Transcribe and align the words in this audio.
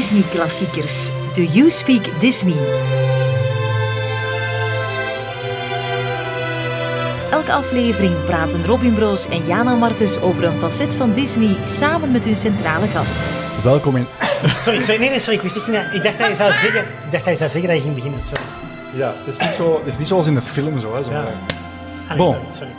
Disney-klassiekers. 0.00 1.10
Do 1.34 1.42
You 1.42 1.70
Speak 1.70 2.20
Disney? 2.20 2.56
Elke 7.30 7.52
aflevering 7.52 8.24
praten 8.24 8.66
Robin 8.66 8.94
Broos 8.94 9.28
en 9.28 9.46
Jana 9.46 9.74
Martens 9.74 10.20
over 10.20 10.44
een 10.44 10.58
facet 10.58 10.94
van 10.94 11.12
Disney 11.12 11.56
samen 11.68 12.10
met 12.10 12.24
hun 12.24 12.36
centrale 12.36 12.86
gast. 12.86 13.20
Welkom 13.62 13.96
in... 13.96 14.06
Sorry, 14.64 14.80
sorry, 14.80 15.00
nee, 15.00 15.08
nee, 15.08 15.18
sorry, 15.18 15.36
ik 15.36 15.42
wist 15.42 15.66
niet. 15.66 15.76
Ik 15.92 16.02
dacht 16.02 16.18
dat 16.18 16.28
je 16.28 16.34
zou 16.34 16.52
zeggen, 16.52 16.80
ik 16.80 17.10
dacht 17.10 17.24
dat 17.24 17.32
je 17.32 17.36
zou 17.36 17.50
zeggen 17.50 17.68
dat 17.68 17.76
je 17.76 17.82
ging 17.82 17.94
beginnen. 17.94 18.20
Sorry. 18.22 18.42
Ja, 18.92 19.14
het 19.24 19.34
is 19.34 19.40
niet, 19.40 19.52
zo, 19.52 19.76
het 19.78 19.86
is 19.86 19.98
niet 19.98 20.06
zoals 20.06 20.26
in 20.26 20.34
de 20.34 20.42
film 20.42 20.80
zo. 20.80 20.94
Hè, 20.94 21.02
zo 21.02 21.10
Ja. 21.10 21.16
Ah, 21.18 21.24
nee, 22.08 22.16
Bon. 22.16 22.34
sorry, 22.34 22.46
sorry. 22.58 22.72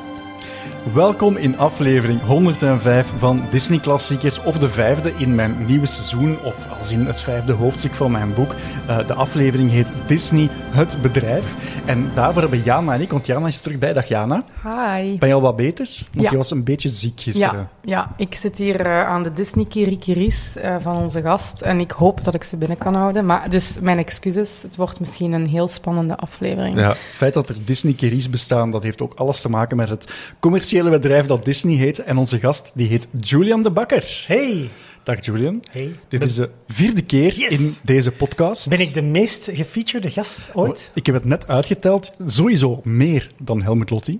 Welkom 0.83 1.37
in 1.37 1.57
aflevering 1.57 2.21
105 2.21 3.07
van 3.17 3.43
Disney 3.49 3.79
Klassiekers, 3.79 4.43
of 4.43 4.57
de 4.57 4.69
vijfde 4.69 5.11
in 5.17 5.35
mijn 5.35 5.65
nieuwe 5.65 5.85
seizoen, 5.85 6.37
of 6.43 6.55
als 6.79 6.91
in 6.91 7.05
het 7.05 7.21
vijfde 7.21 7.53
hoofdstuk 7.53 7.93
van 7.93 8.11
mijn 8.11 8.33
boek. 8.33 8.55
Eh, 8.87 9.07
de 9.07 9.13
aflevering 9.13 9.69
heet 9.69 9.87
Disney, 10.07 10.49
het 10.51 11.01
bedrijf. 11.01 11.55
En 11.85 12.11
daarvoor 12.15 12.41
hebben 12.41 12.63
Jana 12.63 12.93
en 12.93 13.01
ik, 13.01 13.11
want 13.11 13.25
Jana 13.25 13.47
is 13.47 13.59
terug 13.59 13.77
bij. 13.79 13.93
Dag 13.93 14.07
Jana. 14.07 14.43
Hi. 14.63 15.17
Ben 15.17 15.29
je 15.29 15.35
al 15.35 15.41
wat 15.41 15.55
beter? 15.55 15.89
Want 16.13 16.25
Ja. 16.25 16.31
je 16.31 16.37
was 16.37 16.51
een 16.51 16.63
beetje 16.63 16.89
ziek 16.89 17.19
gisteren. 17.21 17.59
Ja, 17.59 17.67
ja, 17.83 18.11
ik 18.17 18.35
zit 18.35 18.57
hier 18.57 18.79
eh, 18.81 19.07
aan 19.07 19.23
de 19.23 19.33
Disney 19.33 19.65
Kirikiris 19.65 20.55
eh 20.57 20.75
van 20.81 20.95
onze 20.97 21.21
gast 21.21 21.61
en 21.61 21.79
ik 21.79 21.91
hoop 21.91 22.23
dat 22.23 22.33
ik 22.33 22.43
ze 22.43 22.57
binnen 22.57 22.77
kan 22.77 22.95
houden. 22.95 23.25
Maar 23.25 23.49
dus 23.49 23.77
mijn 23.81 23.97
excuses, 23.97 24.61
het 24.61 24.75
wordt 24.75 24.99
misschien 24.99 25.31
een 25.31 25.47
heel 25.47 25.67
spannende 25.67 26.15
aflevering. 26.17 26.79
Ja, 26.79 26.87
het 26.87 26.97
feit 26.97 27.33
dat 27.33 27.49
er 27.49 27.55
Disney 27.65 27.93
Keries 27.93 28.29
bestaan, 28.29 28.69
dat 28.71 28.83
heeft 28.83 29.01
ook 29.01 29.13
alles 29.13 29.41
te 29.41 29.49
maken 29.49 29.77
met 29.77 29.89
het 29.89 30.11
commerciële 30.39 30.89
bedrijf 30.89 31.25
dat 31.25 31.45
Disney 31.45 31.75
heet. 31.75 31.99
En 31.99 32.17
onze 32.17 32.39
gast, 32.39 32.71
die 32.75 32.87
heet 32.87 33.07
Julian 33.19 33.63
de 33.63 33.71
Bakker. 33.71 34.23
Hey, 34.27 34.69
Dag 35.03 35.25
Julian. 35.25 35.61
hey. 35.71 35.95
Dit 36.07 36.19
Ben- 36.19 36.27
is 36.29 36.35
de 36.35 36.49
vierde 36.67 37.01
keer 37.01 37.33
Yes! 37.33 37.59
in 37.59 37.75
deze 37.83 38.11
podcast. 38.11 38.69
Ben 38.69 38.79
ik 38.79 38.93
de 38.93 39.01
meest 39.01 39.49
gefeatured 39.53 40.13
gast 40.13 40.49
ooit? 40.53 40.91
Ik 40.93 41.05
heb 41.05 41.15
het 41.15 41.25
net 41.25 41.47
uitgeteld. 41.47 42.11
Sowieso 42.25 42.81
meer 42.83 43.29
dan 43.43 43.61
Helmut 43.63 43.89
Lotti. 43.89 44.19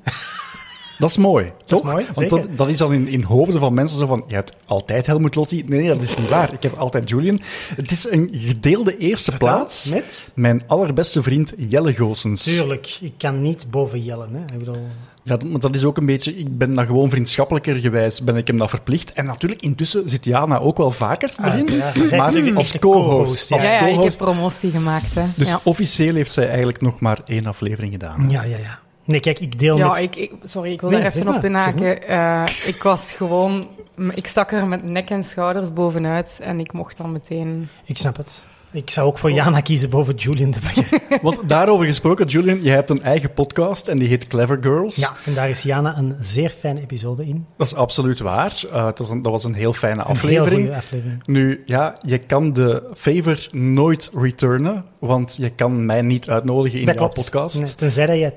Dat 1.02 1.10
is 1.10 1.18
mooi, 1.18 1.52
toch? 1.66 1.84
mooi, 1.84 2.04
Want 2.06 2.18
zeker. 2.18 2.30
dat, 2.38 2.58
dat 2.58 2.70
is 2.70 2.78
dan 2.78 2.94
in, 2.94 3.08
in 3.08 3.24
hoofden 3.24 3.60
van 3.60 3.74
mensen 3.74 4.00
zo 4.00 4.06
van, 4.06 4.24
je 4.28 4.34
hebt 4.36 4.54
altijd 4.66 5.06
Helmut 5.08 5.36
Lotti. 5.36 5.64
Nee, 5.68 5.80
nee, 5.80 5.88
dat 5.88 6.02
is 6.02 6.18
niet 6.18 6.30
waar. 6.30 6.54
Ik 6.54 6.64
heb 6.64 6.78
altijd 6.78 7.10
Julian. 7.10 7.40
Het 7.76 7.92
is 7.92 8.10
een 8.10 8.30
gedeelde 8.34 8.98
eerste 8.98 9.32
plaats. 9.38 9.90
Met? 9.90 10.32
Mijn 10.34 10.62
allerbeste 10.68 11.24
vriend 11.24 11.54
Jelle 11.58 11.94
Goossens. 11.94 12.44
Tuurlijk, 12.44 12.98
ik 13.02 13.14
kan 13.18 13.42
niet 13.42 13.66
boven 13.72 14.04
jellen. 14.04 14.30
Hè. 14.34 14.40
Ik 14.42 14.58
bedoel, 14.58 14.76
Ja, 15.24 15.36
dat- 15.38 15.44
maar 15.50 15.60
dat 15.60 15.76
is 15.76 15.84
ook 15.84 15.98
een 15.98 16.06
beetje... 16.06 16.38
Ik 16.38 16.58
ben 16.58 16.74
dan 16.76 16.86
gewoon 16.86 17.10
vriendschappelijker 17.10 17.76
gewijs, 17.76 18.24
ben 18.24 18.36
ik 18.36 18.48
hem 18.48 18.58
dat 18.58 18.70
verplicht. 18.70 19.14
En 19.14 19.26
natuurlijk, 19.26 19.62
intussen 19.62 20.10
zit 20.10 20.26
Jana 20.26 20.60
ook 20.60 20.78
wel 20.78 20.92
vaker 20.92 21.34
erin. 21.44 21.68
Zij 21.68 21.92
is 22.04 22.12
Maar 22.12 22.54
als 22.56 22.80
co-host. 22.80 23.50
ja. 23.50 23.62
ja, 23.64 23.72
ja, 23.88 23.88
ik 23.98 24.04
heb 24.04 24.18
promotie 24.18 24.72
gemaakt. 24.72 25.16
Hè. 25.16 25.24
Dus 25.36 25.50
ja. 25.50 25.60
officieel 25.64 26.16
heeft 26.16 26.32
zij 26.32 26.48
eigenlijk 26.48 26.82
nog 26.82 27.00
maar 27.00 27.20
één 27.26 27.46
aflevering 27.46 27.92
gedaan. 27.92 28.26
ja, 28.30 28.44
ja, 28.44 28.58
ja. 28.58 28.80
Nee, 29.04 29.20
kijk, 29.20 29.40
ik 29.40 29.60
deel 29.60 29.78
Ja, 29.78 29.88
met... 29.90 30.00
ik, 30.00 30.16
ik- 30.16 30.32
sorry, 30.44 30.72
ik 30.72 30.82
wil 30.82 30.90
Nee, 30.90 31.02
daar 31.02 31.16
even 31.16 31.36
op 31.36 31.44
inhaken. 31.44 32.08
Eh, 32.08 32.44
ik 32.66 32.84
was 32.84 33.12
gewoon... 33.14 33.68
Ik 34.16 34.28
stak 34.28 34.52
er 34.52 34.68
met 34.68 34.90
nek 34.90 35.10
en 35.10 35.24
schouders 35.24 35.74
bovenuit 35.74 36.40
en 36.42 36.60
ik 36.60 36.74
mocht 36.74 36.98
dan 36.98 37.12
meteen... 37.12 37.70
Ik 37.86 37.98
snap 37.98 38.18
het. 38.18 38.46
Ik 38.74 38.90
zou 38.90 39.08
ook 39.08 39.18
voor 39.18 39.32
Jana 39.32 39.60
kiezen 39.60 39.90
boven 39.90 40.16
Julian 40.16 40.52
de 40.52 40.60
Bakker. 40.64 41.00
Want 41.28 41.40
daarover 41.50 41.86
gesproken, 41.86 42.28
Julian, 42.28 42.62
jij 42.62 42.76
hebt 42.76 42.90
een 42.90 43.02
eigen 43.04 43.34
podcast 43.34 43.88
en 43.88 43.98
die 44.00 44.08
heet 44.08 44.28
Clever 44.28 44.58
Girls. 44.62 44.96
Ja, 44.96 45.14
en 45.26 45.34
daar 45.34 45.50
is 45.50 45.62
Jana 45.62 45.98
een 45.98 46.16
zeer 46.20 46.50
fijne 46.50 46.82
episode 46.82 47.26
in. 47.28 47.46
Dat 47.58 47.68
is 47.68 47.76
absoluut 47.76 48.20
waar. 48.20 48.64
Eh, 48.72 48.86
het 48.86 49.00
was 49.00 49.10
een, 49.10 49.22
dat 49.22 49.32
was 49.32 49.44
een 49.44 49.54
heel 49.54 49.74
fijne 49.74 50.00
Een 50.00 50.06
heel 50.06 50.16
aflevering. 50.16 50.62
goede 50.62 50.76
aflevering. 50.76 51.24
Nu, 51.26 51.64
ja, 51.66 51.98
je 52.02 52.18
kan 52.18 52.54
de 52.54 52.84
favor 52.96 53.48
nooit 53.52 54.12
returnen, 54.16 54.86
want 55.00 55.36
je 55.36 55.50
kan 55.50 55.86
mij 55.86 56.02
niet 56.02 56.30
uitnodigen 56.30 56.80
in 56.80 56.86
dat 56.86 56.96
jouw 56.96 57.08
klopt. 57.10 57.30
podcast. 57.32 57.60
Nee, 57.62 57.76
tenzij 57.76 58.06
dat 58.06 58.18
jij 58.18 58.34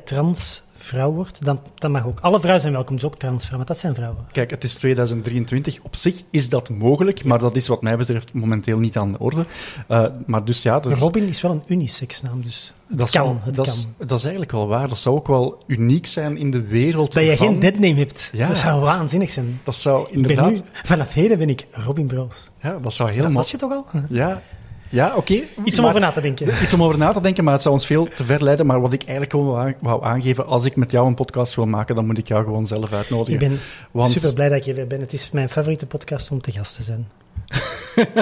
transvrouw 0.85 1.13
wordt, 1.13 1.45
dan, 1.45 1.61
dan 1.75 1.91
mag 1.91 2.07
ook. 2.07 2.21
Alle 2.21 2.37
vrouwen 2.39 2.61
zijn 2.61 2.73
welkom, 2.73 2.95
dus 2.95 3.05
ook 3.05 3.19
transvrouw, 3.19 3.57
maar 3.57 3.67
dat 3.67 3.79
zijn 3.79 3.95
vrouwen. 3.95 4.25
Kijk, 4.33 4.51
het 4.51 4.65
is 4.65 4.75
2023. 4.75 5.79
Op 5.83 5.95
zich 5.97 6.23
is 6.31 6.49
dat 6.49 6.71
mogelijk, 6.71 7.25
maar 7.25 7.39
dat 7.39 7.57
is 7.57 7.69
wat 7.69 7.83
mij 7.83 7.97
betreft 7.97 8.33
momenteel 8.33 8.79
niet 8.79 8.97
aan 8.97 9.13
de 9.13 9.19
orde. 9.19 9.45
Eh, 9.89 10.07
maar 10.27 10.45
dus 10.45 10.63
ja, 10.63 10.81
dus, 10.81 10.99
Robin 10.99 11.29
is 11.29 11.41
wel 11.41 11.51
een 11.51 11.63
unisexnaam, 11.67 12.43
dus 12.43 12.75
het 12.89 12.99
dat, 12.99 13.11
kan. 13.11 13.25
zou- 13.25 13.37
het 13.45 13.55
dat, 13.55 13.67
kan. 13.67 13.75
is, 13.75 13.87
dat 14.07 14.19
is 14.19 14.23
eigenlijk 14.23 14.53
wel 14.53 14.67
waar. 14.67 14.89
Dat 14.89 14.99
zou 14.99 15.17
ook 15.17 15.27
wel 15.27 15.63
uniek 15.67 16.07
zijn 16.07 16.37
in 16.37 16.51
de 16.51 16.63
wereld 16.63 17.13
Dat 17.13 17.25
je 17.25 17.37
geen 17.37 17.59
deadname 17.59 17.95
hebt, 17.99 18.31
Ja. 18.33 18.49
dat 18.49 18.59
zou 18.59 18.81
waanzinnig 18.81 19.31
zijn. 19.31 19.61
Dat 19.63 19.77
zou 19.77 20.03
Ik 20.07 20.11
ben 20.13 20.21
inderdaad... 20.21 20.51
nu, 20.51 20.61
vanaf 20.83 21.13
heden 21.13 21.39
ben 21.39 21.49
ik 21.49 21.67
Robin 21.71 22.07
Broos. 22.07 22.51
Ja, 22.63 22.79
dat 22.79 22.95
zou 22.95 23.09
Dat 23.09 23.17
helemaal... 23.19 23.37
was 23.43 23.51
je 23.51 23.57
toch 23.57 23.73
al? 23.73 23.87
Ja, 24.09 24.43
ja 24.89 25.13
oké. 25.17 25.33
Iets 25.65 25.79
om 25.79 25.85
Maar- 25.85 25.91
over 25.95 26.01
na 26.01 26.11
te 26.11 26.21
denken. 26.21 26.49
Iets 26.63 26.75
om 26.75 26.83
over 26.83 26.99
na 26.99 27.13
te 27.13 27.21
denken, 27.21 27.45
maar 27.45 27.53
het 27.53 27.63
zou 27.63 27.75
ons 27.75 27.87
veel 27.87 28.09
te 28.17 28.25
ver 28.25 28.43
leiden. 28.45 28.67
Maar 28.67 28.81
wat 28.81 28.93
ik 28.93 29.01
eigenlijk 29.03 29.31
gewoon 29.31 29.47
wou 29.47 29.59
aan- 29.67 29.75
wou 29.81 30.05
aangeven, 30.05 30.47
als 30.47 30.65
ik 30.65 30.77
met 30.77 30.91
jou 30.91 31.07
een 31.07 31.15
podcast 31.15 31.55
wil 31.55 31.67
maken, 31.67 31.95
dan 31.95 32.07
moet 32.07 32.19
ik 32.19 32.29
jou 32.29 32.45
gewoon 32.45 32.67
zelf 32.67 32.93
uitnodigen. 32.93 33.33
Ik 33.41 33.49
ben 33.49 33.59
Want- 33.91 34.11
super 34.11 34.35
blij 34.35 34.49
dat 34.49 34.65
hier 34.65 34.75
weer 34.75 34.87
ben. 34.87 35.01
Het 35.01 35.13
is 35.13 35.31
mijn 35.31 35.49
favoriete 35.49 35.87
podcast 35.87 36.31
om 36.31 36.41
te 36.41 36.51
gast 36.53 36.75
te 36.77 36.83
zijn. 36.83 37.09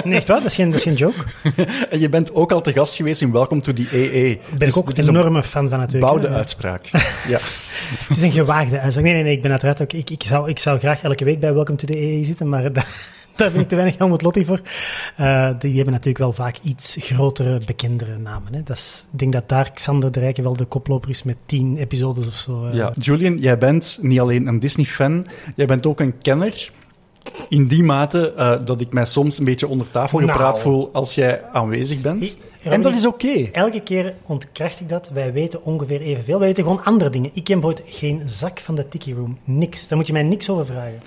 Nee, 0.03 0.15
echt 0.17 0.27
waar? 0.27 0.37
Dat 0.37 0.45
is 0.45 0.55
geen, 0.55 0.69
dat 0.69 0.77
is 0.79 0.83
geen 0.83 0.93
joke. 0.95 1.23
En 1.89 1.99
je 2.05 2.09
bent 2.09 2.33
ook 2.35 2.51
al 2.51 2.61
te 2.61 2.71
gast 2.73 2.95
geweest 2.95 3.21
in 3.21 3.31
Welcome 3.31 3.61
to 3.61 3.73
the 3.73 3.87
EE. 3.91 4.39
Ben 4.49 4.59
Dus 4.59 4.67
ik 4.69 4.77
ook 4.77 4.95
dit 4.95 5.07
een 5.07 5.15
enorme 5.15 5.43
fan 5.43 5.69
van 5.69 5.79
natuurlijk. 5.79 6.11
bouwde 6.11 6.27
hè. 6.27 6.35
uitspraak. 6.35 6.85
ja. 7.27 7.39
Het 8.07 8.17
is 8.17 8.23
een 8.23 8.31
gewaagde 8.31 8.79
uitspraak. 8.79 9.05
Nee, 9.05 9.13
nee, 9.13 9.23
nee, 9.23 9.33
ik 9.35 9.41
ben 9.41 9.51
uiteraard 9.51 9.81
ook... 9.81 9.93
Ik, 9.93 10.09
ik, 10.09 10.23
zou, 10.23 10.49
ik 10.49 10.59
zou 10.59 10.79
graag 10.79 11.01
elke 11.03 11.23
week 11.23 11.39
bij 11.39 11.53
Welcome 11.53 11.77
to 11.77 11.85
the 11.87 11.97
EE 11.99 12.23
zitten, 12.23 12.49
maar 12.49 12.73
da- 12.73 12.83
daar 13.37 13.51
ben 13.51 13.61
ik 13.61 13.67
te 13.67 13.75
weinig 13.75 13.97
Helmut 13.97 14.21
Lotti 14.21 14.45
voor. 14.45 14.61
Eh, 15.15 15.49
die 15.59 15.75
hebben 15.75 15.93
natuurlijk 15.93 16.17
wel 16.17 16.33
vaak 16.33 16.57
iets 16.63 16.97
grotere, 16.99 17.61
bekendere 17.65 18.17
namen. 18.17 18.53
Hè. 18.53 18.63
Dat 18.63 18.77
is, 18.77 19.07
ik 19.13 19.19
denk 19.19 19.33
dat 19.33 19.49
daar 19.49 19.71
Xander 19.71 20.11
de 20.11 20.19
Rijken 20.19 20.43
wel 20.43 20.55
de 20.57 20.65
koploper 20.65 21.09
is 21.09 21.23
met 21.23 21.37
tien 21.45 21.77
episodes 21.77 22.27
of 22.27 22.33
zo. 22.35 22.65
eh. 22.65 22.73
ja. 22.73 22.91
Julian, 22.99 23.37
jij 23.37 23.57
bent 23.57 23.97
niet 24.01 24.19
alleen 24.19 24.47
een 24.47 24.59
Disney-fan, 24.59 25.25
jij 25.55 25.65
bent 25.65 25.85
ook 25.85 25.99
een 25.99 26.17
kenner. 26.17 26.71
In 27.49 27.67
die 27.67 27.83
mate 27.83 28.33
eh, 28.33 28.55
dat 28.65 28.81
ik 28.81 28.93
mij 28.93 29.05
soms 29.05 29.37
een 29.39 29.45
beetje 29.45 29.67
onder 29.67 29.89
tafel 29.89 30.19
gepraat 30.19 30.37
Nou. 30.51 30.59
voel 30.61 30.89
als 30.93 31.15
jij 31.15 31.43
aanwezig 31.51 32.01
bent. 32.01 32.37
En 32.63 32.81
dat 32.81 32.95
is 32.95 33.05
oké. 33.05 33.49
Elke 33.51 33.79
keer 33.81 34.13
ontkracht 34.25 34.79
ik 34.79 34.89
dat. 34.89 35.09
Wij 35.13 35.33
weten 35.33 35.63
ongeveer 35.63 36.01
evenveel. 36.01 36.39
Wij 36.39 36.47
weten 36.47 36.63
gewoon 36.63 36.83
andere 36.83 37.09
dingen. 37.09 37.29
Ik 37.33 37.43
ken 37.43 37.59
bijvoorbeeld 37.59 37.95
geen 37.95 38.21
zak 38.25 38.59
van 38.59 38.75
de 38.75 38.87
Tiki 38.87 39.13
Room. 39.13 39.37
Niks. 39.43 39.87
Daar 39.87 39.97
moet 39.97 40.07
je 40.07 40.13
mij 40.13 40.23
niks 40.23 40.49
over 40.49 40.65
vragen. 40.65 40.99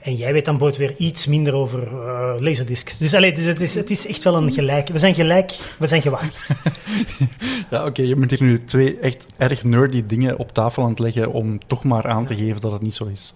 En 0.00 0.14
jij 0.14 0.32
weet 0.32 0.44
dan 0.44 0.58
bijvoorbeeld 0.58 0.90
weer 0.90 1.06
iets 1.08 1.26
minder 1.26 1.54
over 1.54 1.82
eh 1.82 2.34
laserdiscs. 2.38 2.98
Dus, 2.98 3.14
allee, 3.14 3.32
dus 3.32 3.44
het, 3.44 3.60
is, 3.60 3.74
het 3.74 3.90
is 3.90 4.06
echt 4.06 4.24
wel 4.24 4.36
een 4.36 4.52
gelijk. 4.52 4.88
We 4.88 4.98
zijn 4.98 5.14
gelijk. 5.14 5.58
We 5.78 5.86
zijn 5.86 6.02
gewaagd. 6.02 6.48
Ja, 7.70 7.86
oké, 7.86 8.02
je 8.02 8.16
bent 8.16 8.30
hier 8.30 8.42
nu 8.42 8.64
twee 8.64 8.98
echt 8.98 9.26
erg 9.36 9.64
nerdy 9.64 10.06
dingen 10.06 10.38
op 10.38 10.52
tafel 10.52 10.82
aan 10.82 10.88
het 10.88 10.98
leggen 10.98 11.32
om 11.32 11.58
toch 11.66 11.84
maar 11.84 12.06
aan 12.06 12.24
te 12.24 12.34
geven 12.34 12.60
dat 12.60 12.72
het 12.72 12.82
niet 12.82 12.94
zo 12.94 13.04
is. 13.04 13.32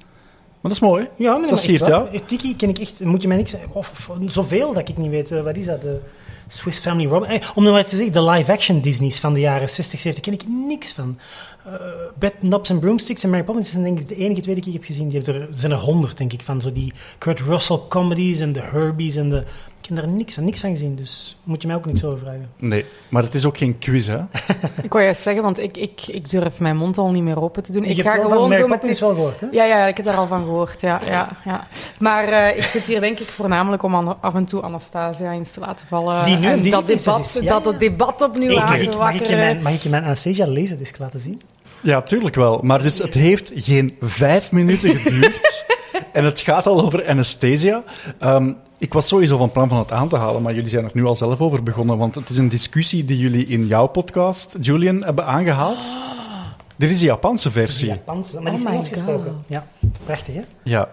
Maar 0.64 0.72
dat 0.72 0.82
is 0.82 0.88
mooi. 0.88 1.08
Ja, 1.16 1.36
maar 1.36 1.48
dat 1.48 1.60
siert 1.60 1.86
jou. 1.86 2.08
wel. 2.10 2.20
Tiki 2.26 2.56
ken 2.56 2.68
ik 2.68 2.78
echt. 2.78 3.00
Moet 3.00 3.22
je 3.22 3.28
mij 3.28 3.36
niks... 3.36 3.54
Of, 3.72 4.08
of 4.08 4.16
zoveel 4.26 4.72
dat 4.72 4.88
ik 4.88 4.96
niet 4.96 5.10
weet. 5.10 5.30
Eh, 5.30 5.42
wat 5.42 5.56
is 5.56 5.64
dat? 5.64 5.82
De 5.82 5.98
Swiss 6.46 6.78
Family 6.78 7.08
Robin. 7.08 7.28
Eh, 7.28 7.48
om 7.54 7.62
nou 7.62 7.74
maar 7.74 7.84
te 7.84 7.96
zeggen, 7.96 8.12
de 8.12 8.22
live-action 8.22 8.80
Disney's 8.80 9.20
van 9.20 9.34
de 9.34 9.40
jaren 9.40 9.70
60, 9.70 10.00
70 10.00 10.24
ken 10.24 10.32
ik 10.32 10.48
niks 10.66 10.92
van. 10.92 11.18
Eh 11.66 11.72
Bed, 12.18 12.34
Knobs 12.40 12.70
and 12.70 12.80
Broomsticks 12.80 13.24
en 13.24 13.30
Mary 13.30 13.42
Poppins 13.44 13.70
zijn 13.70 13.82
denk 13.82 13.98
ik 14.00 14.08
de 14.08 14.14
enige 14.16 14.40
twee 14.40 14.54
die 14.54 14.64
ik 14.66 14.72
heb 14.72 14.84
gezien. 14.84 15.08
Die 15.08 15.20
hebben 15.22 15.42
er, 15.42 15.48
zijn 15.52 15.72
er 15.72 15.78
honderd, 15.78 16.16
denk 16.18 16.32
ik, 16.32 16.40
van 16.42 16.60
zo 16.60 16.72
die 16.72 16.92
Kurt 17.18 17.40
Russell 17.40 17.78
comedies 17.88 18.40
en 18.40 18.52
de 18.52 18.60
Herbies 18.60 19.16
en 19.16 19.30
de... 19.30 19.44
Ik 19.80 19.90
heb 19.90 19.98
daar 19.98 20.08
niks 20.08 20.34
van, 20.34 20.44
niks 20.44 20.60
van 20.60 20.70
gezien, 20.70 20.94
dus 20.96 21.38
moet 21.42 21.60
je 21.62 21.66
mij 21.66 21.76
ook 21.76 21.86
niks 21.86 22.04
over 22.04 22.18
vragen. 22.18 22.48
Nee, 22.56 22.84
maar 23.08 23.22
het 23.22 23.34
is 23.34 23.44
ook 23.44 23.56
geen 23.56 23.78
quiz, 23.78 24.06
hè? 24.06 24.16
Ik 24.82 24.92
wou 24.92 25.04
juist 25.04 25.22
zeggen, 25.22 25.42
want 25.42 25.58
ik, 25.60 25.76
ik, 25.76 26.06
ik 26.06 26.30
durf 26.30 26.60
mijn 26.60 26.76
mond 26.76 26.98
al 26.98 27.10
niet 27.10 27.22
meer 27.22 27.40
open 27.42 27.62
te 27.62 27.72
doen. 27.72 27.82
je 27.82 27.88
Ik 27.88 27.96
hebt 27.96 28.08
ga 28.08 28.14
wel 28.14 28.22
van 28.22 28.32
gewoon 28.32 28.48
Mary 28.48 28.60
zo 28.60 28.68
met 28.68 28.78
Poppins 28.78 28.98
die- 28.98 29.06
wel 29.08 29.16
gehoord, 29.16 29.40
hè? 29.40 29.46
Ja, 29.50 29.64
ja, 29.64 29.86
ik 29.86 29.96
heb 29.96 30.06
daar 30.06 30.16
al 30.16 30.26
van 30.26 30.38
gehoord. 30.44 30.80
Ja, 30.80 31.00
ja, 31.06 31.28
ja. 31.44 31.66
Maar 31.98 32.24
eh, 32.24 32.56
ik 32.56 32.62
zit 32.62 32.82
hier 32.82 33.00
denk 33.00 33.18
ik 33.18 33.28
voornamelijk 33.28 33.82
om 33.82 33.94
af 33.94 34.34
en 34.34 34.44
toe 34.44 34.62
Anastasia 34.62 35.32
eens 35.32 35.50
te 35.50 35.60
laten 35.60 35.86
vallen. 35.86 36.24
Die 36.24 36.36
nu 36.36 36.46
en 36.46 36.52
dat 36.52 36.86
Disney-prinses 36.86 37.04
debat, 37.04 37.20
is. 37.20 37.34
Ja, 37.34 37.52
dat 37.52 37.64
ja. 37.64 37.70
het 37.70 37.80
debat 37.80 38.22
opnieuw 38.22 38.58
aan 38.58 38.64
mag, 38.68 38.76
te 38.78 38.82
ik, 38.82 38.96
mag, 38.96 39.08
ik 39.08 39.12
je 39.12 39.18
wakkeren. 39.18 39.38
mijn, 39.38 39.62
mag 39.62 39.72
ik 39.72 39.80
je 39.80 39.88
mijn 39.88 40.04
Anastasia 40.04 40.46
laserdisc 40.46 40.98
laten 40.98 41.20
zien? 41.20 41.40
Ja, 41.84 42.02
tuurlijk 42.02 42.34
wel. 42.34 42.60
Maar 42.62 42.82
dus 42.82 42.98
het 42.98 43.14
heeft 43.14 43.52
geen 43.54 43.96
vijf 44.00 44.52
minuten 44.52 44.96
geduurd. 44.96 45.64
en 46.12 46.24
het 46.24 46.40
gaat 46.40 46.66
al 46.66 46.82
over 46.82 47.06
anesthesia. 47.06 47.82
Ehm, 48.18 48.52
ik 48.78 48.92
was 48.92 49.08
sowieso 49.08 49.36
van 49.36 49.52
plan 49.52 49.68
van 49.68 49.78
het 49.78 49.92
aan 49.92 50.08
te 50.08 50.16
halen, 50.16 50.42
maar 50.42 50.54
jullie 50.54 50.70
zijn 50.70 50.84
er 50.84 50.90
nu 50.94 51.04
al 51.04 51.14
zelf 51.14 51.40
over 51.40 51.62
begonnen. 51.62 51.98
Want 51.98 52.14
het 52.14 52.28
is 52.28 52.36
een 52.36 52.48
discussie 52.48 53.04
die 53.04 53.18
jullie 53.18 53.46
in 53.46 53.66
jouw 53.66 53.86
podcast, 53.86 54.56
Julian, 54.60 55.04
hebben 55.04 55.26
aangehaald. 55.26 55.98
Dit 56.76 56.90
is 56.90 56.98
de 56.98 57.06
Japanse 57.06 57.50
versie. 57.50 57.88
Japanse, 57.88 58.40
maar 58.40 58.50
die 58.50 58.60
is 58.60 58.66
Oh 58.66 58.72
Engels 58.72 58.88
gesproken. 58.88 59.44
Ja, 59.46 59.66
prachtig, 60.04 60.34
hè? 60.34 60.40
Ja. 60.62 60.88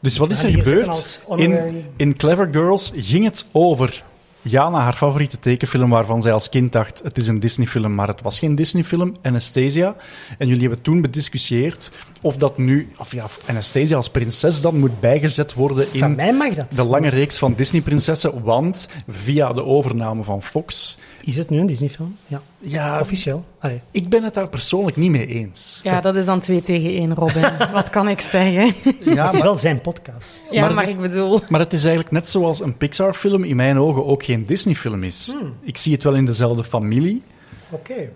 Dus 0.00 0.18
wat 0.18 0.30
is 0.30 0.42
er 0.42 0.50
gebeurd? 0.50 1.20
In, 1.36 1.84
in 1.96 2.16
Clever 2.16 2.48
Girls 2.52 2.92
ging 2.94 3.24
het 3.24 3.46
over 3.52 4.02
Jana, 4.44 4.78
haar 4.78 4.92
favoriete 4.92 5.38
tekenfilm 5.38 5.90
waarvan 5.90 6.22
zij 6.22 6.32
als 6.32 6.48
kind 6.48 6.72
dacht 6.72 7.00
het 7.04 7.18
is 7.18 7.26
een 7.26 7.40
Disney-film, 7.40 7.94
maar 7.94 8.08
het 8.08 8.22
was 8.22 8.38
geen 8.38 8.54
Disney-film, 8.54 9.16
Anastasia. 9.22 9.94
En 10.38 10.46
jullie 10.48 10.62
hebben 10.62 10.82
toen 10.82 11.00
bediscussieerd 11.00 11.92
of 12.20 12.36
dat 12.36 12.58
nu, 12.58 12.88
of 12.96 13.12
ja, 13.12 13.26
Anastasia 13.46 13.96
als 13.96 14.08
prinses 14.10 14.60
dan 14.60 14.78
moet 14.78 15.00
bijgezet 15.00 15.54
worden 15.54 15.86
Van 15.94 16.10
in 16.10 16.16
mij 16.16 16.32
mag 16.32 16.54
dat. 16.54 16.72
de 16.72 16.84
lange 16.84 17.08
reeks 17.08 17.38
van 17.38 17.54
Disney-prinsessen, 17.54 18.42
want 18.42 18.88
via 19.08 19.52
de 19.52 19.64
overname 19.64 20.22
van 20.22 20.42
Fox... 20.42 20.98
Is 21.24 21.36
het 21.36 21.50
nu 21.50 21.58
een 21.58 21.66
Disney-film? 21.66 22.16
Ja. 22.26 22.42
Ja, 22.58 23.00
Officieel. 23.00 23.44
Allee. 23.58 23.80
ik 23.90 24.08
ben 24.08 24.22
het 24.22 24.34
daar 24.34 24.48
persoonlijk 24.48 24.96
niet 24.96 25.10
mee 25.10 25.26
eens. 25.26 25.80
Ja, 25.82 26.00
dat 26.00 26.16
is 26.16 26.24
dan 26.24 26.40
2 26.40 26.62
tegen 26.62 26.90
1, 26.90 27.14
Robin. 27.14 27.42
Wat 27.72 27.90
kan 27.90 28.08
ik 28.08 28.20
zeggen? 28.20 28.64
Ja, 28.64 28.72
het 28.92 29.04
is 29.04 29.14
maar, 29.14 29.42
wel 29.42 29.56
zijn 29.56 29.80
podcast. 29.80 30.42
Ja, 30.50 30.60
Maar 30.60 30.74
maar, 30.74 30.80
het 30.84 30.88
is- 30.90 30.94
ik 30.96 31.00
bedoel... 31.02 31.40
maar 31.48 31.60
het 31.60 31.72
is 31.72 31.80
eigenlijk 31.84 32.14
net 32.14 32.28
zoals 32.28 32.60
een 32.60 32.76
Pixar-film 32.76 33.44
in 33.44 33.56
mijn 33.56 33.78
ogen 33.78 34.06
ook 34.06 34.24
geen 34.24 34.44
Disney-film 34.44 35.02
is. 35.04 35.34
Ik 35.62 35.76
zie 35.76 35.92
het 35.92 36.02
wel 36.02 36.14
in 36.14 36.24
dezelfde 36.26 36.64
familie. 36.64 37.22
Oké. 37.70 38.08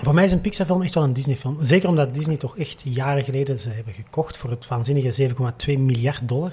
Voor 0.00 0.14
mij 0.14 0.24
is 0.24 0.32
een 0.32 0.40
Pixar-film 0.40 0.82
echt 0.82 0.94
wel 0.94 1.04
een 1.04 1.12
Disney-film. 1.12 1.58
Zeker 1.62 1.88
omdat 1.88 2.14
Disney 2.14 2.36
toch 2.36 2.58
echt 2.58 2.80
jaren 2.84 3.24
geleden 3.24 3.60
ze 3.60 3.68
hebben 3.68 3.94
gekocht 3.94 4.36
voor 4.36 4.50
het 4.50 4.68
waanzinnige 4.68 5.28
7,2 5.66 5.78
miljard 5.78 6.28
dollar. 6.28 6.52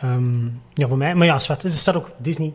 Ehm, 0.00 0.44
ja, 0.74 0.88
voor 0.88 0.96
mij. 0.98 1.14
Maar 1.14 1.26
ja, 1.26 1.38
zwart, 1.38 1.62
er 1.62 1.70
staat 1.72 1.94
ook 1.96 2.10
Disney 2.18 2.52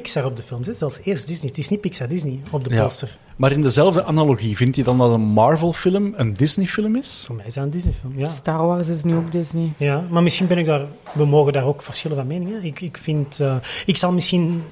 Pixar 0.00 0.24
op 0.24 0.36
de 0.36 0.42
film. 0.42 0.60
Het 0.60 0.68
is 0.68 0.78
zelfs 0.78 0.98
eerst 1.02 1.26
Disney. 1.26 1.48
Het 1.48 1.58
is 1.58 1.68
niet 1.68 1.80
Pixar 1.80 2.08
Disney 2.08 2.40
op 2.50 2.64
de 2.64 2.74
Ja. 2.74 2.82
poster. 2.82 3.18
Maar 3.36 3.52
in 3.52 3.60
dezelfde 3.62 4.04
analogie, 4.04 4.56
vindt 4.56 4.76
je 4.76 4.82
dan 4.82 4.98
dat 4.98 5.12
een 5.12 5.20
Marvel-film 5.20 6.12
een 6.16 6.32
Disney-film 6.34 6.96
is? 6.96 7.22
Voor 7.26 7.34
mij 7.34 7.46
is 7.46 7.54
dat 7.54 7.64
een 7.64 7.70
Disney-film, 7.70 8.18
ja. 8.18 8.28
Star 8.28 8.66
Wars 8.66 8.88
is 8.88 9.04
nu 9.04 9.16
ook 9.16 9.32
Disney. 9.32 9.72
Ja, 9.76 10.04
maar 10.10 10.22
misschien 10.22 10.46
ben 10.46 10.58
ik 10.58 10.66
daar... 10.66 10.86
We 11.14 11.24
mogen 11.24 11.52
daar 11.52 11.64
ook 11.64 11.82
verschillen 11.82 12.16
van 12.16 12.26
meningen. 12.26 12.64
Ik, 12.64 12.80
ik 12.80 12.96
vind... 12.96 13.40
eh, 13.40 13.56
ik 13.86 13.96
zal 13.96 14.12
misschien... 14.12 14.62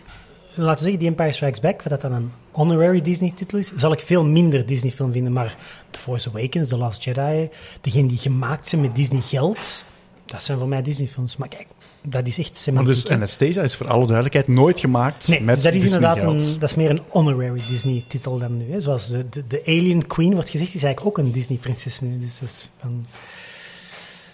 Laten 0.55 0.77
we 0.77 0.83
zeggen, 0.83 0.99
The 1.01 1.07
Empire 1.07 1.33
Strikes 1.33 1.61
Back, 1.61 1.83
wat 1.83 1.93
dat 1.93 2.01
dan 2.01 2.13
een 2.13 2.33
honorary 2.51 3.01
Disney-titel 3.01 3.59
is, 3.59 3.73
zal 3.77 3.93
ik 3.93 4.01
veel 4.01 4.25
minder 4.25 4.67
Disney-film 4.67 5.13
vinden. 5.13 5.33
Maar 5.33 5.57
The 5.91 5.99
Force 5.99 6.29
Awakens, 6.29 6.69
The 6.69 6.77
Last 6.77 7.05
Jedi, 7.05 7.49
degene 7.81 8.09
die 8.09 8.19
gemaakt 8.19 8.69
zijn 8.69 8.81
met 8.81 8.95
Disney-geld, 8.95 9.85
dat 10.27 10.43
zijn 10.43 10.59
voor 10.59 10.69
mij 10.69 10.83
Disney-films. 10.83 11.37
Maar 11.37 11.49
kijk, 11.49 11.67
dat 12.07 12.27
is 12.27 12.39
echt 12.39 12.49
Maar 12.49 12.57
semantiek. 12.59 12.95
dus. 12.95 13.09
Anastasia 13.09 13.63
is 13.63 13.77
voor 13.77 13.89
alle 13.89 14.05
duidelijkheid 14.05 14.49
nooit 14.49 14.81
gemaakt 14.81 15.29
Nee, 15.29 15.41
met 15.41 15.55
dus 15.55 15.65
dat 15.65 15.75
is 15.75 15.85
inderdaad 15.85 16.15
Disney-geld. 16.15 16.53
een, 16.53 16.59
dat 16.59 16.71
is 16.71 16.75
meer 16.77 16.91
een 16.91 17.01
honorary 17.09 17.61
Disney-titel 17.69 18.39
dan 18.39 18.57
nu. 18.57 18.73
Hè. 18.73 18.81
Zoals 18.81 19.09
de, 19.09 19.29
de, 19.29 19.45
de 19.49 19.63
Alien 19.67 20.07
Queen 20.07 20.33
wordt 20.35 20.49
gezegd, 20.51 20.75
is 20.75 20.83
eigenlijk 20.83 21.19
ook 21.19 21.25
een 21.25 21.33
Disney-prinses 21.33 22.01
nu. 22.01 22.19
Dus 22.19 22.39
dat 22.39 22.49
is 22.49 22.71
van... 22.81 23.07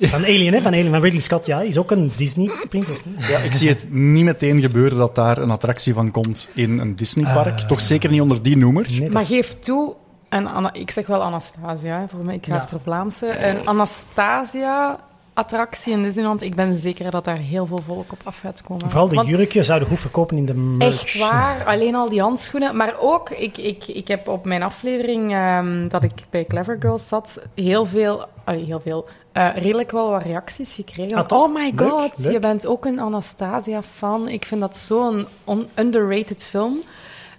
Van 0.00 0.22
Alien, 0.24 0.52
hè? 0.52 0.60
Van 0.60 0.72
Alien, 0.72 0.90
van 0.90 1.00
Ridley 1.00 1.22
Scott, 1.22 1.46
ja, 1.46 1.60
is 1.60 1.76
ook 1.78 1.90
een 1.90 2.12
Disney-prinses. 2.16 2.98
Ja, 3.28 3.38
ik 3.38 3.52
zie 3.54 3.68
het 3.68 3.92
niet 3.92 4.24
meteen 4.24 4.60
gebeuren 4.60 4.98
dat 4.98 5.14
daar 5.14 5.38
een 5.38 5.50
attractie 5.50 5.94
van 5.94 6.10
komt 6.10 6.50
in 6.54 6.78
een 6.78 6.94
Disneypark. 6.94 7.60
Eh, 7.60 7.66
Toch 7.66 7.80
zeker 7.80 8.10
niet 8.10 8.20
onder 8.20 8.42
die 8.42 8.56
noemer. 8.56 8.86
Nee, 8.90 9.10
Maar 9.10 9.22
is- 9.22 9.28
geef 9.28 9.56
toe, 9.58 9.94
en 10.28 10.46
Anna, 10.46 10.72
ik 10.72 10.90
zeg 10.90 11.06
wel 11.06 11.22
Anastasia, 11.22 12.00
hè, 12.00 12.08
voor 12.08 12.24
mij, 12.24 12.34
ik 12.34 12.46
ga 12.46 12.54
Ja. 12.54 12.60
het 12.60 12.68
voor 12.68 12.80
Vlaamse. 12.80 13.46
Een 13.46 13.66
Anastasia-attractie 15.34 15.92
in 15.92 16.02
Disneyland, 16.02 16.42
ik 16.42 16.54
ben 16.54 16.76
zeker 16.76 17.10
dat 17.10 17.24
daar 17.24 17.36
heel 17.36 17.66
veel 17.66 17.80
volk 17.86 18.12
op 18.12 18.18
af 18.24 18.38
gaat 18.38 18.62
komen. 18.62 18.88
Vooral 18.88 19.08
de 19.08 19.14
Want 19.14 19.28
jurkje 19.28 19.64
zouden 19.64 19.88
goed 19.88 19.98
verkopen 20.00 20.36
in 20.36 20.46
de 20.46 20.54
merch. 20.54 21.02
Echt 21.02 21.18
waar, 21.18 21.64
alleen 21.64 21.94
al 21.94 22.08
die 22.08 22.20
handschoenen. 22.20 22.76
Maar 22.76 22.94
ook, 23.00 23.30
ik, 23.30 23.58
ik, 23.58 23.86
ik 23.86 24.08
heb 24.08 24.28
op 24.28 24.44
mijn 24.44 24.62
aflevering 24.62 25.32
ehm, 25.32 25.88
dat 25.88 26.04
ik 26.04 26.12
bij 26.30 26.44
Clever 26.44 26.76
Girls 26.80 27.08
zat, 27.08 27.40
heel 27.54 27.86
veel, 27.86 28.26
allee, 28.44 28.64
heel 28.64 28.80
veel, 28.80 29.06
eh, 29.32 29.48
redelijk 29.54 29.90
wel 29.90 30.10
wat 30.10 30.22
reacties 30.22 30.74
gekregen. 30.74 31.26
Ah, 31.28 31.38
oh 31.38 31.54
my 31.54 31.72
god, 31.76 32.18
leuk. 32.18 32.32
je 32.32 32.38
bent 32.38 32.66
ook 32.66 32.84
een 32.84 33.00
Anastasia-fan. 33.00 34.28
Ik 34.28 34.44
vind 34.44 34.60
dat 34.60 34.76
zo'n 34.76 35.26
on- 35.44 35.68
underrated 35.74 36.44
film. 36.44 36.78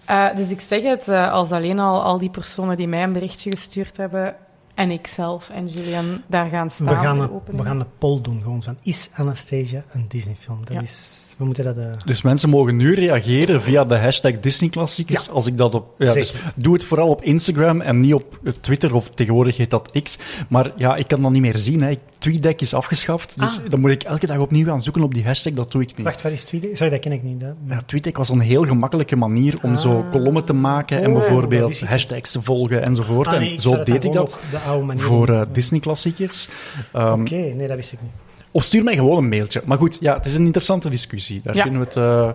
Eh, 0.05 0.35
dus 0.35 0.49
ik 0.49 0.61
zeg 0.61 0.81
het, 0.83 1.07
eh, 1.07 1.31
als 1.31 1.51
alleen 1.51 1.79
al 1.79 2.01
al 2.01 2.17
die 2.17 2.29
personen 2.29 2.77
die 2.77 2.87
mij 2.87 3.03
een 3.03 3.13
berichtje 3.13 3.49
gestuurd 3.49 3.97
hebben, 3.97 4.35
en 4.81 4.91
ik 4.91 5.07
zelf 5.07 5.49
en 5.49 5.67
Julian 5.67 6.21
daar 6.27 6.49
gaan 6.49 6.69
staan 6.69 6.87
We 6.87 6.95
gaan, 6.95 7.19
een, 7.19 7.41
we 7.45 7.63
gaan 7.63 7.79
een 7.79 7.97
poll 7.97 8.21
doen, 8.21 8.41
gewoon 8.41 8.63
van, 8.63 8.77
is 8.81 9.09
Anastasia 9.13 9.83
een 9.91 10.05
Disney-film? 10.07 10.65
Dat 10.65 10.73
Ja. 10.75 10.81
is... 10.81 11.20
We 11.41 11.47
moeten 11.47 11.63
dat... 11.63 11.77
eh, 11.77 11.85
Dus 12.05 12.21
mensen 12.21 12.49
mogen 12.49 12.75
nu 12.75 12.93
reageren 12.93 13.61
via 13.61 13.85
de 13.85 13.97
hashtag 13.97 14.39
Disney-klassiekers. 14.39 15.29
Als 15.29 15.47
ik 15.47 15.57
dat 15.57 15.73
op. 15.73 15.93
Ja, 15.97 16.13
dus 16.13 16.33
doe 16.55 16.73
het 16.73 16.83
vooral 16.85 17.07
op 17.09 17.23
Instagram 17.23 17.81
en 17.81 17.99
niet 17.99 18.13
op 18.13 18.39
eh, 18.43 18.53
Twitter 18.59 18.95
of 18.95 19.09
tegenwoordig 19.09 19.57
heet 19.57 19.69
dat 19.69 19.91
X. 20.03 20.17
Maar 20.49 20.71
ja, 20.75 20.95
ik 20.95 21.07
kan 21.07 21.21
dat 21.21 21.31
niet 21.31 21.41
meer 21.41 21.57
zien. 21.57 21.81
Hè. 21.83 21.97
TweetDeck 22.17 22.61
is 22.61 22.73
afgeschaft. 22.73 23.39
Dus 23.39 23.59
Ah. 23.59 23.69
dan 23.69 23.79
moet 23.79 23.91
ik 23.91 24.03
elke 24.03 24.25
dag 24.27 24.37
opnieuw 24.37 24.65
gaan 24.65 24.81
zoeken 24.81 25.03
op 25.03 25.13
die 25.13 25.23
hashtag. 25.23 25.53
Dat 25.53 25.71
doe 25.71 25.81
ik 25.81 25.95
niet. 25.95 26.05
Wacht, 26.05 26.21
wat 26.21 26.31
is 26.31 26.43
tweede? 26.43 26.69
Sorry, 26.75 26.89
dat 26.91 26.99
ken 26.99 27.11
ik 27.11 27.23
niet. 27.23 27.39
Dat... 27.39 27.53
Ja, 27.67 27.81
TweetDeck 27.85 28.17
was 28.17 28.29
een 28.29 28.39
heel 28.39 28.65
gemakkelijke 28.65 29.15
manier 29.15 29.57
om 29.61 29.77
zo 29.77 29.97
Ah. 29.99 30.11
kolommen 30.11 30.45
te 30.45 30.53
maken 30.53 31.03
en 31.03 31.11
Oh, 31.11 31.17
bijvoorbeeld 31.19 31.79
hashtags 31.79 32.31
te 32.31 32.41
volgen 32.41 32.83
enzovoort. 32.83 33.27
Ah, 33.27 33.37
nee, 33.39 33.51
en 33.53 33.59
zo 33.61 33.83
deed 33.83 34.03
ik 34.03 34.13
dat 34.13 34.39
de 34.51 34.57
oude 34.59 34.85
manier 34.85 35.03
voor 35.03 35.29
eh. 35.29 35.41
Disney-klassiekers. 35.51 36.49
Ehm, 36.93 37.21
Oké, 37.21 37.35
nee, 37.35 37.67
dat 37.67 37.75
wist 37.75 37.91
ik 37.93 37.99
niet. 38.01 38.11
Of 38.51 38.63
stuur 38.63 38.83
mij 38.83 38.95
gewoon 38.95 39.17
een 39.17 39.29
mailtje. 39.29 39.61
Maar 39.65 39.77
goed, 39.77 39.97
ja, 40.01 40.13
het 40.15 40.25
is 40.25 40.35
een 40.35 40.45
interessante 40.45 40.89
discussie. 40.89 41.41
Daar 41.43 41.55
Ja. 41.55 41.61
kunnen 41.63 41.79
we 41.79 41.85
het... 41.85 41.95
eh, 41.95 42.29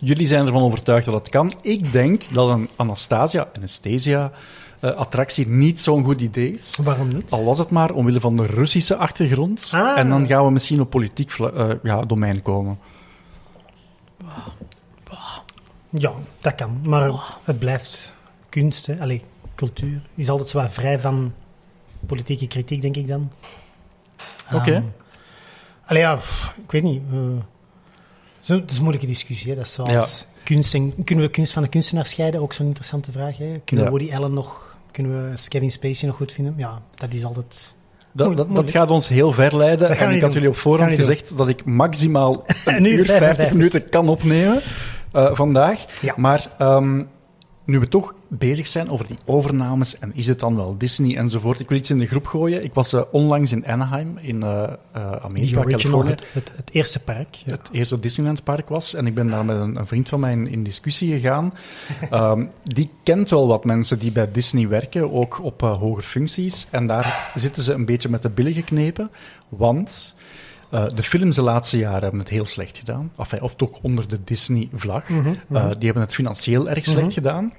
jullie 0.00 0.26
zijn 0.26 0.46
ervan 0.46 0.62
overtuigd 0.62 1.04
dat 1.04 1.14
het 1.14 1.28
kan. 1.28 1.52
Ik 1.60 1.92
denk 1.92 2.22
dat 2.32 2.48
een 2.48 2.68
Anastasia, 2.76 3.48
Anastasia 3.56 4.32
eh, 4.80 4.90
attractie 4.90 5.48
niet 5.48 5.80
zo'n 5.80 6.04
goed 6.04 6.20
idee 6.20 6.52
is. 6.52 6.78
Waarom 6.82 7.08
niet? 7.08 7.30
Al 7.30 7.44
was 7.44 7.58
het 7.58 7.70
maar 7.70 7.90
omwille 7.92 8.20
van 8.20 8.36
de 8.36 8.46
Russische 8.46 8.96
achtergrond. 8.96 9.70
Ah. 9.74 9.98
En 9.98 10.08
dan 10.08 10.26
gaan 10.26 10.44
we 10.44 10.50
misschien 10.50 10.80
op 10.80 10.90
politiek 10.90 11.32
eh, 11.38 11.68
ja, 11.82 12.04
domein 12.04 12.42
komen. 12.42 12.78
Ja, 15.90 16.12
dat 16.40 16.54
kan. 16.54 16.80
Maar 16.84 17.10
het 17.44 17.58
blijft 17.58 18.14
kunst, 18.48 18.86
hè. 18.86 19.00
Allee, 19.00 19.22
cultuur. 19.54 20.00
Is 20.14 20.28
altijd 20.28 20.48
zo 20.48 20.58
wat 20.60 20.72
vrij 20.72 20.98
van 21.00 21.32
politieke 22.06 22.46
kritiek, 22.46 22.80
denk 22.82 22.96
ik 22.96 23.08
dan. 23.08 23.30
Oké. 24.54 24.72
Ehm, 24.72 24.82
allee, 25.84 26.02
ja, 26.02 26.14
pff, 26.16 26.54
ik 26.64 26.70
weet 26.72 26.82
niet. 26.82 27.02
zo, 28.40 28.54
het 28.54 28.70
is 28.70 28.76
een 28.76 28.82
moeilijke 28.82 29.08
discussie. 29.08 29.50
Hè. 29.50 29.56
Dat 29.56 29.66
is 29.66 29.72
zoals 29.72 30.26
kunst 30.44 30.74
en, 30.74 31.04
kunnen 31.04 31.24
we 31.24 31.30
kunst 31.30 31.52
van 31.52 31.62
de 31.62 31.68
kunstenaar 31.68 32.06
scheiden? 32.06 32.40
Ook 32.40 32.52
zo'n 32.52 32.66
interessante 32.66 33.12
vraag. 33.12 33.36
Hè. 33.38 33.58
Kunnen 33.64 33.84
Ja. 33.84 33.90
we 33.92 33.98
Woody 33.98 34.14
Allen 34.14 34.32
nog, 34.34 34.76
kunnen 34.90 35.30
we 35.30 35.38
Kevin 35.48 35.70
Spacey 35.70 36.08
nog 36.08 36.16
goed 36.16 36.32
vinden? 36.32 36.54
Ja, 36.56 36.82
dat 36.94 37.12
is 37.14 37.24
altijd... 37.24 37.74
Dat, 38.14 38.26
Moeilijk, 38.26 38.54
dat, 38.54 38.64
dat 38.64 38.74
gaat 38.74 38.90
ons 38.90 39.08
heel 39.08 39.32
ver 39.32 39.56
leiden. 39.56 39.88
En 39.88 39.94
ik 40.10 40.12
had 40.12 40.20
doen. 40.20 40.30
jullie 40.32 40.48
op 40.48 40.56
voorhand 40.56 40.94
gezegd 40.94 41.36
dat 41.36 41.48
ik 41.48 41.64
maximaal 41.64 42.44
een 42.64 42.84
uur 42.84 42.98
uur 42.98 43.04
50 43.06 43.16
55. 43.18 43.52
minuten 43.56 43.88
kan 43.88 44.08
opnemen 44.08 44.60
eh, 45.12 45.34
vandaag. 45.34 45.84
Ja. 46.00 46.14
Maar 46.16 46.46
ehm, 46.58 47.02
nu 47.64 47.78
we 47.78 47.88
toch 47.88 48.14
bezig 48.28 48.66
zijn 48.66 48.90
over 48.90 49.06
die 49.06 49.18
overnames 49.24 49.98
en 49.98 50.14
is 50.14 50.26
het 50.26 50.40
dan 50.40 50.56
wel 50.56 50.78
Disney 50.78 51.16
enzovoort. 51.16 51.60
Ik 51.60 51.68
wil 51.68 51.78
iets 51.78 51.90
in 51.90 51.98
de 51.98 52.06
groep 52.06 52.26
gooien. 52.26 52.64
Ik 52.64 52.74
was 52.74 52.92
eh, 52.92 53.02
onlangs 53.10 53.52
in 53.52 53.66
Anaheim 53.66 54.18
in 54.20 54.42
eh, 54.42 54.62
eh, 54.62 55.12
Amerika, 55.12 55.58
original, 55.58 55.62
Californië. 55.62 56.10
het, 56.10 56.24
het, 56.32 56.52
het 56.56 56.70
eerste 56.72 57.00
park. 57.00 57.34
Ja. 57.34 57.52
Het 57.52 57.68
eerste 57.72 58.00
Disneyland 58.00 58.44
park 58.44 58.68
was. 58.68 58.94
En 58.94 59.06
ik 59.06 59.14
ben 59.14 59.28
daar 59.28 59.44
met 59.44 59.56
een, 59.56 59.76
een 59.76 59.86
vriend 59.86 60.08
van 60.08 60.20
mij 60.20 60.32
in, 60.32 60.48
in 60.48 60.62
discussie 60.62 61.12
gegaan. 61.12 61.52
Ehm, 62.10 62.44
die 62.62 62.90
kent 63.02 63.30
wel 63.30 63.46
wat 63.46 63.64
mensen 63.64 63.98
die 63.98 64.12
bij 64.12 64.32
Disney 64.32 64.68
werken, 64.68 65.12
ook 65.12 65.42
op 65.42 65.62
eh, 65.62 65.78
hoge 65.78 66.02
functies. 66.02 66.66
En 66.70 66.86
daar 66.86 67.30
zitten 67.34 67.62
ze 67.62 67.72
een 67.72 67.84
beetje 67.84 68.08
met 68.08 68.22
de 68.22 68.28
billen 68.28 68.52
geknepen. 68.52 69.10
Want 69.48 70.14
eh, 70.72 70.84
de 70.94 71.02
films 71.02 71.36
de 71.36 71.42
laatste 71.42 71.78
jaren 71.78 72.00
hebben 72.02 72.20
het 72.20 72.28
heel 72.28 72.44
slecht 72.44 72.78
gedaan. 72.78 73.12
Enfin, 73.18 73.40
of 73.42 73.54
toch 73.54 73.70
onder 73.82 74.08
de 74.08 74.18
Disney-vlag. 74.24 75.08
Mhm, 75.08 75.28
Eh, 75.52 75.64
die 75.70 75.84
hebben 75.84 76.02
het 76.02 76.14
financieel 76.14 76.68
erg 76.68 76.84
slecht 76.84 77.00
Mhm. 77.06 77.10
gedaan. 77.14 77.52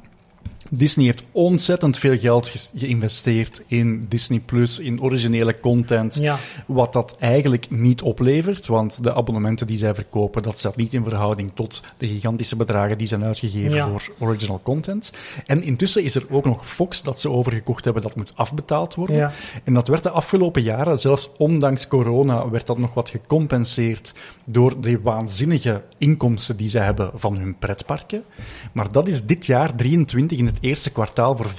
Disney 0.77 1.05
heeft 1.05 1.23
ontzettend 1.31 1.97
veel 1.97 2.17
geld 2.17 2.71
geïnvesteerd 2.75 3.63
in 3.67 4.05
Disney 4.07 4.39
Plus, 4.39 4.79
in 4.79 5.01
originele 5.01 5.59
content. 5.59 6.15
Ja. 6.15 6.37
Wat 6.67 6.93
dat 6.93 7.17
eigenlijk 7.19 7.69
niet 7.69 8.01
oplevert, 8.01 8.67
want 8.67 9.03
de 9.03 9.13
abonnementen 9.13 9.67
die 9.67 9.77
zij 9.77 9.95
verkopen, 9.95 10.41
dat 10.41 10.59
staat 10.59 10.75
niet 10.75 10.93
in 10.93 11.03
verhouding 11.03 11.51
tot 11.53 11.83
de 11.97 12.07
gigantische 12.07 12.55
bedragen 12.55 12.97
die 12.97 13.07
zijn 13.07 13.23
uitgegeven 13.23 13.73
Ja. 13.73 13.87
voor 13.87 14.13
original 14.19 14.59
content. 14.63 15.11
En 15.45 15.63
intussen 15.63 16.03
is 16.03 16.15
er 16.15 16.25
ook 16.29 16.45
nog 16.45 16.67
Fox 16.67 17.03
dat 17.03 17.21
ze 17.21 17.29
overgekocht 17.29 17.83
hebben, 17.85 18.03
dat 18.03 18.15
moet 18.15 18.31
afbetaald 18.35 18.95
worden. 18.95 19.15
Ja. 19.15 19.31
En 19.63 19.73
dat 19.73 19.87
werd 19.87 20.03
de 20.03 20.09
afgelopen 20.09 20.61
jaren, 20.61 20.99
zelfs 20.99 21.29
ondanks 21.37 21.87
corona, 21.87 22.49
werd 22.49 22.67
dat 22.67 22.77
nog 22.77 22.93
wat 22.93 23.09
gecompenseerd 23.09 24.13
door 24.45 24.81
de 24.81 25.01
waanzinnige 25.01 25.81
inkomsten 25.97 26.57
die 26.57 26.67
ze 26.69 26.79
hebben 26.79 27.11
van 27.15 27.37
hun 27.37 27.57
pretparken. 27.57 28.23
Maar 28.71 28.91
dat 28.91 29.07
is 29.07 29.25
dit 29.25 29.45
jaar 29.45 29.75
23 29.75 30.37
in 30.37 30.45
het 30.45 30.61
eerste 30.63 30.91
kwartaal 30.91 31.37
voor 31.37 31.49
25% 31.49 31.51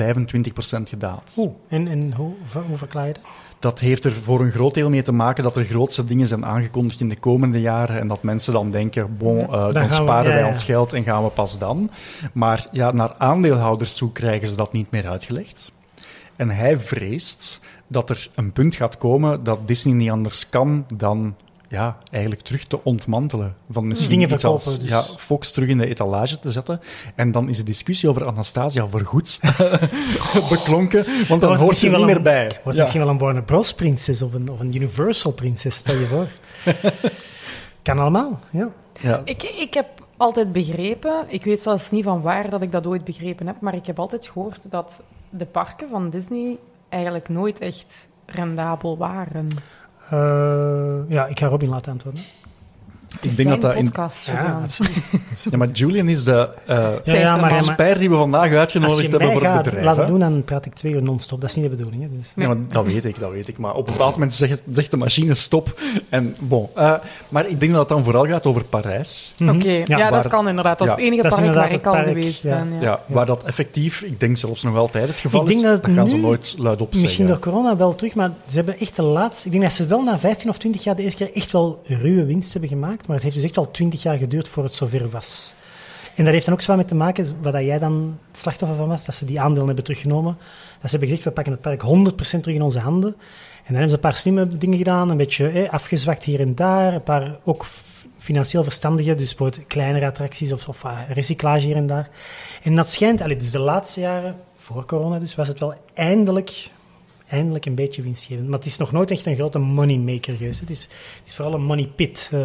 gedaald. 0.83 1.35
Oeh, 1.37 1.53
en, 1.69 1.89
en 1.89 2.13
hoe, 2.13 2.33
hoe 2.67 2.77
verklaar 2.77 3.07
je 3.07 3.13
dat? 3.13 3.23
Dat 3.59 3.79
heeft 3.79 4.05
er 4.05 4.13
voor 4.13 4.41
een 4.41 4.51
groot 4.51 4.75
deel 4.75 4.91
mee 4.91 5.03
te 5.03 5.13
maken 5.13 5.45
dat 5.45 5.57
er 5.57 5.65
grootste 5.65 6.05
dingen 6.05 6.27
zijn 6.27 6.45
aangekondigd 6.45 7.01
in 7.01 7.09
de 7.09 7.19
komende 7.19 7.61
jaren 7.61 8.01
en 8.01 8.09
dat 8.09 8.23
mensen 8.23 8.53
dan 8.53 8.71
denken, 8.71 9.17
bon, 9.17 9.39
eh, 9.39 9.73
dan, 9.73 9.87
we- 9.87 9.91
sparen 9.91 10.31
ja, 10.31 10.37
wij 10.37 10.45
ja. 10.45 10.47
ons 10.47 10.65
geld 10.65 10.93
en 10.93 11.03
gaan 11.03 11.25
we 11.25 11.31
pas 11.31 11.59
dan. 11.59 11.91
Maar 12.33 12.67
ja, 12.71 12.93
naar 12.93 13.15
aandeelhouders 13.19 13.97
toe 13.97 14.13
krijgen 14.13 14.49
ze 14.49 14.57
dat 14.57 14.73
niet 14.73 14.91
meer 14.91 15.09
uitgelegd. 15.09 15.73
En 16.37 16.51
hij 16.51 16.79
vreest 16.79 17.61
dat 17.87 18.11
er 18.11 18.31
een 18.35 18.53
punt 18.53 18.75
gaat 18.75 18.99
komen 18.99 19.45
dat 19.45 19.69
Disney 19.69 19.95
niet 19.95 20.11
anders 20.11 20.49
kan 20.49 20.87
dan 20.95 21.35
ja, 21.75 21.97
eigenlijk 22.11 22.43
terug 22.43 22.65
te 22.67 22.85
ontmantelen. 22.85 23.55
Van 23.71 23.87
misschien 23.87 24.11
Dingen 24.11 24.31
iets 24.31 24.41
verkopen, 24.43 24.65
als 24.67 24.79
dus. 24.79 24.89
ja, 24.89 25.03
Fox 25.03 25.51
terug 25.51 25.69
in 25.69 25.79
de 25.79 25.87
etalage 25.87 26.39
te 26.39 26.51
zetten. 26.51 26.81
En 27.15 27.31
dan 27.31 27.49
is 27.49 27.57
de 27.57 27.63
discussie 27.63 28.09
over 28.09 28.25
Anastasia 28.27 28.87
voorgoed 28.87 29.41
beklonken, 30.49 31.05
want 31.29 31.41
dan 31.41 31.49
Wordt 31.51 31.63
hoort 31.63 31.77
ze 31.77 31.87
er 31.87 31.91
niet 31.93 32.01
een- 32.01 32.07
meer 32.07 32.23
bij. 32.23 32.51
Wordt 32.63 32.77
Ja. 32.79 32.83
misschien 32.83 33.01
wel 33.01 33.11
een 33.11 33.19
Warner 33.19 33.43
Bros. 33.43 33.75
prinses 33.75 34.23
of 34.23 34.33
een, 34.35 34.51
of 34.51 34.61
een 34.61 34.75
Universal 34.75 35.33
prinses, 35.33 35.75
stel 35.77 35.95
je 35.95 36.07
voor. 36.07 36.29
kan 37.83 37.99
allemaal, 37.99 38.41
ja. 38.51 38.69
Ja. 39.01 39.21
Ik, 39.25 39.43
ik 39.43 39.75
heb 39.75 39.87
altijd 40.17 40.53
begrepen, 40.53 41.25
ik 41.29 41.45
weet 41.45 41.61
zelfs 41.61 41.91
niet 41.91 42.05
van 42.05 42.21
waar 42.23 42.51
dat 42.51 42.63
ik 42.63 42.73
dat 42.73 42.87
ooit 42.87 43.05
begrepen 43.05 43.47
heb, 43.47 43.61
maar 43.61 43.75
ik 43.75 43.87
heb 43.87 43.99
altijd 43.99 44.27
gehoord 44.27 44.61
dat 44.71 45.01
de 45.31 45.47
parken 45.47 45.89
van 45.89 46.11
Disney 46.11 46.57
eigenlijk 46.89 47.29
nooit 47.29 47.59
echt 47.59 48.09
rendabel 48.27 48.97
waren. 48.99 49.49
Eh, 50.15 50.99
ja, 51.09 51.27
ik 51.27 51.39
ga 51.39 51.47
Robin 51.47 51.69
laten 51.69 51.93
antwoorden. 51.93 52.23
Ik 53.21 53.37
denk 53.37 53.49
dat 53.49 53.61
dat 53.61 53.75
in... 53.75 53.85
podcast. 53.85 54.27
Ja, 54.27 54.33
Julian. 54.33 54.63
absoluut. 54.63 55.11
Ja, 55.51 55.57
maar 55.57 55.69
Julian 55.69 56.09
is 56.09 56.25
de 56.25 56.49
eh 56.67 56.77
Ja, 57.05 57.15
ja, 57.15 57.31
maar, 57.31 57.41
maar- 57.41 57.41
maar 57.41 57.53
expert 57.53 57.99
die 57.99 58.11
we 58.11 58.17
vandaag 58.17 58.53
uitgenodigd 58.53 59.11
hebben 59.11 59.33
voor 59.33 59.43
het 59.45 59.63
bedrijf. 59.63 59.85
laten 59.85 60.03
hè. 60.03 60.09
doen, 60.09 60.19
dan 60.19 60.43
praat 60.45 60.67
ik 60.67 60.75
twee 60.75 60.93
uur 60.93 61.03
non-stop. 61.03 61.41
Dat 61.41 61.51
is 61.51 61.57
niet 61.57 61.65
de 61.65 61.71
bedoeling. 61.77 62.03
Hè? 62.03 62.09
Dus. 62.17 62.33
Ja, 62.37 62.47
maar 62.47 62.57
dat 62.69 62.85
weet 62.87 63.05
ik, 63.05 63.19
dat 63.19 63.31
weet 63.31 63.49
ik. 63.49 63.59
Maar 63.59 63.75
op 63.75 63.87
een 63.87 63.93
bepaald 63.93 64.13
moment 64.13 64.35
zegt, 64.35 64.63
zegt 64.71 64.91
de 64.91 64.97
machine 64.97 65.35
stop. 65.35 65.81
En 66.09 66.37
bon. 66.41 66.69
Eh, 66.75 66.95
maar 67.29 67.49
ik 67.49 67.61
denk 67.61 67.73
dat 67.73 67.81
het 67.81 67.89
dan 67.89 68.05
vooral 68.05 68.27
gaat 68.27 68.47
over 68.47 68.65
Parijs. 68.65 69.35
Mhm. 69.39 69.55
Oké, 69.55 69.71
ja, 69.85 69.97
waar- 69.99 70.11
dat 70.11 70.27
kan 70.27 70.49
inderdaad. 70.49 70.79
Dat 70.79 70.89
is 70.89 70.95
ja, 70.95 71.01
het 71.01 71.07
enige 71.13 71.23
dat 71.29 71.35
park 71.41 71.55
waar 71.55 71.73
ik 71.73 71.87
al 71.87 71.95
het 71.95 72.05
park, 72.05 72.17
geweest 72.17 72.43
ja. 72.43 72.59
ben. 72.59 72.73
Ja. 72.73 72.81
Ja, 72.81 73.01
waar 73.07 73.27
dat 73.27 73.45
effectief, 73.45 74.03
ik 74.03 74.21
denk 74.21 74.37
zelfs 74.37 74.63
nog 74.63 74.77
altijd 74.77 75.09
het 75.09 75.21
geval 75.21 75.41
Ik 75.41 75.47
denk 75.47 75.59
is, 75.59 75.65
dat 75.65 75.77
dat, 75.77 75.87
het 75.87 75.95
gaan 75.95 76.09
ze 76.09 76.17
nooit 76.17 76.55
luidop 76.59 76.87
zeggen. 76.87 77.01
Misschien 77.03 77.27
door 77.27 77.39
corona 77.39 77.77
wel 77.77 77.95
terug, 77.95 78.15
maar 78.15 78.31
ze 78.49 78.55
hebben 78.57 78.79
echt 78.79 78.97
de 78.97 79.03
laatste... 79.03 79.47
Ik 79.47 79.53
denk 79.53 79.65
dat 79.65 79.73
ze 79.73 79.87
wel 79.87 80.03
na 80.03 80.19
15 80.19 80.49
of 80.51 80.59
20 80.59 80.85
jaar 80.85 80.97
de 80.97 81.03
eerste 81.03 81.25
keer 81.25 81.35
echt 81.35 81.53
wel 81.53 81.81
ruwe 81.85 82.25
winst 82.25 82.53
hebben 82.53 82.71
gemaakt. 82.71 83.04
Maar 83.07 83.15
het 83.15 83.25
heeft 83.25 83.37
dus 83.37 83.45
echt 83.45 83.59
al 83.59 83.71
20 83.71 84.03
jaar 84.03 84.19
geduurd 84.19 84.49
voor 84.49 84.65
het 84.65 84.75
zover 84.75 85.11
was. 85.11 85.55
En 86.15 86.25
dat 86.25 86.33
heeft 86.33 86.45
dan 86.45 86.55
ook 86.55 86.61
zwaar 86.61 86.77
mee 86.77 86.85
te 86.85 86.95
maken, 86.95 87.37
dat 87.43 87.55
jij 87.55 87.79
dan 87.79 88.19
het 88.29 88.39
slachtoffer 88.39 88.77
van 88.77 88.89
was, 88.89 89.05
dat 89.05 89.15
ze 89.15 89.25
die 89.25 89.41
aandelen 89.41 89.67
hebben 89.67 89.85
teruggenomen. 89.85 90.37
Dat 90.81 90.91
ze 90.91 90.97
hebben 90.97 91.09
gezegd, 91.09 91.25
we 91.25 91.31
pakken 91.31 91.53
het 91.53 91.63
park 91.63 91.83
100% 91.83 92.41
terug 92.41 92.57
in 92.57 92.63
onze 92.63 92.79
handen. 92.79 93.11
En 93.11 93.73
dan 93.73 93.75
hebben 93.75 93.89
ze 93.89 93.95
een 93.95 94.01
paar 94.01 94.17
slimme 94.17 94.49
dingen 94.49 94.79
gedaan, 94.79 95.11
een 95.11 95.17
beetje 95.17 95.49
eh, 95.49 95.71
afgezwakt 95.71 96.25
hier 96.25 96.41
en 96.41 96.55
daar. 96.55 96.95
Een 96.95 97.03
paar 97.03 97.39
ook 97.45 97.65
financieel 98.19 98.63
verstandige, 98.63 99.15
dus 99.15 99.35
bijvoorbeeld 99.35 99.67
kleinere 99.67 100.07
attracties 100.07 100.53
of, 100.53 100.85
ah, 100.85 100.99
recyclage 101.09 101.67
hier 101.67 101.77
en 101.77 101.87
daar. 101.87 102.11
En 102.63 102.77
dat 102.77 102.91
schijnt, 102.91 103.21
allee, 103.21 103.37
dus 103.37 103.51
de 103.51 103.59
laatste 103.59 104.01
jaren, 104.01 104.37
voor 104.55 104.85
corona 104.85 105.19
dus, 105.19 105.35
was 105.35 105.49
het 105.49 105.61
wel 105.61 105.75
eindelijk, 105.95 106.71
eindelijk 107.29 107.67
een 107.67 107.75
beetje 107.75 108.03
winstgevend. 108.03 108.49
Maar 108.49 108.59
het 108.59 108.69
is 108.69 108.77
nog 108.77 108.93
nooit 108.93 109.11
echt 109.11 109.27
een 109.27 109.35
grote 109.35 109.59
moneymaker 109.59 110.37
geweest. 110.37 110.61
Het 110.61 110.71
is, 110.71 110.81
het 110.81 111.27
is 111.27 111.35
vooral 111.35 111.55
een 111.55 111.65
money 111.65 111.87
pit. 111.87 112.31
eh. 112.33 112.41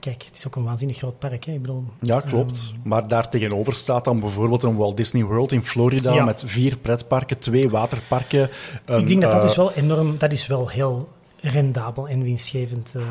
Ja, 0.00 0.10
kijk, 0.10 0.22
het 0.26 0.36
is 0.36 0.46
ook 0.46 0.56
een 0.56 0.64
waanzinnig 0.64 0.96
groot 0.96 1.18
park. 1.18 1.44
Hè? 1.44 1.52
Ik 1.52 1.60
bedoel, 1.60 1.84
Ja, 2.00 2.20
klopt. 2.20 2.72
maar 2.82 3.08
daar 3.08 3.28
tegenover 3.28 3.74
staat 3.74 4.04
dan 4.04 4.20
bijvoorbeeld 4.20 4.62
een 4.62 4.76
Walt 4.76 4.96
Disney 4.96 5.24
World 5.24 5.52
in 5.52 5.64
Florida 5.64 6.14
Ja. 6.14 6.24
met 6.24 6.42
vier 6.46 6.76
pretparken, 6.76 7.38
twee 7.38 7.70
waterparken. 7.70 8.50
een, 8.84 8.98
ik 8.98 9.06
denk 9.06 9.20
dat 9.22 9.30
dat 9.30 9.40
eh, 9.40 9.46
dus 9.46 9.56
wel 9.56 9.72
enorm, 9.72 10.14
dat 10.18 10.32
is 10.32 10.46
wel 10.46 10.68
heel 10.68 11.08
rendabel 11.40 12.08
en 12.08 12.22
winstgevend. 12.22 12.92
eh. 12.96 13.02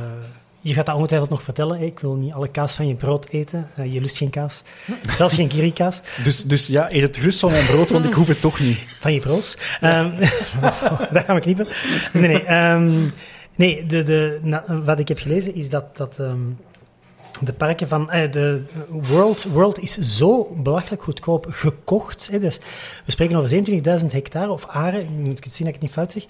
je 0.62 0.74
gaat 0.74 0.86
dat 0.86 0.96
ongetwijfeld 0.96 1.30
nog 1.32 1.44
vertellen. 1.44 1.78
hè. 1.80 1.86
Ik 1.86 2.00
wil 2.00 2.14
niet 2.16 2.34
alle 2.34 2.48
kaas 2.48 2.76
van 2.76 2.88
je 2.88 2.96
brood 2.96 3.28
eten. 3.28 3.70
Eh, 3.76 3.94
je 3.94 4.02
lust 4.02 4.18
geen 4.18 4.30
kaas. 4.30 4.64
Zelfs 5.18 5.34
geen 5.34 5.48
kirikaas. 5.48 6.02
Dus, 6.24 6.44
dus 6.44 6.68
ja, 6.68 6.92
eet 6.92 7.02
het 7.02 7.18
gerust 7.18 7.40
van 7.40 7.52
mijn 7.52 7.66
brood, 7.66 7.90
want 7.90 8.06
ik 8.06 8.14
hoef 8.14 8.28
het 8.28 8.42
toch 8.42 8.60
niet. 8.60 8.80
Van 9.00 9.14
je 9.14 9.20
broos. 9.20 9.58
Ehm 9.82 10.20
daar 11.12 11.24
gaan 11.26 11.36
we 11.36 11.42
knippen. 11.42 11.68
Nee, 12.14 12.28
nee. 12.28 12.44
ehm, 12.44 13.08
nee 13.56 13.86
de, 13.86 14.04
de, 14.04 14.40
na- 14.42 14.82
wat 14.84 15.00
ik 15.00 15.08
heb 15.08 15.20
gelezen 15.20 15.56
is 15.56 15.70
dat, 15.70 15.98
dat 15.98 16.20
ehm, 16.20 16.38
de 17.42 17.54
parken 17.54 17.88
van... 17.88 18.12
eh, 18.12 18.32
de 18.32 18.62
World, 18.90 19.44
World 19.44 19.80
is 19.80 19.94
zo 19.98 20.56
belachelijk 20.64 21.04
goedkoop 21.04 21.46
gekocht. 21.50 22.28
Hè, 22.32 22.40
dus 22.40 22.60
we 23.06 23.12
spreken 23.12 23.36
over 23.36 23.50
27.000 24.00 24.06
hectare 24.08 24.52
of 24.52 24.66
aren. 24.68 25.08
Moet 25.18 25.38
ik 25.38 25.44
het 25.44 25.56
zien 25.56 25.66
dat 25.66 25.76
ik 25.76 25.82
het 25.82 25.82
niet 25.82 25.92
fout 25.92 26.12
zeg. 26.12 26.26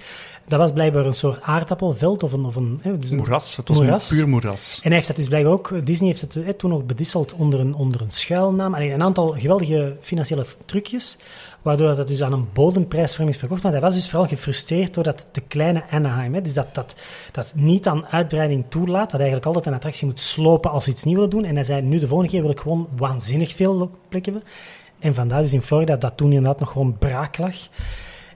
Dat 0.47 0.59
was 0.59 0.71
blijkbaar 0.71 1.05
een 1.05 1.13
soort 1.13 1.41
aardappelveld 1.41 2.23
of 2.23 2.31
een... 2.31 2.45
Of 2.45 2.55
een, 2.55 2.79
hè, 2.81 2.97
dus 2.97 3.09
Moeras, 3.09 3.55
het 3.55 3.67
was 3.67 3.77
moeras. 3.77 4.09
een 4.11 4.17
puur 4.17 4.27
moeras. 4.29 4.75
En 4.75 4.81
hij 4.87 4.93
heeft 4.95 5.07
dat 5.07 5.15
dus 5.15 5.27
blijkbaar 5.27 5.53
ook, 5.53 5.85
Disney 5.85 6.07
heeft 6.09 6.33
het 6.35 6.59
toen 6.59 6.73
ook 6.73 6.87
bedisseld 6.87 7.33
onder 7.33 7.59
een, 7.59 7.73
onder 7.75 8.01
een 8.01 8.11
schuilnaam. 8.11 8.73
Allee, 8.75 8.91
een 8.93 9.03
aantal 9.03 9.35
geweldige 9.37 9.97
financiële 10.01 10.45
trucjes, 10.65 11.17
waardoor 11.61 11.95
dat 11.95 12.07
dus 12.07 12.23
aan 12.23 12.33
een 12.33 12.47
bodemprijsvorm 12.53 13.27
is 13.27 13.37
verkocht. 13.37 13.61
Want 13.61 13.73
hij 13.73 13.83
was 13.83 13.93
dus 13.93 14.09
vooral 14.09 14.27
gefrustreerd 14.27 14.93
door 14.93 15.03
dat 15.03 15.27
te 15.31 15.41
kleine 15.41 15.83
Anaheim. 15.89 16.33
Hè. 16.33 16.41
Dus 16.41 16.53
dat, 16.53 16.75
dat, 16.75 16.95
dat 17.31 17.51
niet 17.55 17.87
aan 17.87 18.07
uitbreiding 18.07 18.65
toelaat, 18.69 19.11
dat 19.11 19.19
eigenlijk 19.19 19.45
altijd 19.45 19.65
een 19.65 19.73
attractie 19.73 20.07
moet 20.07 20.21
slopen 20.21 20.71
als 20.71 20.83
ze 20.83 20.89
iets 20.89 21.03
nieuws 21.03 21.15
willen 21.15 21.29
doen. 21.29 21.45
En 21.45 21.55
hij 21.55 21.63
zei, 21.63 21.81
nu 21.81 21.99
de 21.99 22.07
volgende 22.07 22.31
keer 22.31 22.41
wil 22.41 22.51
ik 22.51 22.59
gewoon 22.59 22.87
waanzinnig 22.97 23.55
veel 23.55 23.91
plekken 24.09 24.33
hebben. 24.33 24.51
En 24.99 25.15
vandaar 25.15 25.41
dus 25.41 25.53
in 25.53 25.61
Florida 25.61 25.95
dat 25.95 26.17
toen 26.17 26.31
inderdaad 26.31 26.59
nog 26.59 26.71
gewoon 26.71 26.97
braak 26.97 27.37
lag. 27.37 27.55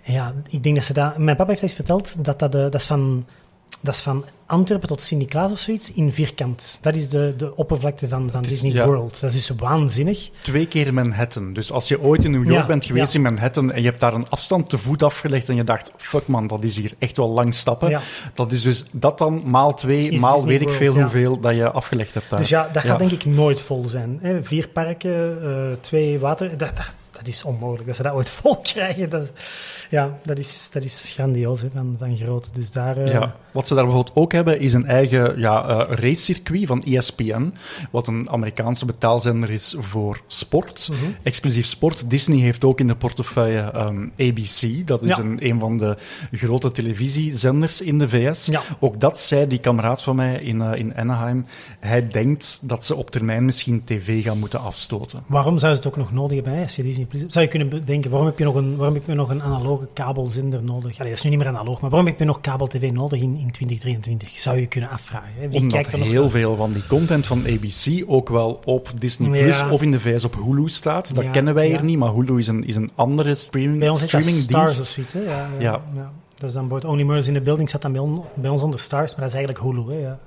En 0.04 0.14
ja, 0.14 0.34
ik 0.50 0.64
denk 0.64 0.76
dat 0.76 0.86
ze 0.86 0.94
dat... 0.94 1.18
Mijn 1.18 1.38
papa 1.38 1.50
heeft 1.50 1.62
eens 1.62 1.74
verteld 1.74 2.26
dat 2.26 2.40
dat, 2.40 2.56
eh, 2.56 2.62
dat 2.62 2.74
is 2.74 2.86
van... 2.86 3.26
Dat 3.80 3.94
is 3.94 4.00
van 4.02 4.26
Antwerpen 4.46 4.88
tot 4.88 5.02
Sint-Niklaas 5.04 5.52
of 5.52 5.60
zoiets 5.60 5.92
in 5.94 6.14
vierkant. 6.14 6.78
Dat 6.82 6.96
is 6.96 7.10
de, 7.10 7.34
de 7.38 7.56
oppervlakte 7.56 8.08
van, 8.08 8.30
van 8.32 8.42
is- 8.42 8.50
Disney 8.50 8.72
ja. 8.72 8.86
World. 8.86 9.20
Dat 9.22 9.34
is 9.34 9.48
dus 9.48 9.58
waanzinnig. 9.60 10.30
Twee 10.42 10.68
keer 10.68 10.94
Manhattan. 10.94 11.54
Dus 11.54 11.72
als 11.72 11.88
je 11.88 12.02
ooit 12.02 12.24
in 12.24 12.32
New 12.32 12.44
York 12.46 12.58
Ja, 12.60 12.66
bent 12.66 12.86
geweest 12.86 13.14
ja. 13.14 13.20
in 13.20 13.26
Manhattan 13.26 13.72
en 13.72 13.82
je 13.82 13.88
hebt 13.88 14.00
daar 14.00 14.14
een 14.14 14.30
afstand 14.30 14.70
te 14.70 14.78
voet 14.78 15.04
afgelegd 15.04 15.50
en 15.50 15.56
je 15.56 15.64
dacht, 15.64 15.92
fuck 15.98 16.28
man, 16.28 16.48
dat 16.48 16.64
is 16.64 16.78
hier 16.78 16.94
echt 17.00 17.18
wel 17.18 17.30
lang 17.30 17.56
stappen. 17.56 18.02
Dat 18.34 18.52
is 18.52 18.62
dus 18.62 18.84
dat 18.92 19.18
dan 19.18 19.42
maal 19.50 19.74
twee, 19.74 20.10
Is 20.10 20.20
maal 20.20 20.34
Disney 20.36 20.52
weet 20.52 20.62
ik 20.62 20.68
World, 20.68 20.82
veel 20.84 21.02
hoeveel 21.02 21.40
dat 21.40 21.56
je 21.56 21.72
afgelegd 21.72 22.14
hebt 22.14 22.30
daar. 22.30 22.40
Dus 22.40 22.50
ja, 22.50 22.70
dat 22.74 22.84
gaat 22.84 23.00
denk 23.00 23.12
ik 23.12 23.26
nooit 23.26 23.62
vol 23.62 23.88
zijn. 23.88 24.20
Hè. 24.22 24.44
Vier 24.44 24.68
parken, 24.68 25.38
eh, 25.44 25.78
twee 25.82 26.20
water... 26.20 26.50
Dat, 26.58 26.76
dat, 26.78 26.96
dat 27.12 27.28
is 27.28 27.44
onmogelijk. 27.44 27.88
Dat 27.88 27.96
ze 27.96 28.04
dat 28.04 28.14
ooit 28.14 28.30
vol 28.42 28.58
krijgen, 28.58 29.10
dat, 29.10 29.32
ja, 29.92 30.20
dat 30.24 30.40
is, 30.40 30.70
dat 30.74 30.84
is 30.84 31.02
grandioos 31.16 31.62
hè, 31.62 31.68
van, 31.74 31.96
van 32.00 32.18
groot. 32.18 32.56
Dus 32.56 32.72
daar... 32.72 32.98
eh, 32.98 33.12
Ja. 33.12 33.36
Wat 33.52 33.68
ze 33.68 33.74
daar 33.76 33.84
bijvoorbeeld 33.84 34.16
ook 34.16 34.32
hebben, 34.32 34.60
is 34.60 34.74
een 34.74 34.86
eigen 34.86 35.40
ja, 35.40 35.68
eh, 35.68 35.98
racecircuit 35.98 36.66
van 36.68 36.84
ESPN, 36.84 37.54
wat 37.92 38.08
een 38.08 38.30
Amerikaanse 38.30 38.86
betaalzender 38.86 39.50
is 39.52 39.76
voor 39.80 40.22
sport, 40.28 40.90
Mhm. 40.92 41.12
exclusief 41.24 41.66
sport. 41.66 42.10
Disney 42.10 42.40
heeft 42.40 42.64
ook 42.64 42.80
in 42.80 42.88
de 42.88 42.96
portefeuille 42.96 43.60
ehm, 43.60 44.08
ABC, 44.20 44.88
dat 44.88 45.02
is 45.02 45.16
Ja. 45.16 45.24
een, 45.24 45.38
een 45.46 45.60
van 45.60 45.78
de 45.78 45.98
grote 46.32 46.72
televisiezenders 46.72 47.82
in 47.82 47.98
de 48.00 48.10
VS. 48.10 48.46
Ja. 48.46 48.62
Ook 48.80 49.00
dat 49.02 49.20
zei 49.20 49.48
die 49.48 49.60
kameraad 49.60 50.02
van 50.02 50.16
mij 50.16 50.36
in, 50.40 50.62
eh, 50.62 50.80
in 50.80 50.96
Anaheim. 50.96 51.46
Hij 51.80 52.08
denkt 52.08 52.60
dat 52.62 52.86
ze 52.86 52.96
op 52.96 53.10
termijn 53.12 53.46
misschien 53.46 53.84
tv 53.86 54.24
gaan 54.24 54.40
moeten 54.40 54.60
afstoten. 54.62 55.20
Waarom 55.28 55.58
zou 55.60 55.72
ze 55.72 55.78
het 55.78 55.88
ook 55.88 55.98
nog 55.98 56.12
nodig 56.12 56.36
hebben? 56.36 56.54
hè, 56.54 56.62
Als 56.64 56.76
je 56.76 56.84
Disney 56.84 57.08
zou 57.28 57.46
je 57.46 57.52
kunnen 57.52 57.70
bedenken, 57.70 58.10
waarom 58.12 58.28
heb 58.30 58.38
je 58.38 58.44
nog 58.46 58.56
een, 58.56 58.76
waarom 58.76 58.96
heb 58.96 59.06
je 59.06 59.14
nog 59.14 59.30
een 59.30 59.42
analoge 59.44 59.81
kabelzender 59.94 60.64
nodig? 60.64 60.94
Allee, 61.00 61.10
dat 61.10 61.18
is 61.18 61.24
nu 61.24 61.30
niet 61.30 61.40
meer 61.40 61.48
analoog, 61.48 61.82
maar 61.82 61.90
waarom 61.90 62.08
heb 62.10 62.20
je 62.20 62.26
nog 62.26 62.42
kabel-tv 62.42 62.92
nodig 62.92 63.20
in, 63.22 63.36
in 63.38 63.52
2023? 63.52 64.30
Zou 64.40 64.60
je 64.60 64.66
kunnen 64.68 64.90
afvragen. 64.90 65.30
Hè? 65.36 65.48
Wie 65.48 65.58
Omdat 65.60 65.74
kijkt 65.74 65.92
er 65.94 66.00
nog 66.00 66.08
heel 66.08 66.22
naar? 66.22 66.32
veel 66.32 66.56
van 66.56 66.72
die 66.72 66.88
content 66.88 67.26
van 67.26 67.40
ABC 67.48 68.04
ook 68.08 68.30
wel 68.30 68.60
op 68.66 68.92
Disney 68.96 69.42
Plus 69.42 69.58
Ja. 69.58 69.70
of 69.70 69.82
in 69.82 69.92
de 69.92 70.00
VS 70.00 70.24
op 70.26 70.36
Hulu 70.46 70.70
staat. 70.70 71.16
Dat 71.16 71.24
Ja, 71.24 71.32
kennen 71.32 71.54
wij 71.54 71.68
ja. 71.70 71.76
hier 71.76 71.84
niet, 71.84 71.98
maar 71.98 72.14
Hulu 72.14 72.38
is 72.40 72.48
een, 72.48 72.66
is 72.66 72.76
een 72.76 72.92
andere 72.96 73.36
streaming, 73.36 73.80
Bij 73.80 73.90
ons 73.90 74.02
streamingdienst. 74.02 74.50
Stars 74.50 74.80
of 74.80 74.86
zoiets. 74.88 75.14
Hè? 75.14 75.20
Ja, 75.22 75.50
ja. 75.60 75.82
Dat 76.38 76.50
is 76.50 76.56
dan 76.56 76.62
bijvoorbeeld 76.68 76.94
Only 76.94 77.04
Murders 77.06 77.28
in 77.28 77.34
the 77.34 77.42
Building, 77.42 77.70
zat 77.70 77.82
dan 77.82 77.92
bij, 77.92 78.02
on- 78.02 78.24
bij 78.34 78.50
ons 78.50 78.62
onder 78.62 78.80
Stars, 78.80 79.12
maar 79.16 79.20
dat 79.20 79.30
is 79.30 79.46
eigenlijk 79.46 79.66
Hulu. 79.66 79.94
Hè? 79.94 80.00
Ja. 80.08 80.20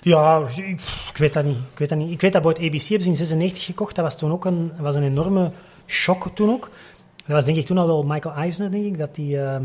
Ja, 0.00 0.42
ik, 0.56 0.80
ik 1.12 1.16
weet 1.16 1.32
dat 1.32 1.44
niet. 1.44 1.56
Ik 1.72 1.78
weet 1.78 1.88
dat 1.88 1.98
niet. 1.98 2.10
Ik 2.10 2.20
weet 2.20 2.32
dat 2.32 2.42
bijvoorbeeld 2.42 2.74
ABC 2.74 2.82
hebben 2.88 3.02
ze 3.02 3.08
in 3.08 3.16
96 3.16 3.64
gekocht. 3.64 3.94
Dat 3.96 4.04
was 4.04 4.18
toen 4.18 4.32
ook 4.32 4.44
een, 4.44 4.72
was 4.80 4.94
een 4.94 5.02
enorme 5.02 5.50
shock 5.86 6.30
toen 6.34 6.50
ook. 6.50 6.70
Dat 7.28 7.36
was 7.36 7.44
denk 7.44 7.56
ik 7.56 7.66
toen 7.66 7.78
al 7.78 7.86
wel 7.86 8.02
Michael 8.04 8.34
Eisner, 8.34 8.70
denk 8.70 8.84
ik, 8.84 8.98
dat 8.98 9.14
die... 9.14 9.40
ehm, 9.40 9.64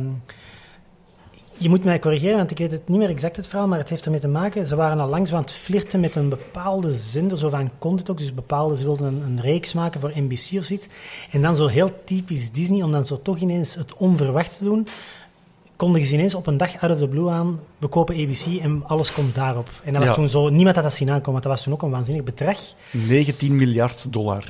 je 1.57 1.69
moet 1.69 1.83
mij 1.83 1.99
corrigeren, 1.99 2.37
want 2.37 2.51
ik 2.51 2.57
weet 2.57 2.71
het 2.71 2.87
niet 2.87 2.97
meer 2.97 3.09
exact 3.09 3.35
het 3.35 3.47
verhaal, 3.47 3.67
maar 3.67 3.79
het 3.79 3.89
heeft 3.89 4.05
ermee 4.05 4.19
te 4.19 4.27
maken. 4.27 4.67
Ze 4.67 4.75
waren 4.75 4.99
al 4.99 5.07
lang 5.07 5.27
zo 5.27 5.35
aan 5.35 5.41
het 5.41 5.51
flirten 5.51 5.99
met 5.99 6.15
een 6.15 6.29
bepaalde 6.29 6.93
zender, 6.93 7.37
zo 7.37 7.49
van 7.49 7.71
content 7.77 8.09
ook. 8.09 8.17
Dus 8.17 8.33
bepaalde, 8.33 8.77
ze 8.77 8.83
wilden 8.85 9.07
een, 9.07 9.21
een 9.21 9.41
reeks 9.41 9.73
maken 9.73 9.99
voor 9.99 10.11
NBC 10.15 10.49
of 10.57 10.63
zoiets. 10.63 10.87
En 11.31 11.41
dan 11.41 11.55
zo 11.55 11.67
heel 11.67 11.89
typisch 12.05 12.51
Disney, 12.51 12.83
om 12.83 12.91
dan 12.91 13.05
zo 13.05 13.19
toch 13.21 13.37
ineens 13.37 13.75
het 13.75 13.93
onverwacht 13.93 14.57
te 14.57 14.63
doen, 14.63 14.87
kondigen 15.75 16.07
ze 16.07 16.13
ineens 16.13 16.33
op 16.33 16.47
een 16.47 16.57
dag 16.57 16.81
out 16.81 16.91
of 16.91 16.99
the 16.99 17.07
blue 17.07 17.29
aan, 17.29 17.59
we 17.77 17.87
kopen 17.87 18.15
ABC 18.15 18.61
en 18.61 18.83
alles 18.85 19.13
komt 19.13 19.35
daarop. 19.35 19.69
En 19.83 19.91
dat 19.93 20.01
was 20.01 20.11
Ja. 20.11 20.15
toen 20.15 20.29
zo, 20.29 20.49
niemand 20.49 20.75
had 20.75 20.83
dat 20.85 20.93
zien 20.93 21.09
aankomen, 21.09 21.31
want 21.31 21.43
dat 21.43 21.51
was 21.53 21.63
toen 21.63 21.73
ook 21.73 21.81
een 21.81 21.89
waanzinnig 21.89 22.23
bedrag. 22.23 22.57
19 22.91 23.55
miljard 23.55 24.13
dollar. 24.13 24.43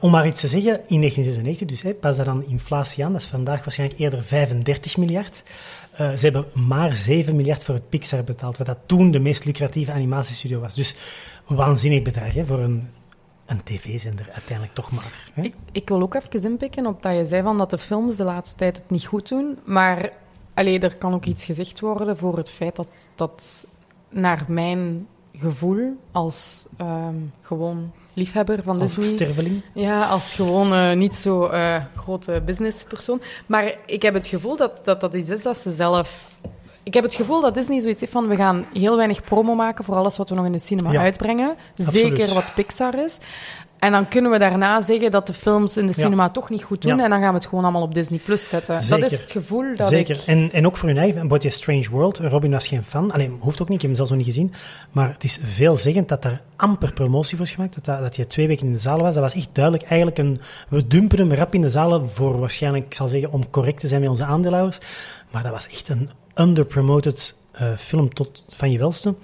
Om 0.00 0.10
maar 0.10 0.26
iets 0.26 0.40
te 0.40 0.48
zeggen, 0.48 0.72
in 0.72 1.00
1996, 1.00 1.66
dus 1.66 1.82
hè, 1.82 1.94
pas 1.94 2.16
daar 2.16 2.24
dan 2.24 2.44
inflatie 2.44 3.04
aan, 3.04 3.12
dat 3.12 3.20
is 3.20 3.26
vandaag 3.26 3.64
waarschijnlijk 3.64 4.00
eerder 4.00 4.22
35 4.22 4.96
miljard. 4.96 5.42
Eh, 5.92 6.12
ze 6.12 6.24
hebben 6.24 6.46
maar 6.52 6.94
7 6.94 7.36
miljard 7.36 7.64
voor 7.64 7.74
het 7.74 7.88
Pixar 7.88 8.24
betaald, 8.24 8.56
wat 8.56 8.66
dat 8.66 8.78
toen 8.86 9.10
de 9.10 9.18
meest 9.18 9.44
lucratieve 9.44 9.92
animatiestudio 9.92 10.60
was. 10.60 10.74
Dus 10.74 10.96
een 11.48 11.56
waanzinnig 11.56 12.02
bedrag 12.02 12.34
hè, 12.34 12.46
voor 12.46 12.58
een, 12.58 12.90
een 13.46 13.62
tv-zender 13.62 14.28
uiteindelijk 14.32 14.74
toch 14.74 14.90
maar. 14.90 15.30
Hè? 15.32 15.42
Ik, 15.42 15.54
ik 15.72 15.88
wil 15.88 16.02
ook 16.02 16.14
even 16.14 16.50
inpikken 16.50 16.86
op 16.86 17.02
dat 17.02 17.16
je 17.16 17.24
zei 17.24 17.42
van 17.42 17.58
dat 17.58 17.70
de 17.70 17.78
films 17.78 18.16
de 18.16 18.24
laatste 18.24 18.56
tijd 18.56 18.76
het 18.76 18.90
niet 18.90 19.06
goed 19.06 19.28
doen. 19.28 19.58
Maar 19.64 20.12
allee, 20.54 20.80
er 20.80 20.96
kan 20.96 21.14
ook 21.14 21.24
iets 21.24 21.44
gezegd 21.44 21.80
worden 21.80 22.16
voor 22.16 22.36
het 22.36 22.50
feit 22.50 22.76
dat, 22.76 23.08
dat 23.14 23.66
naar 24.08 24.44
mijn 24.48 25.06
gevoel 25.38 25.96
als 26.12 26.64
ehm, 26.76 27.16
gewoon 27.40 27.92
liefhebber 28.14 28.62
van 28.62 28.80
Als 28.80 28.94
Disney. 28.94 29.14
sterveling. 29.16 29.62
Ja, 29.74 30.06
als 30.08 30.34
gewoon 30.34 30.72
eh, 30.74 30.92
niet 30.92 31.16
zo 31.16 31.44
eh, 31.46 31.76
grote 31.96 32.42
businesspersoon. 32.46 33.20
Maar 33.46 33.74
ik 33.86 34.02
heb 34.02 34.14
het 34.14 34.26
gevoel 34.26 34.56
dat, 34.56 34.84
dat 34.84 35.00
dat 35.00 35.14
iets 35.14 35.30
is 35.30 35.42
dat 35.42 35.56
ze 35.56 35.70
zelf... 35.72 36.26
Ik 36.82 36.94
heb 36.94 37.02
het 37.04 37.14
gevoel 37.14 37.40
dat 37.40 37.54
Disney 37.54 37.80
zoiets 37.80 38.00
heeft 38.00 38.12
van... 38.12 38.28
We 38.28 38.36
gaan 38.36 38.66
heel 38.72 38.96
weinig 38.96 39.24
promo 39.24 39.54
maken 39.54 39.84
voor 39.84 39.94
alles 39.94 40.16
wat 40.16 40.28
we 40.28 40.34
nog 40.34 40.44
in 40.46 40.52
de 40.52 40.58
cinema 40.58 40.92
Ja, 40.92 41.00
uitbrengen. 41.00 41.56
absoluut. 41.70 41.92
Zeker 41.94 42.34
wat 42.34 42.54
Pixar 42.54 43.04
is. 43.04 43.18
En 43.78 43.92
dan 43.92 44.08
kunnen 44.08 44.30
we 44.30 44.38
daarna 44.38 44.80
zeggen 44.80 45.10
dat 45.10 45.26
de 45.26 45.32
films 45.32 45.76
in 45.76 45.86
de 45.86 45.92
Ja. 45.96 46.02
cinema 46.02 46.28
toch 46.28 46.50
niet 46.50 46.62
goed 46.62 46.82
doen. 46.82 46.96
Ja. 46.96 47.04
En 47.04 47.10
dan 47.10 47.20
gaan 47.20 47.28
we 47.28 47.34
het 47.34 47.46
gewoon 47.46 47.64
allemaal 47.64 47.82
op 47.82 47.94
Disney 47.94 48.18
Plus 48.18 48.48
zetten. 48.48 48.80
Zeker. 48.82 49.02
Dat 49.02 49.12
is 49.12 49.20
het 49.20 49.30
gevoel 49.30 49.76
dat 49.76 49.88
Zeker. 49.88 50.16
ik... 50.16 50.22
En, 50.26 50.52
en 50.52 50.66
ook 50.66 50.76
voor 50.76 50.88
hun 50.88 50.98
eigen, 50.98 51.28
Your 51.28 51.52
Strange 51.52 51.88
World. 51.90 52.18
Robin 52.18 52.50
was 52.50 52.68
geen 52.68 52.84
fan. 52.84 53.12
Alleen, 53.12 53.36
hoeft 53.40 53.62
ook 53.62 53.68
niet, 53.68 53.82
ik 53.82 53.88
heb 53.88 53.90
hem 53.90 53.94
zelfs 53.94 54.10
nog 54.10 54.18
niet 54.18 54.28
gezien. 54.28 54.52
Maar 54.90 55.12
het 55.12 55.24
is 55.24 55.38
veelzeggend 55.42 56.08
dat 56.08 56.24
er 56.24 56.42
amper 56.56 56.92
promotie 56.92 57.36
voor 57.36 57.46
is 57.46 57.52
gemaakt. 57.52 57.74
Dat, 57.74 57.84
dat, 57.84 58.00
dat 58.00 58.16
hij 58.16 58.24
twee 58.24 58.46
weken 58.46 58.66
in 58.66 58.72
de 58.72 58.78
zaal 58.78 58.98
was. 58.98 59.14
Dat 59.14 59.22
was 59.22 59.34
echt 59.34 59.48
duidelijk 59.52 59.84
eigenlijk 59.84 60.18
een... 60.18 60.38
We 60.68 60.86
dumpen 60.86 61.18
hem 61.18 61.32
rap 61.32 61.54
in 61.54 61.62
de 61.62 61.70
zalen 61.70 62.10
voor 62.10 62.38
waarschijnlijk, 62.38 62.84
ik 62.84 62.94
zal 62.94 63.08
zeggen, 63.08 63.32
om 63.32 63.50
correct 63.50 63.80
te 63.80 63.86
zijn 63.88 64.00
met 64.00 64.10
onze 64.10 64.24
aandeelhouders. 64.24 64.78
Maar 65.30 65.42
dat 65.42 65.52
was 65.52 65.68
echt 65.68 65.88
een 65.88 66.10
underpromoted 66.34 67.34
eh, 67.52 67.76
film 67.76 68.14
tot 68.14 68.44
van 68.48 68.70
je 68.70 68.78
welste. 68.78 69.14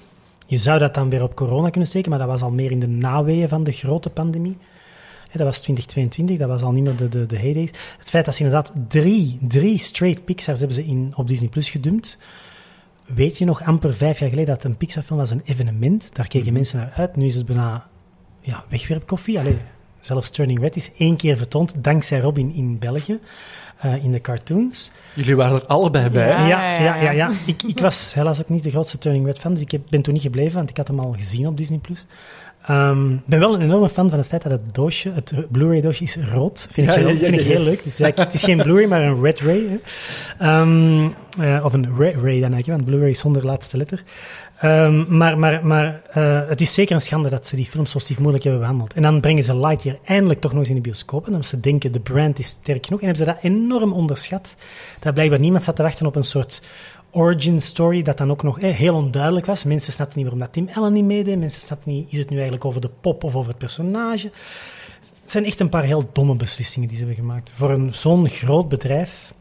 Je 0.46 0.58
zou 0.58 0.78
dat 0.78 0.94
dan 0.94 1.10
weer 1.10 1.22
op 1.22 1.34
corona 1.34 1.70
kunnen 1.70 1.88
steken, 1.88 2.10
maar 2.10 2.18
dat 2.18 2.28
was 2.28 2.42
al 2.42 2.50
meer 2.50 2.70
in 2.70 2.80
de 2.80 2.88
naweeën 2.88 3.48
van 3.48 3.64
de 3.64 3.72
grote 3.72 4.10
pandemie. 4.10 4.56
Dat 5.32 5.46
was 5.46 5.60
2022, 5.60 6.38
dat 6.38 6.48
was 6.48 6.62
al 6.62 6.72
niet 6.72 6.84
meer 6.84 6.96
de, 6.96 7.08
de, 7.08 7.26
de 7.26 7.38
heydays. 7.38 7.70
Het 7.98 8.10
feit 8.10 8.24
dat 8.24 8.34
ze 8.34 8.44
inderdaad 8.44 8.72
drie, 8.88 9.38
drie 9.48 9.78
straight 9.78 10.24
Pixars 10.24 10.58
hebben 10.58 10.76
ze 10.76 10.84
in, 10.84 11.12
op 11.16 11.28
Disney 11.28 11.48
Plus 11.48 11.70
gedumpt. 11.70 12.18
Weet 13.04 13.38
je 13.38 13.44
nog, 13.44 13.62
amper 13.62 13.94
vijf 13.94 14.18
jaar 14.18 14.28
geleden, 14.28 14.54
dat 14.54 14.64
een 14.64 14.76
Pixar-film 14.76 15.18
was 15.18 15.30
een 15.30 15.42
evenement. 15.44 16.10
Daar 16.12 16.28
keken 16.28 16.52
mensen 16.52 16.78
naar 16.78 16.92
uit. 16.96 17.16
Nu 17.16 17.26
is 17.26 17.34
het 17.34 17.46
bijna 17.46 17.86
ja, 18.40 18.64
wegwerpkoffie. 18.68 19.38
Allee, 19.38 19.58
zelfs 20.00 20.30
Turning 20.30 20.60
Red 20.60 20.76
is 20.76 20.90
één 20.96 21.16
keer 21.16 21.36
vertoond, 21.36 21.74
dankzij 21.76 22.20
Robin 22.20 22.52
in 22.54 22.78
België, 22.78 23.20
eh, 23.84 24.04
in 24.04 24.12
de 24.12 24.20
cartoons. 24.20 24.92
Jullie 25.14 25.36
waren 25.36 25.60
er 25.60 25.66
allebei 25.66 26.10
bij. 26.10 26.28
Ja. 26.28 26.46
Ja, 26.46 26.74
ja, 26.74 26.96
ja. 26.96 27.02
ja. 27.02 27.10
ja. 27.10 27.30
Ik, 27.46 27.62
ik 27.62 27.78
was 27.78 28.14
helaas 28.14 28.40
ook 28.40 28.48
niet 28.48 28.62
de 28.62 28.70
grootste 28.70 28.98
Turning 28.98 29.26
Red 29.26 29.38
fan, 29.38 29.52
dus 29.52 29.62
ik 29.62 29.70
heb, 29.70 29.80
ben 29.88 30.02
toen 30.02 30.12
niet 30.12 30.22
gebleven, 30.22 30.54
want 30.54 30.70
ik 30.70 30.76
had 30.76 30.88
hem 30.88 30.98
al 30.98 31.14
gezien 31.18 31.46
op 31.46 31.56
Disney+. 31.56 31.78
Plus. 31.78 32.06
Ehm, 32.66 33.12
Ik 33.12 33.26
ben 33.26 33.38
wel 33.38 33.54
een 33.54 33.60
enorme 33.60 33.88
fan 33.88 34.08
van 34.08 34.18
het 34.18 34.28
feit 34.28 34.42
dat 34.42 34.52
het 34.52 34.74
doosje, 34.74 35.10
het 35.10 35.32
Blu-ray 35.50 35.80
doosje 35.80 36.02
is 36.02 36.16
rood. 36.16 36.66
Vind 36.70 36.88
ik, 36.88 36.94
Ja, 36.94 37.00
heel, 37.00 37.08
ja, 37.08 37.14
ja, 37.14 37.18
vind 37.18 37.40
ik 37.40 37.40
ja, 37.40 37.46
heel 37.46 37.60
leuk. 37.60 37.82
Dus 37.82 37.98
het 37.98 38.34
is 38.34 38.42
geen 38.42 38.56
Blu-ray, 38.62 38.86
maar 38.86 39.02
een 39.02 39.22
Red 39.22 39.40
Ray. 39.40 39.80
Ehm, 40.38 41.08
eh, 41.38 41.64
of 41.64 41.72
een 41.72 41.96
Ray, 41.96 42.12
Ray 42.12 42.40
dan 42.40 42.52
eigenlijk, 42.52 42.66
want 42.66 42.84
Blu-ray 42.84 43.14
zonder 43.14 43.46
laatste 43.46 43.76
letter. 43.76 44.02
Ehm, 44.64 45.16
maar 45.16 45.38
maar, 45.38 45.66
maar 45.66 46.02
eh, 46.10 46.48
het 46.48 46.60
is 46.60 46.74
zeker 46.74 46.94
een 46.94 47.00
schande 47.00 47.28
dat 47.28 47.46
ze 47.46 47.56
die 47.56 47.64
films 47.64 47.90
zo 47.90 47.98
stief 47.98 48.18
moeilijk 48.18 48.44
hebben 48.44 48.62
behandeld. 48.62 48.94
En 48.94 49.02
dan 49.02 49.20
brengen 49.20 49.42
ze 49.42 49.56
Lightyear 49.58 49.98
eindelijk 50.04 50.40
toch 50.40 50.50
nog 50.50 50.60
eens 50.60 50.68
in 50.68 50.74
de 50.74 50.80
bioscoop. 50.80 51.26
En 51.26 51.32
dan 51.32 51.44
ze 51.44 51.60
denken, 51.60 51.92
de 51.92 52.00
brand 52.00 52.38
is 52.38 52.46
sterk 52.46 52.84
genoeg. 52.84 53.00
En 53.00 53.06
hebben 53.06 53.26
ze 53.26 53.32
dat 53.32 53.42
enorm 53.42 53.92
onderschat. 53.92 54.56
Dat 55.00 55.14
blijkbaar 55.14 55.40
niemand 55.40 55.64
zat 55.64 55.76
te 55.76 55.82
wachten 55.82 56.06
op 56.06 56.16
een 56.16 56.24
soort 56.24 56.62
origin 57.10 57.62
story, 57.62 58.02
dat 58.02 58.18
dan 58.18 58.30
ook 58.30 58.42
nog 58.42 58.60
eh, 58.60 58.74
heel 58.74 58.94
onduidelijk 58.94 59.46
was. 59.46 59.64
Mensen 59.64 59.92
snapten 59.92 60.18
niet 60.18 60.28
waarom 60.28 60.46
dat 60.46 60.52
Tim 60.52 60.68
Allen 60.74 60.92
niet 60.92 61.04
meedeed. 61.04 61.38
Mensen 61.38 61.62
snapten 61.62 61.92
niet, 61.92 62.12
is 62.12 62.18
het 62.18 62.28
nu 62.28 62.34
eigenlijk 62.34 62.64
over 62.64 62.80
de 62.80 62.90
pop 63.00 63.24
of 63.24 63.36
over 63.36 63.48
het 63.48 63.58
personage? 63.58 64.30
Het 65.22 65.30
zijn 65.30 65.44
echt 65.44 65.60
een 65.60 65.68
paar 65.68 65.84
heel 65.84 66.08
domme 66.12 66.36
beslissingen 66.36 66.88
die 66.88 66.98
ze 66.98 67.04
hebben 67.04 67.24
gemaakt. 67.24 67.52
Voor 67.54 67.80
zo'n 67.90 68.28
groot 68.28 68.68
bedrijf. 68.68 69.34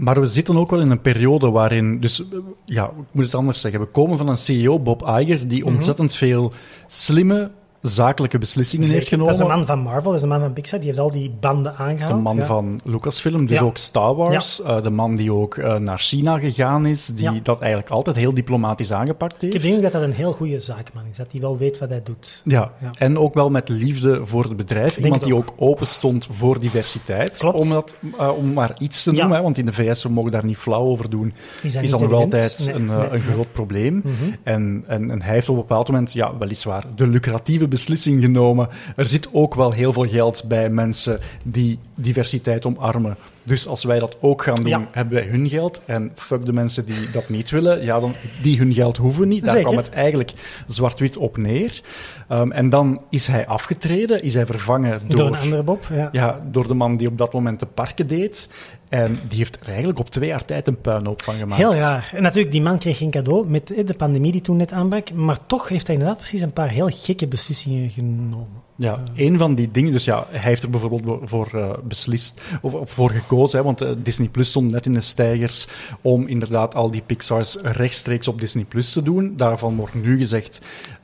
Maar 0.00 0.20
we 0.20 0.26
zitten 0.26 0.56
ook 0.56 0.70
wel 0.70 0.80
in 0.80 0.90
een 0.90 1.00
periode 1.00 1.50
waarin, 1.50 2.00
dus 2.00 2.20
eh, 2.20 2.38
ja, 2.64 2.84
ik 2.86 3.06
moet 3.12 3.24
het 3.24 3.34
anders 3.34 3.60
zeggen. 3.60 3.80
We 3.80 3.86
komen 3.86 4.18
van 4.18 4.28
een 4.28 4.36
CEO, 4.36 4.78
Bob 4.78 5.02
Iger, 5.02 5.48
die 5.48 5.64
Mhm. 5.64 5.74
ontzettend 5.74 6.14
veel 6.14 6.52
slimme 6.86 7.50
zakelijke 7.80 8.38
beslissingen 8.38 8.88
heeft 8.88 9.08
genomen. 9.08 9.32
Dat 9.32 9.40
is 9.42 9.48
de 9.48 9.54
man 9.56 9.66
van 9.66 9.78
Marvel, 9.78 10.02
dat 10.02 10.14
is 10.14 10.20
de 10.20 10.26
man 10.26 10.40
van 10.40 10.52
Pixar. 10.52 10.78
Die 10.78 10.88
heeft 10.88 11.00
al 11.00 11.10
die 11.10 11.30
banden 11.40 11.74
aangehaald. 11.76 12.14
De 12.16 12.20
man 12.22 12.36
ja. 12.36 12.44
van 12.46 12.80
Lucasfilm, 12.84 13.46
dus 13.46 13.58
Ja. 13.58 13.64
ook 13.64 13.76
Star 13.76 14.14
Wars. 14.14 14.62
Eh, 14.62 14.82
de 14.82 14.90
man 14.90 15.14
die 15.16 15.32
ook 15.32 15.56
eh, 15.56 15.76
naar 15.76 15.98
China 15.98 16.38
gegaan 16.38 16.86
is, 16.86 17.06
die 17.06 17.42
dat 17.42 17.60
eigenlijk 17.60 17.90
altijd 17.90 18.16
heel 18.16 18.34
diplomatisch 18.34 18.92
aangepakt 18.92 19.34
Ik 19.34 19.40
heeft. 19.40 19.52
heb 19.52 19.62
de 19.62 19.68
indruk 19.68 19.92
dat 19.92 20.00
dat 20.00 20.10
een 20.10 20.16
heel 20.16 20.32
goede 20.32 20.60
zaakman 20.60 21.02
is. 21.10 21.16
Dat 21.16 21.26
hij 21.32 21.40
wel 21.40 21.58
weet 21.58 21.78
wat 21.78 21.88
hij 21.88 22.00
doet. 22.04 22.40
Ja. 22.44 22.70
En 22.98 23.18
ook 23.18 23.34
wel 23.34 23.50
met 23.50 23.68
liefde 23.68 24.26
voor 24.26 24.42
het 24.44 24.56
bedrijf. 24.56 24.92
Denk 24.94 25.04
Iemand 25.04 25.24
die 25.24 25.34
ook 25.34 25.52
open 25.56 25.86
stond 25.86 26.28
voor 26.32 26.60
diversiteit. 26.60 27.36
Klopt. 27.38 27.58
Om, 27.58 27.68
dat, 27.68 27.96
eh, 28.18 28.36
om 28.36 28.52
maar 28.52 28.74
iets 28.78 29.02
te 29.02 29.12
noemen, 29.12 29.36
hè, 29.36 29.42
want 29.42 29.58
in 29.58 29.66
de 29.66 29.72
VS, 29.72 30.02
we 30.02 30.08
mogen 30.08 30.30
daar 30.30 30.44
niet 30.44 30.56
flauw 30.56 30.84
over 30.84 31.10
doen, 31.10 31.32
Is 31.62 31.72
dat 31.72 31.82
is 31.82 31.90
niet 31.90 31.90
dat 31.90 32.00
nog 32.00 32.10
evident? 32.10 32.32
altijd 32.34 32.66
Nee, 32.66 32.74
een, 32.74 32.86
nee, 32.86 32.96
een 33.04 33.10
nee. 33.10 33.20
groot 33.20 33.52
probleem. 33.52 33.94
Mhm. 34.04 34.12
En, 34.42 34.84
en, 34.86 35.10
en 35.10 35.22
hij 35.22 35.34
heeft 35.34 35.48
op 35.48 35.54
een 35.54 35.60
bepaald 35.60 35.88
moment, 35.88 36.12
ja, 36.12 36.36
weliswaar, 36.38 36.84
de 36.94 37.06
lucratieve 37.06 37.68
beslissing 37.70 38.22
genomen. 38.22 38.68
Er 38.96 39.08
zit 39.08 39.28
ook 39.32 39.54
wel 39.54 39.72
heel 39.72 39.92
veel 39.92 40.06
geld 40.08 40.44
bij 40.48 40.70
mensen 40.70 41.18
die 41.42 41.78
diversiteit 41.94 42.66
omarmen. 42.66 43.16
Dus 43.42 43.66
als 43.66 43.84
wij 43.84 43.98
dat 43.98 44.16
ook 44.20 44.42
gaan 44.42 44.54
doen, 44.54 44.68
Ja. 44.68 44.88
hebben 44.92 45.14
wij 45.14 45.26
hun 45.26 45.48
geld. 45.48 45.80
En 45.84 46.12
fuck 46.14 46.44
de 46.44 46.52
mensen 46.52 46.86
die 46.86 47.10
dat 47.12 47.28
niet 47.28 47.50
willen, 47.50 47.84
ja, 47.84 48.00
dan, 48.00 48.14
die 48.42 48.58
hun 48.58 48.72
geld 48.72 48.96
hoeven 48.96 49.28
niet. 49.28 49.42
Daar 49.44 49.50
Zeker. 49.50 49.66
kwam 49.66 49.78
het 49.82 49.90
eigenlijk 49.90 50.32
zwart-wit 50.66 51.16
op 51.16 51.36
neer. 51.36 51.80
Ehm, 52.28 52.50
en 52.50 52.68
dan 52.68 53.00
is 53.10 53.26
hij 53.26 53.46
afgetreden, 53.46 54.22
is 54.22 54.34
hij 54.34 54.46
vervangen 54.46 55.00
door, 55.06 55.16
Door 55.16 55.26
een 55.26 55.36
andere 55.38 55.62
Bob. 55.62 55.84
Ja. 55.92 56.08
ja, 56.12 56.40
door 56.50 56.66
de 56.68 56.74
man 56.74 56.96
die 56.96 57.08
op 57.08 57.18
dat 57.18 57.32
moment 57.32 57.60
de 57.60 57.66
parken 57.66 58.06
deed. 58.06 58.48
En 58.90 59.18
die 59.28 59.38
heeft 59.38 59.58
er 59.60 59.68
eigenlijk 59.68 59.98
op 59.98 60.10
twee 60.10 60.28
jaar 60.28 60.44
tijd 60.44 60.66
een 60.66 60.80
puinhoop 60.80 61.22
van 61.22 61.34
gemaakt. 61.34 61.60
Heel 61.60 61.74
raar. 61.74 62.10
En 62.14 62.22
natuurlijk, 62.22 62.52
die 62.52 62.62
man 62.62 62.78
kreeg 62.78 62.96
geen 62.96 63.10
cadeau 63.10 63.48
met 63.48 63.66
de 63.66 63.94
pandemie 63.96 64.32
die 64.32 64.40
toen 64.40 64.56
net 64.56 64.72
aanbrak. 64.72 65.12
Maar 65.12 65.46
toch 65.46 65.68
heeft 65.68 65.86
hij 65.86 65.96
inderdaad 65.96 66.18
precies 66.18 66.40
een 66.40 66.52
paar 66.52 66.68
heel 66.68 66.88
gekke 66.92 67.26
beslissingen 67.26 67.90
genomen. 67.90 68.68
Ja, 68.76 68.98
een 69.14 69.38
van 69.38 69.54
die 69.54 69.70
dingen. 69.70 69.92
Dus 69.92 70.04
ja, 70.04 70.26
hij 70.30 70.40
heeft 70.40 70.62
er 70.62 70.70
bijvoorbeeld 70.70 71.20
voor 71.22 71.50
eh, 71.54 71.70
beslist, 71.84 72.40
of, 72.62 72.74
of 72.74 72.90
voor 72.90 73.10
gekozen, 73.10 73.58
hè, 73.58 73.64
want 73.64 73.80
eh, 73.80 73.90
Disney 74.02 74.28
Plus 74.28 74.48
stond 74.48 74.70
net 74.70 74.86
in 74.86 74.94
de 74.94 75.00
stijgers 75.00 75.68
om 76.02 76.26
inderdaad 76.26 76.74
al 76.74 76.90
die 76.90 77.02
Pixar's 77.06 77.58
rechtstreeks 77.62 78.28
op 78.28 78.40
Disney 78.40 78.64
Plus 78.64 78.92
te 78.92 79.02
doen. 79.02 79.36
Daarvan 79.36 79.76
wordt 79.76 79.94
nu 79.94 80.16
gezegd, 80.16 80.60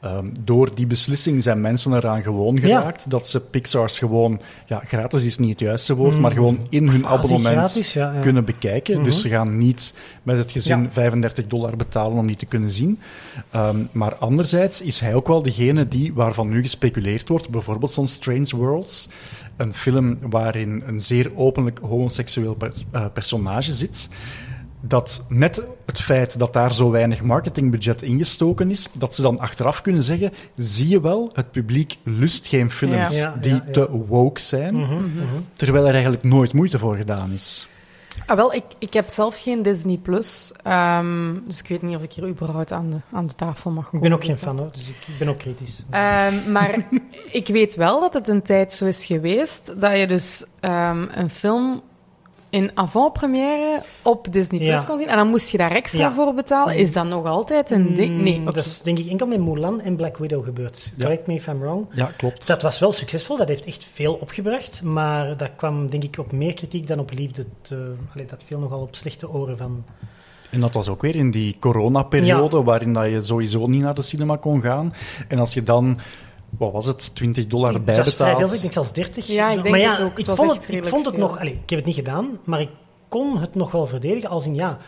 ehm, 0.06 0.26
door 0.40 0.74
die 0.74 0.86
beslissing 0.86 1.42
zijn 1.42 1.60
mensen 1.60 1.92
eraan 1.92 2.22
gewoon 2.22 2.60
geraakt, 2.60 3.10
dat 3.10 3.28
ze 3.28 3.40
Pixar's 3.40 3.98
gewoon, 3.98 4.40
ja, 4.66 4.80
gratis 4.84 5.24
is 5.24 5.38
niet 5.38 5.50
het 5.50 5.60
juiste 5.60 5.94
woord, 5.94 6.18
maar 6.18 6.32
gewoon 6.32 6.58
in 6.68 6.88
hun 6.88 7.00
Quasi 7.00 7.14
abonnement 7.16 7.54
Mm. 7.54 7.60
gratis, 7.62 7.92
ja, 7.92 8.12
ja. 8.12 8.20
kunnen 8.20 8.44
bekijken. 8.44 9.02
Dus 9.04 9.20
ze 9.20 9.28
gaan 9.28 9.58
niet 9.58 9.94
met 10.22 10.36
het 10.38 10.52
gezin 10.52 10.82
Ja. 10.82 10.88
35 10.90 11.46
dollar 11.46 11.76
betalen 11.76 12.18
om 12.18 12.26
die 12.26 12.36
te 12.36 12.46
kunnen 12.46 12.70
zien. 12.70 12.98
Ehm, 13.50 13.76
maar 13.92 14.14
anderzijds 14.16 14.80
is 14.80 15.00
hij 15.00 15.14
ook 15.14 15.26
wel 15.26 15.42
degene 15.42 15.88
die, 15.88 16.14
waarvan 16.14 16.48
nu 16.48 16.60
gespeculeerd 16.60 17.28
wordt, 17.28 17.48
bijvoorbeeld 17.48 17.90
zo'n 17.92 18.06
Strange 18.06 18.56
Worlds, 18.56 19.08
een 19.56 19.72
film 19.72 20.18
waarin 20.20 20.82
een 20.86 21.00
zeer 21.00 21.30
openlijk 21.34 21.78
homoseksueel 21.82 22.56
eh, 22.92 23.04
personage 23.12 23.74
zit. 23.74 24.08
Dat 24.88 25.24
net 25.28 25.62
het 25.86 26.00
feit 26.00 26.38
dat 26.38 26.52
daar 26.52 26.74
zo 26.74 26.90
weinig 26.90 27.22
marketingbudget 27.22 28.02
ingestoken 28.02 28.70
is, 28.70 28.88
dat 28.92 29.14
ze 29.14 29.22
dan 29.22 29.38
achteraf 29.38 29.80
kunnen 29.82 30.02
zeggen: 30.02 30.32
zie 30.56 30.88
je 30.88 31.00
wel, 31.00 31.30
het 31.32 31.50
publiek 31.50 31.96
lust 32.02 32.46
geen 32.46 32.70
films 32.70 33.18
Ja. 33.18 33.36
Die 33.40 33.52
ja, 33.54 33.62
ja. 33.66 33.72
te 33.72 33.90
woke 33.90 34.40
zijn, 34.40 34.74
Mhm. 34.76 35.04
terwijl 35.52 35.86
er 35.86 35.92
eigenlijk 35.92 36.22
nooit 36.22 36.52
moeite 36.52 36.78
voor 36.78 36.96
gedaan 36.96 37.32
is. 37.32 37.68
Ah, 38.26 38.36
wel, 38.36 38.52
ik, 38.54 38.64
ik 38.78 38.92
heb 38.92 39.08
zelf 39.08 39.42
geen 39.42 39.62
Disney 39.62 39.96
Plus. 39.96 40.52
ehm, 40.62 41.34
dus 41.46 41.60
ik 41.60 41.68
weet 41.68 41.82
niet 41.82 41.96
of 41.96 42.02
ik 42.02 42.12
hier 42.12 42.28
überhaupt 42.28 42.72
aan 42.72 42.90
de, 42.90 42.96
aan 43.12 43.26
de 43.26 43.34
tafel 43.34 43.70
mag 43.70 43.84
Ik 43.84 43.90
komen. 43.90 44.08
ben 44.08 44.18
ook 44.18 44.24
geen 44.24 44.38
fan 44.38 44.58
hoor, 44.58 44.70
dus 44.72 44.88
ik, 44.88 44.96
ik 45.06 45.18
ben 45.18 45.28
ook 45.28 45.38
kritisch. 45.38 45.82
Ehm, 45.90 46.52
maar 46.52 46.86
ik 47.32 47.46
weet 47.46 47.74
wel 47.74 48.00
dat 48.00 48.14
het 48.14 48.28
een 48.28 48.42
tijd 48.42 48.72
zo 48.72 48.84
is 48.84 49.04
geweest 49.04 49.80
dat 49.80 49.96
je 49.98 50.06
dus 50.06 50.44
ehm, 50.60 51.06
een 51.14 51.30
film 51.30 51.80
in 52.56 52.70
avant-première 52.74 53.82
op 54.02 54.32
Disney 54.32 54.58
Plus 54.60 54.70
Ja. 54.72 54.82
kon 54.82 54.98
zien. 54.98 55.08
En 55.08 55.16
dan 55.16 55.28
moest 55.28 55.50
je 55.50 55.58
daar 55.58 55.72
extra 55.72 55.98
Ja. 56.00 56.12
voor 56.12 56.34
betalen. 56.34 56.76
Is 56.76 56.92
dat 56.92 57.06
nog 57.06 57.26
altijd 57.26 57.70
een 57.70 57.94
ding? 57.94 58.20
Nee, 58.20 58.34
Mm, 58.38 58.42
oké. 58.42 58.52
Dat 58.54 58.64
is 58.66 58.82
denk 58.82 58.98
ik 58.98 59.08
enkel 59.08 59.26
met 59.26 59.40
Mulan 59.40 59.80
en 59.80 59.96
Black 59.96 60.16
Widow 60.16 60.44
gebeurd. 60.44 60.92
Ja. 60.96 61.04
Correct 61.04 61.26
me 61.26 61.34
if 61.34 61.46
I'm 61.46 61.58
wrong. 61.60 61.86
Ja, 61.92 62.10
klopt. 62.16 62.46
Dat 62.46 62.62
was 62.62 62.78
wel 62.78 62.92
succesvol, 62.92 63.36
dat 63.36 63.48
heeft 63.48 63.64
echt 63.64 63.86
veel 63.92 64.14
opgebracht. 64.14 64.82
Maar 64.82 65.36
dat 65.36 65.50
kwam 65.56 65.90
denk 65.90 66.02
ik 66.04 66.18
op 66.18 66.32
meer 66.32 66.54
kritiek 66.54 66.86
dan 66.86 66.98
op 66.98 67.10
liefde. 67.12 67.44
te- 67.62 67.94
allee, 68.14 68.26
dat 68.26 68.42
viel 68.46 68.58
nogal 68.58 68.80
op 68.80 68.94
slechte 68.96 69.30
oren 69.30 69.58
van... 69.58 69.84
En 70.50 70.60
dat 70.60 70.74
was 70.74 70.88
ook 70.88 71.02
weer 71.02 71.16
in 71.16 71.30
die 71.30 71.56
coronaperiode, 71.60 72.62
waarin 72.62 72.92
dat 72.92 73.06
je 73.06 73.20
sowieso 73.20 73.66
niet 73.66 73.82
naar 73.82 73.94
de 73.94 74.02
cinema 74.02 74.36
kon 74.36 74.62
gaan. 74.62 74.94
En 75.28 75.38
als 75.38 75.54
je 75.54 75.62
dan, 75.62 75.98
wat 76.58 76.72
was 76.72 76.86
het, 76.86 77.14
20 77.14 77.46
dollar 77.46 77.72
dat 77.72 77.80
is 77.88 77.94
vrij 77.94 78.04
veel, 78.04 78.24
bijbetaalt. 78.24 78.54
ik 78.54 78.60
denk 78.60 78.72
zelfs 78.72 78.92
30. 78.92 79.26
Ja, 79.26 79.48
ik 79.48 79.54
denk 79.54 79.68
maar 79.68 79.78
ja, 79.78 79.90
het 79.90 80.00
ook. 80.00 80.10
Het 80.10 80.18
Ik 80.18 80.26
was 80.26 80.36
vond 80.38 80.50
het, 80.52 80.68
ik 80.74 80.84
vond 80.84 81.04
het 81.06 81.14
veel. 81.14 81.24
nog... 81.24 81.38
Allee, 81.38 81.52
ik 81.62 81.70
heb 81.70 81.78
het 81.78 81.86
niet 81.86 81.96
gedaan, 81.96 82.38
maar 82.44 82.60
ik 82.60 82.70
kon 83.08 83.38
het 83.38 83.54
nog 83.54 83.70
wel 83.70 83.86
verdedigen 83.86 84.30
als 84.30 84.46
in 84.46 84.54
ja... 84.54 84.78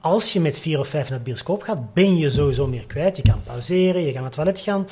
Als 0.00 0.32
je 0.32 0.40
met 0.40 0.58
vier 0.60 0.78
of 0.78 0.88
vijf 0.88 1.08
naar 1.08 1.18
de 1.18 1.24
bioscoop 1.24 1.62
gaat, 1.62 1.94
ben 1.94 2.16
je 2.16 2.30
sowieso 2.30 2.66
meer 2.66 2.86
kwijt. 2.86 3.16
Je 3.16 3.22
kan 3.22 3.42
pauzeren, 3.44 4.00
je 4.00 4.06
kan 4.06 4.14
naar 4.14 4.24
het 4.24 4.32
toilet 4.32 4.60
gaan. 4.60 4.88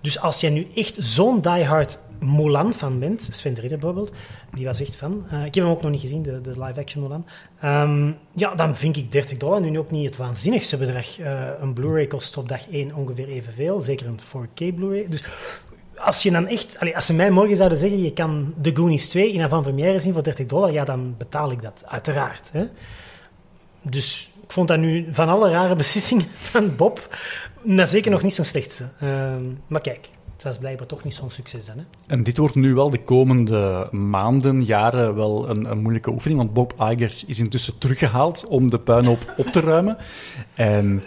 Dus 0.00 0.20
als 0.20 0.40
jij 0.40 0.50
nu 0.50 0.68
echt 0.74 0.94
zo'n 0.98 1.40
diehard 1.40 1.98
Mulan 2.20 2.74
fan 2.74 2.98
bent, 2.98 3.28
Sven 3.30 3.54
de 3.54 3.60
Ridder 3.60 3.78
bijvoorbeeld, 3.78 4.12
die 4.54 4.66
was 4.66 4.80
echt 4.80 4.96
fan. 4.96 5.24
Eh, 5.30 5.44
ik 5.44 5.54
heb 5.54 5.64
hem 5.64 5.72
ook 5.72 5.82
nog 5.82 5.90
niet 5.90 6.00
gezien, 6.00 6.22
de, 6.22 6.40
de 6.40 6.50
live-action 6.50 7.02
Mulan. 7.02 7.26
Ehm, 7.60 8.12
ja, 8.32 8.54
dan 8.54 8.76
vind 8.76 8.96
ik 8.96 9.12
30 9.12 9.38
dollar 9.38 9.60
nu 9.60 9.78
ook 9.78 9.90
niet 9.90 10.06
het 10.06 10.16
waanzinnigste 10.16 10.76
bedrag. 10.76 11.18
Eh, 11.18 11.48
een 11.60 11.72
Blu-ray 11.72 12.06
kost 12.06 12.36
op 12.36 12.48
dag 12.48 12.70
1 12.70 12.94
ongeveer 12.94 13.28
evenveel, 13.28 13.80
zeker 13.80 14.06
een 14.06 14.20
4K 14.20 14.74
Blu-ray. 14.74 15.06
Dus 15.08 15.24
als 15.96 16.22
je 16.22 16.30
dan 16.30 16.46
echt, 16.46 16.94
als 16.94 17.06
ze 17.06 17.14
mij 17.14 17.30
morgen 17.30 17.56
zouden 17.56 17.78
zeggen, 17.78 18.02
je 18.02 18.12
kan 18.12 18.54
The 18.62 18.70
Goonies 18.74 19.08
2 19.08 19.32
in 19.32 19.42
avant-première 19.42 20.00
zien 20.00 20.12
voor 20.12 20.22
30 20.22 20.46
dollar, 20.46 20.72
ja, 20.72 20.84
dan 20.84 21.14
betaal 21.18 21.50
ik 21.50 21.62
dat, 21.62 21.82
uiteraard. 21.86 22.50
Hè. 22.52 22.66
Dus 23.82 24.32
ik 24.42 24.52
vond 24.52 24.68
dat 24.68 24.78
nu 24.78 25.06
van 25.10 25.28
alle 25.28 25.50
rare 25.50 25.76
beslissingen 25.76 26.26
van 26.52 26.76
Bob, 26.76 27.16
nou, 27.62 27.88
zeker 27.88 28.10
nog 28.10 28.22
niet 28.22 28.34
zijn 28.34 28.46
slechtste. 28.46 28.88
Ehm, 29.00 29.44
maar 29.66 29.80
kijk, 29.80 30.08
het 30.40 30.48
was 30.48 30.58
blijkbaar 30.58 30.86
toch 30.86 31.04
niet 31.04 31.14
zo'n 31.14 31.30
succes 31.30 31.64
dan. 31.64 31.76
Hè? 31.76 31.82
En 32.06 32.22
dit 32.22 32.36
wordt 32.36 32.54
nu 32.54 32.74
wel 32.74 32.90
de 32.90 33.02
komende 33.02 33.88
maanden, 33.90 34.64
jaren 34.64 35.14
wel 35.14 35.48
een, 35.48 35.70
een, 35.70 35.78
moeilijke 35.78 36.10
oefening, 36.10 36.40
want 36.40 36.52
Bob 36.52 36.74
Iger 36.78 37.22
is 37.26 37.38
intussen 37.38 37.78
teruggehaald 37.78 38.46
om 38.46 38.70
de 38.70 38.78
puinhoop 38.78 39.34
op 39.36 39.46
te 39.46 39.60
ruimen. 39.60 39.96
En 40.54 41.02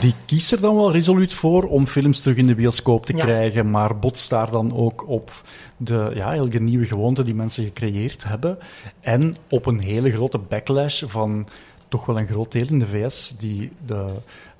die 0.00 0.14
kiest 0.26 0.52
er 0.52 0.60
dan 0.60 0.76
wel 0.76 0.92
resoluut 0.92 1.32
voor 1.32 1.64
om 1.64 1.86
films 1.86 2.20
terug 2.20 2.36
in 2.36 2.46
de 2.46 2.54
bioscoop 2.54 3.06
te 3.06 3.12
krijgen, 3.12 3.70
maar 3.70 3.98
botst 3.98 4.30
daar 4.30 4.50
dan 4.50 4.76
ook 4.76 5.08
op 5.08 5.30
de 5.76 6.10
ja, 6.14 6.34
elke 6.34 6.58
nieuwe 6.58 6.86
gewoonte 6.86 7.22
die 7.22 7.34
mensen 7.34 7.64
gecreëerd 7.64 8.24
hebben 8.24 8.58
en 9.00 9.34
op 9.48 9.66
een 9.66 9.78
hele 9.78 10.12
grote 10.12 10.38
backlash 10.38 11.02
van 11.06 11.48
toch 11.88 12.06
wel 12.06 12.18
een 12.18 12.26
groot 12.26 12.52
deel 12.52 12.66
in 12.66 12.78
de 12.78 12.86
VS 12.86 13.34
die 13.38 13.72
de, 13.86 14.06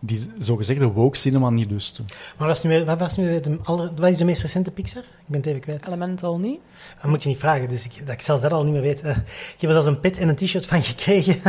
die 0.06 0.26
zogezegde 0.38 0.86
woke 0.86 1.16
cinema 1.16 1.50
niet 1.50 1.70
lust. 1.70 2.00
Maar 2.36 2.48
was 2.48 2.62
nu, 2.62 2.84
wat, 2.84 2.98
was 2.98 3.16
nu 3.16 3.40
de 3.40 3.58
aller, 3.62 3.90
wat 3.96 4.10
is 4.10 4.16
de 4.16 4.24
meest 4.24 4.42
recente 4.42 4.70
Pixar? 4.70 5.02
Ik 5.02 5.26
ben 5.26 5.40
het 5.40 5.48
even 5.48 5.60
kwijt. 5.60 5.86
Elemental 5.86 6.38
niet? 6.38 6.60
Dat 7.00 7.10
moet 7.10 7.22
je 7.22 7.28
niet 7.28 7.38
vragen, 7.38 7.68
dus 7.68 7.84
ik, 7.84 8.06
dat 8.06 8.14
ik 8.14 8.20
zelfs 8.20 8.42
dat 8.42 8.52
al 8.52 8.64
niet 8.64 8.72
meer 8.72 8.82
weet. 8.82 9.04
Uh, 9.04 9.10
ik 9.10 9.60
heb 9.60 9.70
er 9.70 9.72
zelfs 9.72 9.86
een 9.86 10.00
pit 10.00 10.18
en 10.18 10.28
een 10.28 10.36
t-shirt 10.36 10.66
van 10.66 10.82
gekregen 10.92 11.40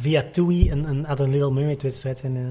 via 0.00 0.24
TUI, 0.32 0.70
een, 0.70 0.84
een, 0.84 1.04
een 1.08 1.30
Little 1.30 1.50
Mermaid 1.50 1.82
wedstrijd. 1.82 2.20
En, 2.20 2.36
uh, 2.36 2.46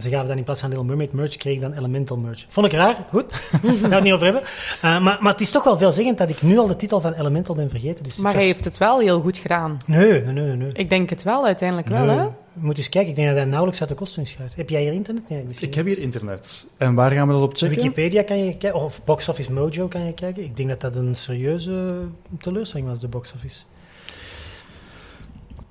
ze 0.00 0.08
gaven 0.08 0.28
dan 0.28 0.36
in 0.36 0.44
plaats 0.44 0.60
van 0.60 0.68
Little 0.68 0.86
Mermaid 0.86 1.12
merch, 1.12 1.36
kreeg 1.36 1.54
ik 1.54 1.60
dan 1.60 1.72
Elemental 1.72 2.16
merch. 2.16 2.44
Vond 2.48 2.66
ik 2.66 2.72
raar, 2.72 2.96
goed. 3.10 3.30
Daar 3.50 3.60
gaan 3.60 3.80
we 3.80 3.94
het 3.94 4.02
niet 4.02 4.12
over 4.12 4.24
hebben. 4.24 4.42
Uh, 4.42 4.82
maar, 4.82 5.18
maar 5.20 5.32
het 5.32 5.40
is 5.40 5.50
toch 5.50 5.64
wel 5.64 5.78
veelzeggend 5.78 6.18
dat 6.18 6.30
ik 6.30 6.42
nu 6.42 6.58
al 6.58 6.66
de 6.66 6.76
titel 6.76 7.00
van 7.00 7.12
Elemental 7.12 7.54
ben 7.54 7.70
vergeten. 7.70 8.04
Dus 8.04 8.16
maar 8.16 8.32
hij 8.32 8.44
heeft 8.44 8.64
het 8.64 8.78
wel 8.78 8.98
heel 8.98 9.20
goed 9.20 9.36
gedaan. 9.36 9.78
Nee, 9.86 10.24
nee, 10.24 10.32
nee. 10.32 10.56
nee. 10.56 10.72
Ik 10.72 10.90
denk 10.90 11.10
het 11.10 11.22
wel, 11.22 11.46
uiteindelijk 11.46 11.88
wel, 11.88 12.08
hè? 12.08 12.26
Moet 12.54 12.78
eens 12.78 12.88
kijken. 12.88 13.10
Ik 13.10 13.16
denk 13.16 13.28
dat 13.28 13.36
hij 13.36 13.46
nauwelijks 13.46 13.80
uit 13.80 13.88
de 13.88 13.94
kosten 13.94 14.26
schuift. 14.26 14.56
Heb 14.56 14.70
jij 14.70 14.82
hier 14.82 14.92
internet? 14.92 15.28
Nee, 15.28 15.44
misschien. 15.44 15.68
Ik 15.68 15.74
heb 15.74 15.86
hier 15.86 15.98
internet. 15.98 16.66
En 16.76 16.94
waar 16.94 17.10
gaan 17.10 17.26
we 17.26 17.32
dat 17.32 17.42
op 17.42 17.56
checken? 17.56 17.76
Wikipedia 17.76 18.22
kan 18.22 18.44
je 18.44 18.56
kijken, 18.56 18.80
of 18.80 19.04
Box 19.04 19.28
Office 19.28 19.52
Mojo 19.52 19.88
kan 19.88 20.06
je 20.06 20.14
kijken. 20.14 20.42
Ik 20.42 20.56
denk 20.56 20.68
dat 20.68 20.80
dat 20.80 20.96
een 20.96 21.14
serieuze 21.14 22.00
teleurstelling 22.38 22.88
was, 22.88 23.00
de 23.00 23.08
Box 23.08 23.32
Office. 23.34 23.62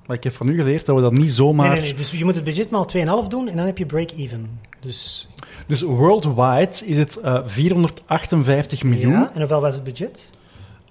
Maar 0.06 0.16
ik 0.16 0.24
heb 0.24 0.32
van 0.32 0.48
u 0.48 0.56
geleerd 0.56 0.86
dat 0.86 0.96
we 0.96 1.02
dat 1.02 1.12
niet 1.12 1.32
zomaar... 1.32 1.68
Nee, 1.68 1.80
nee, 1.80 1.88
nee. 1.88 1.94
Dus 1.94 2.10
je 2.10 2.24
moet 2.24 2.34
het 2.34 2.44
budget 2.44 2.70
maal 2.70 2.88
2,5 3.24 3.28
doen 3.28 3.48
en 3.48 3.56
dan 3.56 3.66
heb 3.66 3.78
je 3.78 3.86
break-even. 3.86 4.60
Dus... 4.80 5.28
dus 5.66 5.82
worldwide 5.82 6.86
is 6.86 6.98
het 6.98 7.18
uh, 7.24 7.36
eh, 7.36 7.46
458 7.46 8.82
miljoen. 8.82 9.12
Ja, 9.12 9.30
en 9.34 9.38
hoeveel 9.38 9.60
was 9.60 9.74
het 9.74 9.84
budget? 9.84 10.32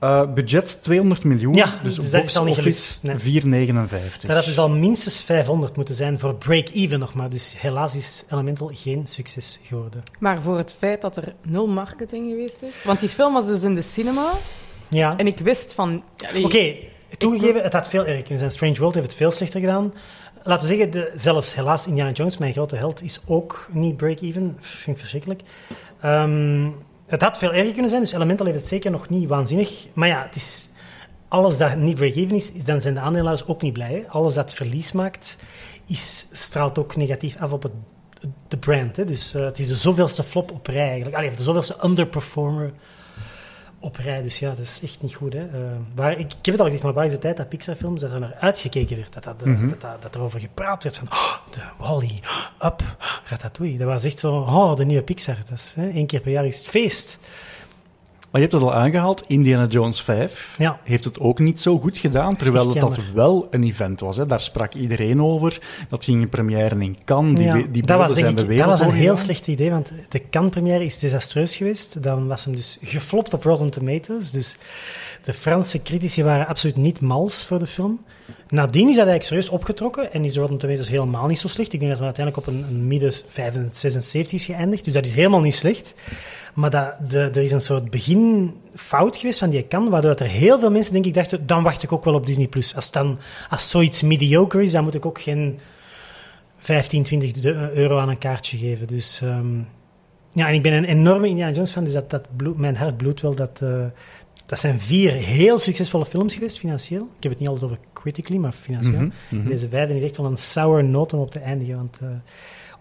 Uh, 0.03 0.33
budget 0.33 0.83
200 0.83 1.23
miljoen, 1.23 1.53
ja, 1.53 1.79
dus, 1.83 1.95
dus 1.95 2.11
dat 2.11 2.23
is 2.23 2.37
al 2.37 2.43
niet 2.43 2.55
gelukt. 2.55 2.99
Nee. 3.01 3.17
459. 3.17 4.21
Dat 4.21 4.35
had 4.35 4.45
dus 4.45 4.57
al 4.57 4.69
minstens 4.69 5.19
500 5.19 5.75
moeten 5.75 5.95
zijn 5.95 6.19
voor 6.19 6.35
break-even 6.35 6.99
nog 6.99 7.13
maar. 7.13 7.29
Dus 7.29 7.55
helaas 7.57 7.95
is 7.95 8.25
Elemental 8.29 8.71
geen 8.73 9.07
succes 9.07 9.59
geworden. 9.63 10.03
Maar 10.19 10.41
voor 10.41 10.57
het 10.57 10.75
feit 10.77 11.01
dat 11.01 11.15
er 11.15 11.33
nul 11.41 11.67
marketing 11.67 12.29
geweest 12.29 12.61
is... 12.61 12.83
Want 12.83 12.99
die 12.99 13.09
film 13.09 13.33
was 13.33 13.45
dus 13.45 13.61
in 13.61 13.75
de 13.75 13.81
cinema. 13.81 14.31
Ja. 14.87 15.17
En 15.17 15.27
ik 15.27 15.39
wist 15.39 15.73
van... 15.73 16.03
Oké, 16.35 16.43
okay, 16.43 16.89
toegegeven, 17.17 17.63
het 17.63 17.73
had 17.73 17.87
veel 17.87 18.05
erger 18.05 18.21
kunnen 18.21 18.39
zijn. 18.39 18.51
Strange 18.51 18.75
World 18.75 18.93
heeft 18.93 19.07
het 19.07 19.15
veel 19.15 19.31
slechter 19.31 19.59
gedaan. 19.59 19.93
Laten 20.43 20.67
we 20.67 20.75
zeggen, 20.75 20.91
de, 20.91 21.11
zelfs 21.15 21.55
helaas 21.55 21.87
Indiana 21.87 22.11
Jones, 22.11 22.37
mijn 22.37 22.53
grote 22.53 22.75
held, 22.75 23.03
is 23.03 23.21
ook 23.25 23.69
niet 23.71 23.97
break-even. 23.97 24.55
Vind 24.59 24.95
ik 24.95 24.97
verschrikkelijk. 24.97 25.41
Um, 26.05 26.75
het 27.11 27.21
had 27.21 27.37
veel 27.37 27.53
erger 27.53 27.71
kunnen 27.71 27.89
zijn, 27.89 28.01
dus 28.01 28.11
Elemental 28.11 28.45
heeft 28.45 28.57
het 28.57 28.67
zeker 28.67 28.91
nog 28.91 29.09
niet 29.09 29.27
waanzinnig. 29.27 29.87
Maar 29.93 30.07
ja, 30.07 30.23
het 30.23 30.35
is, 30.35 30.69
alles 31.27 31.57
dat 31.57 31.75
niet 31.75 31.95
break-even 31.95 32.35
is, 32.35 32.63
dan 32.63 32.81
zijn 32.81 32.93
de 32.93 32.99
aandeelhouders 32.99 33.47
ook 33.47 33.61
niet 33.61 33.73
blij. 33.73 34.05
Alles 34.07 34.33
dat 34.33 34.53
verlies 34.53 34.91
maakt, 34.91 35.37
is, 35.87 36.27
straalt 36.31 36.79
ook 36.79 36.95
negatief 36.95 37.37
af 37.37 37.51
op 37.51 37.63
het, 37.63 37.71
de 38.47 38.57
brand. 38.57 38.95
Hè. 38.95 39.05
Dus 39.05 39.35
uh, 39.35 39.43
het 39.43 39.59
is 39.59 39.67
de 39.67 39.75
zoveelste 39.75 40.23
flop 40.23 40.51
op 40.51 40.67
rij 40.67 40.87
eigenlijk. 40.87 41.15
Allee, 41.15 41.31
de 41.31 41.43
zoveelste 41.43 41.75
underperformer 41.83 42.73
op 43.81 43.95
rij. 43.95 44.21
Dus 44.21 44.39
ja, 44.39 44.49
dat 44.49 44.59
is 44.59 44.79
echt 44.83 45.01
niet 45.01 45.15
goed. 45.15 45.33
Hè. 45.33 45.39
Uh, 45.39 45.71
waar, 45.95 46.11
ik, 46.11 46.19
ik, 46.19 46.45
heb 46.45 46.53
het 46.53 46.59
al 46.59 46.65
gezegd, 46.65 46.83
maar 46.83 46.93
waar 46.93 47.05
is 47.05 47.11
de 47.11 47.19
tijd 47.19 47.37
dat 47.37 47.49
Pixar-films, 47.49 48.01
dat 48.01 48.11
er 48.11 48.19
naar 48.19 48.35
uitgekeken 48.39 48.95
werd, 48.95 49.13
dat, 49.13 49.23
dat, 49.23 49.45
mm 49.45 49.55
-hmm. 49.55 49.69
dat, 49.69 49.81
dat, 49.81 50.01
dat, 50.01 50.15
erover 50.15 50.39
gepraat 50.39 50.83
werd 50.83 50.97
van 50.97 51.07
oh, 51.11 51.33
de 51.51 51.61
Wally, 51.77 52.19
Up, 52.61 52.83
Ratatouille. 53.25 53.77
Dat 53.77 53.87
was 53.87 54.03
echt 54.03 54.19
zo, 54.19 54.35
oh, 54.35 54.75
de 54.75 54.85
nieuwe 54.85 55.03
Pixar. 55.03 55.37
Dat 55.49 55.57
is, 55.57 55.73
hè, 55.75 55.89
één 55.89 56.05
keer 56.05 56.21
per 56.21 56.31
jaar 56.31 56.45
is 56.45 56.57
het 56.57 56.67
feest. 56.67 57.19
Maar 58.31 58.41
je 58.41 58.47
hebt 58.47 58.61
het 58.61 58.71
al 58.71 58.73
aangehaald, 58.73 59.23
Indiana 59.27 59.65
Jones 59.65 60.01
5 60.01 60.55
ja. 60.57 60.79
heeft 60.83 61.03
het 61.03 61.19
ook 61.19 61.39
niet 61.39 61.59
zo 61.59 61.79
goed 61.79 61.97
gedaan, 61.97 62.35
terwijl 62.35 62.69
het 62.69 62.79
dat 62.79 62.99
wel 63.13 63.47
een 63.49 63.63
event 63.63 63.99
was. 63.99 64.17
Hè. 64.17 64.25
Daar 64.25 64.39
sprak 64.39 64.73
iedereen 64.73 65.21
over. 65.21 65.59
Dat 65.89 66.03
ging 66.03 66.21
in 66.21 66.29
première 66.29 66.75
in 66.79 66.97
Cannes, 67.05 67.37
die, 67.37 67.47
ja, 67.47 67.61
die 67.71 67.81
dat 67.81 67.97
was, 67.97 68.13
zijn 68.17 68.35
de 68.35 68.45
wereld. 68.45 68.69
Dat 68.69 68.79
was 68.79 68.87
een 68.87 68.99
heel 68.99 69.17
slecht 69.17 69.47
idee, 69.47 69.71
want 69.71 69.91
de 70.09 70.29
Cannes-première 70.29 70.83
is 70.83 70.99
desastreus 70.99 71.55
geweest. 71.55 72.03
Dan 72.03 72.27
was 72.27 72.45
hem 72.45 72.55
dus 72.55 72.77
geflopt 72.81 73.33
op 73.33 73.43
Rotten 73.43 73.69
Tomatoes. 73.69 74.31
Dus 74.31 74.57
de 75.23 75.33
Franse 75.33 75.81
critici 75.81 76.23
waren 76.23 76.47
absoluut 76.47 76.75
niet 76.75 77.01
mals 77.01 77.45
voor 77.45 77.59
de 77.59 77.67
film. 77.67 77.99
Nadien 78.51 78.89
is 78.89 78.95
dat 78.95 79.07
eigenlijk 79.07 79.23
serieus 79.23 79.49
opgetrokken 79.49 80.13
en 80.13 80.23
is 80.23 80.33
de 80.33 80.39
Rotten 80.39 80.57
Tomatoes 80.57 80.89
helemaal 80.89 81.27
niet 81.27 81.39
zo 81.39 81.47
slecht. 81.47 81.73
Ik 81.73 81.79
denk 81.79 81.91
dat 81.91 81.99
we 81.99 82.05
uiteindelijk 82.05 82.47
op 82.47 82.53
een, 82.53 82.87
midden 82.87 83.13
75 83.27 84.33
is 84.33 84.45
geëindigd, 84.45 84.83
dus 84.83 84.93
dat 84.93 85.05
is 85.05 85.13
helemaal 85.13 85.39
niet 85.39 85.53
slecht. 85.53 85.93
Maar 86.53 86.69
dat, 86.69 86.93
de, 87.09 87.19
er 87.19 87.41
is 87.41 87.51
een 87.51 87.61
soort 87.61 87.89
beginfout 87.89 89.17
geweest 89.17 89.39
van 89.39 89.49
die 89.49 89.63
kan, 89.63 89.89
waardoor 89.89 90.15
er 90.15 90.25
heel 90.25 90.59
veel 90.59 90.71
mensen, 90.71 90.93
denk 90.93 91.05
ik, 91.05 91.13
dachten, 91.13 91.47
dan 91.47 91.63
wacht 91.63 91.83
ik 91.83 91.91
ook 91.91 92.03
wel 92.03 92.13
op 92.13 92.25
Disney+. 92.25 92.47
Plus. 92.47 92.75
Als, 92.75 92.91
dan, 92.91 93.19
als 93.49 93.69
zoiets 93.69 94.01
mediocre 94.01 94.63
is, 94.63 94.71
dan 94.71 94.83
moet 94.83 94.95
ik 94.95 95.05
ook 95.05 95.21
geen 95.21 95.59
15, 96.57 97.03
20 97.03 97.43
euro 97.73 97.99
aan 97.99 98.09
een 98.09 98.17
kaartje 98.17 98.57
geven. 98.57 98.87
Dus 98.87 99.21
um, 99.23 99.67
ja, 100.33 100.47
en 100.47 100.53
ik 100.53 100.61
ben 100.61 100.73
een 100.73 100.85
enorme 100.85 101.27
Indiana 101.27 101.53
Jones 101.53 101.71
fan, 101.71 101.83
dus 101.83 101.93
dat, 101.93 102.09
dat 102.09 102.27
bloed, 102.35 102.57
mijn 102.57 102.75
hart 102.75 102.97
bloedt 102.97 103.21
wel. 103.21 103.35
Dat, 103.35 103.59
uh, 103.63 103.85
dat 104.45 104.59
zijn 104.59 104.79
vier 104.79 105.11
heel 105.11 105.59
succesvolle 105.59 106.05
films 106.05 106.33
geweest, 106.33 106.59
financieel. 106.59 107.03
Ik 107.17 107.23
heb 107.23 107.31
het 107.31 107.39
niet 107.39 107.49
altijd 107.49 107.71
over 107.71 107.83
critically, 108.01 108.39
maar 108.39 108.51
financieel. 108.51 109.01
Mm 109.01 109.11
-hmm, 109.29 109.47
Deze 109.47 109.69
vijfde 109.69 109.97
is 109.97 110.03
echt 110.03 110.17
wel 110.17 110.25
een 110.25 110.37
sour 110.37 110.83
note 110.83 111.15
om 111.15 111.21
op 111.21 111.31
te 111.31 111.39
eindigen, 111.39 111.75
want... 111.75 111.99
Uh, 112.03 112.09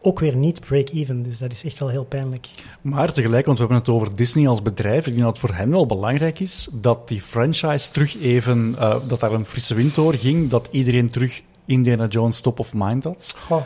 ook 0.02 0.18
weer 0.18 0.36
niet 0.36 0.60
break-even. 0.60 1.22
Dus 1.22 1.38
dat 1.38 1.52
is 1.52 1.64
echt 1.64 1.78
wel 1.78 1.88
heel 1.88 2.04
pijnlijk. 2.04 2.48
Maar 2.80 3.12
tegelijk, 3.12 3.46
want 3.46 3.58
we 3.58 3.64
hebben 3.64 3.84
het 3.84 3.94
over 3.94 4.16
Disney 4.16 4.48
als 4.48 4.62
bedrijf. 4.62 5.06
Ik 5.06 5.12
denk 5.12 5.24
dat 5.24 5.38
het 5.38 5.38
voor 5.38 5.54
hen 5.54 5.70
wel 5.70 5.86
belangrijk 5.86 6.40
is 6.40 6.68
dat 6.72 7.08
die 7.08 7.20
franchise 7.20 7.90
terug 7.90 8.20
even, 8.20 8.74
uh, 8.78 8.96
dat 9.06 9.20
daar 9.20 9.32
een 9.32 9.44
frisse 9.44 9.74
wind 9.74 9.94
door 9.94 10.14
ging, 10.14 10.48
dat 10.48 10.68
iedereen 10.70 11.10
terug 11.10 11.42
Indiana 11.64 12.06
Jones 12.06 12.40
top 12.40 12.58
of 12.58 12.74
mind 12.74 13.04
had. 13.04 13.34
Goh. 13.38 13.62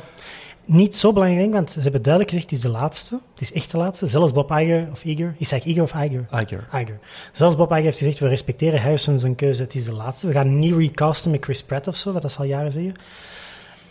Niet 0.66 0.96
zo 0.96 1.12
belangrijk, 1.12 1.52
want 1.52 1.70
ze 1.70 1.80
hebben 1.80 2.02
duidelijk 2.02 2.32
gezegd, 2.32 2.50
het 2.50 2.58
is 2.58 2.64
de 2.64 2.78
laatste. 2.78 3.20
Het 3.32 3.40
is 3.40 3.52
echt 3.52 3.70
de 3.70 3.76
laatste. 3.76 4.06
Zelfs 4.06 4.32
Bob 4.32 4.50
Iger, 4.50 4.88
of 4.92 5.04
Iger, 5.04 5.34
is 5.38 5.50
hij 5.50 5.62
Iger 5.64 5.82
of 5.82 5.92
Iger? 5.92 6.26
Iger. 6.32 6.68
Iger. 6.72 6.98
Zelfs 7.32 7.56
Bob 7.56 7.70
Iger 7.70 7.82
heeft 7.82 7.98
gezegd, 7.98 8.18
we 8.18 8.28
respecteren 8.28 8.80
Harrison 8.80 9.18
zijn 9.18 9.34
keuze, 9.34 9.62
het 9.62 9.74
is 9.74 9.84
de 9.84 9.92
laatste. 9.92 10.26
We 10.26 10.32
gaan 10.32 10.58
niet 10.58 10.74
recasten 10.74 11.30
met 11.30 11.44
Chris 11.44 11.62
Pratt 11.62 11.88
of 11.88 11.96
zo, 11.96 12.12
wat 12.12 12.22
dat 12.22 12.32
zal 12.32 12.44
jaren 12.44 12.72
zeggen. 12.72 12.94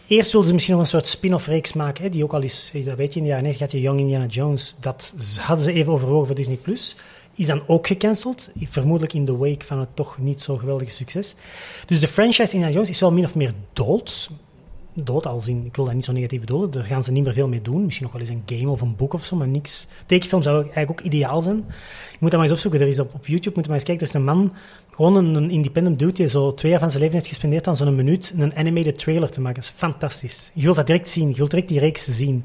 Eerst 0.07 0.31
wilden 0.31 0.47
ze 0.47 0.53
misschien 0.53 0.75
nog 0.75 0.83
een 0.83 0.89
soort 0.89 1.07
spin-off 1.07 1.47
reeks 1.47 1.73
maken, 1.73 2.03
hè, 2.03 2.09
die 2.09 2.23
ook 2.23 2.33
al 2.33 2.41
is, 2.41 2.71
weet 2.73 3.13
je, 3.13 3.19
in 3.19 3.25
de 3.25 3.29
jaren 3.29 3.43
90 3.43 3.59
had 3.59 3.71
je 3.71 3.81
Young 3.81 3.99
Indiana 3.99 4.25
Jones. 4.25 4.77
Dat 4.79 5.13
hadden 5.39 5.65
ze 5.65 5.71
even 5.71 5.93
overwogen 5.93 6.27
voor 6.27 6.35
Disney+. 6.35 6.55
Plus. 6.55 6.95
Is 7.35 7.45
dan 7.45 7.63
ook 7.67 7.87
gecanceld, 7.87 8.51
vermoedelijk 8.59 9.13
in 9.13 9.25
de 9.25 9.35
wake 9.35 9.65
van 9.65 9.79
het 9.79 9.89
toch 9.93 10.17
niet 10.17 10.41
zo 10.41 10.57
geweldige 10.57 10.91
succes. 10.91 11.35
Dus 11.85 11.99
de 11.99 12.07
franchise 12.07 12.53
Indiana 12.53 12.73
Jones 12.73 12.89
is 12.89 12.99
wel 12.99 13.11
min 13.11 13.23
of 13.23 13.35
meer 13.35 13.53
dood. 13.73 14.29
Dood, 14.93 15.25
al 15.25 15.41
zien, 15.41 15.65
ik 15.65 15.75
wil 15.75 15.85
dat 15.85 15.93
niet 15.93 16.05
zo 16.05 16.11
negatief 16.11 16.39
bedoelen. 16.39 16.71
Daar 16.71 16.83
gaan 16.83 17.03
ze 17.03 17.11
niet 17.11 17.23
meer 17.23 17.33
veel 17.33 17.47
mee 17.47 17.61
doen. 17.61 17.83
Misschien 17.83 18.05
nog 18.05 18.13
wel 18.13 18.21
eens 18.21 18.29
een 18.29 18.57
game 18.57 18.71
of 18.71 18.81
een 18.81 18.95
boek 18.95 19.13
of 19.13 19.23
zo, 19.23 19.35
maar 19.35 19.47
niks. 19.47 19.87
Tekenfilm 20.05 20.41
zou 20.41 20.55
eigenlijk 20.55 20.91
ook 20.91 21.01
ideaal 21.01 21.41
zijn 21.41 21.65
moet 22.23 22.31
dat 22.31 22.41
maar 22.41 22.49
eens 22.49 22.51
opzoeken. 22.51 22.81
Er 22.81 22.87
is 22.87 22.99
op, 22.99 23.13
op 23.13 23.27
YouTube, 23.27 23.55
moet 23.55 23.63
je 23.63 23.69
maar 23.71 23.79
eens 23.79 23.87
kijken, 23.87 24.07
er 24.07 24.13
is 24.13 24.19
een 24.19 24.23
man, 24.23 24.53
gewoon 24.91 25.15
een, 25.35 25.49
independent 25.49 25.99
dude, 25.99 26.11
die 26.13 26.29
zo 26.29 26.53
twee 26.53 26.71
jaar 26.71 26.79
van 26.79 26.89
zijn 26.89 27.01
leven 27.01 27.17
heeft 27.17 27.29
gespendeerd 27.29 27.67
aan 27.67 27.77
zo'n 27.77 27.95
minuut 27.95 28.33
een 28.37 28.55
animated 28.55 28.97
trailer 28.97 29.29
te 29.29 29.41
maken. 29.41 29.61
Dat 29.61 29.71
is 29.71 29.79
fantastisch. 29.79 30.51
Je 30.53 30.63
wilt 30.63 30.75
dat 30.75 30.87
direct 30.87 31.09
zien, 31.09 31.29
je 31.29 31.35
wilt 31.35 31.49
direct 31.49 31.69
die 31.69 31.79
reeks 31.79 32.07
zien. 32.07 32.43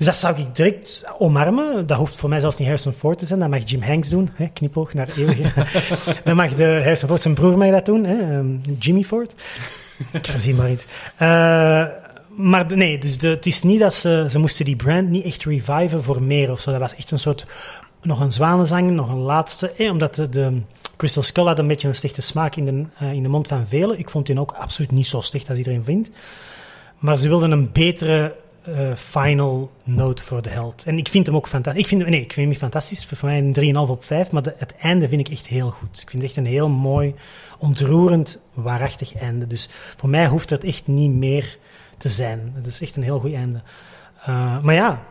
Dus 0.00 0.08
dat 0.08 0.18
zou 0.18 0.38
ik 0.38 0.54
direct 0.54 1.04
omarmen. 1.18 1.86
Dat 1.86 1.98
hoeft 1.98 2.16
voor 2.16 2.28
mij 2.28 2.40
zelfs 2.40 2.58
niet 2.58 2.68
Harrison 2.68 2.92
Ford 2.92 3.18
te 3.18 3.26
zijn. 3.26 3.40
Dat 3.40 3.48
mag 3.48 3.60
Jim 3.64 3.82
Hanks 3.82 4.08
doen. 4.08 4.30
Hè? 4.32 4.48
Knipoog 4.48 4.94
naar 4.94 5.08
eeuwige. 5.16 5.66
dan 6.24 6.36
mag 6.36 6.54
de 6.54 6.64
Harrison 6.64 7.08
Ford, 7.08 7.22
zijn 7.22 7.34
broer, 7.34 7.58
mag 7.58 7.70
dat 7.70 7.86
doen. 7.86 8.04
Hè? 8.04 8.36
Um, 8.36 8.60
Jimmy 8.78 9.02
Ford. 9.02 9.34
ik 10.12 10.26
verzin 10.26 10.56
maar 10.56 10.70
iets. 10.70 10.84
Uh, 11.12 11.86
maar 12.36 12.76
nee, 12.76 12.98
dus 12.98 13.18
de, 13.18 13.28
het 13.28 13.46
is 13.46 13.62
niet 13.62 13.80
dat 13.80 13.94
ze... 13.94 14.26
Ze 14.30 14.38
moesten 14.38 14.64
die 14.64 14.76
brand 14.76 15.08
niet 15.08 15.24
echt 15.24 15.44
reviven 15.44 16.02
voor 16.02 16.22
meer 16.22 16.50
of 16.50 16.60
zo. 16.60 16.70
Dat 16.70 16.80
was 16.80 16.94
echt 16.94 17.10
een 17.10 17.18
soort 17.18 17.46
nog 18.02 18.20
een 18.20 18.32
zwanenzang, 18.32 18.90
nog 18.90 19.08
een 19.08 19.18
laatste. 19.18 19.70
Eh, 19.70 19.90
omdat 19.90 20.14
de, 20.14 20.28
de 20.28 20.60
Crystal 20.96 21.22
Skull 21.22 21.44
had 21.44 21.58
een 21.58 21.68
beetje 21.68 21.88
een 21.88 21.94
slechte 21.94 22.22
smaak 22.22 22.56
in 22.56 22.64
de, 22.64 22.84
eh, 22.98 23.12
in 23.12 23.22
de 23.22 23.28
mond 23.28 23.48
van 23.48 23.66
velen. 23.66 23.98
Ik 23.98 24.10
vond 24.10 24.26
die 24.26 24.40
ook 24.40 24.52
absoluut 24.52 24.90
niet 24.90 25.06
zo 25.06 25.20
slecht 25.20 25.48
als 25.48 25.58
iedereen 25.58 25.84
vindt. 25.84 26.10
Maar 26.98 27.18
ze 27.18 27.28
wilden 27.28 27.50
een 27.50 27.72
betere 27.72 28.34
eh, 28.62 28.94
final 28.94 29.70
note 29.82 30.22
voor 30.22 30.42
de 30.42 30.48
held. 30.48 30.84
En 30.84 30.98
ik 30.98 31.08
vind 31.08 31.26
hem 31.26 31.36
ook 31.36 31.48
fantastisch. 31.48 31.82
Ik 31.82 31.88
vind, 31.88 32.08
nee, 32.08 32.20
ik 32.20 32.32
vind 32.32 32.50
hem 32.50 32.58
fantastisch. 32.58 33.06
Voor 33.06 33.28
mij 33.28 33.38
een 33.38 33.74
3,5 33.86 33.90
op 33.90 34.04
5. 34.04 34.30
Maar 34.30 34.42
het 34.56 34.74
einde 34.80 35.08
vind 35.08 35.20
ik 35.20 35.28
echt 35.28 35.46
heel 35.46 35.70
goed. 35.70 36.00
Ik 36.00 36.10
vind 36.10 36.22
het 36.22 36.30
echt 36.30 36.36
een 36.36 36.52
heel 36.52 36.68
mooi, 36.68 37.14
ontroerend, 37.58 38.38
waarachtig 38.52 39.14
einde. 39.14 39.46
Dus 39.46 39.68
voor 39.96 40.08
mij 40.08 40.26
hoeft 40.26 40.50
het 40.50 40.64
echt 40.64 40.86
niet 40.86 41.10
meer 41.10 41.58
te 41.96 42.08
zijn. 42.08 42.52
Het 42.54 42.66
is 42.66 42.80
echt 42.80 42.96
een 42.96 43.02
heel 43.02 43.18
goed 43.18 43.34
einde. 43.34 43.62
Eh, 44.22 44.62
maar 44.62 44.74
ja, 44.74 45.02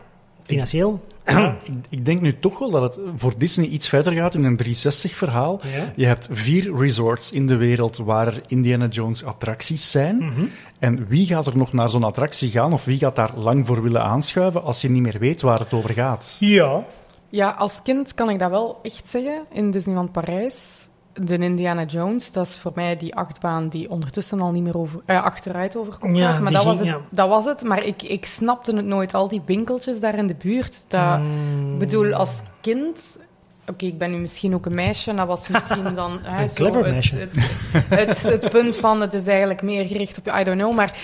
financieel. 0.42 1.04
Ja, 1.30 1.56
ik, 1.62 1.74
ik 1.88 2.04
denk 2.04 2.20
nu 2.20 2.38
toch 2.38 2.58
wel 2.58 2.70
dat 2.70 2.82
het 2.82 2.98
voor 3.16 3.32
Disney 3.36 3.66
iets 3.66 3.88
verder 3.88 4.12
gaat 4.12 4.34
in 4.34 4.44
een 4.44 4.60
360-verhaal. 4.64 5.60
Ja. 5.62 5.92
Je 5.96 6.06
hebt 6.06 6.28
vier 6.32 6.76
resorts 6.76 7.32
in 7.32 7.46
de 7.46 7.56
wereld 7.56 7.96
waar 7.96 8.26
er 8.26 8.42
Indiana 8.46 8.86
Jones 8.86 9.24
attracties 9.24 9.90
zijn. 9.90 10.16
Mhm. 10.16 10.44
En 10.78 11.06
wie 11.08 11.26
gaat 11.26 11.46
er 11.46 11.56
nog 11.56 11.72
naar 11.72 11.90
zo'n 11.90 12.04
attractie 12.04 12.50
gaan 12.50 12.72
of 12.72 12.84
wie 12.84 12.98
gaat 12.98 13.16
daar 13.16 13.32
lang 13.36 13.66
voor 13.66 13.82
willen 13.82 14.02
aanschuiven 14.02 14.62
als 14.62 14.80
je 14.80 14.90
niet 14.90 15.02
meer 15.02 15.18
weet 15.18 15.40
waar 15.40 15.58
het 15.58 15.72
over 15.72 15.90
gaat? 15.90 16.36
Ja. 16.40 16.84
Ja, 17.28 17.50
als 17.50 17.82
kind 17.82 18.14
kan 18.14 18.30
ik 18.30 18.38
dat 18.38 18.50
wel 18.50 18.78
echt 18.82 19.08
zeggen. 19.08 19.42
In 19.52 19.70
Disneyland 19.70 20.12
Parijs, 20.12 20.88
de 21.12 21.38
Indiana 21.38 21.84
Jones, 21.84 22.32
dat 22.32 22.46
is 22.46 22.58
voor 22.58 22.72
mij 22.74 22.96
die 22.96 23.14
achtbaan 23.14 23.68
die 23.68 23.90
ondertussen 23.90 24.40
al 24.40 24.52
niet 24.52 24.62
meer 24.62 24.78
over, 24.78 25.00
eh, 25.04 25.22
achteruit 25.22 25.76
overkomt. 25.76 26.16
Ja, 26.16 26.40
maar 26.40 26.52
dat 26.52 26.64
was, 26.64 26.76
ging- 26.78 26.88
het, 26.90 26.98
ja. 27.00 27.06
dat 27.10 27.28
was 27.28 27.44
het. 27.44 27.62
Maar 27.62 27.84
ik, 27.84 28.02
ik 28.02 28.26
snapte 28.26 28.76
het 28.76 28.84
nooit. 28.84 29.14
Al 29.14 29.28
die 29.28 29.42
winkeltjes 29.46 30.00
daar 30.00 30.14
in 30.14 30.26
de 30.26 30.34
buurt. 30.42 30.84
Dat, 30.88 31.18
Mm. 31.18 31.72
Ik 31.72 31.78
bedoel, 31.78 32.12
als 32.12 32.40
kind... 32.60 33.18
Oké, 33.66 33.84
ik 33.86 33.98
ben 33.98 34.10
nu 34.10 34.16
misschien 34.16 34.54
ook 34.54 34.66
een 34.66 34.74
meisje. 34.74 35.10
En 35.10 35.16
dat 35.16 35.26
was 35.26 35.48
misschien 35.48 35.94
dan... 35.94 36.18
hè, 36.22 36.48
zo 36.48 36.54
clever 36.54 36.84
het, 36.84 36.92
meisje. 36.92 37.16
Het, 37.18 37.88
het, 37.88 38.22
het 38.22 38.50
punt 38.50 38.76
van, 38.76 39.00
het 39.00 39.14
is 39.14 39.26
eigenlijk 39.26 39.62
meer 39.62 39.86
gericht 39.86 40.18
op... 40.18 40.26
I 40.40 40.44
don't 40.44 40.58
know, 40.58 40.74
maar... 40.74 40.98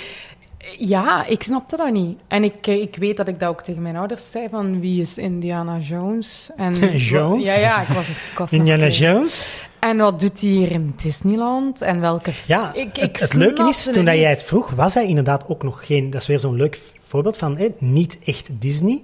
Ja, 0.79 1.27
ik 1.27 1.43
snapte 1.43 1.77
dat 1.77 1.93
niet. 1.93 2.19
En 2.29 2.45
ik, 2.45 2.67
ik 2.67 2.97
weet 2.97 3.17
dat 3.17 3.29
ik 3.29 3.41
dat 3.41 3.49
ook 3.49 3.63
tegen 3.63 3.83
mijn 3.83 3.97
ouders 3.97 4.31
zei, 4.31 4.49
van 4.51 4.81
wie 4.81 5.01
is 5.01 5.19
Indiana 5.19 5.79
Jones? 5.79 6.51
En, 6.57 6.97
Jones? 6.97 7.47
Ja, 7.47 7.59
ja, 7.59 7.81
ik 7.81 7.89
was, 7.89 8.09
ik 8.09 8.39
was 8.39 8.51
Indiana. 8.51 8.87
Jones. 8.89 9.51
En 9.91 9.97
wat 9.97 10.21
doet 10.21 10.41
hij 10.41 10.51
hier 10.51 10.71
in 10.71 10.95
Disneyland? 11.03 11.81
En 11.81 12.01
welke... 12.01 12.31
Ja, 12.47 12.75
Ik- 12.75 12.99
ik 12.99 13.17
het, 13.17 13.35
leuke 13.35 13.69
is, 13.69 13.83
toen 13.93 14.05
dat 14.05 14.15
jij 14.15 14.31
het 14.31 14.43
vroeg, 14.43 14.71
was 14.71 14.95
hij 14.95 15.07
inderdaad 15.07 15.49
ook 15.49 15.63
nog 15.63 15.87
geen... 15.87 16.11
Dat 16.11 16.21
is 16.21 16.27
weer 16.27 16.41
zo'n 16.41 16.57
leuk 16.57 16.81
voorbeeld 16.99 17.37
van 17.37 17.57
eh, 17.57 17.71
niet 17.79 18.19
echt 18.25 18.49
Disney. 18.53 19.03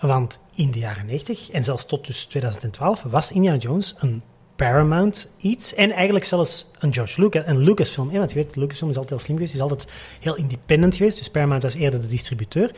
Want 0.00 0.38
in 0.54 0.70
de 0.70 0.78
jaren 0.78 1.06
90 1.06 1.50
en 1.50 1.64
zelfs 1.64 1.86
tot 1.86 2.06
dus 2.06 2.24
2012 2.24 3.02
was 3.02 3.32
Indiana 3.32 3.56
Jones 3.58 3.94
een 3.98 4.22
Paramount 4.56 5.30
iets. 5.36 5.74
En 5.74 5.90
eigenlijk 5.90 6.24
zelfs 6.24 6.70
een 6.78 6.92
George 6.92 7.20
Lucas, 7.20 7.42
een 7.46 7.58
Lucasfilm. 7.58 8.10
Eh, 8.10 8.18
want 8.18 8.30
je 8.32 8.36
weet, 8.36 8.56
Lucasfilm 8.56 8.90
is 8.90 8.96
altijd 8.96 9.14
heel 9.20 9.24
slim 9.28 9.36
geweest. 9.36 9.54
is 9.54 9.60
altijd 9.60 9.88
heel 10.20 10.36
independent 10.36 10.96
geweest. 10.96 11.18
Dus 11.18 11.30
Paramount 11.30 11.62
was 11.62 11.74
eerder 11.74 12.00
de 12.00 12.06
distributeur. 12.06 12.70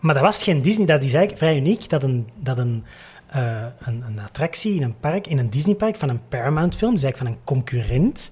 Maar 0.00 0.14
dat 0.14 0.22
was 0.24 0.42
geen 0.42 0.62
Disney. 0.62 0.86
Dat 0.86 0.98
is 1.04 1.14
eigenlijk 1.14 1.38
vrij 1.38 1.56
uniek 1.56 1.88
dat 1.88 2.02
een, 2.02 2.28
dat 2.36 2.58
een, 2.58 2.84
eh, 3.36 3.64
een, 3.78 4.02
een 4.06 4.18
attractie 4.18 4.74
in 4.74 4.82
een 4.82 4.98
park, 5.00 5.26
in 5.26 5.38
een 5.38 5.50
Disneypark 5.50 5.96
van 5.96 6.08
een 6.08 6.20
Paramount-film, 6.28 6.92
dus 6.92 7.02
eigenlijk 7.02 7.32
van 7.32 7.40
een 7.40 7.44
concurrent. 7.44 8.30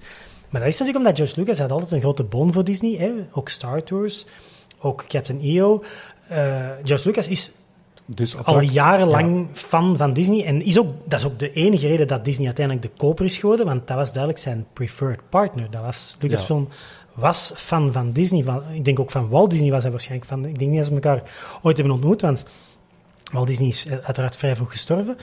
Maar 0.49 0.61
dat 0.61 0.69
is 0.69 0.79
natuurlijk 0.79 1.05
omdat 1.05 1.17
George 1.17 1.39
Lucas 1.39 1.59
had 1.59 1.71
altijd 1.71 1.91
een 1.91 1.99
grote 1.99 2.23
boon 2.23 2.53
voor 2.53 2.63
Disney. 2.63 2.95
Hè? 2.97 3.11
Ook 3.31 3.49
Star 3.49 3.83
Tours, 3.83 4.27
ook 4.79 5.05
Captain 5.07 5.41
EO. 5.41 5.83
Eh, 6.27 6.69
George 6.83 7.07
Lucas 7.07 7.27
is 7.27 7.51
Dus 8.05 8.43
al 8.43 8.59
jarenlang 8.59 9.47
fan 9.53 9.97
van 9.97 10.13
Disney. 10.13 10.45
En 10.45 10.61
is 10.61 10.79
ook, 10.79 10.87
dat 11.05 11.19
is 11.19 11.25
ook 11.25 11.39
de 11.39 11.51
enige 11.51 11.87
reden 11.87 12.07
dat 12.07 12.25
Disney 12.25 12.45
uiteindelijk 12.45 12.85
de 12.85 12.97
koper 12.97 13.25
is 13.25 13.37
geworden. 13.37 13.65
Want 13.65 13.87
dat 13.87 13.97
was 13.97 14.11
duidelijk 14.11 14.43
zijn 14.43 14.65
preferred 14.73 15.29
partner. 15.29 15.71
Dat 15.71 15.81
was, 15.81 16.17
Lucasfilm 16.19 16.67
was 17.13 17.53
fan 17.55 17.93
van 17.93 18.11
Disney. 18.11 18.43
Van, 18.43 18.63
ik 18.73 18.85
denk 18.85 18.99
ook 18.99 19.11
van 19.11 19.29
Walt 19.29 19.49
Disney 19.49 19.71
was 19.71 19.81
hij 19.81 19.91
waarschijnlijk 19.91 20.29
van. 20.29 20.45
Ik 20.45 20.59
denk 20.59 20.69
niet 20.69 20.79
dat 20.79 20.87
ze 20.87 20.93
elkaar 20.93 21.23
ooit 21.61 21.77
hebben 21.77 21.95
ontmoet. 21.95 22.21
Want 22.21 22.45
Walt 23.31 23.47
Disney 23.47 23.67
is 23.67 23.87
uiteraard 23.89 24.35
vrij 24.35 24.55
vroeg 24.55 24.71
gestorven. 24.71 25.17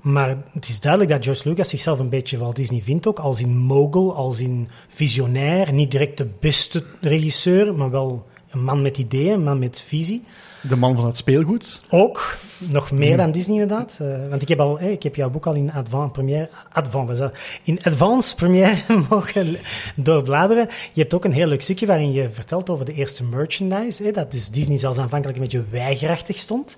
Maar 0.00 0.36
het 0.52 0.68
is 0.68 0.80
duidelijk 0.80 1.12
dat 1.12 1.24
George 1.24 1.48
Lucas 1.48 1.68
zichzelf 1.68 1.98
een 1.98 2.08
beetje 2.08 2.38
Walt 2.38 2.56
Disney 2.56 2.82
vindt 2.82 3.06
ook. 3.06 3.18
Als 3.18 3.40
in 3.40 3.56
mogul, 3.56 4.14
als 4.14 4.40
in 4.40 4.68
visionair. 4.88 5.72
Niet 5.72 5.90
direct 5.90 6.18
de 6.18 6.28
beste 6.40 6.84
regisseur, 7.00 7.74
maar 7.74 7.90
wel 7.90 8.26
een 8.50 8.62
man 8.62 8.82
met 8.82 8.98
ideeën, 8.98 9.32
een 9.32 9.42
man 9.42 9.58
met 9.58 9.84
visie. 9.86 10.24
De 10.68 10.76
man 10.76 10.96
van 10.96 11.06
het 11.06 11.16
speelgoed. 11.16 11.80
Ook, 11.88 12.38
nog 12.58 12.90
meer 12.90 13.16
dan 13.16 13.30
Disney 13.30 13.60
inderdaad. 13.60 13.98
Eh, 14.00 14.28
want 14.28 14.42
ik 14.42 14.48
heb, 14.48 14.60
al, 14.60 14.78
eh, 14.78 14.90
ik 14.90 15.02
heb 15.02 15.14
jouw 15.14 15.30
boek 15.30 15.46
al 15.46 15.54
in 15.54 15.72
advance 15.72 16.10
première, 16.10 16.48
advance, 16.72 17.32
in 17.62 17.78
advance 17.82 18.34
première 18.34 18.76
mogen 19.10 19.56
doorbladeren. 19.96 20.68
Je 20.92 21.00
hebt 21.00 21.14
ook 21.14 21.24
een 21.24 21.32
heel 21.32 21.46
leuk 21.46 21.62
stukje 21.62 21.86
waarin 21.86 22.12
je 22.12 22.30
vertelt 22.30 22.70
over 22.70 22.84
de 22.84 22.92
eerste 22.92 23.24
merchandise. 23.24 24.10
dat 24.10 24.30
dus 24.30 24.48
Disney 24.48 24.76
zelfs 24.76 24.98
aanvankelijk 24.98 25.38
een 25.38 25.44
beetje 25.44 25.64
weigerachtig 25.70 26.36
stond. 26.36 26.76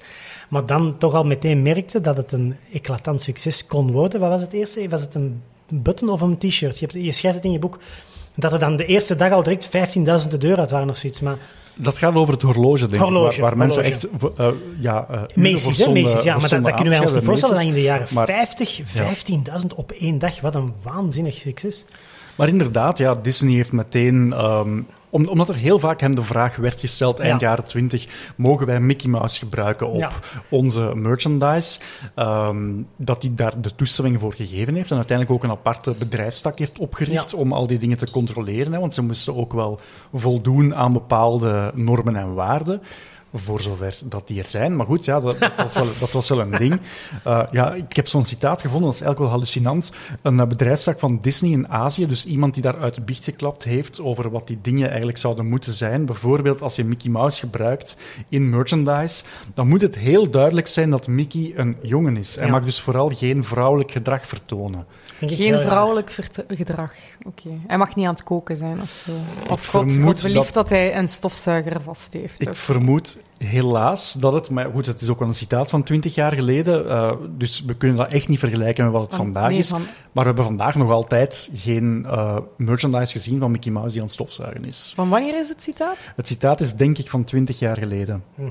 Maar 0.48 0.66
dan 0.66 0.98
toch 0.98 1.14
al 1.14 1.24
meteen 1.24 1.62
merkte 1.62 2.00
dat 2.00 2.16
het 2.16 2.32
een 2.32 2.56
eclatant 2.72 3.22
succes 3.22 3.66
kon 3.66 3.92
worden. 3.92 4.20
Wat 4.20 4.30
was 4.30 4.40
het 4.40 4.52
eerste? 4.52 4.88
Was 4.88 5.00
het 5.00 5.14
een 5.14 5.42
button 5.68 6.09
of 6.09 6.20
een 6.20 6.38
t-shirt? 6.38 6.78
Je, 6.78 6.87
hebt- 6.87 7.04
je 7.04 7.12
schrijft 7.12 7.37
het 7.37 7.44
in 7.46 7.52
je 7.52 7.59
boek. 7.59 7.78
Dat 8.35 8.52
er 8.52 8.59
dan 8.59 8.76
de 8.76 8.87
eerste 8.87 9.16
dag 9.16 9.32
al 9.32 9.42
direct 9.42 9.66
15.000 10.24 10.28
de 10.30 10.38
deur 10.38 10.59
uit 10.59 10.70
waren 10.70 10.88
of 10.88 10.96
zoiets. 10.96 11.20
Maar 11.20 11.37
Dat 11.74 11.98
gaat 11.98 12.14
over 12.14 12.32
het 12.35 12.42
horloge, 12.42 12.87
denk 12.87 13.02
Horloge, 13.02 13.35
ik. 13.35 13.40
Waar, 13.40 13.48
waar 13.48 13.56
mensen 13.59 13.82
echt... 13.82 14.06
eh, 14.37 14.48
ja, 14.80 15.06
Macy's, 15.35 15.76
zonde- 15.76 16.00
Macy's, 16.00 16.22
ja, 16.22 16.38
maar 16.38 16.48
dat, 16.62 16.74
kunnen 16.74 16.92
wij 16.92 17.02
ons 17.02 17.14
niet 17.14 17.24
voorstellen. 17.24 17.54
Dat 17.54 17.64
in 17.64 17.72
de 17.72 17.82
jaren 17.82 18.06
Maar- 18.11 18.26
50, 18.26 18.80
15.000 19.61 19.74
op 19.76 19.92
één 19.92 20.18
dag. 20.18 20.40
Wat 20.40 20.54
een 20.54 20.72
waanzinnig 20.82 21.35
succes. 21.35 21.85
Maar 22.37 22.48
inderdaad, 22.48 22.98
ja, 22.98 23.14
Disney 23.14 23.54
heeft 23.54 23.72
meteen... 23.72 24.32
ehm, 24.32 24.80
om- 25.16 25.29
omdat 25.29 25.48
er 25.48 25.55
heel 25.55 25.79
vaak 25.79 26.00
hem 26.00 26.14
de 26.14 26.22
vraag 26.22 26.57
werd 26.57 26.81
gesteld, 26.81 27.18
eind 27.18 27.40
Ja. 27.40 27.48
jaren 27.48 27.64
20, 27.64 28.07
mogen 28.37 28.66
wij 28.66 28.81
Mickey 28.81 29.11
Mouse 29.11 29.38
gebruiken 29.38 29.90
op 29.90 30.26
onze 30.48 30.81
merchandise? 30.94 31.79
Ehm, 32.14 32.59
dat 32.96 33.22
hij 33.22 33.33
daar 33.35 33.61
de 33.61 33.74
toestemming 33.74 34.20
voor 34.20 34.35
gegeven 34.35 34.74
heeft 34.74 34.90
en 34.90 34.96
uiteindelijk 34.96 35.37
ook 35.37 35.44
een 35.50 35.57
aparte 35.57 35.94
bedrijfstak 35.98 36.59
heeft 36.59 36.79
opgericht 36.79 37.35
om 37.35 37.52
al 37.52 37.66
die 37.66 37.79
dingen 37.79 37.96
te 37.98 38.11
controleren. 38.11 38.72
Hè, 38.72 38.79
want 38.81 38.94
ze 38.94 39.02
moesten 39.02 39.37
ook 39.37 39.52
wel 39.52 39.81
voldoen 40.14 40.74
aan 40.74 40.92
bepaalde 40.92 41.70
normen 41.74 42.16
en 42.16 42.35
waarden. 42.35 42.83
Voor 43.38 43.61
zover 43.61 43.99
dat 44.05 44.27
die 44.29 44.38
er 44.38 44.46
zijn. 44.46 44.77
Maar 44.77 44.87
goed, 44.87 45.05
ja, 45.05 45.20
dat, 45.20 45.38
dat, 45.38 45.53
was, 45.57 45.75
wel, 45.75 45.87
dat 46.01 46.11
was 46.11 46.29
wel 46.29 46.40
een 46.40 46.51
ding. 46.51 46.81
Uh, 47.27 47.42
ja, 47.51 47.75
ik 47.75 47.96
heb 47.96 48.07
zo'n 48.07 48.25
citaat 48.25 48.61
gevonden, 48.61 48.85
dat 48.90 48.94
is 48.94 49.01
eigenlijk 49.01 49.18
wel 49.18 49.29
hallucinant. 49.40 49.92
Een 50.22 50.38
uh, 50.38 50.46
bedrijfstak 50.46 50.99
van 50.99 51.18
Disney 51.22 51.51
in 51.51 51.68
Azië, 51.68 52.07
dus 52.07 52.25
iemand 52.27 52.55
die 52.55 52.62
daar 52.62 52.79
uit 52.79 52.94
de 52.94 53.01
biecht 53.01 53.25
geklapt 53.25 53.64
heeft 53.64 54.01
over 54.01 54.31
wat 54.31 54.46
die 54.46 54.59
dingen 54.62 54.88
eigenlijk 54.88 55.18
zouden 55.18 55.46
moeten 55.46 55.72
zijn. 55.72 56.07
Bijvoorbeeld 56.07 56.62
als 56.62 56.77
je 56.77 56.85
Mickey 56.85 57.11
Mouse 57.11 57.40
gebruikt 57.40 57.96
in 58.29 58.51
merchandise, 58.51 59.25
dan 59.55 59.68
moet 59.68 59.81
het 59.83 59.99
heel 59.99 60.31
duidelijk 60.31 60.66
zijn 60.66 60.90
dat 60.90 61.09
Mickey 61.09 61.53
een 61.57 61.77
jongen 61.83 62.16
is. 62.16 62.35
Hij 62.37 62.44
Ja. 62.46 62.51
mag 62.53 62.64
dus 62.64 62.81
vooral 62.81 63.09
geen 63.09 63.44
vrouwelijk 63.44 63.90
gedrag 63.90 64.27
vertonen. 64.27 64.87
Geen 65.20 65.61
vrouwelijk 65.61 66.16
gedrag. 66.48 66.92
Oké. 67.26 67.48
Hij 67.66 67.79
mag 67.79 67.94
niet 67.96 68.07
aan 68.07 68.12
het 68.12 68.22
koken 68.22 68.57
zijn 68.57 68.81
of 68.81 68.90
zo. 68.90 69.11
Of 69.50 69.66
God, 69.66 69.92
God 70.02 70.22
belieft 70.22 70.35
dat- 70.35 70.52
dat... 70.55 70.68
hij 70.68 70.96
een 70.96 71.09
stofzuiger 71.09 71.83
vast 71.83 72.12
heeft. 72.12 72.40
Ik 72.40 72.55
vermoed 72.57 73.18
helaas 73.38 74.12
dat 74.12 74.33
het, 74.33 74.50
maar 74.50 74.70
goed, 74.72 74.87
het 74.87 75.00
is 75.00 75.09
ook 75.09 75.18
wel 75.18 75.29
een 75.29 75.35
citaat 75.35 75.70
van 75.70 75.83
20 75.83 76.14
jaar 76.14 76.33
geleden, 76.35 76.85
uh, 76.87 77.12
dus 77.31 77.62
we 77.66 77.74
kunnen 77.74 77.96
dat 77.96 78.12
echt 78.12 78.29
niet 78.29 78.38
vergelijken 78.38 78.85
met 78.85 78.92
wat 78.92 79.02
het 79.02 79.14
Van- 79.14 79.24
vandaag 79.24 79.48
nee, 79.50 79.59
is. 79.59 79.68
van- 79.68 79.83
Maar 79.83 79.88
we 80.12 80.22
hebben 80.22 80.44
vandaag 80.44 80.74
nog 80.74 80.90
altijd 80.90 81.50
geen 81.55 82.02
uh, 82.07 82.37
merchandise 82.57 83.12
gezien 83.12 83.38
van 83.38 83.50
Mickey 83.50 83.72
Mouse 83.72 83.88
die 83.90 83.98
aan 83.98 84.05
het 84.07 84.14
stofzuigen 84.14 84.64
is. 84.64 84.92
Van 84.94 85.09
wanneer 85.09 85.38
is 85.38 85.48
het 85.48 85.62
citaat? 85.62 85.96
Het 86.16 86.26
citaat 86.26 86.61
is 86.61 86.74
denk 86.74 86.98
ik 86.98 87.09
van 87.11 87.24
20 87.24 87.59
jaar 87.59 87.76
geleden. 87.79 88.24
Mhm. 88.35 88.50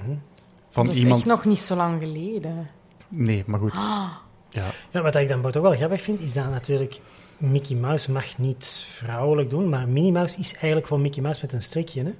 Van 0.69 0.85
dat 0.85 0.95
is 0.95 1.01
iemand. 1.01 1.19
echt 1.21 1.29
nog 1.29 1.45
niet 1.45 1.59
zo 1.59 1.75
lang 1.75 2.01
geleden. 2.01 2.67
Nee, 3.09 3.43
maar 3.47 3.59
goed. 3.59 3.71
Ah. 3.75 4.07
Ja. 4.55 4.69
Ja, 4.89 5.01
wat 5.01 5.15
ik 5.15 5.27
dan 5.27 5.45
ook 5.45 5.53
wel 5.53 5.71
grappig 5.71 6.01
vind, 6.01 6.19
is 6.19 6.33
dat 6.33 6.49
natuurlijk 6.49 6.99
Mickey 7.37 7.75
Mouse 7.75 8.11
mag 8.11 8.37
niet 8.37 8.85
vrouwelijk 8.89 9.49
doen, 9.49 9.69
maar 9.69 9.87
Minnie 9.87 10.11
Mouse 10.11 10.39
is 10.39 10.53
eigenlijk 10.53 10.87
gewoon 10.87 11.01
Mickey 11.01 11.21
Mouse 11.21 11.41
met 11.41 11.53
een 11.53 11.61
strikje. 11.61 12.03
Hè? 12.03 12.13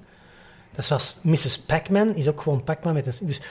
Dat 0.75 0.85
zoals 0.85 1.17
Mrs. 1.21 1.59
Pac-Man 1.59 2.15
is 2.15 2.27
ook 2.27 2.41
gewoon 2.41 2.63
Pac-Man 2.63 2.93
met 2.93 3.05
een 3.05 3.13
strikje. 3.13 3.37
Dus 3.37 3.47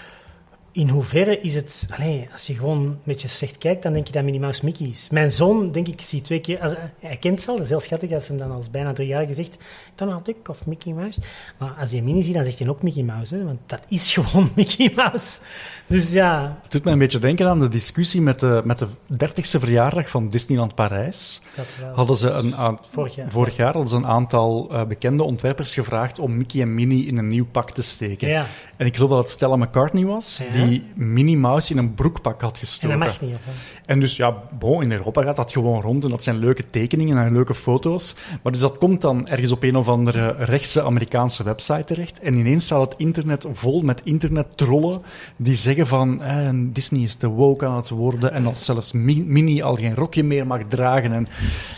in 0.74 0.88
hoeverre 0.88 1.40
is 1.40 1.54
het... 1.54 1.87
Als 2.32 2.46
je 2.46 2.54
gewoon 2.54 2.82
een 2.82 2.98
beetje 3.04 3.28
slecht 3.28 3.58
kijkt, 3.58 3.82
dan 3.82 3.92
denk 3.92 4.06
je 4.06 4.12
dat 4.12 4.22
Minnie 4.22 4.40
Mouse 4.40 4.64
Mickey 4.64 4.87
is. 4.87 5.08
Mijn 5.10 5.32
zoon, 5.32 5.72
denk 5.72 5.88
ik, 5.88 6.00
zie 6.00 6.20
twee 6.20 6.40
keer... 6.40 6.60
Als, 6.60 6.74
hij 7.00 7.16
kent 7.16 7.40
ze 7.42 7.48
al, 7.48 7.54
dat 7.54 7.64
is 7.64 7.70
heel 7.70 7.80
schattig 7.80 8.12
als 8.12 8.28
hij 8.28 8.37
hem 8.37 8.48
dan 8.48 8.56
als 8.56 8.70
bijna 8.70 8.92
drie 8.92 9.06
jaar 9.06 9.26
gezegd 9.26 9.56
Donald 9.94 10.24
Duck 10.24 10.48
of 10.48 10.66
Mickey 10.66 10.92
Mouse. 10.92 11.20
Maar 11.58 11.74
als 11.78 11.92
hij 11.92 12.00
Minnie 12.02 12.22
ziet, 12.22 12.34
dan 12.34 12.44
zegt 12.44 12.58
hij 12.58 12.68
ook 12.68 12.82
Mickey 12.82 13.02
Mouse. 13.02 13.34
Hè? 13.34 13.44
Want 13.44 13.58
dat 13.66 13.80
is 13.88 14.12
gewoon 14.14 14.50
Mickey 14.56 14.92
Mouse. 14.96 15.38
Dus 15.87 16.12
ja... 16.12 16.58
Het 16.62 16.70
doet 16.72 16.84
mij 16.84 16.92
een 16.92 16.98
beetje 16.98 17.18
denken 17.18 17.48
aan 17.48 17.60
de 17.60 17.68
discussie 17.68 18.20
met 18.20 18.40
de, 18.40 18.60
met 18.64 18.78
de 18.78 18.87
30ste 19.12 19.58
verjaardag 19.60 20.08
van 20.08 20.28
Disneyland 20.28 20.74
Parijs. 20.74 21.40
Dat 21.56 21.66
was 21.80 21.96
Hadden 21.96 22.16
ze 22.16 22.30
een 22.30 22.56
aan, 22.56 22.78
vorig 22.90 23.14
jaar. 23.14 23.30
vorig 23.30 23.56
jaar 23.56 23.72
hadden 23.72 23.88
ze 23.90 23.96
een 23.96 24.06
aantal 24.06 24.68
uh, 24.72 24.84
bekende 24.84 25.22
ontwerpers 25.22 25.74
gevraagd 25.74 26.18
om 26.18 26.37
Mickey 26.37 26.60
en 26.60 26.74
Minnie 26.74 27.06
in 27.06 27.18
een 27.18 27.28
nieuw 27.28 27.46
pak 27.46 27.70
te 27.70 27.82
steken. 27.82 28.28
Ja. 28.28 28.46
En 28.76 28.87
ik 28.87 28.94
geloof 28.94 29.10
dat 29.10 29.18
het 29.18 29.30
Stella 29.30 29.56
McCartney 29.56 30.04
was, 30.04 30.42
Ja. 30.44 30.50
die 30.52 30.63
die 30.68 30.83
Minnie 30.94 31.37
Mouse 31.37 31.72
in 31.72 31.79
een 31.79 31.94
broekpak 31.94 32.40
had 32.40 32.53
En 32.53 32.59
gestoken. 32.59 32.98
dat 32.98 33.09
mag 33.09 33.20
niet. 33.20 33.35
Of, 33.35 33.40
En 33.87 34.00
dus 34.00 34.16
ja, 34.16 34.35
bon, 34.59 34.83
in 34.83 34.92
Europa 34.92 35.22
gaat 35.22 35.37
dat 35.37 35.53
gewoon 35.53 35.81
rond 35.81 36.05
en 36.05 36.11
dat 36.11 36.24
zijn 36.24 36.38
leuke 36.38 36.70
tekeningen 36.70 37.18
en 37.18 37.33
leuke 37.33 37.55
foto's. 37.55 38.14
Maar 38.42 38.53
dus 38.53 38.61
dat 38.61 38.79
komt 38.79 39.00
dan 39.00 39.29
ergens 39.29 39.53
op 39.53 39.62
een 39.62 39.77
of 39.77 39.88
andere 39.88 40.35
rechtse 40.38 40.83
Amerikaanse 40.83 41.42
website 41.42 41.85
terecht. 41.85 42.20
En 42.20 42.35
ineens 42.38 42.64
staat 42.64 42.81
het 42.90 42.94
internet 43.00 43.46
vol 43.53 43.81
met 43.81 44.00
internettrollen 44.05 45.03
die 45.37 45.55
zeggen 45.57 45.87
van 45.87 46.22
eh, 46.22 46.48
Disney 46.55 47.03
is 47.03 47.14
te 47.14 47.27
woke 47.29 47.66
aan 47.66 47.77
het 47.77 47.88
worden 47.88 48.33
en 48.33 48.44
dat 48.44 48.57
zelfs 48.59 48.92
Mi- 48.92 49.24
Minnie 49.27 49.64
al 49.64 49.74
geen 49.77 49.94
rokje 49.94 50.22
meer 50.24 50.46
mag 50.46 50.61
dragen. 50.68 51.12
En 51.12 51.27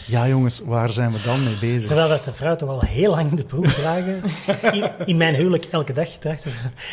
ja 0.07 0.29
jongens, 0.29 0.63
waar 0.65 0.93
zijn 0.93 1.13
we 1.13 1.19
dan 1.25 1.45
mee 1.45 1.59
bezig? 1.59 1.87
Terwijl 1.87 2.09
dat 2.09 2.25
de 2.25 2.33
vrouw 2.33 2.57
toch 2.57 2.69
al 2.69 2.81
heel 2.81 3.11
lang 3.11 3.31
de 3.31 3.45
broek 3.45 3.67
dragen. 3.67 4.23
In, 4.73 4.91
in 5.07 5.17
mijn 5.17 5.35
huwelijk 5.35 5.65
elke 5.65 5.93
dag 5.93 6.09
ze. 6.21 6.49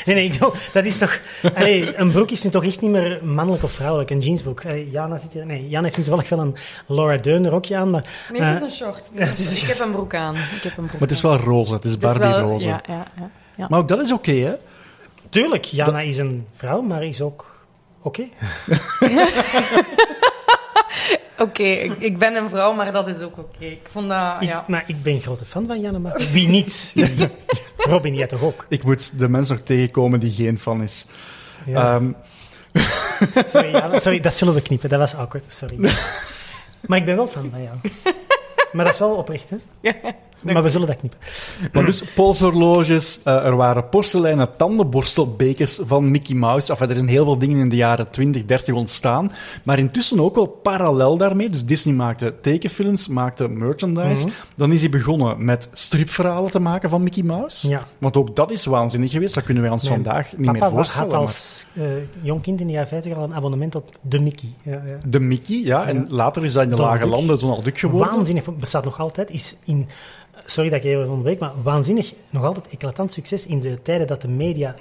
Nee, 0.06 0.16
nee, 0.16 0.38
dat 0.74 0.86
is 0.86 0.98
toch... 0.98 1.20
Allee, 1.54 1.83
een 1.96 2.12
broek 2.12 2.32
is 2.32 2.44
nu 2.44 2.50
toch 2.50 2.66
echt 2.66 2.82
niet 2.82 2.92
meer 2.92 3.20
mannelijk 3.26 3.64
of 3.64 3.72
vrouwelijk, 3.72 4.10
een 4.10 4.20
jeansbroek. 4.20 4.66
Allee, 4.66 4.90
Jana 4.90 5.18
zit 5.18 5.34
hier... 5.34 5.46
Nee, 5.46 5.70
Jan 5.70 5.84
heeft 5.84 5.98
nu 5.98 6.04
toevallig 6.04 6.30
wel 6.30 6.40
een 6.40 6.56
Laura 6.88 7.18
Dern 7.18 7.48
rokje 7.50 7.78
aan, 7.78 7.90
maar... 7.90 8.04
Nee, 8.32 8.42
het 8.42 8.56
is 8.62 8.62
eh, 8.62 8.70
een 8.70 8.76
short. 8.94 9.10
het 9.30 9.40
is 9.40 9.50
een 9.62 9.68
ik 9.68 9.74
heb 9.74 9.80
een 9.86 9.92
broek 9.92 10.16
aan. 10.16 10.36
Ik 10.36 10.42
heb 10.64 10.64
een 10.66 10.86
broek 10.86 10.92
Maar 10.92 11.00
het 11.02 11.12
is 11.12 11.22
wel 11.22 11.38
roze, 11.38 11.74
het 11.74 11.84
is 11.86 11.92
Het 11.92 12.02
is 12.04 12.08
Barbie 12.10 12.28
wel- 12.30 12.40
roze. 12.40 12.68
Ja, 12.68 12.82
ja, 12.88 13.06
ja. 13.18 13.30
ja. 13.56 13.68
Maar 13.70 13.80
ook 13.80 13.88
dat 13.88 14.00
is 14.02 14.12
oké, 14.12 14.32
hè? 14.32 14.54
Tuurlijk, 15.30 15.64
Jana 15.66 16.00
is 16.02 16.18
een 16.18 16.48
vrouw, 16.56 16.82
maar 16.82 17.04
is 17.04 17.22
ook... 17.22 17.66
Oké. 18.02 18.24
Oké, 21.38 21.64
ik, 21.64 21.94
ik 22.00 22.18
ben 22.18 22.36
een 22.36 22.50
vrouw, 22.50 22.74
maar 22.74 22.92
dat 22.92 23.08
is 23.08 23.20
ook 23.22 23.38
oké. 23.38 23.66
Ik 23.66 23.88
vond 23.92 24.08
dat, 24.10 24.42
Ik- 24.42 24.48
ja. 24.48 24.66
Maar 24.68 24.84
ik 24.88 25.04
ben 25.04 25.14
een 25.14 25.22
grote 25.22 25.46
fan 25.46 25.68
van 25.68 25.82
Jana, 25.82 25.98
maar 26.00 26.28
wie 26.32 26.48
niet? 26.48 26.94
Robin, 27.78 28.16
jij 28.16 28.28
toch 28.28 28.42
ook? 28.42 28.66
Ik 28.70 28.84
moet 28.84 29.20
de 29.20 29.30
mens 29.30 29.50
nog 29.50 29.60
tegenkomen 29.60 30.20
die 30.20 30.32
geen 30.32 30.60
fan 30.60 30.84
is. 30.84 31.06
Ja. 31.66 31.96
Ehm, 31.96 32.12
Sorry, 33.48 33.72
Jana, 33.72 34.00
sorry, 34.00 34.20
dat 34.20 34.34
zullen 34.36 34.54
we 34.54 34.62
knippen. 34.62 34.90
Dat 34.90 35.00
was 35.00 35.16
awkward, 35.16 35.54
sorry. 35.54 35.78
Maar 36.88 36.98
ik 36.98 37.06
ben 37.06 37.16
wel 37.16 37.28
fan 37.28 37.50
van 37.52 37.62
jou. 37.64 37.78
Maar 38.72 38.86
dat 38.86 38.94
is 38.94 39.00
wel 39.00 39.16
oprecht, 39.16 39.50
hè? 39.50 39.58
Maar 40.44 40.64
we 40.64 40.70
zullen 40.70 40.88
dat 40.88 40.98
knippen. 40.98 41.20
Maar 41.72 41.86
dus 41.86 42.04
polshorloges, 42.16 43.20
eh, 43.24 43.46
er 43.46 43.56
waren 43.56 43.90
porseleinen 43.90 44.50
tandenborstelbekers 44.58 45.80
van 45.86 46.12
Mickey 46.12 46.36
Mouse. 46.36 46.72
Enfin, 46.72 46.90
er 46.90 46.96
zijn 46.96 47.08
heel 47.08 47.26
veel 47.26 47.38
dingen 47.38 47.60
in 47.60 47.70
de 47.70 47.76
jaren 47.76 48.12
20, 48.12 48.46
30 48.46 48.74
ontstaan. 48.74 49.32
Maar 49.64 49.80
intussen 49.80 50.20
ook 50.20 50.36
wel 50.36 50.46
parallel 50.46 51.18
daarmee. 51.18 51.50
Dus 51.50 51.66
Disney 51.66 51.94
maakte 51.96 52.34
tekenfilms, 52.42 53.08
maakte 53.08 53.48
merchandise. 53.48 54.26
Mhm. 54.26 54.36
Dan 54.56 54.72
is 54.72 54.82
hij 54.82 54.90
begonnen 54.90 55.46
met 55.46 55.68
stripverhalen 55.72 56.52
te 56.52 56.60
maken 56.60 56.90
van 56.90 57.04
Mickey 57.04 57.24
Mouse. 57.24 57.70
Ja. 57.70 57.88
Want 57.98 58.18
ook 58.18 58.36
dat 58.36 58.52
is 58.52 58.66
waanzinnig 58.66 59.12
geweest. 59.12 59.36
Dat 59.36 59.44
kunnen 59.44 59.64
wij 59.64 59.72
ons 59.72 59.88
vandaag 59.88 60.38
niet 60.38 60.46
Papa 60.46 60.60
meer 60.60 60.70
voorstellen. 60.70 61.12
had 61.12 61.20
als 61.20 61.66
eh, 61.74 61.84
jong 62.22 62.42
kind 62.42 62.60
in 62.60 62.68
de 62.68 62.74
jaren 62.74 62.88
50 62.88 63.14
al 63.14 63.24
een 63.24 63.34
abonnement 63.34 63.76
op 63.76 63.90
de 64.02 64.20
Mickey. 64.20 64.54
Ja, 64.62 64.82
ja. 64.88 64.98
De 65.06 65.20
Mickey, 65.20 65.62
ja. 65.64 65.88
En 65.88 66.06
later 66.10 66.44
is 66.44 66.54
dat 66.54 66.64
in 66.64 66.70
de 66.70 66.76
Donald 66.76 66.94
lage 66.94 67.10
Duck. 67.10 67.18
landen 67.18 67.40
Donald 67.40 67.66
Duck 67.66 67.80
geworden. 67.80 68.14
Waanzinnig, 68.14 68.56
bestaat 68.56 68.84
nog 68.84 69.00
altijd, 69.00 69.30
is 69.30 69.56
in... 69.66 69.88
Sorry 70.46 70.70
dat 70.70 70.78
ik 70.78 70.84
je 70.84 70.90
even 70.90 71.10
onderbreek, 71.10 71.40
maar 71.40 71.64
waanzinnig, 71.64 72.14
nog 72.32 72.44
altijd 72.44 72.68
eclatant 72.68 73.14
succes 73.14 73.46
in 73.46 73.60
de 73.60 73.82
tijden 73.82 74.08
dat 74.08 74.22
de 74.22 74.28
media... 74.28 74.76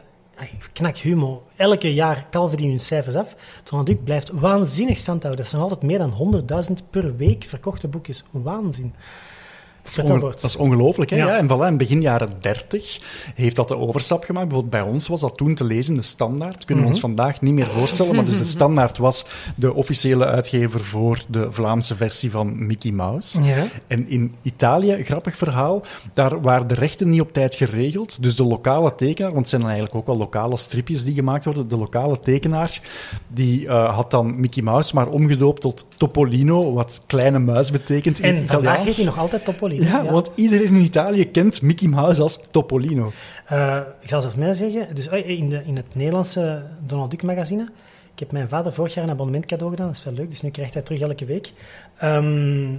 Knak 0.73 0.97
humo. 0.97 1.43
Elke 1.57 1.95
jaar 1.95 2.27
kalven 2.31 2.57
die 2.57 2.69
hun 2.69 2.81
cijfers 2.81 3.15
af. 3.15 3.35
Donald 3.65 3.87
Duck 3.87 4.05
blijft 4.05 4.31
waanzinnig 4.31 4.99
stand 4.99 5.23
houden. 5.23 5.43
Dat 5.43 5.51
zijn 5.51 5.63
altijd 5.63 5.83
meer 5.83 5.99
dan 5.99 6.43
100.000 6.69 6.91
per 6.91 7.17
week 7.17 7.45
verkochte 7.45 7.89
boekjes. 7.89 8.25
Waanzin. 8.31 8.95
Dat 9.83 10.35
is, 10.35 10.41
dat 10.41 10.57
ongelooflijk, 10.57 11.11
hè? 11.11 11.17
Ja. 11.17 11.27
Ja. 11.27 11.37
En 11.37 11.47
voilà, 11.49 11.67
in 11.67 11.77
begin 11.77 12.01
jaren 12.01 12.33
30 12.41 13.01
heeft 13.35 13.57
dat 13.57 13.69
de 13.69 13.77
overstap 13.77 14.25
gemaakt. 14.25 14.49
Bijvoorbeeld 14.49 14.83
bij 14.83 14.93
ons 14.93 15.09
was 15.09 15.21
dat 15.21 15.37
toen 15.37 15.55
te 15.55 15.65
lezen 15.65 15.95
de 15.95 16.03
Standaard. 16.03 16.65
Kunnen 16.65 16.85
we 16.85 16.91
ons 16.91 17.01
vandaag 17.01 17.41
niet 17.41 17.55
meer 17.55 17.67
voorstellen. 17.67 18.15
Maar 18.15 18.25
dus 18.25 18.39
de 18.39 18.45
Standaard 18.59 18.99
was 18.99 19.27
de 19.55 19.75
officiële 19.75 20.25
uitgever 20.27 20.81
voor 20.81 21.19
de 21.29 21.53
Vlaamse 21.53 21.97
versie 21.97 22.31
van 22.31 22.67
Mickey 22.67 22.91
Mouse. 22.91 23.43
Ja. 23.43 23.67
En 23.87 24.09
in 24.09 24.35
Italië, 24.43 25.03
grappig 25.03 25.37
verhaal, 25.37 25.83
daar 26.13 26.41
waren 26.41 26.67
de 26.67 26.75
rechten 26.75 27.11
niet 27.11 27.21
op 27.21 27.33
tijd 27.33 27.55
geregeld. 27.55 28.23
Dus 28.23 28.37
de 28.37 28.45
lokale 28.45 28.95
tekenaar, 28.95 29.31
want 29.31 29.41
het 29.41 29.49
zijn 29.49 29.61
dan 29.61 29.71
eigenlijk 29.71 30.01
ook 30.01 30.07
wel 30.07 30.17
lokale 30.17 30.57
stripjes 30.57 31.05
die 31.05 31.15
gemaakt 31.15 31.45
worden, 31.45 31.69
de 31.69 31.77
lokale 31.77 32.21
tekenaar, 32.21 32.81
die 33.29 33.67
eh, 33.67 33.95
had 33.95 34.11
dan 34.11 34.41
Mickey 34.41 34.63
Mouse 34.63 34.95
maar 34.95 35.09
omgedoopt 35.09 35.61
tot 35.61 35.87
Topolino, 35.97 36.73
wat 36.73 37.01
kleine 37.07 37.39
muis 37.39 37.71
betekent 37.71 38.19
in 38.19 38.25
het 38.25 38.35
En 38.35 38.47
vandaag 38.47 38.59
Italiaans. 38.59 38.87
heet 38.87 38.97
hij 38.97 39.05
nog 39.05 39.19
altijd 39.19 39.45
Topolino. 39.45 39.72
Ja, 39.81 40.05
want 40.05 40.31
iedereen 40.35 40.67
in 40.67 40.83
Italië 40.83 41.31
kent 41.31 41.63
Mickey 41.63 41.89
Mouse 41.89 42.23
als 42.23 42.41
Topolino. 42.51 43.13
Eh, 43.47 43.81
ik 44.01 44.09
zal 44.09 44.21
zelfs 44.21 44.37
meer 44.37 44.55
zeggen. 44.55 44.95
Dus 44.95 45.09
eh, 45.09 45.29
in, 45.29 45.49
de, 45.49 45.63
in 45.65 45.77
het 45.77 45.95
Nederlandse 45.95 46.63
Donald 46.87 47.11
Duck 47.11 47.23
magazine. 47.23 47.69
Ik 48.13 48.19
heb 48.19 48.33
mijn 48.33 48.49
vader 48.49 48.73
vorig 48.73 48.95
jaar 48.95 49.05
een 49.05 49.11
abonnement 49.11 49.47
cadeau 49.47 49.71
gedaan. 49.71 49.87
Dat 49.87 49.97
is 49.97 50.05
wel 50.05 50.13
leuk, 50.13 50.31
dus 50.31 50.43
nu 50.43 50.51
krijgt 50.51 50.75
hij 50.75 50.83
terug 50.83 51.01
elke 51.01 51.25
week. 51.25 51.53
Ehm, 51.99 52.75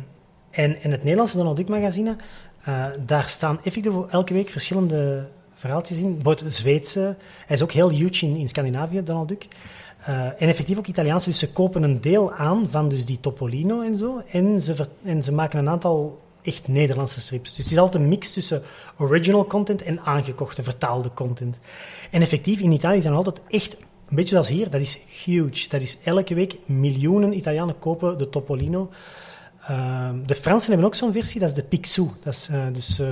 en 0.52 0.84
in 0.84 0.92
het 0.92 1.04
Nederlandse 1.04 1.38
Donald 1.38 1.58
Duck 1.58 1.68
magazine, 1.68 2.16
eh, 2.64 2.86
daar 3.06 3.28
staan 3.28 3.60
effectief 3.64 3.94
elke 4.10 4.34
week 4.34 4.50
verschillende 4.50 5.28
verhaaltjes 5.54 5.98
in. 5.98 6.16
Bijvoorbeeld 6.16 6.54
Zweedse. 6.54 7.18
Hij 7.46 7.56
is 7.56 7.62
ook 7.62 7.72
heel 7.72 7.90
huge 7.90 8.26
in, 8.26 8.36
in 8.36 8.50
Scandinavië, 8.50 9.04
Donald 9.04 9.28
Duck. 9.28 9.48
Eh, 10.06 10.26
en 10.26 10.48
effectief 10.48 10.78
ook 10.78 10.88
Italiaanse. 10.88 11.30
Dus 11.30 11.40
ze 11.40 11.52
kopen 11.52 11.84
een 11.84 12.02
deel 12.02 12.34
aan 12.34 12.68
van 12.70 12.90
dus 12.90 13.06
die 13.06 13.20
Topolino 13.20 13.82
en 13.82 13.98
zo. 13.98 14.22
En 14.30 14.62
ze, 14.62 14.76
en 15.04 15.24
ze 15.24 15.34
maken 15.34 15.60
een 15.60 15.70
aantal 15.70 16.22
echt 16.44 16.68
Nederlandse 16.68 17.20
strips. 17.20 17.54
Dus 17.54 17.64
het 17.64 17.74
is 17.74 17.80
altijd 17.80 18.04
een 18.04 18.10
mix 18.10 18.34
tussen 18.34 18.62
original 18.98 19.46
content 19.46 19.82
en 19.82 20.00
aangekochte, 20.00 20.64
vertaalde 20.64 21.12
content. 21.14 21.60
En 22.12 22.22
effectief, 22.22 22.60
in 22.60 22.72
Italië 22.72 23.02
zijn 23.02 23.14
altijd 23.14 23.42
echt, 23.48 23.78
een 24.10 24.16
beetje 24.16 24.30
zoals 24.30 24.48
hier, 24.48 24.70
dat 24.70 24.82
is 24.82 25.00
huge. 25.24 25.70
Dat 25.70 25.82
is 25.82 25.98
elke 26.04 26.36
week 26.36 26.58
miljoenen 26.66 27.38
Italianen 27.38 27.80
kopen 27.80 28.18
de 28.18 28.30
Topolino. 28.30 28.90
Ehm, 29.62 30.26
de 30.26 30.36
Fransen 30.36 30.70
hebben 30.70 30.88
ook 30.88 30.96
zo'n 30.96 31.14
versie, 31.14 31.40
dat 31.40 31.50
is 31.50 31.56
de 31.56 31.64
Picsou. 31.64 32.10
Dat 32.24 32.34
is 32.34 32.48
uh, 32.52 32.66
dus... 32.72 33.00
Uh, 33.00 33.08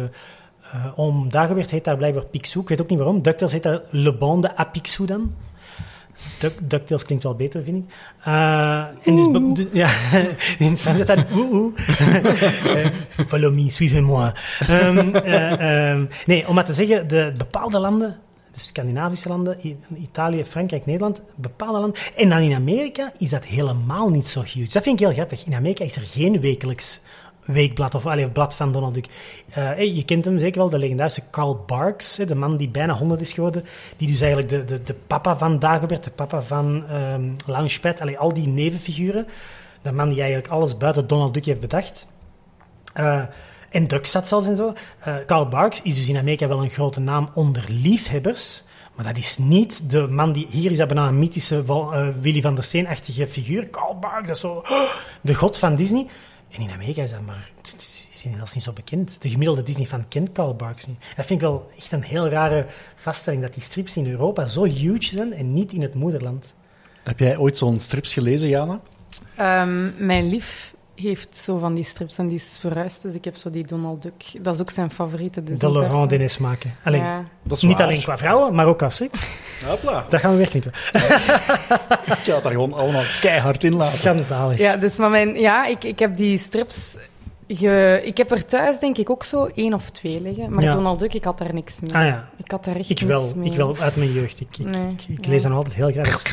om 0.95 1.29
Dagobert 1.29 1.71
heet 1.71 1.83
daar 1.83 1.97
blijkbaar 1.97 2.25
Picsou. 2.25 2.63
Ik 2.63 2.69
weet 2.69 2.81
ook 2.81 2.89
niet 2.89 2.97
waarom. 2.97 3.21
DuckTales 3.21 3.53
heet 3.53 3.63
daar 3.63 3.81
Le 3.89 4.17
Bon 4.17 4.41
de 4.41 4.57
à 4.59 4.63
Picsou 4.63 5.07
dan. 5.07 5.35
Duck, 6.39 6.69
DuckTales 6.69 7.05
klinkt 7.05 7.23
wel 7.23 7.35
beter, 7.35 7.63
vind 7.63 7.77
ik. 7.77 7.83
Uh, 8.27 8.85
en 9.03 9.15
dus, 9.15 9.53
dus, 9.53 9.73
ja, 9.73 9.89
in 10.59 10.69
het 10.69 10.81
Frans 10.81 10.99
is 10.99 11.05
dat 11.05 11.25
oeh 11.33 11.51
oeh. 11.51 11.75
Follow 13.27 13.53
me, 13.53 13.69
suivez-moi. 13.69 14.31
Um, 14.69 14.97
uh, 15.15 15.89
um, 15.91 16.09
nee, 16.25 16.47
om 16.47 16.55
maar 16.55 16.65
te 16.65 16.73
zeggen, 16.73 17.07
de 17.07 17.33
bepaalde 17.37 17.79
landen, 17.79 18.19
de 18.51 18.59
Scandinavische 18.59 19.29
landen, 19.29 19.57
Italië, 19.95 20.45
Frankrijk, 20.45 20.85
Nederland, 20.85 21.21
bepaalde 21.35 21.79
landen. 21.79 21.99
En 22.15 22.29
dan 22.29 22.39
in 22.39 22.53
Amerika 22.53 23.11
is 23.17 23.29
dat 23.29 23.45
helemaal 23.45 24.09
niet 24.09 24.27
zo 24.27 24.41
huge. 24.41 24.71
Dat 24.71 24.83
vind 24.83 24.99
ik 24.99 25.05
heel 25.05 25.15
grappig. 25.15 25.45
In 25.45 25.53
Amerika 25.53 25.83
is 25.83 25.95
er 25.95 26.01
geen 26.01 26.41
wekelijks 26.41 27.01
weekblad 27.45 27.95
of 27.95 28.05
allee, 28.05 28.29
blad 28.29 28.55
van 28.55 28.71
Donald 28.71 28.93
Duck. 28.93 29.05
Hey, 29.49 29.91
je 29.91 30.05
kent 30.05 30.25
hem 30.25 30.39
zeker 30.39 30.59
wel, 30.59 30.69
de 30.69 30.77
legendarische 30.77 31.23
Carl 31.31 31.63
Barks, 31.67 32.15
de 32.15 32.35
man 32.35 32.57
die 32.57 32.69
bijna 32.69 32.93
100 32.93 33.21
is 33.21 33.33
geworden, 33.33 33.63
die 33.97 34.07
dus 34.07 34.21
eigenlijk 34.21 34.49
de, 34.49 34.65
de, 34.65 34.83
de 34.83 34.95
papa 35.07 35.37
van 35.37 35.59
Dagobert, 35.59 36.03
de 36.03 36.11
papa 36.11 36.41
van 36.41 36.91
um, 36.91 37.35
Launchpad, 37.45 38.01
allee, 38.01 38.17
al 38.17 38.33
die 38.33 38.47
nevenfiguren, 38.47 39.27
de 39.81 39.91
man 39.91 40.09
die 40.09 40.19
eigenlijk 40.19 40.51
alles 40.51 40.77
buiten 40.77 41.07
Donald 41.07 41.33
Duck 41.33 41.45
heeft 41.45 41.59
bedacht. 41.59 42.07
Uh, 42.99 43.23
en 43.69 43.87
zat 44.01 44.27
zelfs 44.27 44.47
en 44.47 44.55
zo. 44.55 44.73
Uh, 45.07 45.15
Carl 45.25 45.47
Barks 45.47 45.81
is 45.81 45.95
dus 45.95 46.09
in 46.09 46.17
Amerika 46.17 46.47
wel 46.47 46.63
een 46.63 46.69
grote 46.69 46.99
naam 46.99 47.29
onder 47.33 47.65
liefhebbers, 47.67 48.63
maar 48.95 49.05
dat 49.05 49.17
is 49.17 49.37
niet 49.37 49.89
de 49.89 50.07
man 50.07 50.31
die... 50.31 50.47
Hier 50.49 50.71
is 50.71 50.77
dat 50.77 50.87
bijna 50.87 51.07
een 51.07 51.19
mythische 51.19 51.63
Willy 52.21 52.41
van 52.41 52.55
der 52.55 52.63
Steen-achtige 52.63 53.27
figuur. 53.27 53.69
Carl 53.69 53.99
Barks, 53.99 54.27
dat 54.27 54.35
is 54.35 54.41
zo 54.41 54.63
de 55.21 55.33
god 55.33 55.57
van 55.57 55.75
Disney. 55.75 56.07
En 56.51 56.61
in 56.61 56.71
Amerika 56.71 57.03
is 57.03 57.11
dat 57.11 57.25
maar... 57.25 57.49
is 57.77 58.25
zelfs 58.37 58.53
niet 58.53 58.63
zo 58.63 58.73
bekend. 58.73 59.21
De 59.21 59.29
gemiddelde 59.29 59.63
Disney-fan 59.63 60.07
kent 60.07 60.31
Carl 60.31 60.55
Barks 60.55 60.85
niet. 60.85 60.97
Dat 61.15 61.25
vind 61.25 61.41
ik 61.41 61.47
wel 61.47 61.71
echt 61.77 61.91
een 61.91 62.03
heel 62.03 62.29
rare 62.29 62.65
vaststelling, 62.95 63.41
dat 63.41 63.53
die 63.53 63.63
strips 63.63 63.97
in 63.97 64.07
Europa 64.09 64.45
zo 64.45 64.63
huge 64.63 65.03
zijn 65.03 65.33
en 65.33 65.53
niet 65.53 65.73
in 65.73 65.81
het 65.81 65.93
moederland. 65.93 66.53
Heb 67.03 67.19
jij 67.19 67.37
ooit 67.37 67.57
zo'n 67.57 67.79
strips 67.79 68.13
gelezen, 68.13 68.49
Jana? 68.49 68.81
Um, 69.39 69.93
mijn 69.97 70.29
lief 70.29 70.73
heeft 71.01 71.35
zo 71.35 71.57
van 71.57 71.75
die 71.75 71.83
strips 71.83 72.17
en 72.17 72.27
die 72.27 72.37
is 72.37 72.57
verhuisd, 72.59 73.01
dus 73.01 73.13
ik 73.13 73.25
heb 73.25 73.35
zo 73.35 73.49
die 73.49 73.65
Donald 73.65 74.01
Duck. 74.01 74.23
Dat 74.41 74.55
is 74.55 74.61
ook 74.61 74.69
zijn 74.69 74.91
favoriete. 74.91 75.43
Dus 75.43 75.59
de 75.59 75.71
Laurent 75.71 76.09
Denis 76.09 76.37
maken. 76.37 76.75
Alleen, 76.83 77.01
ja. 77.01 77.25
niet 77.43 77.61
waar. 77.61 77.81
alleen 77.81 78.01
qua 78.01 78.17
vrouwen, 78.17 78.55
maar 78.55 78.65
ook 78.65 78.81
als 78.81 78.93
strips. 78.93 79.27
Hopla. 79.65 80.05
Dat 80.09 80.19
gaan 80.19 80.31
we 80.31 80.37
weer 80.37 80.49
knippen. 80.49 80.71
ik 80.71 81.01
ga 82.23 82.33
het 82.33 82.43
daar 82.43 82.51
gewoon 82.51 82.73
allemaal 82.73 83.03
keihard 83.19 83.63
in 83.63 83.75
laten. 83.75 83.97
Schandalig. 83.97 84.57
Ja, 84.57 84.77
dus 84.77 84.97
maar 84.97 85.09
mijn, 85.09 85.39
ja, 85.39 85.65
ik, 85.65 85.83
ik 85.83 85.99
heb 85.99 86.17
die 86.17 86.37
strips... 86.37 86.95
Ge, 87.47 88.01
ik 88.03 88.17
heb 88.17 88.31
er 88.31 88.45
thuis 88.45 88.79
denk 88.79 88.97
ik 88.97 89.09
ook 89.09 89.23
zo 89.23 89.49
één 89.55 89.73
of 89.73 89.89
twee 89.89 90.21
liggen. 90.21 90.51
Maar 90.51 90.63
ja. 90.63 90.73
Donald 90.73 90.99
Duck, 90.99 91.13
ik 91.13 91.23
had 91.23 91.37
daar 91.37 91.53
niks 91.53 91.79
mee. 91.79 91.93
Ah, 91.93 92.05
ja. 92.05 92.29
Ik 92.37 92.51
had 92.51 92.65
daar 92.65 92.75
echt 92.75 92.89
ik 92.89 92.99
wel, 92.99 93.21
niks 93.21 93.33
mee. 93.33 93.49
Ik 93.49 93.55
wel, 93.55 93.77
uit 93.77 93.95
mijn 93.95 94.11
jeugd. 94.11 94.39
Ik, 94.39 94.57
ik, 94.57 94.65
nee, 94.65 94.89
ik, 94.89 95.17
ik 95.17 95.25
lees 95.25 95.41
ja. 95.41 95.47
dan 95.47 95.57
altijd 95.57 95.75
heel 95.75 95.91
graag. 95.91 96.23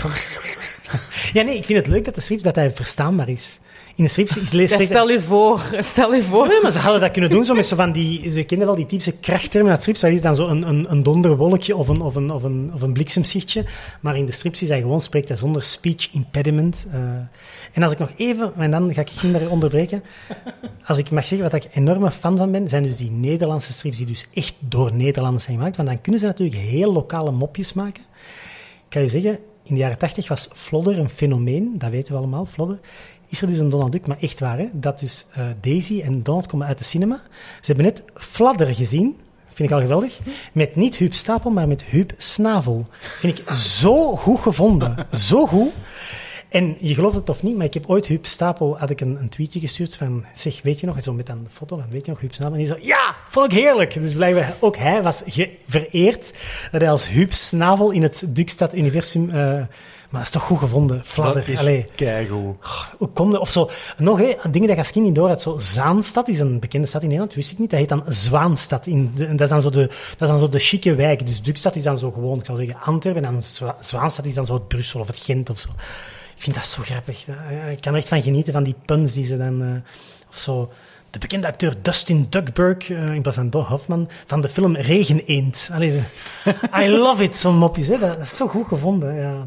ja, 1.32 1.42
nee, 1.42 1.56
ik 1.56 1.64
vind 1.64 1.78
het 1.78 1.86
leuk 1.86 2.04
dat 2.04 2.14
de 2.14 2.20
strips 2.20 2.42
dat 2.42 2.54
hij 2.54 2.70
verstaanbaar 2.70 3.28
is. 3.28 3.58
In 3.98 4.04
de 4.04 4.10
strips... 4.10 4.36
is- 4.36 4.50
lees- 4.52 4.70
Ja, 4.74 4.80
stel 4.84 5.08
je 5.10 5.20
voor, 5.20 5.70
stel 5.78 6.14
je 6.14 6.22
voor. 6.22 6.48
Nee, 6.48 6.60
maar 6.62 6.72
ze 6.72 6.78
hadden 6.78 7.00
dat 7.00 7.10
kunnen 7.10 7.30
doen 7.30 7.44
zo 7.44 7.54
met 7.54 7.66
zo 7.66 7.76
van 7.76 7.92
die... 7.92 8.30
Ze 8.30 8.42
kenden 8.42 8.66
wel 8.66 8.76
die 8.76 8.86
typische 8.86 9.12
krachttermen 9.12 9.70
uit 9.72 9.80
strips, 9.80 10.00
waar 10.00 10.12
je 10.12 10.20
dan 10.20 10.34
zo 10.34 10.46
een, 10.46 10.68
een, 10.68 10.90
een 10.90 11.02
donderwolkje 11.02 11.76
of 11.76 11.88
een, 11.88 12.00
of, 12.00 12.14
een, 12.14 12.30
of, 12.30 12.42
een, 12.42 12.70
of 12.74 12.82
een 12.82 12.92
bliksemschichtje. 12.92 13.64
Maar 14.00 14.16
in 14.16 14.26
de 14.26 14.32
strips 14.32 14.62
is 14.62 14.68
hij 14.68 14.80
gewoon, 14.80 15.00
spreekt 15.00 15.28
hij 15.28 15.36
zonder 15.36 15.62
speech 15.62 16.08
impediment. 16.12 16.86
eh. 16.92 16.98
en 17.72 17.82
als 17.82 17.92
ik 17.92 17.98
nog 17.98 18.10
even, 18.16 18.52
en 18.56 18.70
dan 18.70 18.94
ga 18.94 19.00
ik 19.00 19.22
meer 19.22 19.50
onderbreken, 19.50 20.02
als 20.86 20.98
ik 20.98 21.10
mag 21.10 21.26
zeggen 21.26 21.50
wat 21.50 21.64
ik 21.64 21.70
enorme 21.72 22.10
fan 22.10 22.36
van 22.36 22.52
ben, 22.52 22.68
zijn 22.68 22.82
dus 22.82 22.96
die 22.96 23.10
Nederlandse 23.10 23.72
strips 23.72 23.96
die 23.96 24.06
dus 24.06 24.26
echt 24.34 24.54
door 24.60 24.92
Nederlanders 24.94 25.44
zijn 25.44 25.56
gemaakt. 25.56 25.76
Want 25.76 25.88
dan 25.88 26.00
kunnen 26.00 26.20
ze 26.20 26.26
natuurlijk 26.26 26.60
heel 26.60 26.92
lokale 26.92 27.30
mopjes 27.30 27.72
maken. 27.72 28.02
Ik 28.84 28.88
kan 28.88 29.02
je 29.02 29.08
zeggen, 29.08 29.38
in 29.62 29.74
de 29.74 29.80
jaren 29.80 29.98
tachtig 29.98 30.28
was 30.28 30.48
Flodder 30.54 30.98
een 30.98 31.08
fenomeen, 31.08 31.74
dat 31.78 31.90
weten 31.90 32.12
we 32.12 32.18
allemaal, 32.18 32.46
Flodder. 32.46 32.78
Is 33.28 33.40
er 33.40 33.48
dus 33.48 33.58
een 33.58 33.68
Donald 33.68 33.92
Duck, 33.92 34.06
maar 34.06 34.18
echt 34.20 34.40
waar, 34.40 34.58
hè? 34.58 34.68
dat 34.72 35.00
dus 35.00 35.26
eh, 35.32 35.46
Daisy 35.60 36.00
en 36.00 36.22
Donald 36.22 36.46
komen 36.46 36.66
uit 36.66 36.78
de 36.78 36.84
cinema. 36.84 37.20
Ze 37.60 37.72
hebben 37.72 37.84
net 37.84 38.04
Fladder 38.14 38.74
gezien, 38.74 39.16
vind 39.46 39.68
ik 39.68 39.74
al 39.74 39.80
geweldig, 39.80 40.18
met 40.52 40.76
niet 40.76 40.96
Huub 40.96 41.14
Stapel, 41.14 41.50
maar 41.50 41.68
met 41.68 41.84
Huub 41.84 42.12
Snavel. 42.18 42.86
Vind 43.00 43.38
ik 43.38 43.50
zo 43.50 44.16
goed 44.16 44.40
gevonden, 44.40 45.06
zo 45.12 45.46
goed. 45.46 45.72
En 46.48 46.76
je 46.80 46.94
gelooft 46.94 47.14
het 47.14 47.28
of 47.28 47.42
niet, 47.42 47.56
maar 47.56 47.66
ik 47.66 47.74
heb 47.74 47.86
ooit 47.86 48.06
Huub 48.06 48.26
Stapel, 48.26 48.78
had 48.78 48.90
ik 48.90 49.00
een, 49.00 49.16
een 49.20 49.28
tweetje 49.28 49.60
gestuurd 49.60 49.96
van, 49.96 50.24
zeg, 50.34 50.62
weet 50.62 50.80
je 50.80 50.86
nog, 50.86 51.02
zo 51.02 51.12
met 51.12 51.26
de 51.26 51.32
foto 51.52 51.76
van, 51.76 51.86
weet 51.90 52.04
je 52.06 52.10
nog, 52.10 52.20
Huub? 52.20 52.32
En 52.38 52.52
die 52.52 52.66
zo, 52.66 52.76
ja, 52.80 53.16
vond 53.28 53.52
ik 53.52 53.58
heerlijk. 53.58 53.94
Dus 53.94 54.14
blijkbaar, 54.14 54.54
ook 54.60 54.76
hij 54.76 55.02
was 55.02 55.22
vereerd 55.66 56.32
dat 56.70 56.80
hij 56.80 56.90
als 56.90 57.08
Huub 57.08 57.32
Snavel 57.32 57.90
in 57.90 58.02
het 58.02 58.24
Dukstad-universum, 58.28 59.28
eh, 59.30 59.34
maar 59.34 59.66
dat 60.10 60.22
is 60.22 60.30
toch 60.30 60.42
goed 60.42 60.58
gevonden, 60.58 61.02
Fladder. 61.04 61.34
Dat 61.34 61.48
is 61.48 61.58
Allee, 61.58 61.86
keigoed. 61.94 62.56
hoe 62.98 63.08
kom 63.08 63.30
je, 63.30 63.40
of 63.40 63.50
zo, 63.50 63.70
nog 63.96 64.18
hè, 64.18 64.34
dingen 64.50 64.66
dat 64.68 64.76
je 64.76 64.82
als 64.82 64.90
kind 64.92 65.04
niet 65.04 65.14
door 65.14 65.28
had, 65.28 65.42
zo 65.42 65.58
Zaanstad 65.58 66.28
is 66.28 66.38
een 66.38 66.58
bekende 66.58 66.86
stad 66.86 67.00
in 67.02 67.08
Nederland, 67.08 67.34
wist 67.34 67.50
ik 67.52 67.58
niet, 67.58 67.70
dat 67.70 67.78
heet 67.78 67.88
dan 67.88 68.04
Zwaanstad. 68.08 68.86
In 68.86 69.12
de, 69.14 69.26
en 69.26 69.36
dat, 69.36 69.40
is 69.46 69.48
dan 69.52 69.62
zo 69.62 69.70
de, 69.70 69.86
dat 69.86 70.20
is 70.20 70.28
dan 70.28 70.38
zo 70.38 70.48
de 70.48 70.58
chique 70.58 70.94
wijk, 70.94 71.26
dus 71.26 71.42
Dukstad 71.42 71.76
is 71.76 71.82
dan 71.82 71.98
zo 71.98 72.10
gewoon, 72.10 72.38
ik 72.38 72.44
zou 72.44 72.58
zeggen 72.58 72.80
Antwerpen, 72.80 73.24
en 73.24 73.32
dan 73.32 73.42
Zwa- 73.42 73.76
Zwaanstad 73.80 74.24
is 74.24 74.34
dan 74.34 74.46
zo 74.46 74.54
het 74.54 74.68
Brussel 74.68 75.00
of 75.00 75.06
het 75.06 75.18
Gent 75.18 75.50
of 75.50 75.58
zo. 75.58 75.68
Ik 76.38 76.44
vind 76.44 76.56
dat 76.56 76.66
zo 76.66 76.82
grappig. 76.82 77.24
Dat- 77.24 77.36
Ik 77.70 77.80
kan 77.80 77.92
er 77.92 77.98
echt 77.98 78.08
van 78.08 78.22
genieten, 78.22 78.52
van 78.52 78.62
die 78.64 78.74
puns 78.84 79.12
die 79.12 79.24
ze 79.24 79.36
dan... 79.36 79.62
eh, 79.62 79.92
of 80.30 80.36
zo... 80.38 80.72
De 81.10 81.18
bekende 81.18 81.46
acteur 81.46 81.74
Dustin 81.82 82.26
Duckburg, 82.30 82.90
eh, 82.90 83.14
in 83.14 83.22
plaats 83.22 83.36
van 83.36 83.50
Don 83.50 83.64
Hoffman, 83.64 84.08
van 84.26 84.40
de 84.40 84.48
film 84.48 84.76
Regeneend. 84.76 85.68
Allee, 85.72 86.02
I 86.82 86.88
love 86.88 87.22
it, 87.22 87.36
zo'n 87.36 87.56
mopjes. 87.56 87.88
Hè. 87.88 87.98
Dat 87.98 88.18
is 88.20 88.36
zo 88.36 88.46
goed 88.48 88.66
gevonden. 88.66 89.14
Ja. 89.14 89.46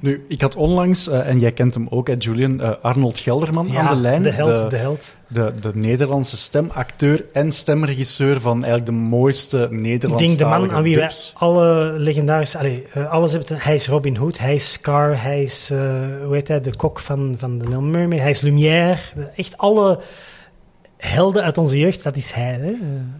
Nu, 0.00 0.24
ik 0.28 0.40
had 0.40 0.56
onlangs, 0.56 1.08
eh, 1.08 1.26
en 1.26 1.38
jij 1.38 1.52
kent 1.52 1.74
hem 1.74 1.86
ook, 1.90 2.06
hè, 2.06 2.14
Julian, 2.18 2.60
eh, 2.60 2.70
Arnold 2.82 3.18
Gelderman 3.18 3.68
Ja, 3.68 3.80
aan 3.80 3.94
de 3.94 4.00
lijn. 4.00 4.22
de 4.22 4.30
held, 4.30 4.56
de, 4.56 4.66
de 4.66 4.76
held. 4.76 5.16
de, 5.26 5.52
de 5.60 5.70
Nederlandse 5.74 6.36
stemacteur 6.36 7.24
en 7.32 7.52
stemregisseur 7.52 8.40
van 8.40 8.52
eigenlijk 8.64 8.86
de 8.86 8.92
mooiste 8.92 9.62
Ik 9.62 9.70
Nederlandse 9.70 10.26
denk 10.26 10.38
de 10.38 10.44
man 10.44 10.72
aan 10.72 10.82
wie 10.82 10.96
wij 10.96 11.10
alle 11.34 11.92
legendarische... 11.96 12.58
Allee, 12.58 12.86
eh, 12.92 13.10
alles 13.10 13.32
hebben. 13.32 13.56
Hij 13.58 13.74
is 13.74 13.88
Robin 13.88 14.16
Hood, 14.16 14.38
hij 14.38 14.54
is 14.54 14.72
Scar, 14.72 15.22
hij 15.22 15.42
is... 15.42 15.68
hoe 16.24 16.34
heet 16.34 16.48
hij? 16.48 16.60
De 16.60 16.76
kok 16.76 16.98
van, 16.98 17.34
van 17.38 17.58
de 17.58 17.64
Little 17.64 17.82
Mermaid. 17.82 18.20
Hij 18.20 18.30
is 18.30 18.40
Lumière. 18.40 18.98
Echt 19.36 19.58
alle 19.58 20.00
helden 20.98 21.42
uit 21.42 21.58
onze 21.58 21.78
jeugd, 21.78 22.02
dat 22.02 22.16
is 22.16 22.32
hij. 22.32 22.52
Hè? 22.60 22.72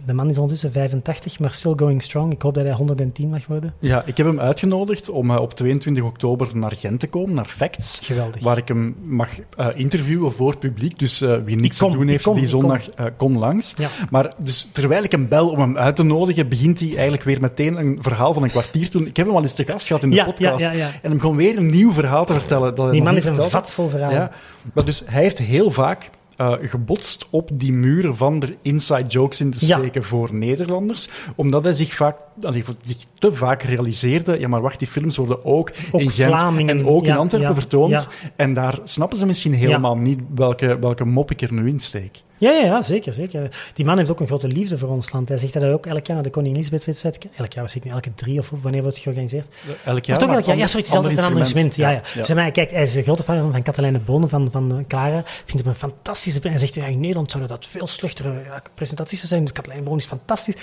De 0.07 0.13
man 0.13 0.29
is 0.29 0.37
ondertussen 0.37 0.73
85, 0.73 1.39
maar 1.39 1.53
still 1.53 1.73
going 1.77 2.03
strong. 2.03 2.33
Ik 2.33 2.43
hoop 2.43 2.55
dat 2.55 2.65
hij 2.65 2.73
110 2.73 3.29
mag 3.29 3.47
worden. 3.47 3.75
Ja, 3.79 4.03
ik 4.07 4.17
heb 4.17 4.27
hem 4.27 4.41
uitgenodigd 4.41 5.09
om 5.11 5.31
eh, 5.31 5.41
op 5.41 5.55
22 5.55 6.05
oktober 6.05 6.49
naar 6.55 6.73
Gent 6.77 7.01
te 7.01 7.07
komen, 7.07 7.35
naar 7.35 7.45
Facts. 7.47 8.01
Geweldig. 8.03 8.43
Waar 8.43 8.57
ik 8.57 8.69
hem 8.69 8.97
mag 9.03 9.29
eh, 9.57 9.67
interviewen 9.75 10.33
voor 10.33 10.57
publiek. 10.57 10.99
Dus 10.99 11.21
eh, 11.21 11.35
wie 11.45 11.57
niks 11.57 11.79
kom, 11.79 11.91
te 11.91 11.97
doen 11.97 12.09
heeft 12.09 12.25
kom, 12.25 12.35
die 12.35 12.51
kom. 12.51 12.61
zondag, 12.61 12.91
eh, 12.91 13.07
kom 13.17 13.39
langs. 13.39 13.75
Ja. 13.77 13.89
Maar 14.11 14.33
dus 14.39 14.69
terwijl 14.73 15.03
ik 15.05 15.13
hem 15.13 15.29
bel 15.29 15.49
om 15.51 15.61
hem 15.61 15.77
uit 15.79 15.97
te 15.97 16.03
nodigen, 16.03 16.49
begint 16.49 16.81
hij 16.81 16.89
eigenlijk 16.93 17.23
weer 17.23 17.41
meteen 17.41 17.77
een 17.79 17.99
verhaal 18.01 18.35
van 18.35 18.43
een 18.43 18.51
kwartier 18.51 18.91
toen. 18.91 19.07
Ik 19.07 19.17
heb 19.17 19.27
hem 19.27 19.35
al 19.37 19.43
eens 19.43 19.53
te 19.53 19.65
gast 19.65 19.87
gehad 19.87 20.03
in 20.03 20.09
de 20.11 20.15
Ja, 20.17 20.25
podcast. 20.25 20.65
ja. 20.65 20.71
En 21.03 21.11
hem 21.11 21.21
gewoon 21.21 21.37
weer 21.37 21.57
een 21.57 21.71
nieuw 21.71 21.93
verhaal 21.93 22.25
te 22.25 22.33
vertellen. 22.33 22.75
Dat 22.75 22.93
Die 22.93 23.03
man 23.03 23.17
is 23.17 23.25
een 23.25 23.35
verteld 23.35 23.53
had. 23.53 23.63
vat 23.63 23.73
vol 23.73 23.89
verhalen. 23.89 24.17
Ja, 24.17 24.31
maar 24.75 24.85
dus 24.85 25.03
hij 25.07 25.23
heeft 25.23 25.39
heel 25.39 25.71
vaak 25.71 26.11
eh, 26.39 26.55
gebotst 26.61 27.27
op 27.31 27.51
die 27.53 27.73
muren 27.73 28.17
van 28.17 28.43
er 28.43 28.57
inside 28.63 29.07
jokes 29.07 29.41
in 29.41 29.51
te 29.51 29.67
Ja. 29.67 29.79
steken 29.79 30.05
voor 30.05 30.35
Nederlanders, 30.35 31.09
omdat 31.35 31.65
hij 31.65 31.73
zich 31.73 31.95
vaak, 31.95 32.17
allee, 32.43 32.65
zich 32.85 32.97
te 33.19 33.33
vaak 33.33 33.63
realiseerde, 33.63 34.41
ja 34.41 34.49
maar 34.49 34.61
wacht, 34.61 34.79
die 34.79 34.89
films 34.89 35.17
worden 35.17 35.45
ook, 35.45 35.71
Ook 35.91 36.01
in 36.01 36.11
Gent 36.11 36.29
Vlamingen, 36.39 36.79
en 36.79 36.87
ook 36.87 37.07
in 37.07 37.17
Antwerpen 37.17 37.49
ja, 37.49 37.55
vertoond, 37.55 38.09
en 38.37 38.55
daar 38.55 38.79
snappen 38.85 39.19
ze 39.19 39.27
misschien 39.27 39.53
helemaal 39.53 39.97
niet 39.97 40.21
welke, 40.35 40.79
welke 40.79 41.05
mop 41.05 41.31
ik 41.31 41.41
er 41.41 41.53
nu 41.53 41.69
in 41.69 41.79
steek. 41.79 42.23
Ja, 42.39 42.51
ja, 42.51 42.83
zeker, 42.83 43.13
zeker. 43.13 43.71
Die 43.75 43.85
man 43.85 43.99
heeft 43.99 44.11
ook 44.11 44.21
een 44.21 44.27
grote 44.27 44.49
liefde 44.49 44.79
voor 44.79 44.89
ons 44.89 45.13
land. 45.13 45.29
Hij 45.29 45.39
zegt 45.39 45.53
dat 45.53 45.63
hij 45.63 45.73
ook 45.73 45.87
elk 45.87 46.07
jaar 46.07 46.17
naar 46.17 46.25
de 46.25 46.31
Koningin 46.31 46.57
Elisabeth-wedstrijd... 46.57 47.19
Elk 47.37 47.53
jaar, 47.53 47.65
was 47.65 47.75
ik 47.75 47.85
niet, 47.85 47.93
elke 47.93 48.15
drie 48.15 48.39
of 48.39 48.53
wanneer 48.63 48.81
wordt 48.81 48.97
het 48.97 49.05
georganiseerd? 49.05 49.47
Elk 49.85 50.05
jaar, 50.05 50.17
of 50.17 50.23
toch 50.23 50.35
elk 50.35 50.45
jaar? 50.45 50.57
Ja, 50.57 50.67
sorry, 50.67 50.81
het 50.81 50.89
is 50.89 50.97
altijd 50.97 51.19
een 51.19 51.25
ander 51.25 51.41
instrument. 51.41 51.77
Ja, 51.77 51.91
ja. 51.91 52.01
ja. 52.15 52.23
Zeg 52.23 52.37
maar, 52.37 52.51
kijk, 52.51 52.71
hij 52.71 52.83
is 52.83 52.95
een 52.95 53.03
grote 53.03 53.23
fan 53.23 53.53
van 53.53 53.63
Katelijne 53.63 53.99
Bonen, 53.99 54.29
van, 54.29 54.49
van 54.51 54.85
Clara. 54.89 55.23
Vindt 55.25 55.63
hem 55.63 55.67
een 55.67 55.75
fantastische... 55.75 56.41
En 56.41 56.51
hij 56.51 56.59
zegt, 56.59 56.75
ja, 56.75 56.85
in 56.85 57.01
Nederland 57.01 57.31
zouden 57.31 57.51
dat 57.51 57.67
veel 57.67 57.87
slechtere 57.87 58.33
ja, 58.45 58.63
presentaties 58.75 59.23
zijn. 59.23 59.43
Dus 59.43 59.53
Katelijne 59.53 59.85
Bonen 59.85 60.01
is 60.01 60.07
fantastisch. 60.07 60.57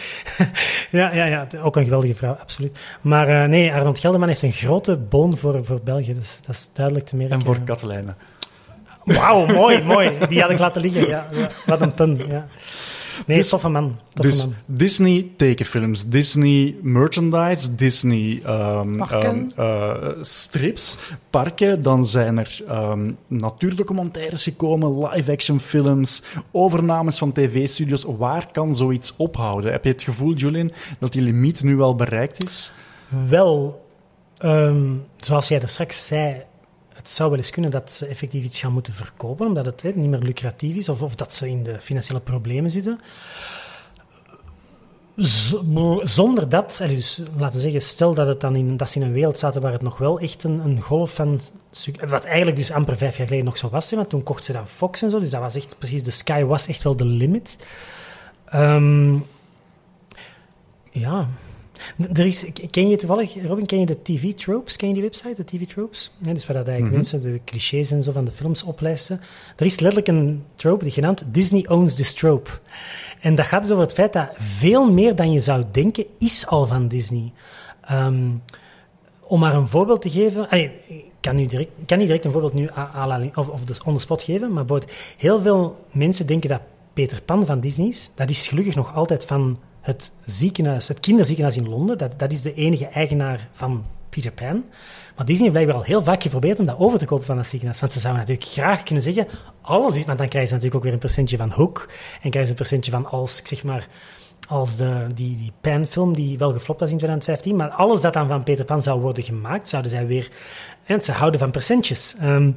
ja, 0.91 1.13
ja, 1.13 1.25
ja, 1.25 1.47
ook 1.61 1.75
een 1.75 1.83
geweldige 1.83 2.15
vrouw, 2.15 2.33
absoluut. 2.33 2.77
Maar 3.01 3.27
eh, 3.27 3.49
nee, 3.49 3.73
Arnold 3.73 3.99
Gelderman 3.99 4.27
heeft 4.27 4.41
een 4.41 4.51
grote 4.51 4.97
boon 4.97 5.37
voor, 5.37 5.65
voor 5.65 5.81
België. 5.83 6.13
Dus, 6.13 6.37
dat 6.45 6.55
is 6.55 6.69
duidelijk 6.73 7.05
te 7.05 7.15
merken. 7.15 7.35
En 7.35 7.45
voor 7.45 7.59
Katelijne. 7.59 8.13
Wauw, 9.05 9.45
mooi, 9.61 9.83
mooi. 9.83 10.11
Die 10.29 10.41
had 10.41 10.49
ik 10.49 10.59
laten 10.59 10.81
liggen. 10.81 11.07
Ja, 11.07 11.27
ja. 11.31 11.49
Wat 11.65 11.81
een 11.81 11.93
pun, 11.93 12.21
ja. 12.29 12.47
Nee, 13.25 13.37
Dus- 13.37 13.49
toffe 13.49 13.69
man. 13.69 13.95
Toffe 14.13 14.31
Dus 14.31 14.45
man. 14.45 14.55
Disney 14.65 15.27
tekenfilms, 15.37 16.05
Disney 16.07 16.75
merchandise, 16.81 17.75
Disney 17.75 18.41
ehm, 18.45 19.01
ehm, 19.01 19.43
eh, 19.55 19.93
strips, 20.21 20.97
parken. 21.29 21.81
Dan 21.81 22.05
zijn 22.05 22.37
er 22.39 22.61
ehm, 22.67 23.11
natuurdocumentaires 23.27 24.43
gekomen, 24.43 25.07
live-action 25.07 25.59
films, 25.59 26.23
overnames 26.51 27.17
van 27.17 27.31
tv-studios. 27.31 28.05
Waar 28.17 28.47
kan 28.51 28.75
zoiets 28.75 29.13
ophouden? 29.17 29.71
Heb 29.71 29.83
je 29.83 29.89
het 29.91 30.03
gevoel, 30.03 30.33
Julian, 30.33 30.71
dat 30.99 31.11
die 31.13 31.21
limiet 31.21 31.63
nu 31.63 31.75
wel 31.75 31.95
bereikt 31.95 32.43
is? 32.45 32.71
Wel, 33.29 33.85
ehm, 34.37 34.83
zoals 35.17 35.47
jij 35.47 35.61
er 35.61 35.69
straks 35.69 36.07
zei, 36.07 36.41
het 36.95 37.09
zou 37.09 37.29
wel 37.29 37.39
eens 37.39 37.49
kunnen 37.49 37.71
dat 37.71 37.91
ze 37.91 38.05
effectief 38.05 38.43
iets 38.43 38.59
gaan 38.59 38.73
moeten 38.73 38.93
verkopen, 38.93 39.47
omdat 39.47 39.65
het 39.65 39.95
niet 39.95 40.09
meer 40.09 40.19
lucratief 40.19 40.75
is, 40.75 40.89
of, 40.89 41.01
of 41.01 41.15
dat 41.15 41.33
ze 41.33 41.49
in 41.49 41.63
de 41.63 41.81
financiële 41.81 42.19
problemen 42.19 42.69
zitten. 42.69 42.99
Zonder 46.03 46.49
dat, 46.49 46.77
dus, 46.87 47.21
laten 47.37 47.59
zeggen, 47.59 47.81
stel 47.81 48.13
dat, 48.13 48.27
het 48.27 48.41
dan 48.41 48.55
in, 48.55 48.77
dat 48.77 48.89
ze 48.89 48.99
in 48.99 49.05
een 49.05 49.11
wereld 49.11 49.39
zaten 49.39 49.61
waar 49.61 49.71
het 49.71 49.81
nog 49.81 49.97
wel 49.97 50.19
echt 50.19 50.43
een, 50.43 50.59
een 50.59 50.81
golf 50.81 51.13
van... 51.13 51.39
Wat 52.07 52.23
eigenlijk 52.23 52.57
dus 52.57 52.71
amper 52.71 52.97
vijf 52.97 53.17
jaar 53.17 53.25
geleden 53.27 53.45
nog 53.45 53.57
zo 53.57 53.69
was, 53.69 53.91
want 53.91 54.09
toen 54.09 54.23
kocht 54.23 54.45
ze 54.45 54.51
dan 54.51 54.67
Fox 54.67 55.01
en 55.01 55.09
zo, 55.09 55.19
dus 55.19 55.29
dat 55.29 55.41
was 55.41 55.55
echt 55.55 55.75
precies, 55.77 56.03
de 56.03 56.11
sky 56.11 56.43
was 56.43 56.67
echt 56.67 56.83
wel 56.83 56.95
de 56.95 57.05
limit. 57.05 57.57
Ehm, 58.45 59.17
ja, 60.91 61.27
er 62.13 62.25
is, 62.25 62.45
ken 62.71 62.89
je 62.89 62.95
toevallig, 62.95 63.43
Robin, 63.47 63.65
ken 63.65 63.79
je 63.79 63.85
de 63.85 64.01
TV 64.01 64.33
Tropes? 64.33 64.75
Ken 64.75 64.87
je 64.87 64.93
die 64.93 65.03
website, 65.03 65.33
de 65.35 65.43
TV 65.43 65.65
Tropes? 65.65 66.11
Dus 66.17 66.45
waar 66.45 66.57
dat 66.57 66.67
eigenlijk 66.67 66.95
mensen 66.95 67.21
de 67.21 67.39
clichés 67.45 67.91
en 67.91 68.03
zo 68.03 68.11
van 68.11 68.25
de 68.25 68.31
films 68.31 68.63
oplijsten. 68.63 69.21
Er 69.55 69.65
is 69.65 69.79
letterlijk 69.79 70.07
een 70.07 70.43
trope 70.55 70.83
die 70.83 70.93
genaamd 70.93 71.23
Disney 71.27 71.67
owns 71.67 71.95
this 71.95 72.13
trope. 72.13 72.49
En 73.19 73.35
dat 73.35 73.45
gaat 73.45 73.61
dus 73.61 73.71
over 73.71 73.83
het 73.83 73.93
feit 73.93 74.13
dat 74.13 74.29
veel 74.37 74.91
meer 74.91 75.15
dan 75.15 75.31
je 75.31 75.39
zou 75.39 75.63
denken 75.71 76.05
is 76.19 76.47
al 76.47 76.67
van 76.67 76.87
Disney. 76.87 77.31
Ehm, 77.81 78.29
om 79.21 79.39
maar 79.39 79.53
een 79.53 79.67
voorbeeld 79.67 80.01
te 80.01 80.09
geven. 80.09 80.49
allee, 80.49 80.71
Ik 80.87 81.31
kan, 81.31 81.35
nu 81.35 81.45
direct, 81.45 81.69
ik 81.77 81.87
kan 81.87 81.97
niet 81.97 82.07
direct 82.07 82.25
een 82.25 82.31
voorbeeld 82.31 82.53
nu 82.53 82.69
à- 82.77 83.29
of, 83.33 83.47
of 83.47 83.63
dus 83.63 83.83
on 83.83 83.93
the 83.93 83.99
spot 83.99 84.21
geven, 84.21 84.53
maar 84.53 84.65
bijvoorbeeld, 84.65 84.97
heel 85.17 85.41
veel 85.41 85.85
mensen 85.91 86.27
denken 86.27 86.49
dat 86.49 86.61
Peter 86.93 87.21
Pan 87.21 87.45
van 87.45 87.59
Disney 87.59 87.87
is. 87.87 88.11
Dat 88.15 88.29
is 88.29 88.47
gelukkig 88.47 88.75
nog 88.75 88.95
altijd 88.95 89.25
van 89.25 89.59
het 89.85 90.11
ziekenhuis, 90.25 90.87
het 90.87 90.99
kinderziekenhuis 90.99 91.57
in 91.57 91.69
Londen. 91.69 91.97
Dat, 91.97 92.19
dat 92.19 92.31
is 92.31 92.41
de 92.41 92.53
enige 92.53 92.85
eigenaar 92.85 93.47
van 93.51 93.85
Peter 94.09 94.31
Pan. 94.31 94.63
Maar 95.15 95.25
Disney 95.25 95.49
heeft 95.49 95.51
blijkbaar 95.51 95.75
al 95.75 95.83
heel 95.83 96.03
vaak 96.03 96.21
geprobeerd 96.21 96.59
om 96.59 96.65
dat 96.65 96.79
over 96.79 96.99
te 96.99 97.05
kopen 97.05 97.25
van 97.25 97.35
dat 97.35 97.47
ziekenhuis. 97.47 97.79
Want 97.79 97.93
ze 97.93 97.99
zouden 97.99 98.21
natuurlijk 98.21 98.49
graag 98.49 98.83
kunnen 98.83 99.03
zeggen, 99.03 99.27
alles 99.61 99.95
is... 99.95 100.05
Want 100.05 100.17
dan 100.17 100.27
krijgen 100.27 100.49
ze 100.49 100.55
natuurlijk 100.55 100.75
ook 100.75 100.83
weer 100.83 100.93
een 100.93 100.99
percentje 100.99 101.37
van 101.37 101.51
Hook. 101.51 101.89
En 102.13 102.29
krijgen 102.29 102.43
ze 102.45 102.49
een 102.49 102.55
percentje 102.55 102.91
van 102.91 103.05
als, 103.05 103.39
ik 103.39 103.47
zeg 103.47 103.63
maar... 103.63 103.87
Als 104.47 104.77
de, 104.77 105.07
die, 105.15 105.37
die 105.37 105.51
Pan-film, 105.61 106.15
die 106.15 106.37
wel 106.37 106.51
geflopt 106.51 106.79
was 106.79 106.91
in 106.91 106.97
2015. 106.97 107.55
Maar 107.55 107.69
alles 107.69 108.01
dat 108.01 108.13
dan 108.13 108.27
van 108.27 108.43
Peter 108.43 108.65
Pan 108.65 108.81
zou 108.81 109.01
worden 109.01 109.23
gemaakt, 109.23 109.69
zouden 109.69 109.91
zij 109.91 110.07
weer... 110.07 110.29
En 110.85 111.03
ze 111.03 111.11
houden 111.11 111.39
van 111.39 111.51
percentjes. 111.51 112.15
Ehm, 112.19 112.51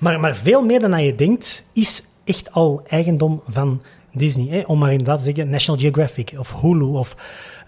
maar, 0.00 0.20
maar 0.20 0.36
veel 0.36 0.64
meer 0.64 0.80
dan 0.80 1.04
je 1.04 1.14
denkt, 1.14 1.64
is 1.72 2.04
echt 2.24 2.52
al 2.52 2.82
eigendom 2.86 3.42
van 3.46 3.82
Disney. 4.12 4.46
Hè? 4.48 4.62
Om 4.66 4.78
maar 4.78 4.90
inderdaad 4.90 5.18
te 5.18 5.24
zeggen, 5.24 5.50
National 5.50 5.80
Geographic 5.80 6.34
of 6.38 6.60
Hulu 6.60 6.84
of 6.84 7.16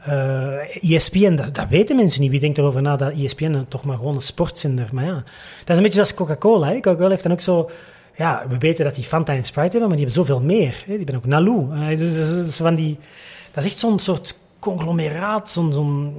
eh 0.00 0.92
ESPN. 0.94 1.34
Dat, 1.34 1.66
weten 1.68 1.96
mensen 1.96 2.20
niet. 2.20 2.30
Wie 2.30 2.40
denkt 2.40 2.58
erover 2.58 2.82
na 2.82 2.96
dat 2.96 3.12
E 3.12 3.24
ESPN 3.24 3.64
toch 3.68 3.84
maar 3.84 3.96
gewoon 3.96 4.14
een 4.14 4.20
sportzender. 4.20 4.88
Maar 4.92 5.04
ja, 5.04 5.14
dat 5.58 5.68
is 5.70 5.76
een 5.76 5.82
beetje 5.82 6.00
als 6.00 6.14
Coca-Cola. 6.14 6.72
Coca-Cola 6.72 7.08
heeft 7.08 7.22
dan 7.22 7.32
ook 7.32 7.40
zo... 7.40 7.70
ja, 8.16 8.44
we 8.48 8.58
weten 8.58 8.84
dat 8.84 8.94
die 8.94 9.04
Fanta 9.04 9.32
en 9.32 9.44
Sprite 9.44 9.70
hebben, 9.70 9.88
maar 9.88 9.96
die 9.96 10.06
hebben 10.06 10.24
zoveel 10.24 10.40
meer. 10.40 10.82
Hè. 10.86 10.96
Die 10.96 11.04
hebben 11.04 11.16
ook 11.16 11.26
Naloo. 11.26 11.70
Eh, 11.72 11.98
dus, 11.98 12.14
dus- 12.14 12.56
dus 12.56 12.76
die, 12.76 12.98
dat 13.52 13.64
is 13.64 13.70
echt 13.70 13.78
zo'n 13.78 13.98
soort 13.98 14.38
conglomeraat, 14.58 15.50
zo'n... 15.50 15.72
zo'n 15.72 16.14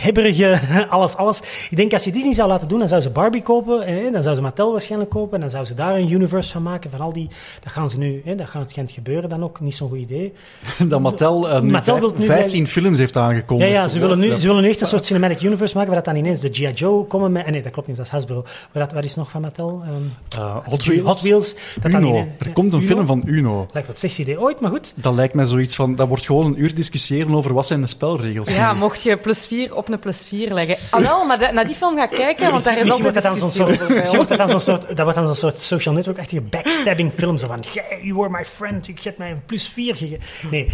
hebberige, 0.00 0.60
alles, 0.88 1.16
alles. 1.16 1.40
Ik 1.70 1.76
denk 1.76 1.92
als 1.92 2.04
je 2.04 2.12
Disney 2.12 2.32
zou 2.32 2.48
laten 2.48 2.68
doen, 2.68 2.78
dan 2.78 2.88
zou 2.88 3.00
ze 3.00 3.10
Barbie 3.10 3.42
kopen, 3.42 3.86
hè, 3.94 4.10
dan 4.10 4.22
zou 4.22 4.34
ze 4.34 4.40
Mattel 4.42 4.72
waarschijnlijk 4.72 5.10
kopen, 5.10 5.34
en 5.34 5.40
dan 5.40 5.50
zou 5.50 5.64
ze 5.64 5.74
daar 5.74 5.94
een 5.96 6.10
universe 6.12 6.50
van 6.52 6.62
maken 6.62 6.90
van 6.90 7.00
al 7.00 7.12
die... 7.12 7.28
Dat 7.62 7.72
gaan 7.72 7.90
ze 7.90 7.98
nu, 7.98 8.22
hè, 8.24 8.34
dat 8.34 8.48
gaat 8.48 8.60
het 8.62 8.70
schijnt 8.70 8.90
gebeuren 8.90 9.28
dan 9.28 9.42
ook, 9.44 9.60
niet 9.60 9.74
zo'n 9.74 9.88
goed 9.88 9.98
idee. 9.98 10.32
dat 10.88 11.00
Mattel, 11.00 11.48
eh, 11.50 11.60
nu 11.60 11.70
Mattel 11.70 11.98
vijf- 11.98 12.08
wil 12.10 12.18
nu 12.18 12.26
15 12.26 12.66
films 12.66 12.98
heeft 12.98 13.16
aangekondigd. 13.16 13.70
ja, 13.70 13.88
ze 13.88 13.98
willen, 13.98 14.18
nu, 14.18 14.38
ze 14.38 14.46
willen 14.46 14.62
nu 14.62 14.68
echt 14.68 14.80
een 14.80 14.86
soort 14.86 15.04
cinematic 15.04 15.42
universe 15.42 15.74
maken, 15.76 15.92
waar 15.92 16.02
dat 16.04 16.14
dan 16.14 16.24
ineens 16.24 16.40
de 16.40 16.48
G.I. 16.52 16.72
Joe 16.72 17.04
komen 17.06 17.32
met... 17.32 17.44
eh, 17.44 17.50
Nee, 17.50 17.62
dat 17.62 17.72
klopt 17.72 17.88
niet, 17.88 17.96
dat 17.96 18.06
is 18.06 18.12
Hasbro. 18.12 18.42
Maar 18.72 18.82
dat, 18.82 18.92
wat 18.92 19.04
is 19.04 19.14
nog 19.14 19.30
van 19.30 19.40
Mattel? 19.40 19.82
Ehm, 19.84 20.40
Eh, 20.42 20.56
Hot 20.64 20.84
Wheels. 20.84 21.06
Hot 21.06 21.20
Wheels. 21.20 21.54
Dat 21.82 21.92
dan 21.92 22.02
Uno. 22.02 22.26
Er 22.38 22.52
komt 22.52 22.72
een 22.72 22.78
Uno? 22.82 22.86
film 22.94 23.06
van 23.06 23.22
Uno. 23.26 23.66
Lijkt 23.72 23.88
wat 23.88 23.98
sexy 23.98 24.20
idee 24.20 24.40
ooit, 24.40 24.60
maar 24.60 24.70
goed. 24.70 24.92
Dat 24.96 25.14
lijkt 25.14 25.34
mij 25.34 25.44
zoiets 25.44 25.74
van, 25.76 25.94
dat 25.94 26.08
wordt 26.08 26.26
gewoon 26.26 26.46
een 26.46 26.60
uur 26.62 26.74
discussiëren 26.74 27.34
over 27.34 27.54
wat 27.54 27.66
zijn 27.66 27.80
de 27.80 27.86
spelregels. 27.86 28.54
Ja, 28.54 28.72
mocht 28.74 29.02
je 29.02 29.16
plus 29.16 29.46
4 29.46 29.74
op 29.76 29.88
een 29.92 29.98
plus 29.98 30.24
4 30.26 30.54
leggen. 30.54 30.76
Ah 30.90 31.00
wel, 31.00 31.26
maar 31.26 31.38
de- 31.38 31.50
naar 31.52 31.66
die 31.66 31.74
film 31.74 31.96
ga 31.96 32.04
ik 32.04 32.10
kijken, 32.10 32.50
want 32.50 32.64
daar 32.64 32.76
is 32.78 32.84
Misschien 32.84 33.04
altijd 33.04 33.22
dat 33.24 33.32
dan 33.32 33.36
zo'n 33.36 33.48
discussie 33.48 33.66
soort, 33.66 33.80
over 33.80 33.86
bij 33.86 33.96
misschien 33.96 34.16
wordt 34.18 34.30
dat 34.30 34.38
dan 34.38 34.60
zo'n 34.60 34.74
soort, 34.74 34.86
dat 34.96 34.98
wordt 35.00 35.14
dan 35.14 35.26
zo'n 35.26 35.34
soort 35.50 35.60
social 35.60 35.94
network-achtige 35.94 36.40
backstabbing 36.40 37.12
film. 37.16 37.38
Zo 37.38 37.46
van, 37.46 37.64
"Jij, 37.72 38.00
you 38.02 38.14
were 38.14 38.30
my 38.30 38.44
friend, 38.44 38.88
ik 38.88 39.00
heb 39.02 39.18
mij 39.18 39.30
een 39.30 39.44
plus 39.46 39.68
4 39.68 39.94
gegeven. 39.96 40.24
Nee, 40.50 40.70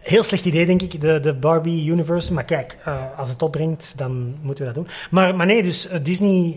heel 0.00 0.22
slecht 0.22 0.44
idee, 0.44 0.66
denk 0.66 0.82
ik, 0.82 1.00
de, 1.00 1.20
de 1.20 1.34
Barbie 1.34 1.90
universe. 1.90 2.32
Maar 2.32 2.44
kijk, 2.44 2.78
eh, 2.84 2.96
als 3.16 3.28
het 3.28 3.42
opbrengt, 3.42 3.92
dan 3.96 4.34
moeten 4.42 4.66
we 4.66 4.72
dat 4.72 4.84
doen. 4.84 4.92
Maar, 5.10 5.34
maar 5.36 5.46
nee, 5.46 5.62
dus 5.62 5.88
eh, 5.88 5.98
Disney 6.02 6.56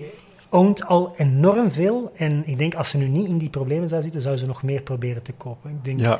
oont 0.50 0.86
al 0.86 1.14
enorm 1.16 1.72
veel. 1.72 2.12
En 2.16 2.44
ik 2.46 2.58
denk, 2.58 2.76
als 2.76 2.90
ze 2.90 2.98
nu 2.98 3.08
niet 3.08 3.28
in 3.28 3.38
die 3.38 3.50
problemen 3.50 3.90
zou 3.90 4.02
zitten, 4.02 4.22
zou 4.22 4.38
ze 4.38 4.46
nog 4.46 4.64
meer 4.64 4.82
proberen 4.82 5.22
te 5.22 5.32
kopen. 5.32 5.70
Ik 5.70 5.86
denk, 5.86 6.00
Ja. 6.00 6.20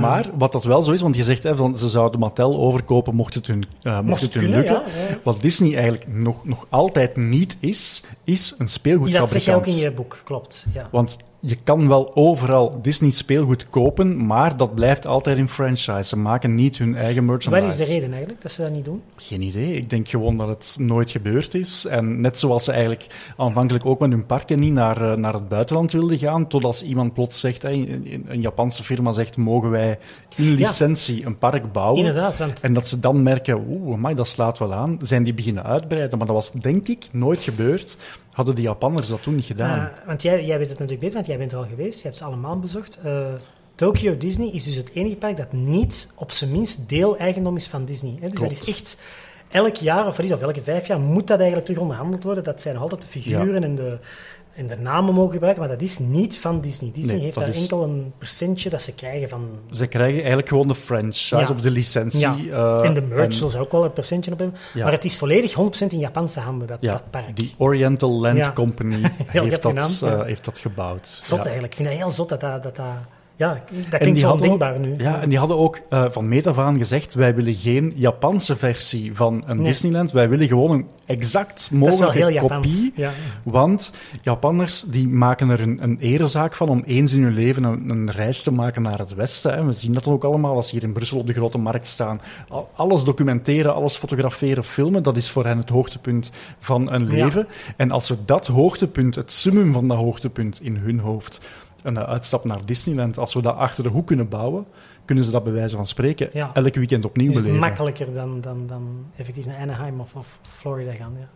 Maar 0.00 0.30
wat 0.34 0.52
dat 0.52 0.64
wel 0.64 0.82
zo 0.82 0.92
is, 0.92 1.00
want 1.00 1.16
je 1.16 1.24
zegt 1.24 1.42
hè, 1.42 1.56
van, 1.56 1.78
ze 1.78 1.88
zouden 1.88 2.20
Mattel 2.20 2.58
overkopen 2.58 3.14
mocht 3.14 3.34
het 3.34 3.46
hun, 3.46 3.64
eh, 3.82 4.00
mocht 4.00 4.20
het 4.20 4.34
hun 4.34 4.42
kunnen, 4.42 4.58
lukken. 4.60 4.82
ja, 4.86 5.08
ja. 5.08 5.18
Wat 5.22 5.40
Disney 5.40 5.74
eigenlijk 5.74 6.06
nog, 6.08 6.44
nog 6.44 6.66
altijd 6.68 7.16
niet 7.16 7.56
is, 7.60 8.02
is 8.24 8.54
een 8.58 8.68
speelgoedfabrikant. 8.68 9.32
dat 9.32 9.42
zeg 9.42 9.54
je 9.54 9.60
ook 9.60 9.76
in 9.76 9.82
je 9.82 9.90
boek, 9.90 10.20
klopt. 10.24 10.66
Ja. 10.72 10.88
Want 10.90 11.18
je 11.40 11.56
kan 11.64 11.88
wel 11.88 12.16
overal 12.16 12.78
Disney 12.82 13.10
speelgoed 13.10 13.68
kopen, 13.70 14.26
maar 14.26 14.56
dat 14.56 14.74
blijft 14.74 15.06
altijd 15.06 15.38
in 15.38 15.48
franchise. 15.48 16.02
Ze 16.02 16.16
maken 16.16 16.54
niet 16.54 16.78
hun 16.78 16.96
eigen 16.96 17.24
merchandise. 17.24 17.64
Wat 17.64 17.80
is 17.80 17.86
de 17.86 17.92
reden 17.92 18.10
eigenlijk 18.10 18.42
dat 18.42 18.52
ze 18.52 18.62
dat 18.62 18.70
niet 18.70 18.84
doen? 18.84 19.02
Geen 19.16 19.42
idee. 19.42 19.74
Ik 19.74 19.90
denk 19.90 20.08
gewoon 20.08 20.36
dat 20.36 20.48
het 20.48 20.76
nooit 20.80 21.10
gebeurd 21.10 21.54
is. 21.54 21.84
En 21.84 22.20
net 22.20 22.38
zoals 22.38 22.64
ze 22.64 22.72
eigenlijk 22.72 23.06
aanvankelijk 23.36 23.86
ook 23.86 24.00
met 24.00 24.10
hun 24.10 24.26
parken 24.26 24.58
niet 24.58 24.72
naar, 24.72 25.10
eh, 25.10 25.16
naar 25.16 25.32
het 25.32 25.48
buitenland 25.48 25.92
wilden 25.92 26.18
gaan, 26.18 26.46
tot 26.46 26.64
als 26.64 26.82
iemand 26.82 27.14
plots 27.14 27.40
zegt, 27.40 27.64
een 27.64 28.40
Japanse 28.40 28.84
firma 28.84 29.12
zegt, 29.12 29.36
mogen 29.36 29.67
wij 29.70 29.98
in 30.36 30.54
licentie 30.54 31.26
een 31.26 31.38
park 31.38 31.72
bouwen? 31.72 31.98
Inderdaad, 31.98 32.38
want 32.38 32.60
En 32.60 32.72
dat 32.72 32.88
ze 32.88 33.00
dan 33.00 33.22
merken, 33.22 33.64
oeh, 33.68 33.94
amai, 33.94 34.14
dat 34.14 34.28
slaat 34.28 34.58
wel 34.58 34.72
aan, 34.72 34.98
zijn 35.02 35.22
die 35.22 35.34
beginnen 35.34 35.64
uitbreiden. 35.64 36.18
Maar 36.18 36.26
dat 36.26 36.36
was 36.36 36.52
denk 36.52 36.88
ik 36.88 37.08
nooit 37.12 37.42
gebeurd. 37.44 37.96
Hadden 38.32 38.54
de 38.54 38.62
Japanners 38.62 39.08
dat 39.08 39.22
toen 39.22 39.34
niet 39.34 39.44
gedaan. 39.44 39.78
Uh, 39.78 40.06
want 40.06 40.22
jij, 40.22 40.44
jij 40.44 40.58
weet 40.58 40.68
het 40.68 40.78
natuurlijk 40.78 41.00
beter, 41.00 41.14
want 41.14 41.26
jij 41.26 41.38
bent 41.38 41.52
er 41.52 41.58
al 41.58 41.64
geweest. 41.64 41.96
Je 41.96 42.04
hebt 42.04 42.16
ze 42.16 42.24
allemaal 42.24 42.58
bezocht. 42.58 42.98
Uh, 43.04 43.26
Tokyo 43.74 44.16
Disney 44.16 44.50
is 44.50 44.64
dus 44.64 44.74
het 44.74 44.90
enige 44.92 45.16
park 45.16 45.36
dat 45.36 45.52
niet 45.52 46.12
op 46.14 46.32
zijn 46.32 46.50
minst 46.50 46.88
deel-eigendom 46.88 47.56
is 47.56 47.66
van 47.66 47.84
Disney. 47.84 48.14
Hè? 48.20 48.28
Dus 48.28 48.38
Klopt. 48.38 48.58
dat 48.58 48.68
is 48.68 48.74
echt... 48.74 48.96
Elk 49.48 49.76
jaar, 49.76 50.06
of, 50.06 50.18
of 50.18 50.40
elke 50.40 50.62
vijf 50.62 50.86
jaar, 50.86 51.00
moet 51.00 51.26
dat 51.26 51.38
eigenlijk 51.38 51.66
terug 51.66 51.82
onderhandeld 51.82 52.22
worden. 52.22 52.44
Dat 52.44 52.60
zijn 52.60 52.74
nog 52.74 52.82
altijd 52.82 53.02
de 53.02 53.08
figuren 53.08 53.64
en, 53.64 53.74
de, 53.74 53.98
en 54.58 54.66
de 54.66 54.76
namen 54.76 55.14
mogen 55.14 55.32
gebruiken, 55.32 55.62
maar 55.62 55.72
dat 55.72 55.82
is 55.82 55.98
niet 55.98 56.38
van 56.38 56.60
Disney. 56.60 56.90
Disney 56.94 57.14
Nee, 57.14 57.24
heeft 57.24 57.36
daar 57.38 57.48
is- 57.48 57.60
enkel 57.62 57.82
een 57.82 58.12
percentje 58.18 58.70
dat 58.70 58.82
ze 58.82 58.94
krijgen 58.94 59.28
van... 59.28 59.48
Ze 59.70 59.86
krijgen 59.86 60.18
eigenlijk 60.18 60.48
gewoon 60.48 60.68
de 60.68 60.74
franchise 60.74 61.36
Ja. 61.36 61.48
of 61.50 61.60
de 61.60 61.70
licentie. 61.70 62.20
Ja. 62.20 62.36
eh, 62.80 62.84
en 62.84 62.94
de 62.94 63.00
merch 63.00 63.24
en- 63.26 63.32
zullen 63.32 63.50
ze 63.50 63.58
ook 63.58 63.72
wel 63.72 63.84
een 63.84 63.92
percentje 63.92 64.32
op 64.32 64.38
hebben. 64.38 64.58
Ja. 64.74 64.82
Maar 64.82 64.92
het 64.92 65.04
is 65.04 65.16
volledig 65.16 65.52
100% 65.54 65.92
in 65.92 65.98
Japanse 65.98 66.40
handen, 66.40 66.68
dat, 66.68 66.78
ja, 66.80 66.92
dat 66.92 67.10
park. 67.10 67.36
die 67.36 67.54
Oriental 67.58 68.20
Land. 68.20 68.52
Company 68.52 69.00
heeft, 69.26 69.62
dat, 69.62 70.02
eh, 70.02 70.22
heeft 70.22 70.44
dat 70.44 70.58
gebouwd. 70.58 71.20
Zot 71.22 71.38
eigenlijk. 71.38 71.66
Ik 71.72 71.74
vind 71.76 71.88
dat 71.88 71.98
heel 71.98 72.10
zot 72.10 72.28
dat 72.28 72.40
dat... 72.40 72.62
dat, 72.62 72.76
dat 72.76 72.86
ja, 73.38 73.58
dat 73.90 74.00
klinkt 74.00 74.20
zo 74.20 74.26
ook- 74.26 74.32
ondenkbaar 74.32 74.78
nu. 74.78 74.94
Ja, 74.98 75.20
en 75.20 75.28
die 75.28 75.38
hadden 75.38 75.56
ook 75.58 75.80
eh, 75.88 76.04
van 76.10 76.28
meet 76.28 76.46
af 76.46 76.58
aan 76.58 76.78
gezegd, 76.78 77.14
wij 77.14 77.34
willen 77.34 77.54
geen 77.54 77.92
Japanse 77.96 78.56
versie 78.56 79.14
van 79.16 79.42
een 79.46 79.56
Nee. 79.56 79.64
Disneyland. 79.66 80.10
Wij 80.12 80.28
willen 80.28 80.48
gewoon 80.48 80.70
een 80.70 80.86
exact 81.06 81.68
mogelijke 81.72 82.38
kopie. 82.46 82.92
Ja. 82.96 83.10
Want 83.44 83.92
Japanners 84.22 84.82
die 84.82 85.08
maken 85.08 85.48
er 85.48 85.60
een, 85.60 85.78
een 85.82 85.98
erezaak 86.00 86.54
van 86.54 86.68
om 86.68 86.82
eens 86.86 87.12
in 87.12 87.22
hun 87.22 87.34
leven 87.34 87.62
een, 87.64 87.90
een 87.90 88.10
reis 88.10 88.42
te 88.42 88.52
maken 88.52 88.82
naar 88.82 88.98
het 88.98 89.14
westen. 89.14 89.52
Hè. 89.54 89.64
We 89.64 89.72
zien 89.72 89.92
dat 89.92 90.04
dan 90.04 90.12
ook 90.12 90.24
allemaal 90.24 90.54
als 90.54 90.68
ze 90.68 90.74
hier 90.74 90.82
in 90.84 90.92
Brussel 90.92 91.18
op 91.18 91.26
de 91.26 91.32
grote 91.32 91.58
markt 91.58 91.86
staan. 91.86 92.20
Al- 92.48 92.68
Alles 92.76 93.04
documenteren, 93.04 93.74
alles 93.74 93.96
fotograferen, 93.96 94.64
filmen, 94.64 95.02
dat 95.02 95.16
is 95.16 95.30
voor 95.30 95.44
hen 95.46 95.58
het 95.58 95.68
hoogtepunt 95.68 96.32
van 96.60 96.92
een 96.92 97.06
Ja. 97.10 97.24
leven. 97.24 97.46
En 97.76 97.90
als 97.90 98.08
we 98.08 98.16
dat 98.24 98.46
hoogtepunt, 98.46 99.14
het 99.14 99.32
summum 99.32 99.72
van 99.72 99.88
dat 99.88 99.96
hoogtepunt 99.98 100.60
in 100.62 100.76
hun 100.76 100.98
hoofd, 100.98 101.40
een 101.96 102.06
uitstap 102.06 102.44
naar 102.44 102.64
Disneyland, 102.64 103.18
als 103.18 103.34
we 103.34 103.42
dat 103.42 103.56
achter 103.56 103.82
de 103.82 103.88
hoek 103.88 104.06
kunnen 104.06 104.28
bouwen, 104.28 104.66
kunnen 105.04 105.24
ze 105.24 105.30
dat 105.30 105.44
bij 105.44 105.52
wijze 105.52 105.76
van 105.76 105.86
spreken 105.86 106.28
Ja. 106.32 106.50
elk 106.54 106.74
weekend 106.74 107.04
opnieuw 107.04 107.26
Het 107.26 107.36
is 107.36 107.42
beleven. 107.42 107.60
makkelijker 107.66 108.12
dan, 108.12 108.40
dan, 108.40 108.66
dan 108.66 109.04
effectief 109.16 109.46
naar 109.46 109.56
Anaheim 109.58 110.00
of, 110.00 110.14
of 110.14 110.40
Florida 110.42 110.92
gaan. 110.92 111.12
Ja. 111.18 111.28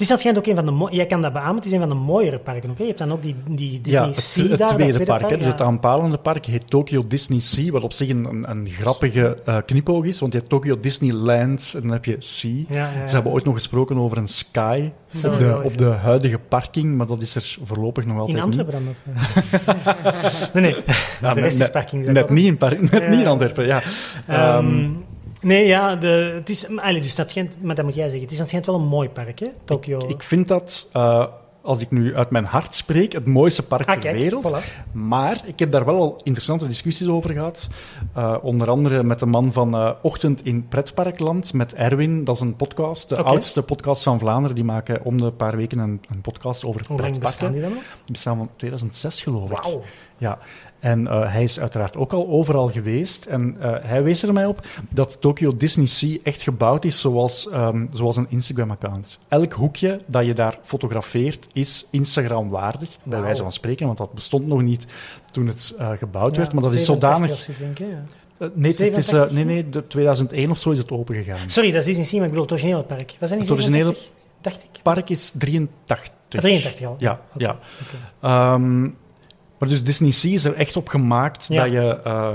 Het 0.00 0.10
is 0.10 0.18
schijnt 0.18 0.38
ook 0.38 0.46
een 0.46 0.54
van 0.54 0.66
de 0.66 0.88
Jij 0.96 1.06
kan 1.06 1.22
dat 1.22 1.32
beamen, 1.32 1.54
het 1.56 1.64
is 1.64 1.72
een 1.72 1.80
van 1.80 1.88
de 1.88 1.94
mooiere 1.94 2.38
parken. 2.38 2.70
oké? 2.70 2.80
Je 2.80 2.86
hebt 2.86 2.98
dan 2.98 3.12
ook 3.12 3.22
die, 3.22 3.36
die 3.48 3.80
Disney 3.80 4.02
Ja, 4.02 4.08
het, 4.08 4.16
Sea 4.16 4.42
het 4.48 4.58
daar, 4.58 4.68
dat 4.68 4.76
tweede 4.76 5.04
park. 5.04 5.28
Dus 5.28 5.46
het 5.46 5.60
aanpalende 5.60 6.18
park 6.18 6.46
heet 6.46 6.70
Tokyo 6.70 7.06
Disney 7.06 7.40
Sea, 7.40 7.70
wat 7.70 7.82
op 7.82 7.92
zich 7.92 8.08
een, 8.08 8.24
een, 8.24 8.50
een 8.50 8.66
grappige 8.66 9.36
eh, 9.44 9.56
knipoog 9.66 10.04
is. 10.04 10.20
Want 10.20 10.32
je 10.32 10.38
hebt 10.38 10.50
Tokyo 10.50 10.78
Disneyland 10.78 11.72
en 11.74 11.80
dan 11.80 11.90
heb 11.90 12.04
je 12.04 12.16
Sea. 12.18 12.64
Ze 13.06 13.14
hebben 13.14 13.32
ooit 13.32 13.44
nog 13.44 13.54
gesproken 13.54 13.96
over 13.96 14.18
een 14.18 14.28
Sky 14.28 14.90
op 15.24 15.38
de, 15.38 15.60
op 15.64 15.78
de 15.78 15.84
huidige 15.84 16.38
parking, 16.38 16.96
maar 16.96 17.06
dat 17.06 17.22
is 17.22 17.34
er 17.34 17.58
voorlopig 17.64 18.06
nog 18.06 18.18
altijd 18.18 18.38
In 18.38 18.48
niet. 18.48 18.58
Antwerpen 18.58 18.84
dan? 18.84 18.94
Of, 18.94 20.52
nee, 20.54 20.62
nee. 20.62 20.84
Ja, 21.20 21.32
de 21.32 21.40
rest 21.40 21.58
net, 21.58 21.66
is 21.66 21.72
parking. 21.72 22.06
Net 22.06 22.30
niet 22.30 22.46
in, 22.46 22.56
park, 22.56 22.90
net 22.90 23.08
niet 23.08 23.20
in 23.20 23.26
Antwerpen, 23.26 23.66
ja. 23.66 23.82
Ehm, 24.26 24.40
Ehm, 24.40 24.90
nee, 25.40 25.66
ja, 25.66 25.96
de, 25.96 26.32
het 26.34 26.48
is, 26.48 26.68
maar, 26.68 26.84
allee, 26.84 27.00
dus 27.00 27.14
dat 27.14 27.30
schijnt, 27.30 27.62
maar 27.62 27.74
dat 27.74 27.84
moet 27.84 27.94
jij 27.94 28.04
zeggen. 28.04 28.22
Het 28.22 28.30
is 28.32 28.38
dat 28.38 28.48
schijnt 28.48 28.66
wel 28.66 28.74
een 28.74 28.86
mooi 28.86 29.08
park, 29.08 29.38
hè? 29.38 29.48
Tokyo. 29.64 30.00
ik 30.08 30.22
vind 30.22 30.48
dat, 30.48 30.88
eh, 30.92 31.26
als 31.62 31.80
ik 31.80 31.90
nu 31.90 32.16
uit 32.16 32.30
mijn 32.30 32.44
hart 32.44 32.76
spreek, 32.76 33.12
het 33.12 33.26
mooiste 33.26 33.66
park 33.66 33.88
ah, 33.88 33.92
ter 33.92 34.02
kijk, 34.02 34.16
wereld. 34.16 34.52
voilà. 34.52 34.92
Maar 34.92 35.42
ik 35.44 35.58
heb 35.58 35.70
daar 35.70 35.84
wel 35.84 36.00
al 36.00 36.20
interessante 36.22 36.66
discussies 36.66 37.08
over 37.08 37.32
gehad. 37.32 37.70
Uh, 38.16 38.36
onder 38.42 38.70
andere 38.70 39.02
met 39.02 39.18
de 39.18 39.26
man 39.26 39.52
van 39.52 39.74
uh, 39.74 39.90
Ochtend 40.02 40.44
in 40.44 40.68
Pretparkland, 40.68 41.52
met 41.52 41.74
Erwin. 41.74 42.24
Dat 42.24 42.34
is 42.34 42.40
een 42.40 42.56
podcast, 42.56 43.08
de 43.08 43.22
oudste 43.22 43.62
podcast 43.62 44.02
van 44.02 44.18
Vlaanderen. 44.18 44.54
Die 44.54 44.64
maken 44.64 45.04
om 45.04 45.20
de 45.20 45.30
paar 45.30 45.56
weken 45.56 45.78
een, 45.78 46.00
een 46.10 46.20
podcast 46.20 46.64
over 46.64 46.84
Hoe 46.86 47.00
lang 47.00 47.18
bestaan 47.18 47.50
pretparken. 47.50 47.52
die 47.52 47.62
dan 47.62 47.72
nog? 47.72 47.82
Die 48.04 48.12
bestaan 48.12 48.36
van 48.36 48.50
2006, 48.56 49.22
geloof 49.22 49.50
ik. 49.50 49.56
Wauw. 49.56 49.82
Ja, 50.18 50.38
en 50.80 51.00
uh, 51.00 51.32
hij 51.32 51.42
is 51.42 51.60
uiteraard 51.60 51.96
ook 51.96 52.12
al 52.12 52.28
overal 52.28 52.68
geweest. 52.68 53.24
En 53.24 53.56
uh, 53.58 53.74
hij 53.80 54.02
wees 54.02 54.22
er 54.22 54.32
mij 54.32 54.46
op 54.46 54.66
dat 54.90 55.20
Tokyo 55.20 55.54
Disney 55.54 55.86
Sea 55.86 56.16
echt 56.22 56.42
gebouwd 56.42 56.84
is 56.84 57.00
zoals, 57.00 57.48
um, 57.52 57.88
zoals 57.92 58.16
een 58.16 58.26
Instagram-account. 58.28 59.18
Elk 59.28 59.52
hoekje 59.52 60.00
dat 60.06 60.26
je 60.26 60.34
daar 60.34 60.58
fotografeert 60.62 61.48
is 61.52 61.86
Instagram-waardig, 61.90 62.96
bij 63.02 63.20
wijze 63.20 63.42
van 63.42 63.52
spreken, 63.52 63.86
want 63.86 63.98
dat 63.98 64.12
bestond 64.12 64.46
nog 64.46 64.62
niet 64.62 64.86
toen 65.32 65.46
het 65.46 65.74
uh, 65.78 65.90
gebouwd 65.90 66.36
werd. 66.36 66.52
Maar 66.52 66.62
dat 66.62 66.72
is 66.72 66.84
87 66.84 66.84
zodanig... 66.84 67.30
of 67.30 67.38
zoiets, 67.38 67.62
denk 67.62 67.78
ik, 67.78 67.86
ja. 67.86 68.04
Uh, 68.46 68.48
nee, 68.54 68.70
het 68.70 68.80
is, 68.80 69.06
87, 69.06 69.32
nee, 69.32 69.44
nee, 69.44 69.68
de 69.68 69.86
2001 69.86 70.50
of 70.50 70.58
zo 70.58 70.70
is 70.70 70.78
het 70.78 70.90
opengegaan. 70.90 71.38
Sorry, 71.50 71.70
dat 71.70 71.80
is 71.80 71.86
Disney 71.86 72.04
Sea, 72.04 72.18
maar 72.18 72.26
ik 72.26 72.32
bedoel 72.32 72.48
het 72.48 72.52
originele 72.52 72.84
park. 72.84 73.16
Was 73.18 73.28
dat 73.28 73.38
niet 73.38 73.48
Het 73.48 73.56
originele 73.56 73.84
87? 73.84 74.18
Dacht 74.40 74.62
ik. 74.62 74.82
Park 74.82 75.10
is 75.10 75.32
83. 75.38 76.08
Ah, 76.28 76.40
83 76.40 76.86
al? 76.86 76.96
Ja, 76.98 77.20
ja. 77.36 77.58
Um, 78.54 78.96
maar 79.60 79.68
dus 79.68 79.82
Disney 79.84 80.10
Sea 80.10 80.32
is 80.32 80.44
er 80.44 80.54
echt 80.54 80.76
op 80.76 80.88
gemaakt 80.88 81.46
Ja. 81.48 81.62
dat, 81.62 81.72
je, 81.72 82.00
uh, 82.06 82.34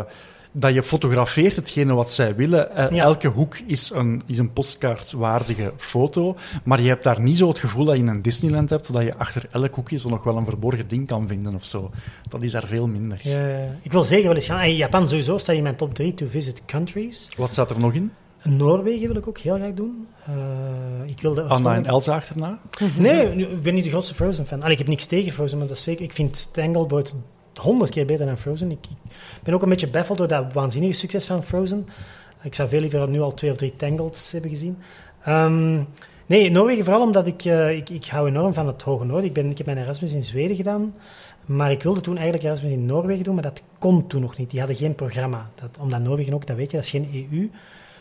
dat 0.51 0.73
je 0.73 0.83
fotografeert 0.83 1.55
hetgene 1.55 1.93
wat 1.93 2.11
zij 2.11 2.35
willen. 2.35 2.69
Uh, 2.77 2.89
Ja. 2.89 3.03
Elke 3.03 3.27
hoek 3.27 3.57
is 3.67 3.89
een, 3.93 4.23
is 4.25 4.37
een 4.37 4.53
postkaartwaardige 4.53 5.73
foto, 5.77 6.35
maar 6.63 6.81
je 6.81 6.87
hebt 6.87 7.03
daar 7.03 7.21
niet 7.21 7.37
zo 7.37 7.47
het 7.47 7.59
gevoel 7.59 7.85
dat 7.85 7.95
je 7.95 8.01
in 8.01 8.07
een 8.07 8.21
Disneyland 8.21 8.69
hebt, 8.69 8.93
dat 8.93 9.03
je 9.03 9.17
achter 9.17 9.45
elk 9.51 9.75
hoekje 9.75 9.97
zo 9.97 10.09
nog 10.09 10.23
wel 10.23 10.37
een 10.37 10.45
verborgen 10.45 10.87
ding 10.87 11.07
kan 11.07 11.27
vinden 11.27 11.55
of 11.55 11.65
zo. 11.65 11.91
Dat 12.29 12.43
is 12.43 12.51
daar 12.51 12.65
veel 12.67 12.87
minder. 12.87 13.19
Ja, 13.21 13.47
ja. 13.47 13.75
ik 13.81 13.91
wil 13.91 14.03
zeker 14.03 14.25
wel 14.27 14.35
eens 14.35 14.45
gaan. 14.45 14.59
En 14.59 14.75
Japan 14.75 15.07
sowieso 15.07 15.37
staat 15.37 15.55
in 15.55 15.63
mijn 15.63 15.75
top 15.75 15.93
3 15.93 16.13
to 16.13 16.25
visit 16.29 16.61
countries. 16.65 17.29
Wat 17.37 17.51
staat 17.51 17.69
er 17.69 17.79
nog 17.79 17.93
in? 17.93 18.11
Noorwegen 18.45 19.07
wil 19.07 19.17
ik 19.17 19.27
ook 19.27 19.37
heel 19.37 19.55
graag 19.55 19.73
doen. 19.73 20.07
Uh, 20.29 21.09
ik 21.09 21.21
wilde 21.21 21.41
Anna 21.41 21.75
en 21.75 21.85
Elsa 21.85 22.15
achterna? 22.15 22.59
Nee, 22.97 23.27
nu, 23.27 23.45
ik 23.45 23.61
ben 23.61 23.73
niet 23.73 23.83
de 23.83 23.89
grootste 23.89 24.15
Frozen-fan. 24.15 24.59
Allee, 24.59 24.71
ik 24.71 24.77
heb 24.77 24.87
niks 24.87 25.05
tegen 25.05 25.33
Frozen, 25.33 25.57
maar 25.57 25.67
dat 25.67 25.77
is 25.77 25.83
zeker... 25.83 26.03
Ik 26.03 26.13
vind 26.13 26.49
Tangleboard 26.51 27.15
honderd 27.53 27.91
keer 27.91 28.05
beter 28.05 28.25
dan 28.25 28.37
Frozen. 28.37 28.71
Ik, 28.71 28.85
ik 29.09 29.43
ben 29.43 29.53
ook 29.53 29.61
een 29.61 29.69
beetje 29.69 29.89
baffeld 29.89 30.17
door 30.17 30.27
dat 30.27 30.53
waanzinnige 30.53 30.93
succes 30.93 31.25
van 31.25 31.43
Frozen. 31.43 31.87
Ik 32.41 32.55
zou 32.55 32.69
veel 32.69 32.79
liever 32.79 33.09
nu 33.09 33.21
al 33.21 33.33
twee 33.33 33.51
of 33.51 33.57
drie 33.57 33.75
Tangleds 33.75 34.31
hebben 34.31 34.49
gezien. 34.49 34.77
Um, 35.27 35.87
Nee, 36.27 36.51
Noorwegen 36.51 36.85
vooral 36.85 37.01
omdat 37.01 37.27
ik, 37.27 37.45
eh, 37.45 37.69
ik, 37.69 37.89
ik 37.89 38.05
hou 38.05 38.27
enorm 38.27 38.53
van 38.53 38.67
het 38.67 38.81
Hoge 38.81 39.05
Noorden. 39.05 39.25
Ik, 39.25 39.33
ben, 39.33 39.49
ik 39.49 39.57
heb 39.57 39.65
mijn 39.65 39.77
Erasmus 39.77 40.13
in 40.13 40.23
Zweden 40.23 40.55
gedaan. 40.55 40.95
Maar 41.45 41.71
ik 41.71 41.83
wilde 41.83 42.01
toen 42.01 42.15
eigenlijk 42.15 42.45
Erasmus 42.45 42.71
in 42.71 42.85
Noorwegen 42.85 43.23
doen, 43.23 43.33
maar 43.33 43.43
dat 43.43 43.61
kon 43.79 44.07
toen 44.07 44.21
nog 44.21 44.37
niet. 44.37 44.49
Die 44.49 44.59
hadden 44.59 44.77
geen 44.77 44.95
programma. 44.95 45.49
Dat, 45.55 45.69
omdat 45.79 46.01
Noorwegen 46.01 46.33
ook, 46.33 46.47
dat 46.47 46.55
weet 46.55 46.71
je, 46.71 46.77
dat 46.77 46.85
is 46.85 46.91
geen 46.91 47.29
EU. 47.31 47.49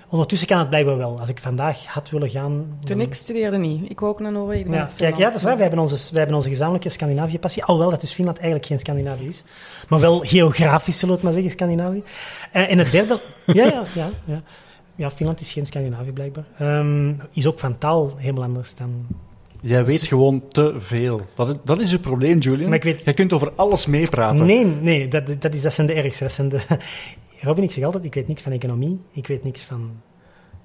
Ondertussen 0.08 0.48
kan 0.48 0.58
het 0.58 0.68
blijkbaar 0.68 0.96
wel. 0.96 1.20
Als 1.20 1.28
ik 1.28 1.38
vandaag 1.38 1.84
had 1.86 2.10
willen 2.10 2.30
gaan... 2.30 2.66
Toen 2.84 2.98
dan- 2.98 3.06
ik 3.06 3.14
studeerde 3.14 3.56
niet. 3.56 3.90
Ik 3.90 4.00
wou 4.00 4.12
ook 4.12 4.20
naar 4.20 4.32
Noorwegen. 4.32 4.72
Ja, 4.72 4.90
kijk, 4.96 5.16
ja, 5.16 5.26
dat 5.26 5.34
is 5.36 5.42
waar. 5.42 5.52
Wij 5.54 5.62
hebben 5.66 5.80
onze, 5.82 6.08
wij 6.10 6.18
hebben 6.18 6.36
onze 6.36 6.48
gezamenlijke 6.48 6.88
Scandinavië-passie. 6.88 7.64
Alhoewel 7.64 7.90
dat 7.90 8.00
dus 8.00 8.12
Finland 8.12 8.36
eigenlijk 8.36 8.66
geen 8.66 8.78
Scandinavië 8.78 9.26
is. 9.26 9.44
Maar 9.88 10.00
wel 10.00 10.18
geografisch, 10.20 10.98
zullen 10.98 11.14
we 11.14 11.20
het 11.20 11.22
maar 11.22 11.32
zeggen, 11.32 11.50
Scandinavië. 11.50 12.02
Eh, 12.52 12.70
en 12.70 12.78
het 12.78 12.90
derde... 12.90 13.18
ja, 13.46 13.64
ja, 13.64 13.82
ja, 13.94 14.10
ja. 14.24 14.42
Ja, 14.96 15.10
Finland 15.10 15.40
is 15.40 15.52
geen 15.52 15.66
Scandinavië, 15.66 16.10
blijkbaar. 16.10 16.44
Ehm, 16.58 17.12
is 17.32 17.46
ook 17.46 17.58
van 17.58 17.78
taal 17.78 18.12
helemaal 18.16 18.42
anders 18.44 18.74
dan... 18.74 19.06
Jij 19.60 19.84
weet 19.84 20.02
gewoon 20.06 20.42
te 20.48 20.74
veel. 20.78 21.20
Dat 21.34 21.48
is, 21.48 21.54
dat 21.64 21.80
is 21.80 21.90
je 21.90 21.98
probleem, 21.98 22.38
Julian. 22.38 22.68
Maar 22.68 22.76
ik 22.78 22.82
weet- 22.84 23.02
Jij 23.04 23.14
kunt 23.14 23.32
over 23.32 23.52
alles 23.56 23.86
meepraten. 23.86 24.46
Nee, 24.46 24.64
nee, 24.66 25.08
dat, 25.08 25.26
dat, 25.38 25.54
is, 25.54 25.62
dat 25.62 25.72
zijn 25.72 25.86
de 25.86 25.92
ergste. 25.92 26.22
Dat 26.24 26.32
zijn 26.32 26.48
de... 26.48 26.60
Robin, 27.44 27.64
ik 27.64 27.70
zeg 27.70 27.84
altijd, 27.84 28.04
ik 28.04 28.14
weet 28.14 28.28
niks 28.28 28.42
van 28.42 28.52
economie. 28.52 29.00
Ik 29.12 29.26
weet 29.26 29.44
niks 29.44 29.62
van 29.62 29.90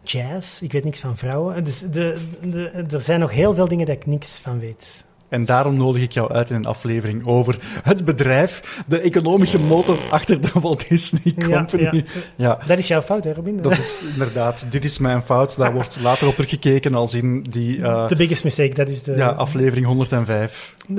jazz. 0.03 0.61
Ik 0.61 0.71
weet 0.71 0.84
niks 0.84 0.99
van 0.99 1.17
vrouwen. 1.17 1.63
Dus 1.63 1.80
de, 1.80 2.17
de, 2.41 2.86
er 2.91 3.01
zijn 3.01 3.19
nog 3.19 3.32
heel 3.32 3.53
veel 3.53 3.67
dingen 3.67 3.86
dat 3.86 3.95
ik 3.95 4.05
niks 4.05 4.39
van 4.39 4.59
weet. 4.59 5.07
En 5.30 5.45
daarom 5.45 5.77
nodig 5.77 6.01
ik 6.01 6.11
jou 6.11 6.32
uit 6.32 6.49
in 6.49 6.55
een 6.55 6.65
aflevering 6.65 7.25
over 7.25 7.59
het 7.84 8.05
bedrijf, 8.05 8.84
de 8.88 8.99
economische 8.99 9.59
motor 9.59 9.97
achter 10.09 10.41
de 10.41 10.49
Walt 10.53 10.89
Disney 10.89 11.34
Company. 11.34 11.84
ja. 11.84 12.03
Ja, 12.36 12.59
Dat 12.67 12.77
is 12.77 12.88
jouw 12.88 13.01
fout, 13.01 13.23
hè, 13.23 13.34
Robin? 13.34 13.61
dat 13.61 13.77
is 13.77 13.99
inderdaad. 14.13 14.65
Dit 14.69 14.86
is 14.86 14.97
mijn 14.97 15.21
fout. 15.21 15.57
Daar 15.57 15.73
wordt 15.73 15.97
later 16.01 16.27
op 16.27 16.36
teruggekeken 16.36 16.95
als 16.95 17.13
in 17.13 17.41
die 17.41 17.82
eh, 17.82 18.05
The 18.05 18.15
biggest 18.15 18.43
mistake, 18.43 18.73
dat 18.73 18.88
is 18.88 19.03
de... 19.03 19.15
ja, 19.15 19.30
aflevering 19.30 19.86
105. 19.86 20.75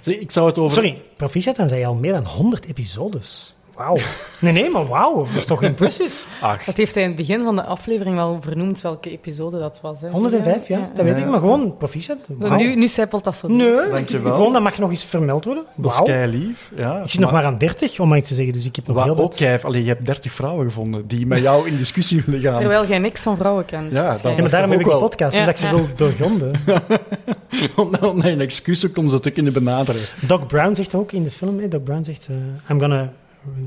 Zeg, 0.00 0.14
ik 0.18 0.30
zou 0.30 0.46
het 0.46 0.58
over... 0.58 0.72
Sorry, 0.72 1.02
proficiat, 1.16 1.56
dan 1.56 1.68
zijn 1.68 1.80
je 1.80 1.86
al 1.86 1.94
meer 1.94 2.12
dan 2.12 2.24
100 2.24 2.66
episodes. 2.66 3.56
Wauw. 3.78 3.96
Nee, 4.40 4.52
nee, 4.52 4.70
maar 4.70 4.86
wauw. 4.86 5.16
Dat 5.26 5.34
is 5.36 5.46
toch 5.46 5.62
impressive? 5.62 6.26
Ach, 6.40 6.64
Dat 6.64 6.76
heeft 6.76 6.94
hij 6.94 7.02
in 7.02 7.08
het 7.08 7.18
begin 7.18 7.42
van 7.44 7.56
de 7.56 7.64
aflevering 7.64 8.14
wel 8.16 8.38
vernoemd 8.42 8.80
welke 8.80 9.10
episode 9.10 9.58
dat 9.58 9.78
was. 9.82 10.00
Hè. 10.00 10.08
105, 10.10 10.68
ja. 10.68 10.90
Dat 10.94 11.04
weet 11.04 11.16
ik, 11.16 11.26
maar 11.26 11.38
gewoon 11.40 11.76
proficiat. 11.76 12.18
Nu, 12.56 12.74
nu 12.74 12.88
zijpelt 12.88 13.24
dat 13.24 13.36
zo. 13.36 13.48
Nee, 13.48 13.88
Dankjewel. 13.90 14.34
gewoon 14.34 14.52
dat 14.52 14.62
mag 14.62 14.78
nog 14.78 14.90
eens 14.90 15.04
vermeld 15.04 15.44
worden. 15.44 15.64
dat 15.74 15.92
is 15.92 15.98
Wauw. 15.98 16.26
lief. 16.26 16.70
Ja, 16.76 17.02
Ik 17.02 17.10
zit 17.10 17.20
nog 17.20 17.32
maar 17.32 17.44
aan 17.44 17.58
30, 17.58 18.00
om 18.00 18.08
maar 18.08 18.18
iets 18.18 18.28
te 18.28 18.34
zeggen, 18.34 18.52
dus 18.54 18.64
ik 18.66 18.76
heb 18.76 18.86
nog 18.86 18.96
Wat 18.96 19.04
heel 19.04 19.16
ook 19.18 19.38
wat... 19.38 19.64
Allee, 19.64 19.82
je 19.82 19.88
hebt 19.88 20.04
30 20.04 20.32
vrouwen 20.32 20.66
gevonden 20.66 21.06
die 21.06 21.26
met 21.26 21.42
jou 21.42 21.68
in 21.68 21.76
discussie 21.76 22.22
willen 22.26 22.40
gaan. 22.40 22.56
Terwijl 22.60 22.86
jij 22.86 22.98
niks 22.98 23.20
van 23.20 23.36
vrouwen 23.36 23.64
kent. 23.64 23.92
Ja, 23.92 24.02
waarschijnlijk. 24.02 24.36
Ja, 24.36 24.42
maar 24.42 24.50
daarom 24.50 24.70
heb 24.70 24.80
ik 24.80 24.86
een 24.86 24.98
podcast, 24.98 25.32
Ja, 25.34 25.38
omdat 25.40 25.54
ik 25.60 25.60
ze 25.60 25.66
ja. 25.66 25.74
wil 25.74 25.86
doorgronden. 25.96 26.52
Omdat 27.76 28.00
omdat 28.02 28.26
je 28.26 28.32
een 28.32 28.40
excuus 28.40 28.92
om 28.94 29.08
ze 29.08 29.20
te 29.20 29.30
kunnen 29.30 29.52
benaderen. 29.52 30.00
Doc 30.26 30.46
Brown 30.46 30.74
zegt 30.74 30.94
ook 30.94 31.12
in 31.12 31.22
de 31.22 31.30
film, 31.30 31.58
hè, 31.58 31.68
Doc 31.68 31.80
Brown 31.84 32.02
zegt... 32.02 32.26
eh, 32.30 32.70
I'm 32.70 32.80
gonna 32.80 33.12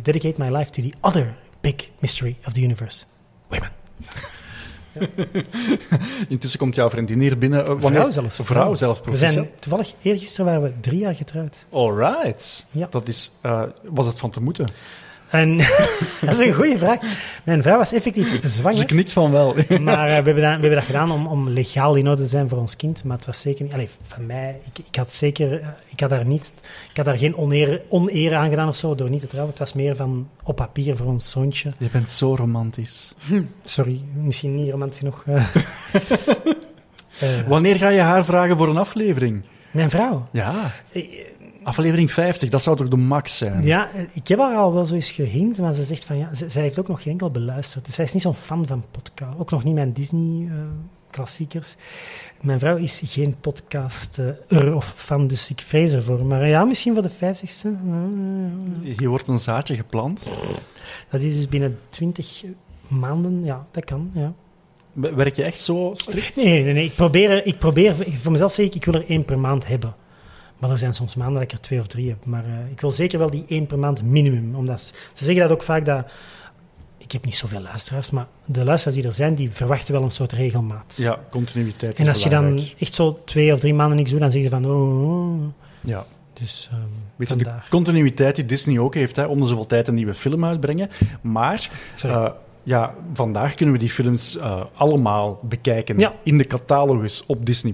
dedicate 0.02 0.44
my 0.44 0.50
life 0.58 0.72
to 0.72 0.82
the 0.82 0.94
other 1.00 1.36
big 1.62 1.90
mystery 2.00 2.36
of 2.46 2.54
the 2.54 2.62
universe. 2.62 3.06
Women. 3.48 3.72
Intussen 6.30 6.60
komt 6.60 6.76
jouw 6.76 6.90
vriendin 6.90 7.20
hier 7.20 7.38
binnen. 7.38 7.66
Eh, 7.66 7.76
Vrouw 7.78 8.10
zelfs. 8.10 8.40
Vrouw 8.44 8.76
zelfs, 8.76 9.02
We 9.04 9.18
zijn, 9.18 9.50
toevallig, 9.60 9.94
eergisteren 10.02 10.46
waren 10.46 10.62
we 10.62 10.80
drie 10.80 11.00
jaar 11.00 11.16
getrouwd. 11.16 11.66
Alright. 11.70 12.66
Ja. 12.72 12.88
Dat 12.90 13.08
is, 13.08 13.32
eh, 13.42 13.64
was 13.84 14.06
het 14.06 14.20
van 14.20 14.30
te 14.30 14.42
moeten? 14.42 14.68
En 15.32 15.58
dat 16.22 16.30
is 16.30 16.40
een 16.40 16.54
goede 16.54 16.78
vraag. 16.78 16.98
Mijn 17.44 17.62
vrouw 17.62 17.78
was 17.78 17.94
effectief 17.94 18.40
Ze 18.42 18.50
zwanger. 18.50 18.86
knikt 18.86 19.14
van 19.14 19.32
wel. 19.32 19.56
Maar 19.82 19.98
eh, 19.98 20.06
we, 20.08 20.12
hebben 20.12 20.36
dat, 20.36 20.44
we 20.44 20.50
hebben 20.50 20.72
dat 20.72 20.84
gedaan 20.84 21.12
om, 21.12 21.28
om 21.28 21.50
legaal 21.50 21.96
in 21.96 22.08
orde 22.08 22.22
te 22.22 22.28
zijn 22.28 22.50
voor 22.50 22.58
ons 22.58 22.76
kind. 22.76 23.04
Maar 23.04 23.18
het 23.18 23.26
was 23.26 23.42
zeker 23.42 23.64
niet... 23.64 23.74
Allee, 23.74 23.90
van 24.08 24.26
mij... 24.26 24.60
Ik, 24.74 24.86
ik 24.88 24.96
had 24.96 25.14
zeker... 25.14 25.62
eh, 25.62 25.68
Ik 25.88 26.00
had 26.00 26.10
daar 26.10 26.26
niet... 26.26 26.54
Ik 26.90 26.98
had 26.98 27.06
daar 27.06 27.18
geen 27.18 27.36
oneer, 27.38 27.82
oneer 27.90 28.36
aan 28.36 28.50
gedaan 28.50 28.68
of 28.68 28.76
zo, 28.76 28.96
door 28.96 29.10
niet 29.10 29.22
te 29.22 29.28
trouwen. 29.28 29.50
Het 29.52 29.60
was 29.60 29.74
meer 29.74 29.96
van 29.96 30.30
op 30.44 30.56
papier 30.56 30.96
voor 30.98 31.08
ons 31.08 31.30
zoontje. 31.30 31.72
Je 31.78 31.90
bent 31.92 32.10
zo 32.10 32.36
romantisch. 32.36 33.14
Sorry, 33.64 34.02
misschien 34.14 34.56
niet 34.56 34.72
romantisch 34.72 34.98
genoeg. 35.00 35.24
eh. 35.26 35.46
Wanneer 37.48 37.76
ga 37.76 37.90
je 37.90 38.00
haar 38.02 38.26
vragen 38.26 38.58
voor 38.58 38.70
een 38.70 38.78
aflevering? 38.78 39.42
mijn 39.72 39.90
vrouw. 39.90 40.28
Ja, 40.32 40.72
aflevering 41.64 42.12
50, 42.12 42.50
dat 42.50 42.62
zou 42.64 42.78
toch 42.78 42.88
de 42.88 42.96
max 42.98 43.38
zijn? 43.38 43.64
Ja, 43.64 43.92
eh, 43.94 44.02
ik 44.14 44.28
heb 44.28 44.40
haar 44.40 44.56
al 44.56 44.74
wel 44.74 44.86
zo 44.86 44.94
eens 44.94 45.12
gehint, 45.12 45.58
maar 45.60 45.74
ze 45.74 45.84
zegt 45.84 46.04
van 46.04 46.18
ja, 46.18 46.34
ze- 46.36 46.50
zij 46.50 46.62
heeft 46.62 46.80
ook 46.80 46.88
nog 46.88 47.02
geen 47.02 47.12
enkel 47.12 47.32
beluisterd. 47.32 47.86
Dus 47.86 47.96
zij 47.96 48.06
is 48.06 48.14
niet 48.14 48.22
zo'n 48.22 48.36
fan 48.36 48.68
van 48.68 48.84
podcast. 48.92 49.38
Ook 49.40 49.52
nog 49.52 49.64
niet 49.64 49.74
mijn 49.74 49.94
Disney-klassiekers. 49.94 51.76
mijn 52.42 52.60
vrouw 52.60 52.76
is 52.78 53.02
geen 53.06 53.36
podcast-er 53.42 54.38
of 54.76 54.94
fan, 54.96 55.28
dus 55.28 55.50
ik 55.50 55.60
vrees 55.62 55.94
ervoor. 55.94 56.26
Maar 56.26 56.48
ja, 56.48 56.64
misschien 56.66 56.94
voor 56.94 57.04
de 57.04 57.10
vijftigste. 57.10 57.70
Eh, 57.70 58.96
Hier 58.98 59.10
wordt 59.10 59.28
een 59.28 59.40
zaadje 59.40 59.76
geplant. 59.76 60.30
Dat 61.10 61.22
is 61.22 61.36
dus 61.36 61.48
binnen 61.48 61.80
twintig 61.90 62.44
maanden. 62.88 63.44
Ja, 63.46 63.66
dat 63.72 63.84
kan, 63.86 64.12
ja. 64.14 64.34
Werk 64.94 65.36
je 65.36 65.44
echt 65.44 65.62
zo 65.62 65.90
strikt? 65.94 66.36
Nee, 66.36 66.64
nee, 66.64 66.74
nee. 66.74 66.86
Ik 66.86 66.96
probeer, 66.96 67.30
er- 67.30 67.46
ik 67.46 67.58
probeer 67.60 67.96
voor 68.22 68.32
mezelf 68.32 68.52
zeg 68.52 68.66
ik, 68.66 68.76
ik 68.76 68.86
wil 68.86 68.94
er 68.94 69.10
één 69.10 69.26
per 69.26 69.40
maand 69.40 69.68
hebben. 69.68 69.96
Maar 70.62 70.70
er 70.70 70.78
zijn 70.78 70.94
soms 70.94 71.16
maanden 71.16 71.34
dat 71.34 71.44
ik 71.44 71.52
er 71.52 71.62
twee 71.62 71.80
of 71.80 71.88
drie 71.88 72.10
heb. 72.10 72.26
Maar 72.26 72.46
eh, 72.46 72.72
ik 72.72 72.82
wil 72.82 72.92
zeker 72.92 73.20
wel 73.20 73.30
die 73.30 73.46
één 73.48 73.68
per 73.68 73.80
maand 73.80 74.04
minimum. 74.04 74.56
Omdat 74.56 74.82
ze, 74.82 74.94
ze 75.14 75.24
zeggen 75.24 75.44
dat 75.44 75.52
ook 75.52 75.64
vaak 75.64 75.86
dat... 75.86 76.06
Ik 76.98 77.12
heb 77.12 77.26
niet 77.26 77.36
zoveel 77.36 77.62
luisteraars, 77.62 78.10
maar 78.10 78.28
de 78.46 78.64
luisteraars 78.64 78.98
die 78.98 79.08
er 79.08 79.14
zijn, 79.14 79.36
die 79.36 79.52
verwachten 79.52 79.94
wel 79.94 80.04
een 80.04 80.12
soort 80.12 80.32
regelmaat. 80.32 80.94
Ja, 80.98 81.20
continuïteit 81.30 82.00
en 82.00 82.08
als 82.08 82.24
je 82.24 82.30
dan 82.30 82.64
echt 82.80 82.94
zo 82.94 83.22
twee 83.26 83.54
of 83.54 83.60
drie 83.60 83.74
maanden 83.74 83.98
niks 83.98 84.10
doet, 84.10 84.20
dan 84.20 84.32
zeggen 84.32 84.50
ze 84.50 84.56
van... 84.56 84.72
Oh, 84.72 85.04
oh, 85.04 85.34
oh. 85.34 85.48
Ja. 85.82 86.06
Dus 86.34 86.70
ehm 86.72 86.80
Weet 87.16 87.30
je, 87.30 87.36
de 87.36 87.52
continuïteit 87.70 88.36
die 88.36 88.46
Disney 88.46 88.80
ook 88.80 88.94
heeft, 88.94 89.16
hè, 89.16 89.26
om 89.26 89.40
de 89.40 89.48
zoveel 89.48 89.68
tijd 89.68 89.88
een 89.88 89.96
nieuwe 89.96 90.14
film 90.14 90.46
uitbrengen. 90.46 90.90
Maar 91.22 91.70
Sorry. 91.96 92.32
Ja, 92.64 92.94
vandaag 93.14 93.54
kunnen 93.54 93.76
we 93.76 93.82
die 93.82 93.90
films 93.90 94.38
eh, 94.38 94.62
allemaal 94.74 95.40
bekijken 95.44 96.00
Ja. 96.00 96.14
in 96.24 96.38
de 96.38 96.44
catalogus 96.48 97.24
op 97.28 97.46
Disney+. 97.46 97.74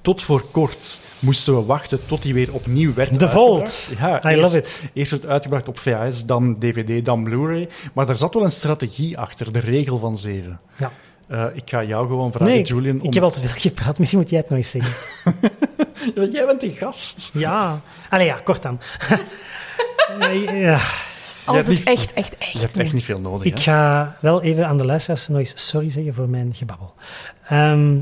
Tot 0.00 0.22
voor 0.22 0.44
kort 0.50 1.00
moesten 1.18 1.54
we 1.54 1.64
wachten 1.64 2.06
tot 2.06 2.22
die 2.22 2.34
weer 2.34 2.52
opnieuw 2.52 2.94
werd 2.94 3.18
The 3.18 3.24
uitgebracht. 3.26 3.84
Vault. 3.96 3.98
Ja, 3.98 4.30
I 4.30 4.34
eerst- 4.34 4.42
love 4.42 4.56
it. 4.58 4.82
Eerst 4.92 5.10
werd 5.10 5.26
uitgebracht 5.26 5.68
op 5.68 5.78
VHS, 5.78 6.26
dan 6.26 6.58
DVD, 6.58 7.04
dan 7.04 7.22
Blu-ray. 7.24 7.68
Maar 7.92 8.06
daar 8.06 8.16
zat 8.16 8.34
wel 8.34 8.42
een 8.44 8.50
strategie 8.50 9.18
achter, 9.18 9.52
de 9.52 9.58
regel 9.60 9.98
van 9.98 10.18
zeven. 10.18 10.60
Ja. 10.76 10.90
Eh, 11.28 11.44
ik 11.52 11.62
ga 11.70 11.82
jou 11.84 12.06
gewoon 12.06 12.32
vragen, 12.32 12.54
Nee, 12.54 12.62
Julian. 12.62 12.96
ik 12.96 13.02
om- 13.04 13.12
heb 13.14 13.22
al 13.22 13.30
te 13.30 13.40
veel 13.40 13.48
gepraat. 13.60 13.98
Misschien 13.98 14.20
moet 14.20 14.30
jij 14.30 14.38
het 14.38 14.48
nog 14.48 14.58
eens 14.58 14.70
zeggen. 14.70 14.92
Jij 16.32 16.46
bent 16.46 16.60
die 16.60 16.76
gast. 16.76 17.30
ja. 17.32 17.80
Allee, 18.08 18.26
ja, 18.26 18.40
kort 18.44 18.62
dan. 18.62 18.80
Ja. 20.52 20.80
Als 21.56 21.66
hebt 21.66 21.78
het 21.78 21.78
niet- 21.88 21.98
echt, 21.98 22.12
echt, 22.12 22.38
echt 22.38 22.52
Je 22.52 22.58
hebt 22.58 22.76
echt 22.76 22.92
niet 22.92 23.04
veel 23.04 23.20
nodig. 23.20 23.46
Ik 23.46 23.56
hè? 23.56 23.62
ga 23.62 24.16
wel 24.20 24.42
even 24.42 24.66
aan 24.66 24.78
de 24.78 24.84
luisteraars 24.84 25.28
nog 25.28 25.38
eens 25.38 25.52
sorry 25.68 25.90
zeggen 25.90 26.14
voor 26.14 26.28
mijn 26.28 26.54
gebabbel. 26.54 26.94
Ehm, 27.48 27.98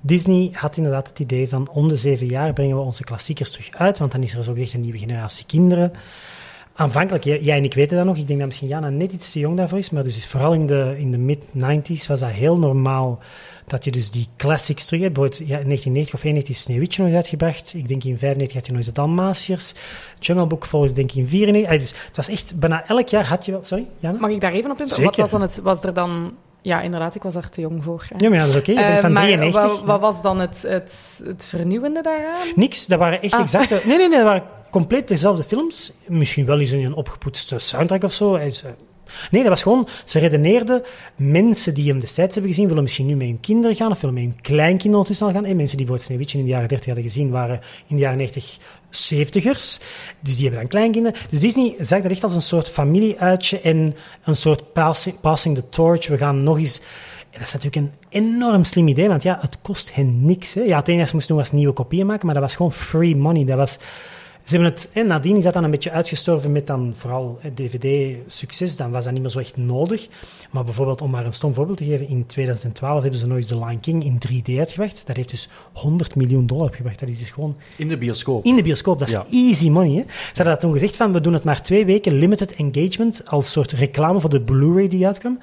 Disney 0.00 0.50
had 0.52 0.76
inderdaad 0.76 1.08
het 1.08 1.18
idee 1.18 1.48
van 1.48 1.68
om 1.70 1.88
de 1.88 1.96
zeven 1.96 2.26
jaar 2.26 2.52
brengen 2.52 2.76
we 2.76 2.82
onze 2.82 3.04
klassiekers 3.04 3.50
terug 3.50 3.70
uit, 3.70 3.98
want 3.98 4.12
dan 4.12 4.22
is 4.22 4.34
er 4.34 4.44
zo 4.44 4.52
gezegd 4.52 4.72
een 4.72 4.80
nieuwe 4.80 4.98
generatie 4.98 5.46
kinderen. 5.46 5.92
Aanvankelijk, 6.76 7.24
jij 7.24 7.56
en 7.56 7.64
ik 7.64 7.74
weten 7.74 7.96
dat 7.96 8.06
nog, 8.06 8.16
ik 8.16 8.26
denk 8.26 8.38
dat 8.38 8.48
misschien 8.48 8.68
Jana 8.68 8.90
net 8.90 9.12
iets 9.12 9.30
te 9.30 9.38
jong 9.38 9.56
daarvoor 9.56 9.78
is, 9.78 9.90
maar 9.90 10.02
dus 10.02 10.16
is 10.16 10.26
vooral 10.26 10.52
in 10.52 10.66
de, 10.66 10.94
in 10.98 11.10
de 11.10 11.18
mid-90s 11.18 12.06
was 12.06 12.20
dat 12.20 12.28
heel 12.28 12.58
normaal 12.58 13.18
dat 13.66 13.84
je 13.84 13.90
dus 13.90 14.10
die 14.10 14.28
classics 14.36 14.86
terug 14.86 15.02
hebt. 15.02 15.14
Bijvoorbeeld 15.14 15.48
ja, 15.48 15.58
in 15.58 15.64
1990 15.64 16.14
of 16.14 16.20
1991 16.20 16.56
is 16.56 16.60
Sneeuwwitje 16.60 17.02
nog 17.02 17.10
eens 17.10 17.16
uitgebracht. 17.20 17.74
Ik 17.74 17.88
denk 17.88 18.04
in 18.04 18.18
95 18.18 18.56
had 18.56 18.66
je 18.66 18.72
nog 18.72 18.80
eens 18.80 18.90
de 18.90 19.00
Dalmatiërs. 19.00 19.74
Jungle 20.18 20.46
Book 20.46 20.66
volgde 20.66 20.92
denk 20.92 21.10
ik 21.10 21.16
in 21.16 21.28
94. 21.28 21.66
Allee, 21.66 21.78
Dus 21.78 21.94
het 22.06 22.16
was 22.16 22.28
echt, 22.28 22.58
bijna 22.58 22.86
elk 22.86 23.08
jaar 23.08 23.26
had 23.26 23.44
je 23.44 23.52
wel... 23.52 23.64
Sorry, 23.64 23.86
Jana? 23.98 24.18
Mag 24.18 24.30
ik 24.30 24.40
daar 24.40 24.52
even 24.52 24.70
op 24.70 24.80
in? 24.80 25.04
Wat 25.04 25.16
was 25.16 25.30
dan 25.30 25.42
het? 25.42 25.60
Was 25.62 25.82
er 25.82 25.94
dan... 25.94 26.34
Ja, 26.64 26.80
inderdaad, 26.80 27.14
ik 27.14 27.22
was 27.22 27.34
daar 27.34 27.48
te 27.48 27.60
jong 27.60 27.84
voor. 27.84 28.06
hè. 28.08 28.24
Ja, 28.24 28.28
maar 28.30 28.38
dat 28.38 28.48
is 28.48 28.56
oké. 28.56 28.70
Je 28.70 28.76
bent 28.76 28.94
Eh, 28.94 28.98
van 29.00 29.12
maar 29.12 29.22
93. 29.22 29.62
Wat, 29.62 29.82
wat 29.84 30.00
was 30.00 30.22
dan 30.22 30.40
het, 30.40 30.62
het, 30.62 31.20
het 31.24 31.44
vernieuwende 31.46 32.02
daaraan? 32.02 32.46
Niks, 32.54 32.86
dat 32.86 32.98
waren 32.98 33.22
echt 33.22 33.32
Ah. 33.34 33.40
exacte... 33.40 33.80
Nee, 33.84 33.96
nee, 33.96 34.08
nee, 34.08 34.16
dat 34.18 34.26
waren 34.26 34.42
compleet 34.70 35.08
dezelfde 35.08 35.42
films. 35.44 35.92
Misschien 36.08 36.46
wel 36.46 36.60
eens 36.60 36.70
een 36.70 36.94
opgepoetste 36.94 37.58
soundtrack 37.58 38.02
of 38.04 38.12
zo. 38.12 38.34
Eh, 38.34 38.52
Nee, 39.30 39.40
dat 39.42 39.50
was 39.50 39.62
gewoon... 39.62 39.88
Ze 40.04 40.18
redeneerden, 40.18 40.82
mensen 41.16 41.74
die 41.74 41.88
hem 41.88 42.00
destijds 42.00 42.34
hebben 42.34 42.52
gezien, 42.52 42.68
willen 42.68 42.82
misschien 42.82 43.06
nu 43.06 43.16
met 43.16 43.26
hun 43.26 43.40
kinderen 43.40 43.76
gaan, 43.76 43.90
of 43.90 44.00
willen 44.00 44.14
met 44.14 44.24
hun 44.24 44.40
kleinkinderen 44.40 44.90
ondertussen 44.92 45.26
al 45.26 45.32
gaan. 45.32 45.44
En 45.44 45.56
mensen 45.56 45.76
die 45.76 45.86
bijvoorbeeld 45.86 46.02
Sneeuwwitje 46.02 46.38
in 46.38 46.44
de 46.44 46.50
jaren 46.50 46.68
30 46.68 46.86
hadden 46.86 47.04
gezien, 47.04 47.30
waren 47.30 47.60
in 47.86 47.96
de 47.96 48.02
jaren 48.02 48.18
90 48.18 48.58
70ers. 48.94 49.82
Dus 50.20 50.34
die 50.34 50.42
hebben 50.42 50.60
dan 50.60 50.68
kleinkinderen. 50.68 51.20
Dus 51.30 51.40
Disney 51.40 51.74
zag 51.78 52.00
dat 52.00 52.10
echt 52.10 52.24
als 52.24 52.34
een 52.34 52.42
soort 52.42 52.70
familieuitje 52.70 53.60
en 53.60 53.96
een 54.24 54.36
soort 54.36 54.72
passing, 55.20 55.54
the 55.54 55.68
torch. 55.68 56.06
We 56.06 56.18
gaan 56.18 56.42
nog 56.42 56.58
eens... 56.58 56.80
En 57.30 57.40
dat 57.40 57.48
is 57.48 57.52
natuurlijk 57.52 57.76
een 57.76 57.92
enorm 58.08 58.64
slim 58.64 58.88
idee, 58.88 59.08
want 59.08 59.22
ja, 59.22 59.38
het 59.40 59.58
kost 59.62 59.94
hen 59.94 60.24
niks. 60.26 60.54
Hè. 60.54 60.60
Ja, 60.60 60.78
het 60.78 60.88
enige 60.88 61.06
ze 61.06 61.14
moesten 61.14 61.34
doen 61.34 61.44
was 61.44 61.52
nieuwe 61.52 61.72
kopieën 61.72 62.06
maken, 62.06 62.26
maar 62.26 62.34
dat 62.34 62.44
was 62.44 62.54
gewoon 62.54 62.72
free 62.72 63.16
money. 63.16 63.44
Dat 63.44 63.56
was... 63.56 63.78
Ze 64.44 64.54
hebben 64.56 64.70
het, 64.72 64.88
en 64.92 65.06
nadien 65.06 65.36
is 65.36 65.44
dat 65.44 65.52
dan 65.52 65.64
een 65.64 65.70
beetje 65.70 65.90
uitgestorven 65.90 66.52
met 66.52 66.66
dan 66.66 66.92
vooral 66.96 67.38
DVD-succes. 67.54 68.76
Dan 68.76 68.90
was 68.90 69.04
dat 69.04 69.12
niet 69.12 69.22
meer 69.22 69.30
zo 69.30 69.38
echt 69.38 69.56
nodig. 69.56 70.08
Maar 70.50 70.64
bijvoorbeeld, 70.64 71.00
om 71.02 71.10
maar 71.10 71.26
een 71.26 71.32
stom 71.32 71.54
voorbeeld 71.54 71.78
te 71.78 71.84
geven, 71.84 72.08
in 72.08 72.26
2012 72.26 73.00
hebben 73.02 73.18
ze 73.20 73.26
nog 73.26 73.36
eens 73.36 73.46
The 73.46 73.58
Lion 73.58 73.80
King 73.80 74.04
in 74.04 74.18
3D 74.28 74.58
uitgebracht. 74.58 75.02
Dat 75.06 75.16
heeft 75.16 75.30
dus 75.30 75.48
100 75.72 76.14
miljoen 76.14 76.46
dollar 76.46 76.66
opgebracht. 76.66 77.00
Dat 77.00 77.08
is 77.08 77.18
dus 77.18 77.30
gewoon 77.30 77.56
In 77.76 77.88
de 77.88 77.98
bioscoop. 77.98 78.44
in 78.44 78.56
de 78.56 78.62
bioscoop. 78.62 78.98
Dat 78.98 79.08
is 79.08 79.14
Ja. 79.14 79.26
easy 79.30 79.68
money. 79.70 79.94
Hè? 79.94 80.02
Ze 80.08 80.26
hadden 80.26 80.46
dat 80.46 80.60
toen 80.60 80.72
gezegd 80.72 80.96
van, 80.96 81.12
we 81.12 81.20
doen 81.20 81.32
het 81.32 81.44
maar 81.44 81.62
twee 81.62 81.84
weken 81.86 82.12
limited 82.12 82.54
engagement 82.54 83.22
als 83.30 83.52
soort 83.52 83.72
reclame 83.72 84.20
voor 84.20 84.30
de 84.30 84.42
Blu-ray 84.42 84.88
die 84.88 85.06
uitkwam. 85.06 85.38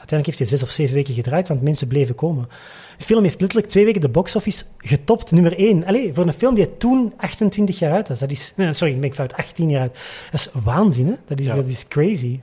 Uiteindelijk 0.00 0.26
heeft 0.26 0.38
hij 0.38 0.58
zes 0.58 0.62
of 0.68 0.74
zeven 0.74 0.94
weken 0.94 1.14
gedraaid, 1.14 1.48
want 1.48 1.62
mensen 1.62 1.88
bleven 1.88 2.14
komen. 2.14 2.48
De 2.98 3.04
film 3.04 3.22
heeft 3.22 3.40
letterlijk 3.40 3.70
twee 3.70 3.84
weken 3.84 4.00
de 4.00 4.08
box-office 4.08 4.64
getopt, 4.78 5.30
nummer 5.30 5.58
één. 5.58 5.84
Allee, 5.84 6.14
voor 6.14 6.26
een 6.26 6.32
film 6.32 6.54
die 6.54 6.76
toen 6.76 7.12
28 7.16 7.78
jaar 7.78 7.92
uit 7.92 8.08
was. 8.08 8.18
Dat 8.18 8.30
is, 8.30 8.52
nee, 8.56 8.72
sorry, 8.72 8.94
ik 8.94 9.00
ben 9.00 9.14
fout, 9.14 9.32
18 9.34 9.70
jaar 9.70 9.80
uit. 9.80 9.98
Dat 10.30 10.40
is 10.40 10.48
waanzin, 10.64 11.06
hè? 11.06 11.14
Dat 11.26 11.40
is, 11.40 11.46
Ja. 11.46 11.54
dat 11.54 11.66
is 11.66 11.88
crazy. 11.88 12.40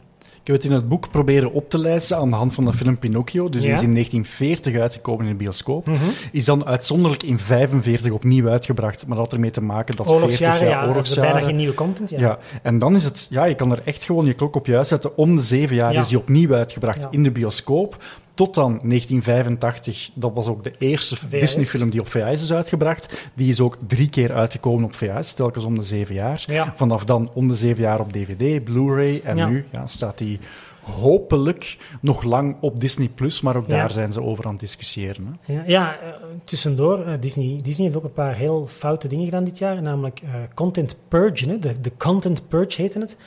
Ik 0.48 0.54
heb 0.54 0.62
het 0.62 0.72
in 0.72 0.78
het 0.78 0.88
boek 0.90 1.10
proberen 1.12 1.52
op 1.52 1.70
te 1.70 1.78
lijsten 1.78 2.18
aan 2.18 2.30
de 2.30 2.36
hand 2.36 2.54
van 2.54 2.66
de 2.66 2.74
film 2.74 2.98
Pinocchio. 2.98 3.50
Dus 3.50 3.62
die 3.62 3.70
Ja. 3.70 3.76
is 3.78 3.84
in 3.84 3.92
1940 3.94 4.76
uitgekomen 4.82 5.26
in 5.26 5.32
de 5.32 5.38
bioscoop. 5.38 5.90
Is 6.32 6.46
dan 6.46 6.66
uitzonderlijk 6.66 7.24
in 7.24 7.40
45 7.40 8.12
opnieuw 8.12 8.48
uitgebracht. 8.50 9.08
Maar 9.08 9.16
dat 9.16 9.26
had 9.26 9.34
ermee 9.34 9.52
te 9.52 9.62
maken 9.62 9.96
dat 9.96 10.06
40 10.06 10.24
Oorlogsjaren, 10.24 10.68
jaar 10.68 10.70
ja, 10.78 10.82
is 10.82 10.88
oorlogsjaren... 10.88 11.32
bijna 11.32 11.48
geen 11.48 11.56
nieuwe 11.56 11.74
content. 11.74 12.10
Ja. 12.10 12.20
Ja. 12.20 12.38
en 12.62 12.78
dan 12.78 12.96
is 12.96 13.04
het, 13.04 13.28
ja, 13.30 13.44
je 13.46 13.56
kan 13.56 13.72
er 13.72 13.82
echt 13.86 14.04
gewoon 14.06 14.26
je 14.26 14.34
klok 14.34 14.56
op 14.56 14.66
juist 14.66 14.90
zetten. 14.90 15.18
Om 15.18 15.36
de 15.36 15.42
zeven 15.42 15.76
jaar 15.76 15.94
Ja. 15.94 16.00
is 16.00 16.08
die 16.08 16.18
opnieuw 16.18 16.54
uitgebracht 16.54 17.08
in 17.12 17.24
de 17.24 17.32
bioscoop. 17.32 18.04
Tot 18.38 18.54
dan 18.54 18.80
1985, 18.84 20.10
dat 20.14 20.32
was 20.34 20.48
ook 20.48 20.64
de 20.64 20.72
eerste. 20.78 21.16
Disney-film 21.30 21.90
die 21.90 22.00
op 22.00 22.08
VHS 22.08 22.42
is 22.44 22.54
uitgebracht. 22.54 23.30
Die 23.34 23.50
is 23.50 23.60
ook 23.60 23.78
drie 23.88 24.10
keer 24.10 24.34
uitgekomen 24.34 24.84
op 24.84 24.96
VHS, 24.96 25.34
telkens 25.34 25.66
om 25.66 25.76
de 25.76 25.84
zeven 25.84 26.16
jaar. 26.16 26.44
Ja. 26.48 26.74
Vanaf 26.76 27.06
dan 27.06 27.30
om 27.34 27.48
de 27.48 27.56
zeven 27.56 27.84
jaar 27.84 28.00
op 28.00 28.12
DVD, 28.14 28.64
Blu-ray. 28.64 29.22
En 29.24 29.38
Ja. 29.38 29.48
nu 29.48 29.66
ja, 29.72 29.86
staat 29.88 30.18
die 30.18 30.40
hopelijk 30.82 31.78
nog 32.02 32.24
lang 32.24 32.56
op 32.62 32.80
Disney+, 32.80 33.08
Plus, 33.08 33.42
maar 33.42 33.56
ook 33.56 33.68
Ja. 33.68 33.76
daar 33.78 33.92
zijn 33.92 34.12
ze 34.12 34.22
over 34.22 34.46
aan 34.46 34.52
het 34.52 34.60
discussiëren. 34.60 35.40
Hè. 35.42 35.54
Ja, 35.54 35.64
ja 35.66 36.00
eh, 36.00 36.08
tussendoor, 36.44 37.06
eh, 37.06 37.14
Disney, 37.20 37.60
Disney 37.64 37.86
heeft 37.86 37.98
ook 37.98 38.04
een 38.06 38.14
paar 38.14 38.36
heel 38.36 38.68
foute 38.68 39.08
dingen 39.08 39.26
gedaan 39.26 39.44
dit 39.44 39.58
jaar. 39.58 39.82
Namelijk 39.82 40.22
eh, 40.24 40.30
Content 40.54 40.98
Purge, 41.08 41.50
hè, 41.50 41.60
de, 41.60 41.82
de 41.82 41.92
Content 41.98 42.48
Purge 42.48 42.82
heette 42.82 43.00
het. 43.00 43.18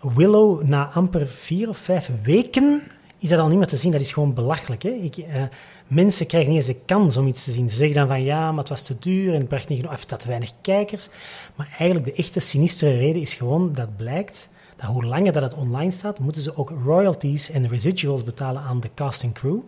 Willow, 0.00 0.62
na 0.62 0.90
amper 0.94 1.26
vier 1.28 1.68
of 1.68 1.76
vijf 1.78 2.10
weken 2.22 2.82
is 3.18 3.28
dat 3.28 3.38
al 3.38 3.48
niet 3.48 3.58
meer 3.58 3.66
te 3.66 3.76
zien. 3.76 3.92
Dat 3.92 4.00
is 4.00 4.12
gewoon 4.12 4.34
belachelijk. 4.34 4.82
Hè? 4.82 4.90
Ik, 4.90 5.16
eh, 5.16 5.42
mensen 5.86 6.26
krijgen 6.26 6.50
niet 6.50 6.58
eens 6.58 6.68
de 6.68 6.84
kans 6.84 7.16
om 7.16 7.26
iets 7.26 7.44
te 7.44 7.50
zien. 7.50 7.70
Ze 7.70 7.76
zeggen 7.76 7.96
dan 7.96 8.06
van 8.06 8.22
ja, 8.22 8.50
maar 8.50 8.58
het 8.58 8.68
was 8.68 8.82
te 8.82 8.98
duur 8.98 9.32
en 9.32 9.38
het 9.38 9.48
bracht 9.48 9.68
niet 9.68 9.78
genoeg, 9.78 9.94
of 9.94 10.04
dat 10.04 10.24
weinig 10.24 10.52
kijkers. 10.60 11.08
Maar 11.54 11.74
eigenlijk 11.78 12.04
de 12.04 12.22
echte 12.22 12.40
sinistere 12.40 12.96
reden 12.96 13.22
is 13.22 13.34
gewoon 13.34 13.72
dat 13.72 13.96
blijkt 13.96 14.48
dat 14.76 14.88
hoe 14.88 15.04
langer 15.04 15.32
dat 15.32 15.42
het 15.42 15.54
online 15.54 15.90
staat, 15.90 16.18
moeten 16.18 16.42
ze 16.42 16.56
ook 16.56 16.72
royalties 16.84 17.50
en 17.50 17.68
residuals 17.68 18.24
betalen 18.24 18.62
aan 18.62 18.80
de 18.80 18.90
cast 18.94 19.22
en 19.22 19.32
crew. 19.32 19.60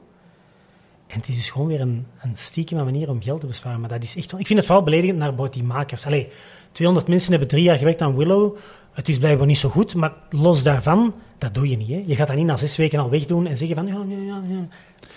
En 1.07 1.17
het 1.19 1.29
is 1.29 1.37
dus 1.37 1.51
gewoon 1.51 1.67
weer 1.67 1.81
een, 1.81 2.07
een 2.21 2.85
manier 2.85 3.11
om 3.11 3.23
geld 3.23 3.41
te 3.41 3.47
besparen. 3.47 3.81
Maar 3.81 3.89
dat 3.89 4.03
is 4.03 4.17
echt. 4.17 4.33
Ik 4.39 4.47
vind 4.47 4.59
het 4.59 4.67
vooral 4.67 4.85
beledigend 4.85 5.19
naar 5.19 5.51
die 5.51 5.65
makers. 5.65 6.07
Allee, 6.07 6.29
200 6.73 7.09
mensen 7.09 7.31
hebben 7.31 7.49
drie 7.49 7.63
jaar 7.63 7.79
gewerkt 7.79 8.03
aan 8.03 8.17
Willow. 8.17 8.57
Het 8.93 9.09
is 9.09 9.19
blijkbaar 9.19 9.47
niet 9.47 9.59
zo 9.59 9.69
goed, 9.69 9.95
maar 9.95 10.13
los 10.31 10.63
daarvan, 10.63 11.15
dat 11.39 11.55
doe 11.55 11.69
je 11.69 11.77
niet. 11.77 11.89
Hè? 11.89 12.03
Je 12.07 12.15
gaat 12.15 12.27
dat 12.27 12.37
niet 12.37 12.47
na 12.47 12.57
zes 12.57 12.77
weken 12.77 12.99
al 12.99 13.11
wegdoen 13.11 13.47
en 13.47 13.57
zeggen 13.59 13.77
van... 13.77 13.87
Ja, 13.87 14.05
ja, 14.09 14.23
ja, 14.27 14.43
ja. 14.49 14.67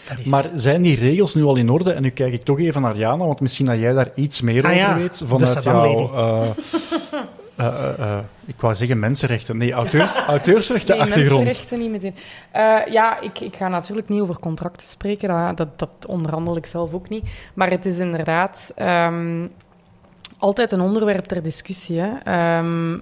Dat 0.09 0.19
is... 0.19 0.25
Maar 0.25 0.45
zijn 0.55 0.81
die 0.81 0.97
regels 0.97 1.33
nu 1.33 1.43
al 1.43 1.55
in 1.55 1.69
orde? 1.69 1.91
En 1.91 2.01
nu 2.01 2.09
kijk 2.09 2.33
ik 2.33 2.43
toch 2.43 2.59
even 2.59 2.81
naar 2.81 2.97
Jana, 2.97 3.25
want 3.25 3.39
misschien 3.39 3.65
dat 3.65 3.79
jij 3.79 3.93
daar 3.93 4.09
iets 4.15 4.41
meer 4.41 4.63
Ah 4.65 4.69
over 4.71 4.81
ja, 4.83 4.95
weet. 4.97 5.17
de 5.17 5.27
Vanuit 5.27 5.63
jouw... 5.63 6.13
eh, 6.13 6.49
eh, 7.55 7.67
eh, 7.67 7.99
eh, 7.99 8.19
ik 8.45 8.61
wou 8.61 8.75
zeggen 8.75 8.99
mensenrechten. 8.99 9.57
Nee, 9.57 9.71
auteurs, 9.71 10.15
auteursrechten 10.27 10.95
Nee, 10.97 11.03
achtergrond. 11.07 11.43
mensenrechten 11.43 11.79
niet 11.79 11.91
meteen. 11.91 12.15
Eh, 12.51 12.93
ja, 12.93 13.19
ik, 13.19 13.39
ik 13.39 13.55
ga 13.55 13.67
natuurlijk 13.67 14.09
niet 14.09 14.21
over 14.21 14.39
contracten 14.39 14.87
spreken. 14.87 15.27
Dat, 15.29 15.57
dat, 15.57 15.79
dat 15.79 16.05
onderhandel 16.07 16.57
ik 16.57 16.65
zelf 16.65 16.93
ook 16.93 17.09
niet. 17.09 17.25
Maar 17.53 17.69
het 17.69 17.85
is 17.85 17.97
inderdaad 17.99 18.71
ehm, 18.75 19.47
altijd 20.37 20.71
een 20.71 20.81
onderwerp 20.81 21.25
ter 21.25 21.43
discussie. 21.43 21.99
Hè. 21.99 22.09
Ehm, 22.23 22.97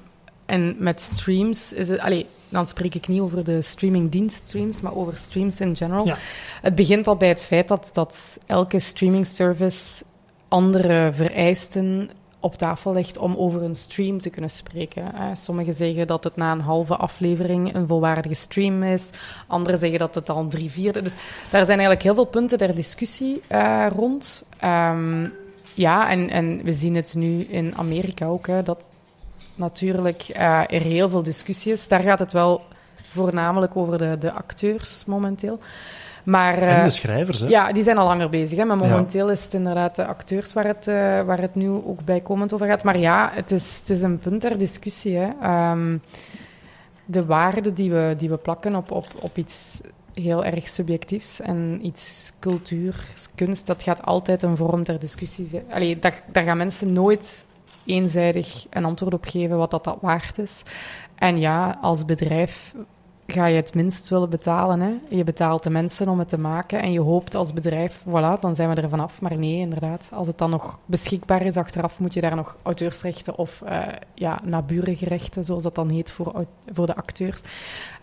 en 0.52 0.76
met 0.80 1.02
streams 1.02 1.74
is 1.74 1.90
het... 1.90 2.00
Allee, 2.00 2.26
dan 2.50 2.68
spreek 2.68 2.96
ik 2.96 3.08
niet 3.08 3.22
over 3.22 3.44
de 3.44 3.62
streamingdienststreams, 3.62 4.82
maar 4.82 4.96
over 4.96 5.18
streams 5.18 5.62
in 5.62 5.76
general. 5.76 6.06
Ja. 6.06 6.18
Het 6.62 6.76
begint 6.76 7.08
al 7.08 7.16
bij 7.16 7.28
het 7.28 7.44
feit 7.44 7.68
dat, 7.68 7.90
dat 7.94 8.40
elke 8.46 8.80
streaming 8.80 9.28
service 9.28 10.04
andere 10.48 11.12
vereisten 11.14 12.10
op 12.40 12.56
tafel 12.56 12.94
legt 12.94 13.18
om 13.18 13.36
over 13.36 13.64
een 13.64 13.76
stream 13.76 14.20
te 14.20 14.30
kunnen 14.30 14.50
spreken. 14.50 15.16
hè. 15.16 15.36
Sommigen 15.36 15.74
zeggen 15.74 16.08
dat 16.08 16.24
het 16.24 16.36
na 16.36 16.52
een 16.52 16.62
halve 16.62 16.96
aflevering 16.96 17.76
een 17.76 17.88
volwaardige 17.88 18.36
stream 18.36 18.84
is. 18.84 19.10
Anderen 19.48 19.80
zeggen 19.80 20.00
dat 20.00 20.16
het 20.16 20.30
al 20.30 20.38
een 20.38 20.50
drie 20.50 20.72
vierde. 20.72 21.02
Dus 21.02 21.14
daar 21.50 21.66
zijn 21.66 21.80
eigenlijk 21.80 22.02
heel 22.02 22.14
veel 22.14 22.26
punten 22.26 22.58
der 22.58 22.76
discussie 22.76 23.42
eh, 23.48 23.86
rond. 23.96 24.46
Ehm, 24.60 25.30
ja, 25.74 26.10
en, 26.10 26.30
en 26.30 26.64
we 26.64 26.74
zien 26.74 26.96
het 26.96 27.14
nu 27.16 27.42
in 27.42 27.76
Amerika 27.76 28.26
ook, 28.26 28.48
hè, 28.48 28.64
dat 28.64 28.84
natuurlijk 29.62 30.22
eh, 30.22 30.60
er 30.60 30.82
heel 30.82 31.10
veel 31.10 31.24
discussie 31.24 31.72
is. 31.72 31.88
Daar 31.88 32.02
gaat 32.02 32.20
het 32.20 32.32
wel 32.32 32.64
voornamelijk 33.12 33.76
over 33.78 33.98
de, 33.98 34.18
de 34.20 34.32
acteurs 34.32 35.06
momenteel. 35.06 35.60
Maar, 36.24 36.58
En 36.58 36.78
eh, 36.78 36.84
de 36.84 36.90
schrijvers, 36.90 37.40
hè? 37.40 37.48
ja, 37.48 37.72
die 37.72 37.84
zijn 37.84 37.98
al 37.98 38.08
langer 38.08 38.30
bezig. 38.30 38.58
Hè? 38.58 38.66
Maar 38.66 38.78
Ja. 38.78 38.88
momenteel 38.88 39.30
is 39.32 39.44
het 39.44 39.54
inderdaad 39.54 39.96
de 39.96 40.06
acteurs 40.06 40.54
waar 40.54 40.66
het, 40.66 40.88
eh, 40.88 40.96
waar 41.22 41.42
het 41.42 41.56
nu 41.56 41.70
ook 41.70 42.04
bijkomend 42.04 42.54
over 42.54 42.68
gaat. 42.68 42.84
Maar 42.84 42.98
ja, 43.00 43.30
het 43.34 43.52
is, 43.52 43.78
het 43.80 43.90
is 43.90 44.02
een 44.02 44.20
punt 44.20 44.42
ter 44.42 44.58
discussie. 44.58 45.16
Hè? 45.18 45.30
Ehm, 45.42 45.98
de 47.06 47.26
waarde 47.26 47.74
die 47.74 47.92
we, 47.92 48.14
die 48.18 48.30
we 48.30 48.38
plakken 48.38 48.76
op, 48.76 48.92
op, 48.92 49.06
op 49.20 49.38
iets 49.38 49.82
heel 50.14 50.46
erg 50.46 50.68
subjectiefs 50.70 51.42
en 51.42 51.80
iets 51.84 52.32
cultuur, 52.40 52.96
kunst, 53.36 53.68
dat 53.68 53.84
gaat 53.84 54.04
altijd 54.06 54.44
een 54.44 54.58
vorm 54.58 54.84
ter 54.84 55.00
discussie 55.00 55.48
zijn. 55.48 55.64
Allee, 55.72 56.00
daar, 56.00 56.22
daar 56.32 56.44
gaan 56.44 56.58
mensen 56.58 56.94
nooit 56.94 57.46
eenzijdig 57.86 58.66
een 58.70 58.86
antwoord 58.86 59.14
op 59.14 59.26
geven 59.26 59.58
wat 59.58 59.72
dat, 59.72 59.84
dat 59.84 59.98
waard 60.02 60.38
is. 60.38 60.64
En 61.16 61.40
ja, 61.40 61.78
als 61.82 62.06
bedrijf 62.06 62.74
ga 63.28 63.46
je 63.46 63.56
het 63.56 63.76
minst 63.76 64.10
willen 64.10 64.30
betalen. 64.30 64.80
Hè? 64.80 64.94
Je 65.10 65.24
betaalt 65.24 65.64
de 65.64 65.70
mensen 65.70 66.10
om 66.10 66.20
het 66.20 66.30
te 66.30 66.40
maken 66.40 66.82
en 66.82 66.92
je 66.92 67.00
hoopt 67.00 67.36
als 67.36 67.54
bedrijf, 67.54 68.04
voilà, 68.08 68.40
dan 68.40 68.56
zijn 68.56 68.70
we 68.70 68.82
er 68.82 68.90
vanaf. 68.90 69.22
Maar 69.22 69.38
nee, 69.38 69.60
inderdaad, 69.60 70.10
als 70.14 70.28
het 70.28 70.38
dan 70.38 70.50
nog 70.50 70.80
beschikbaar 70.86 71.42
is 71.42 71.58
achteraf, 71.58 72.00
moet 72.00 72.14
je 72.14 72.22
daar 72.22 72.36
nog 72.36 72.58
auteursrechten 72.64 73.38
of 73.38 73.62
eh 73.62 73.88
ja, 74.14 74.40
naburige 74.44 75.20
zoals 75.40 75.64
dat 75.64 75.76
dan 75.76 75.90
heet 75.90 76.12
voor, 76.12 76.46
voor 76.74 76.86
de 76.86 76.96
acteurs, 76.96 77.42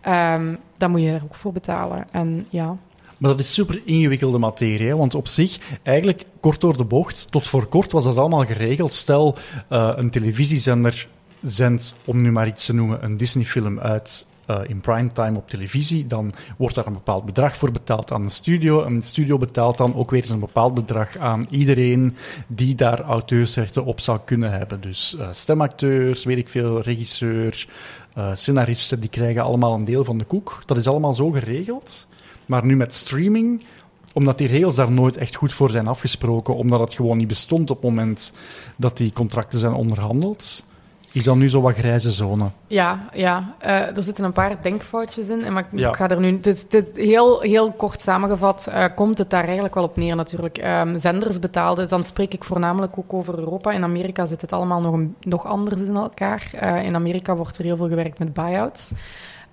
Ehm, 0.00 0.56
dan 0.76 0.90
moet 0.90 1.02
je 1.02 1.10
daar 1.10 1.22
ook 1.24 1.34
voor 1.34 1.52
betalen. 1.52 2.06
En 2.10 2.46
ja, 2.48 2.76
Maar 3.18 3.30
dat 3.30 3.40
is 3.40 3.52
super 3.52 3.82
ingewikkelde 3.84 4.38
materie, 4.38 4.96
want 4.96 5.14
op 5.14 5.28
zich, 5.28 5.58
eigenlijk 5.82 6.24
kort 6.40 6.60
door 6.60 6.76
de 6.76 6.84
bocht, 6.84 7.30
tot 7.30 7.46
voor 7.46 7.66
kort 7.66 7.92
was 7.92 8.04
dat 8.04 8.16
allemaal 8.16 8.44
geregeld. 8.44 8.92
Stel, 8.92 9.36
eh, 9.68 9.92
een 9.96 10.10
televisiezender 10.10 11.08
zendt, 11.42 11.94
om 12.04 12.22
nu 12.22 12.32
maar 12.32 12.46
iets 12.46 12.66
te 12.66 12.74
noemen, 12.74 13.04
een 13.04 13.16
Disney-film 13.16 13.80
uit 13.80 14.26
eh, 14.48 14.60
in 14.66 14.80
primetime 14.80 15.36
op 15.36 15.48
televisie, 15.48 16.06
dan 16.06 16.32
wordt 16.56 16.74
daar 16.74 16.86
een 16.86 16.92
bepaald 16.92 17.24
bedrag 17.24 17.56
voor 17.56 17.70
betaald 17.70 18.12
aan 18.12 18.22
de 18.22 18.28
studio. 18.28 18.84
En 18.84 18.98
de 18.98 19.04
studio 19.04 19.38
betaalt 19.38 19.78
dan 19.78 19.94
ook 19.94 20.10
weer 20.10 20.20
eens 20.20 20.30
een 20.30 20.40
bepaald 20.40 20.74
bedrag 20.74 21.16
aan 21.16 21.46
iedereen 21.50 22.16
die 22.46 22.74
daar 22.74 23.00
auteursrechten 23.00 23.84
op 23.84 24.00
zou 24.00 24.18
kunnen 24.24 24.52
hebben. 24.52 24.80
Dus 24.80 25.16
eh, 25.16 25.28
stemacteurs, 25.30 26.24
weet 26.24 26.38
ik 26.38 26.48
veel, 26.48 26.80
regisseur, 26.80 27.68
eh, 28.14 28.30
scenaristen, 28.34 29.00
die 29.00 29.10
krijgen 29.10 29.42
allemaal 29.42 29.74
een 29.74 29.84
deel 29.84 30.04
van 30.04 30.18
de 30.18 30.24
koek. 30.24 30.62
Dat 30.66 30.76
is 30.76 30.86
allemaal 30.86 31.14
zo 31.14 31.30
geregeld. 31.30 32.06
Maar 32.48 32.64
nu 32.64 32.76
met 32.76 32.94
streaming, 32.94 33.64
omdat 34.14 34.38
die 34.38 34.48
regels 34.48 34.74
daar 34.74 34.90
nooit 34.92 35.16
echt 35.16 35.34
goed 35.34 35.52
voor 35.52 35.70
zijn 35.70 35.86
afgesproken, 35.86 36.54
omdat 36.56 36.80
het 36.80 36.94
gewoon 36.94 37.16
niet 37.16 37.28
bestond 37.28 37.70
op 37.70 37.82
het 37.82 37.90
moment 37.90 38.32
dat 38.76 38.96
die 38.96 39.12
contracten 39.12 39.58
zijn 39.58 39.72
onderhandeld, 39.72 40.64
is 41.12 41.24
dat 41.24 41.36
nu 41.36 41.48
zo 41.48 41.60
wat 41.60 41.74
grijze 41.74 42.10
zone. 42.12 42.50
Ja, 42.66 43.08
ja. 43.12 43.54
Eh, 43.58 43.96
er 43.96 44.02
zitten 44.02 44.24
een 44.24 44.32
paar 44.32 44.62
denkfoutjes 44.62 45.28
in. 45.28 45.52
Maar 45.52 45.66
ik, 45.72 45.78
Ja. 45.80 45.88
ik 45.88 45.96
ga 45.96 46.08
er 46.08 46.20
nu... 46.20 46.40
Dit, 46.40 46.70
dit, 46.70 46.96
heel, 46.96 47.40
heel 47.40 47.72
kort 47.72 48.00
samengevat 48.02 48.66
eh, 48.66 48.84
komt 48.94 49.18
het 49.18 49.30
daar 49.30 49.44
eigenlijk 49.44 49.74
wel 49.74 49.84
op 49.84 49.96
neer 49.96 50.16
natuurlijk. 50.16 50.58
Ehm, 50.58 50.98
zenders 50.98 51.38
betaalden, 51.38 51.88
dan 51.88 52.04
spreek 52.04 52.34
ik 52.34 52.44
voornamelijk 52.44 52.98
ook 52.98 53.12
over 53.12 53.38
Europa. 53.38 53.72
In 53.72 53.82
Amerika 53.82 54.26
zit 54.26 54.40
het 54.40 54.52
allemaal 54.52 54.80
nog, 54.80 54.92
een- 54.94 55.14
nog 55.20 55.46
anders 55.46 55.80
in 55.80 55.96
elkaar. 55.96 56.48
Eh, 56.52 56.82
in 56.82 56.94
Amerika 56.94 57.36
wordt 57.36 57.58
er 57.58 57.64
heel 57.64 57.76
veel 57.76 57.88
gewerkt 57.88 58.18
met 58.18 58.32
buyouts. 58.32 58.92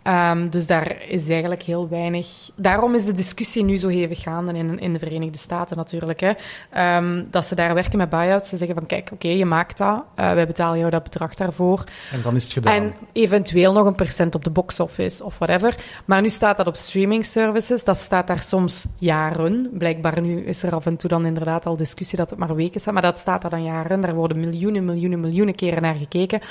Ehm, 0.05 0.49
dus 0.49 0.67
daar 0.67 0.95
is 1.07 1.29
eigenlijk 1.29 1.63
heel 1.63 1.89
weinig. 1.89 2.27
Daarom 2.55 2.95
is 2.95 3.05
de 3.05 3.11
discussie 3.11 3.63
nu 3.63 3.77
zo 3.77 3.87
hevig 3.87 4.21
gaande 4.21 4.53
in, 4.53 4.79
in 4.79 4.93
de 4.93 4.99
Verenigde 4.99 5.37
Staten 5.37 5.77
natuurlijk. 5.77 6.19
Hè. 6.19 6.31
Ehm, 6.69 7.23
dat 7.31 7.45
ze 7.45 7.55
daar 7.55 7.73
werken 7.73 7.97
met 7.97 8.09
buyouts. 8.09 8.49
Ze 8.49 8.57
zeggen 8.57 8.75
van 8.75 8.85
kijk, 8.85 9.09
oké, 9.13 9.27
je 9.27 9.45
maakt 9.45 9.77
dat. 9.77 10.03
Uh, 10.19 10.33
wij 10.33 10.47
betalen 10.47 10.79
jou 10.79 10.91
dat 10.91 11.03
bedrag 11.03 11.33
daarvoor. 11.33 11.83
En 12.11 12.21
dan 12.21 12.35
is 12.35 12.43
het 12.43 12.53
gedaan. 12.53 12.73
En 12.73 12.93
eventueel 13.13 13.73
nog 13.73 13.85
een 13.85 13.95
percent 13.95 14.35
op 14.35 14.43
de 14.43 14.49
box 14.49 14.79
office 14.79 15.23
of 15.23 15.37
whatever. 15.37 15.75
Maar 16.05 16.21
nu 16.21 16.29
staat 16.29 16.57
dat 16.57 16.67
op 16.67 16.75
streaming 16.75 17.25
services. 17.25 17.83
Dat 17.83 17.97
staat 17.97 18.27
daar 18.27 18.41
soms 18.41 18.85
jaren. 18.97 19.69
Blijkbaar 19.73 20.21
nu 20.21 20.39
is 20.39 20.63
er 20.63 20.75
af 20.75 20.85
en 20.85 20.95
toe 20.95 21.09
dan 21.09 21.25
inderdaad 21.25 21.65
al 21.65 21.75
discussie 21.75 22.17
dat 22.17 22.29
het 22.29 22.39
maar 22.39 22.55
weken 22.55 22.79
staat. 22.79 22.93
Maar 22.93 23.01
dat 23.01 23.17
staat 23.17 23.41
daar 23.41 23.51
dan 23.51 23.63
jaren. 23.63 24.01
Daar 24.01 24.15
worden 24.15 24.39
miljoenen, 24.39 24.85
miljoenen, 24.85 25.19
miljoenen 25.19 25.55
keren 25.55 25.81
naar 25.81 25.95
gekeken. 25.95 26.41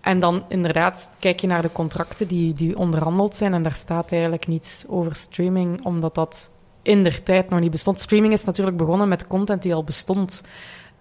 En 0.00 0.20
dan 0.20 0.44
inderdaad 0.48 1.10
kijk 1.18 1.40
je 1.40 1.46
naar 1.46 1.62
de 1.62 1.72
contracten 1.72 2.28
die, 2.28 2.54
die 2.54 2.76
onderhandeld 2.78 3.34
zijn 3.34 3.54
en 3.54 3.62
daar 3.62 3.74
staat 3.74 4.12
eigenlijk 4.12 4.46
niets 4.46 4.84
over 4.88 5.14
streaming, 5.14 5.84
omdat 5.84 6.14
dat 6.14 6.50
in 6.82 7.02
der 7.02 7.22
tijd 7.22 7.50
nog 7.50 7.60
niet 7.60 7.70
bestond. 7.70 7.98
Streaming 7.98 8.32
is 8.32 8.44
natuurlijk 8.44 8.76
begonnen 8.76 9.08
met 9.08 9.26
content 9.26 9.62
die 9.62 9.74
al 9.74 9.84
bestond. 9.84 10.42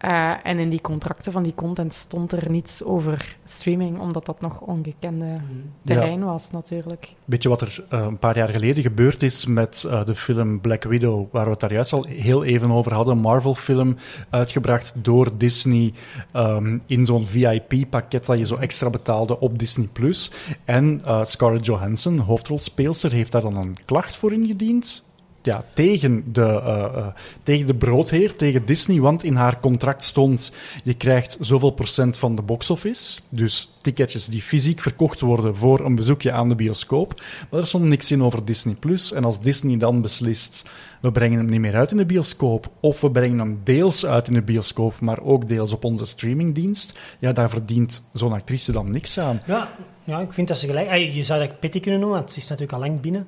Uh, 0.06 0.34
en 0.43 0.60
in 0.60 0.70
die 0.70 0.82
contracten 0.82 1.32
van 1.32 1.43
die 1.43 1.56
content 1.56 1.93
stond 1.93 2.32
er 2.32 2.50
niets 2.50 2.84
over 2.84 3.38
streaming, 3.45 4.00
omdat 4.00 4.26
dat 4.26 4.41
nog 4.41 4.62
ongekende 4.62 5.41
terrein 5.84 6.20
ja. 6.20 6.26
was, 6.26 6.52
natuurlijk. 6.52 7.14
Weet 7.26 7.43
je 7.43 7.50
wat 7.50 7.62
er 7.62 7.86
uh, 7.93 8.00
een 8.00 8.18
paar 8.18 8.38
jaar 8.38 8.50
geleden 8.50 8.84
gebeurd 8.84 9.24
is 9.24 9.45
met 9.45 9.84
uh, 9.88 10.06
de 10.06 10.16
film 10.16 10.62
Black 10.62 10.84
Widow, 10.84 11.28
waar 11.32 11.45
we 11.45 11.52
het 11.52 11.60
daar 11.60 11.74
juist 11.74 11.93
al 11.93 12.06
heel 12.06 12.43
even 12.43 12.72
over 12.72 12.93
hadden? 12.93 13.16
Een 13.16 13.22
Marvel-film 13.22 13.95
uitgebracht 14.30 14.93
door 14.95 15.38
Disney 15.38 15.93
um, 16.34 16.82
in 16.86 17.06
zo'n 17.06 17.28
VIP-pakket 17.28 18.26
dat 18.26 18.38
je 18.38 18.45
zo 18.45 18.56
extra 18.56 18.89
betaalde 18.89 19.39
op 19.39 19.60
Disney+. 19.60 19.88
Plus. 19.93 20.32
En 20.66 21.02
Scarlett 21.22 21.66
Johansson, 21.66 22.20
hoofdrolspeelster, 22.20 23.12
heeft 23.12 23.32
daar 23.32 23.41
dan 23.41 23.56
een 23.56 23.76
klacht 23.86 24.16
voor 24.16 24.34
ingediend 24.34 25.08
ja, 25.50 25.64
tegen, 25.74 26.24
de, 26.32 26.41
uh, 26.41 26.68
uh, 26.95 27.08
tegen 27.43 27.68
de 27.68 27.76
broodheer, 27.76 28.36
tegen 28.36 28.66
Disney, 28.66 29.00
want 29.00 29.24
in 29.24 29.36
haar 29.36 29.60
contract 29.60 30.04
stond 30.04 30.52
je 30.84 30.93
krijgt 30.93 31.38
zoveel 31.41 31.72
procent 31.72 32.18
van 32.18 32.36
de 32.36 32.41
box-office, 32.41 33.20
dus 33.30 33.74
ticketjes 33.82 34.26
die 34.26 34.41
fysiek 34.41 34.82
verkocht 34.82 35.22
worden 35.22 35.56
voor 35.56 35.86
een 35.86 35.95
bezoekje 35.95 36.32
aan 36.32 36.50
de 36.50 36.56
bioscoop, 36.56 37.22
maar 37.50 37.60
er 37.60 37.68
stond 37.68 37.84
niks 37.84 38.12
in 38.12 38.24
over 38.24 38.45
Disney+. 38.45 38.76
Plus. 38.76 39.12
En 39.12 39.24
als 39.24 39.41
Disney 39.41 39.78
dan 39.78 40.02
beslist, 40.02 40.70
we 41.02 41.12
brengen 41.12 41.38
hem 41.38 41.50
niet 41.50 41.60
meer 41.60 41.76
uit 41.76 41.91
in 41.91 41.97
de 41.97 42.06
bioscoop, 42.06 42.72
of 42.80 43.02
we 43.02 43.12
brengen 43.12 43.39
hem 43.39 43.60
deels 43.64 44.06
uit 44.06 44.28
in 44.28 44.34
de 44.34 44.41
bioscoop, 44.41 45.00
maar 45.00 45.22
ook 45.22 45.47
deels 45.47 45.74
op 45.74 45.84
onze 45.84 46.06
streamingdienst, 46.06 47.00
ja, 47.20 47.32
daar 47.34 47.50
verdient 47.50 48.04
zo'n 48.14 48.34
actrice 48.34 48.72
dan 48.72 48.91
niks 48.91 49.20
aan. 49.20 49.41
Ja, 49.45 49.70
ja, 50.10 50.20
ik 50.20 50.34
vind 50.34 50.47
dat 50.47 50.57
ze 50.57 50.68
gelijk... 50.68 51.14
Je 51.14 51.24
zou 51.24 51.39
dat 51.39 51.60
Pitty 51.60 51.80
kunnen 51.80 51.99
noemen, 51.99 52.18
want 52.18 52.32
ze 52.32 52.38
is 52.38 52.47
natuurlijk 52.47 52.78
al 52.78 52.86
lang 52.86 52.99
binnen. 53.01 53.28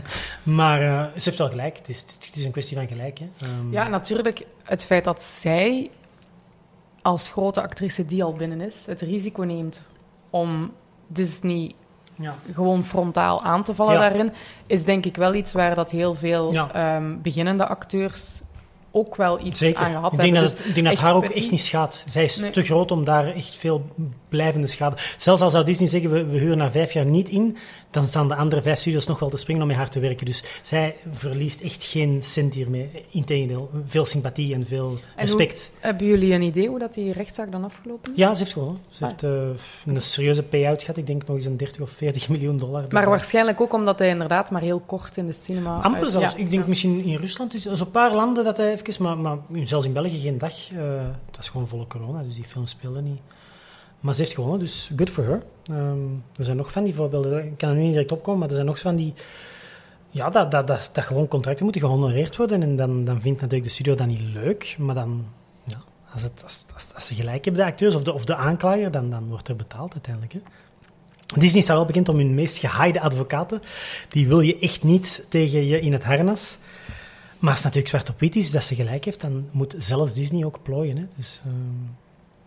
maar 0.42 0.82
uh, 0.82 1.04
ze 1.04 1.22
heeft 1.24 1.38
wel 1.38 1.48
gelijk. 1.48 1.76
Het 1.76 1.88
is, 1.88 2.00
het 2.00 2.30
is 2.34 2.44
een 2.44 2.50
kwestie 2.50 2.76
van 2.76 2.88
gelijk. 2.88 3.18
Hè. 3.18 3.46
Um... 3.46 3.72
Ja, 3.72 3.88
natuurlijk. 3.88 4.46
Het 4.62 4.84
feit 4.84 5.04
dat 5.04 5.22
zij 5.22 5.90
als 7.02 7.30
grote 7.30 7.62
actrice 7.62 8.04
die 8.04 8.24
al 8.24 8.32
binnen 8.32 8.60
is, 8.60 8.86
het 8.86 9.00
risico 9.00 9.42
neemt 9.42 9.82
om 10.30 10.72
Disney 11.06 11.72
ja. 12.14 12.36
gewoon 12.54 12.84
frontaal 12.84 13.42
aan 13.42 13.64
te 13.64 13.74
vallen 13.74 13.94
ja. 13.94 14.00
daarin, 14.00 14.32
is 14.66 14.84
denk 14.84 15.06
ik 15.06 15.16
wel 15.16 15.34
iets 15.34 15.52
waar 15.52 15.74
dat 15.74 15.90
heel 15.90 16.14
veel 16.14 16.52
ja. 16.52 16.96
um, 16.96 17.22
beginnende 17.22 17.66
acteurs 17.66 18.40
ook 18.90 19.16
wel 19.16 19.44
iets 19.44 19.58
Zeker. 19.58 19.84
aan 19.84 19.90
gehad 19.90 20.12
ik 20.12 20.18
denk 20.18 20.32
hebben. 20.34 20.50
Dat, 20.50 20.58
het, 20.58 20.68
ik 20.68 20.74
denk 20.74 20.86
dat 20.86 20.98
haar 20.98 21.14
ook 21.14 21.24
echt 21.24 21.50
niet 21.50 21.60
schaadt. 21.60 22.04
Zij 22.08 22.24
is 22.24 22.36
nee. 22.36 22.50
te 22.50 22.62
groot 22.62 22.90
om 22.90 23.04
daar 23.04 23.26
echt 23.26 23.56
veel 23.56 23.86
blijvende 24.32 24.66
schade... 24.66 24.96
Zelfs 25.18 25.42
al 25.42 25.50
zou 25.50 25.64
Disney 25.64 25.88
zeggen, 25.88 26.10
we, 26.10 26.24
we 26.24 26.38
huren 26.38 26.58
na 26.58 26.70
vijf 26.70 26.92
jaar 26.92 27.04
niet 27.04 27.28
in, 27.28 27.56
dan 27.90 28.04
staan 28.04 28.28
de 28.28 28.34
andere 28.34 28.62
vijf 28.62 28.78
studios 28.78 29.06
nog 29.06 29.18
wel 29.18 29.28
te 29.28 29.36
springen 29.36 29.62
om 29.62 29.68
met 29.68 29.76
haar 29.76 29.90
te 29.90 30.00
werken. 30.00 30.26
Dus 30.26 30.44
zij 30.62 30.96
verliest 31.12 31.60
echt 31.60 31.84
geen 31.84 32.22
cent 32.22 32.54
hiermee. 32.54 32.90
Integendeel, 33.10 33.70
veel 33.86 34.04
sympathie 34.04 34.54
en 34.54 34.66
veel 34.66 34.98
en 35.16 35.22
respect. 35.22 35.70
Hoe, 35.72 35.80
hebben 35.80 36.06
jullie 36.06 36.34
een 36.34 36.42
idee 36.42 36.68
hoe 36.68 36.78
dat 36.78 36.94
die 36.94 37.12
rechtszaak 37.12 37.52
dan 37.52 37.64
afgelopen 37.64 38.12
is? 38.12 38.18
Ja, 38.18 38.34
ze 38.34 38.38
heeft 38.38 38.52
gewoon. 38.52 38.80
Ze 38.90 39.04
ah. 39.04 39.10
heeft 39.10 39.22
uh, 39.22 39.30
een 39.86 40.02
serieuze 40.02 40.42
payout 40.42 40.80
gehad. 40.80 40.96
Ik 40.96 41.06
denk 41.06 41.26
nog 41.26 41.36
eens 41.36 41.46
een 41.46 41.56
30 41.56 41.80
of 41.80 41.90
40 41.90 42.28
miljoen 42.28 42.58
dollar. 42.58 42.84
Maar 42.90 43.08
waarschijnlijk 43.08 43.60
ook 43.60 43.72
omdat 43.72 43.98
hij 43.98 44.08
inderdaad 44.08 44.50
maar 44.50 44.62
heel 44.62 44.80
kort 44.86 45.16
in 45.16 45.26
de 45.26 45.32
cinema... 45.32 45.80
Amper 45.80 46.10
zelfs. 46.10 46.32
Ja. 46.32 46.38
Ik 46.38 46.50
denk 46.50 46.62
ja. 46.62 46.68
misschien 46.68 47.04
in 47.04 47.16
Rusland. 47.16 47.64
Dus 47.64 47.80
een 47.80 47.90
paar 47.90 48.14
landen 48.14 48.44
dat 48.44 48.56
hij 48.56 48.72
even... 48.72 49.02
Maar, 49.02 49.18
maar 49.18 49.38
zelfs 49.62 49.86
in 49.86 49.92
België 49.92 50.20
geen 50.20 50.38
dag. 50.38 50.70
Uh, 50.70 50.78
dat 51.30 51.40
is 51.40 51.48
gewoon 51.48 51.68
volle 51.68 51.86
corona, 51.86 52.22
dus 52.22 52.34
die 52.34 52.44
film 52.44 52.66
speelde 52.66 53.02
niet. 53.02 53.20
Maar 54.02 54.14
ze 54.14 54.20
heeft 54.20 54.34
gewonnen, 54.34 54.58
dus 54.58 54.90
good 54.96 55.10
for 55.10 55.24
her. 55.24 55.42
Um, 55.70 56.24
er 56.36 56.44
zijn 56.44 56.56
nog 56.56 56.72
van 56.72 56.84
die 56.84 56.94
voorbeelden. 56.94 57.44
Ik 57.44 57.58
kan 57.58 57.68
er 57.68 57.74
nu 57.74 57.82
niet 57.82 57.92
direct 57.92 58.12
opkomen, 58.12 58.40
maar 58.40 58.48
er 58.48 58.54
zijn 58.54 58.66
nog 58.66 58.78
van 58.78 58.96
die... 58.96 59.14
Ja, 60.10 60.30
dat, 60.30 60.50
dat, 60.50 60.66
dat, 60.66 60.90
dat 60.92 61.04
gewoon 61.04 61.28
contracten 61.28 61.64
moeten 61.64 61.82
gehonoreerd 61.82 62.36
worden. 62.36 62.62
En 62.62 62.76
dan, 62.76 63.04
dan 63.04 63.20
vindt 63.20 63.40
natuurlijk 63.40 63.68
de 63.68 63.74
studio 63.74 63.94
dat 63.94 64.06
niet 64.06 64.20
leuk. 64.20 64.76
Maar 64.78 64.94
dan, 64.94 65.24
ja, 65.64 65.82
als, 66.12 66.22
het, 66.22 66.40
als, 66.42 66.64
als, 66.74 66.88
als 66.94 67.06
ze 67.06 67.14
gelijk 67.14 67.44
hebben, 67.44 67.62
de 67.62 67.70
acteurs 67.70 67.94
of 67.94 68.02
de, 68.02 68.12
of 68.12 68.24
de 68.24 68.34
aanklager, 68.34 68.90
dan, 68.90 69.10
dan 69.10 69.28
wordt 69.28 69.48
er 69.48 69.56
betaald 69.56 69.92
uiteindelijk. 69.92 70.32
Hè. 70.32 70.40
Disney 71.40 71.62
staat 71.62 71.76
wel 71.76 71.86
bekend 71.86 72.08
om 72.08 72.16
hun 72.16 72.34
meest 72.34 72.58
gehaaide 72.58 73.00
advocaten. 73.00 73.62
Die 74.08 74.28
wil 74.28 74.40
je 74.40 74.58
echt 74.58 74.82
niet 74.82 75.26
tegen 75.28 75.64
je 75.66 75.80
in 75.80 75.92
het 75.92 76.04
harnas. 76.04 76.58
Maar 77.38 77.50
als 77.50 77.62
het 77.62 77.74
natuurlijk 77.74 77.88
zwart 77.88 78.08
op 78.10 78.20
wit 78.20 78.36
is 78.36 78.50
dat 78.50 78.64
ze 78.64 78.74
gelijk 78.74 79.04
heeft, 79.04 79.20
dan 79.20 79.48
moet 79.50 79.74
zelfs 79.78 80.14
Disney 80.14 80.44
ook 80.44 80.62
plooien. 80.62 80.96
Hè. 80.96 81.04
Dus... 81.16 81.42
Um, 81.46 82.00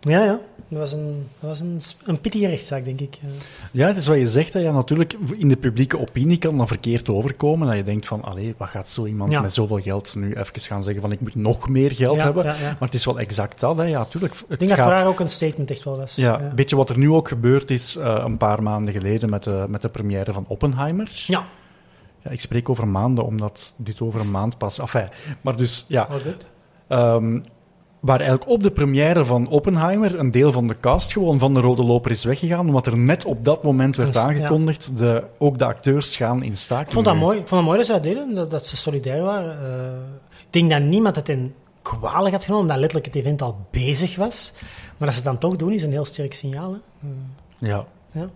ja, 0.06 0.24
ja. 0.24 0.40
Dat 0.68 0.80
was 0.80 0.92
een, 0.92 1.28
dat 1.40 1.50
was 1.50 1.60
een, 1.60 1.80
een 2.06 2.22
pittige 2.22 2.48
rechtszaak, 2.48 2.86
denk 2.86 3.00
ik. 3.00 3.18
Ja, 3.72 3.88
het 3.88 3.98
is 3.98 4.08
wat 4.08 4.18
je 4.18 4.28
zegt. 4.28 4.54
Hè. 4.54 4.60
Ja, 4.60 4.72
natuurlijk, 4.72 5.18
in 5.38 5.48
de 5.48 5.58
publieke 5.58 6.00
opinie 6.00 6.38
kan 6.38 6.58
dat 6.58 6.68
verkeerd 6.68 7.10
overkomen. 7.10 7.68
Dat 7.68 7.76
je 7.76 7.84
denkt 7.84 8.08
van, 8.08 8.24
allee, 8.24 8.56
wat 8.58 8.70
gaat 8.70 8.90
zo 8.90 9.06
iemand 9.06 9.32
ja. 9.32 9.42
met 9.42 9.54
zoveel 9.54 9.80
geld 9.80 10.16
nu 10.16 10.34
even 10.34 10.60
gaan 10.60 10.84
zeggen 10.84 11.02
van, 11.02 11.12
ik 11.12 11.20
moet 11.20 11.36
nog 11.36 11.70
meer 11.70 11.92
geld 11.92 12.18
ja, 12.18 12.24
hebben. 12.24 12.46
Ja, 12.46 12.56
maar 12.60 12.76
het 12.80 12.94
is 12.94 13.06
wel 13.06 13.20
exact 13.20 13.60
dat. 13.60 13.78
Hè. 13.78 13.84
Ja, 13.84 14.06
tuurlijk, 14.06 14.34
het 14.34 14.62
ik 14.62 14.68
denk 14.68 14.72
gaat... 14.72 14.90
dat 14.90 14.98
haar 14.98 15.08
ook 15.08 15.20
een 15.20 15.30
statement 15.30 15.72
echt 15.72 15.84
wel 15.84 15.98
was. 15.98 16.16
Ja, 16.16 16.52
Weet 16.56 16.70
je 16.70 16.76
wat 16.76 16.90
er 16.90 16.98
nu 16.98 17.10
ook 17.12 17.28
gebeurd 17.28 17.72
is 17.72 17.98
uh, 17.98 18.22
een 18.26 18.38
paar 18.38 18.64
maanden 18.64 18.94
geleden 18.94 19.30
met 19.30 19.44
de, 19.44 19.66
met 19.70 19.82
de 19.82 19.90
première 19.90 20.34
van 20.34 20.46
Oppenheimer? 20.48 21.24
Ja. 21.28 21.46
Ja, 22.24 22.32
ik 22.32 22.42
spreek 22.42 22.70
over 22.70 22.88
maanden, 22.88 23.26
omdat 23.26 23.74
dit 23.78 24.02
over 24.02 24.20
een 24.20 24.32
maand 24.32 24.58
pas... 24.58 24.80
Enfin, 24.80 25.10
maar 25.42 25.58
dus, 25.58 25.86
ja... 25.88 26.08
Um, 26.90 27.44
waar 28.06 28.20
eigenlijk 28.20 28.50
op 28.50 28.64
de 28.64 28.72
première 28.72 29.26
van 29.26 29.48
Oppenheimer 29.48 30.20
een 30.20 30.32
deel 30.32 30.52
van 30.52 30.68
de 30.68 30.80
cast 30.80 31.14
gewoon 31.14 31.40
van 31.40 31.54
de 31.54 31.60
Rode 31.60 31.84
Loper 31.84 32.12
is 32.12 32.24
weggegaan, 32.24 32.68
omdat 32.68 32.86
er 32.88 32.98
net 32.98 33.26
op 33.26 33.46
dat 33.46 33.64
moment 33.64 33.96
werd 33.96 34.14
Dus, 34.14 34.22
ja. 34.22 34.28
aangekondigd, 34.28 34.98
de, 34.98 35.24
ook 35.38 35.58
de 35.58 35.66
acteurs 35.66 36.16
gaan 36.16 36.44
in 36.44 36.58
staking. 36.58 36.88
Ik 36.88 36.94
vond 36.94 37.06
dat 37.06 37.16
mooi. 37.16 37.40
Ik 37.40 37.48
vond 37.48 37.62
het 37.62 37.70
mooi 37.70 37.78
dat 37.78 37.86
ze 37.86 37.92
dat 37.92 38.04
deden, 38.04 38.36
dat, 38.36 38.52
dat 38.52 38.66
ze 38.66 38.76
solidair 38.76 39.24
waren. 39.24 39.58
Uh, 39.62 40.40
ik 40.40 40.48
denk 40.50 40.72
dat 40.72 40.82
niemand 40.82 41.16
het 41.16 41.30
in 41.30 41.54
kwalijk 41.82 42.34
had 42.34 42.44
genomen, 42.44 42.64
omdat 42.64 42.80
letterlijk 42.80 43.14
het 43.14 43.24
event 43.24 43.42
al 43.42 43.58
bezig 43.72 44.16
was. 44.16 44.54
Maar 44.98 45.08
dat 45.08 45.10
ze 45.10 45.16
het 45.16 45.24
dan 45.24 45.38
toch 45.38 45.56
doen, 45.56 45.72
is 45.72 45.84
een 45.84 45.92
heel 45.92 46.06
sterk 46.06 46.34
signaal. 46.34 46.72
Hè? 46.72 47.10
Uh, 47.10 47.70
Ja. 47.70 47.86
ja. 48.12 48.30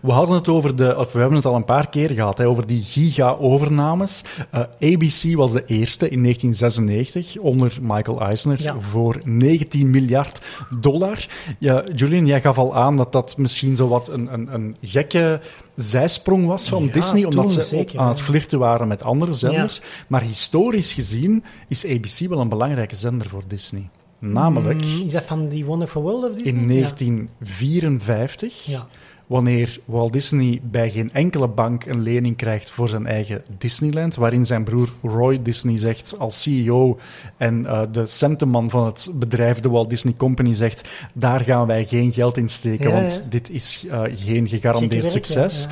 We 0.00 0.10
hadden 0.12 0.34
het 0.34 0.48
over 0.48 0.76
de, 0.76 0.96
of 0.98 1.12
we 1.12 1.18
hebben 1.18 1.36
het 1.36 1.46
al 1.46 1.54
een 1.54 1.64
paar 1.64 1.88
keer 1.88 2.10
gehad, 2.10 2.38
hè, 2.38 2.46
over 2.46 2.66
die 2.66 2.82
giga-overnames. 2.82 4.24
Uh, 4.54 4.60
ABC 4.94 5.34
was 5.36 5.52
de 5.52 5.64
eerste 5.66 6.08
in 6.08 6.22
1996 6.22 7.38
onder 7.38 7.78
Michael 7.82 8.20
Eisner 8.20 8.62
Ja. 8.62 8.76
voor 8.80 9.20
19 9.24 9.90
miljard 9.90 10.40
dollar. 10.80 11.26
Ja, 11.58 11.84
Julian, 11.94 12.26
jij 12.26 12.40
gaf 12.40 12.58
al 12.58 12.74
aan 12.76 12.96
dat 12.96 13.12
dat 13.12 13.36
misschien 13.36 13.76
zo 13.76 13.88
wat 13.88 14.08
een, 14.08 14.32
een, 14.32 14.54
een 14.54 14.76
gekke 14.82 15.40
zijsprong 15.76 16.46
was 16.46 16.68
van 16.68 16.84
Ja, 16.84 16.92
Disney, 16.92 17.24
omdat 17.24 17.52
ze 17.52 17.62
zeker, 17.62 17.98
aan 17.98 18.08
het 18.08 18.20
flirten 18.20 18.58
waren 18.58 18.88
met 18.88 19.02
andere 19.04 19.32
zenders. 19.32 19.80
Maar 20.06 20.22
historisch 20.22 20.92
gezien 20.92 21.44
is 21.68 21.86
ABC 21.86 22.28
wel 22.28 22.40
een 22.40 22.48
belangrijke 22.48 22.96
zender 22.96 23.28
voor 23.28 23.42
Disney. 23.46 23.88
Namelijk 24.18 24.84
Mm, 24.84 25.02
is 25.06 25.12
dat 25.12 25.24
van 25.24 25.48
die 25.48 25.64
Wonderful 25.64 26.02
World 26.02 26.30
of 26.30 26.36
Disney? 26.36 26.62
in 26.62 26.68
1954 26.68 28.64
Ja. 28.66 28.86
Wanneer 29.26 29.78
Walt 29.84 30.12
Disney 30.12 30.60
bij 30.62 30.90
geen 30.90 31.12
enkele 31.12 31.48
bank 31.48 31.84
een 31.84 32.00
lening 32.00 32.36
krijgt 32.36 32.70
voor 32.70 32.88
zijn 32.88 33.06
eigen 33.06 33.44
Disneyland, 33.58 34.14
waarin 34.14 34.46
zijn 34.46 34.64
broer 34.64 34.88
Roy 35.02 35.42
Disney 35.42 35.78
zegt 35.78 36.18
als 36.18 36.42
CEO 36.42 36.98
en 37.36 37.66
eh, 37.66 37.82
de 37.92 38.06
centenman 38.06 38.70
van 38.70 38.86
het 38.86 39.10
bedrijf, 39.14 39.60
de 39.60 39.68
Walt 39.68 39.90
Disney 39.90 40.14
Company, 40.16 40.52
zegt 40.52 40.88
daar 41.14 41.40
gaan 41.40 41.66
wij 41.66 41.84
geen 41.84 42.12
geld 42.12 42.36
in 42.36 42.48
steken, 42.48 42.88
Ja, 42.88 42.94
want 42.94 43.20
ja. 43.24 43.30
dit 43.30 43.50
is 43.50 43.86
eh, 43.90 44.02
geen 44.14 44.48
gegarandeerd 44.48 45.02
werk, 45.02 45.14
succes. 45.14 45.66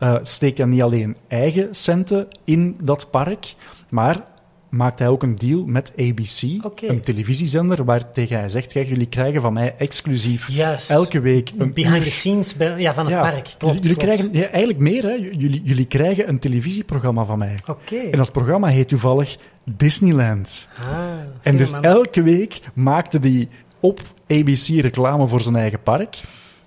ja. 0.00 0.14
Eh, 0.14 0.24
hij 0.56 0.66
niet 0.66 0.82
alleen 0.82 1.16
eigen 1.28 1.68
centen 1.70 2.28
in 2.44 2.76
dat 2.82 3.10
park, 3.10 3.54
maar 3.88 4.24
maakt 4.72 4.98
hij 4.98 5.08
ook 5.08 5.22
een 5.22 5.34
deal 5.36 5.64
met 5.66 5.92
ABC, 5.98 6.42
een 6.76 7.00
televisiezender, 7.00 7.84
waar 7.84 8.12
tegen 8.12 8.38
hij 8.38 8.48
zegt, 8.48 8.72
kijk, 8.72 8.88
jullie 8.88 9.06
krijgen 9.06 9.40
van 9.40 9.52
mij 9.52 9.74
exclusief 9.78 10.50
Juist. 10.50 10.90
elke 10.90 11.20
week 11.20 11.50
een 11.58 11.72
Behind 11.72 11.96
uur 11.96 12.02
the 12.02 12.10
scenes 12.10 12.56
bij- 12.56 12.80
ja, 12.80 12.94
van 12.94 13.04
het 13.04 13.14
ja, 13.14 13.20
park. 13.20 13.54
Klopt, 13.58 13.74
jullie, 13.84 13.96
klopt. 13.96 13.98
krijgen 13.98 14.28
ja, 14.32 14.46
eigenlijk 14.48 14.78
meer, 14.78 15.02
hè? 15.02 15.12
Jullie, 15.12 15.62
jullie 15.64 15.84
krijgen 15.84 16.28
een 16.28 16.38
televisieprogramma 16.38 17.24
van 17.24 17.38
mij. 17.38 17.54
Oké. 17.66 17.96
En 17.96 18.16
dat 18.18 18.32
programma 18.32 18.68
heet 18.68 18.88
toevallig 18.88 19.36
Disneyland. 19.76 20.68
Ah, 20.78 21.10
En 21.42 21.56
dus 21.56 21.70
man. 21.70 21.82
elke 21.82 22.22
week 22.22 22.60
maakte 22.74 23.18
die 23.20 23.48
op 23.80 24.00
ABC 24.28 24.66
reclame 24.80 25.26
voor 25.28 25.40
zijn 25.40 25.56
eigen 25.56 25.82
park. 25.82 26.20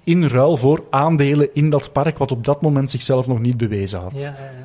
in 0.04 0.24
ruil 0.28 0.58
voor 0.58 0.84
aandelen 0.90 1.50
in 1.54 1.70
dat 1.70 1.92
park, 1.92 2.18
wat 2.18 2.32
op 2.32 2.46
dat 2.46 2.62
moment 2.62 2.92
zichzelf 2.92 3.28
nog 3.28 3.40
niet 3.40 3.58
bewezen 3.58 4.00
had. 4.00 4.12
Ja, 4.16 4.20
ja, 4.20 4.28
ja. 4.60 4.65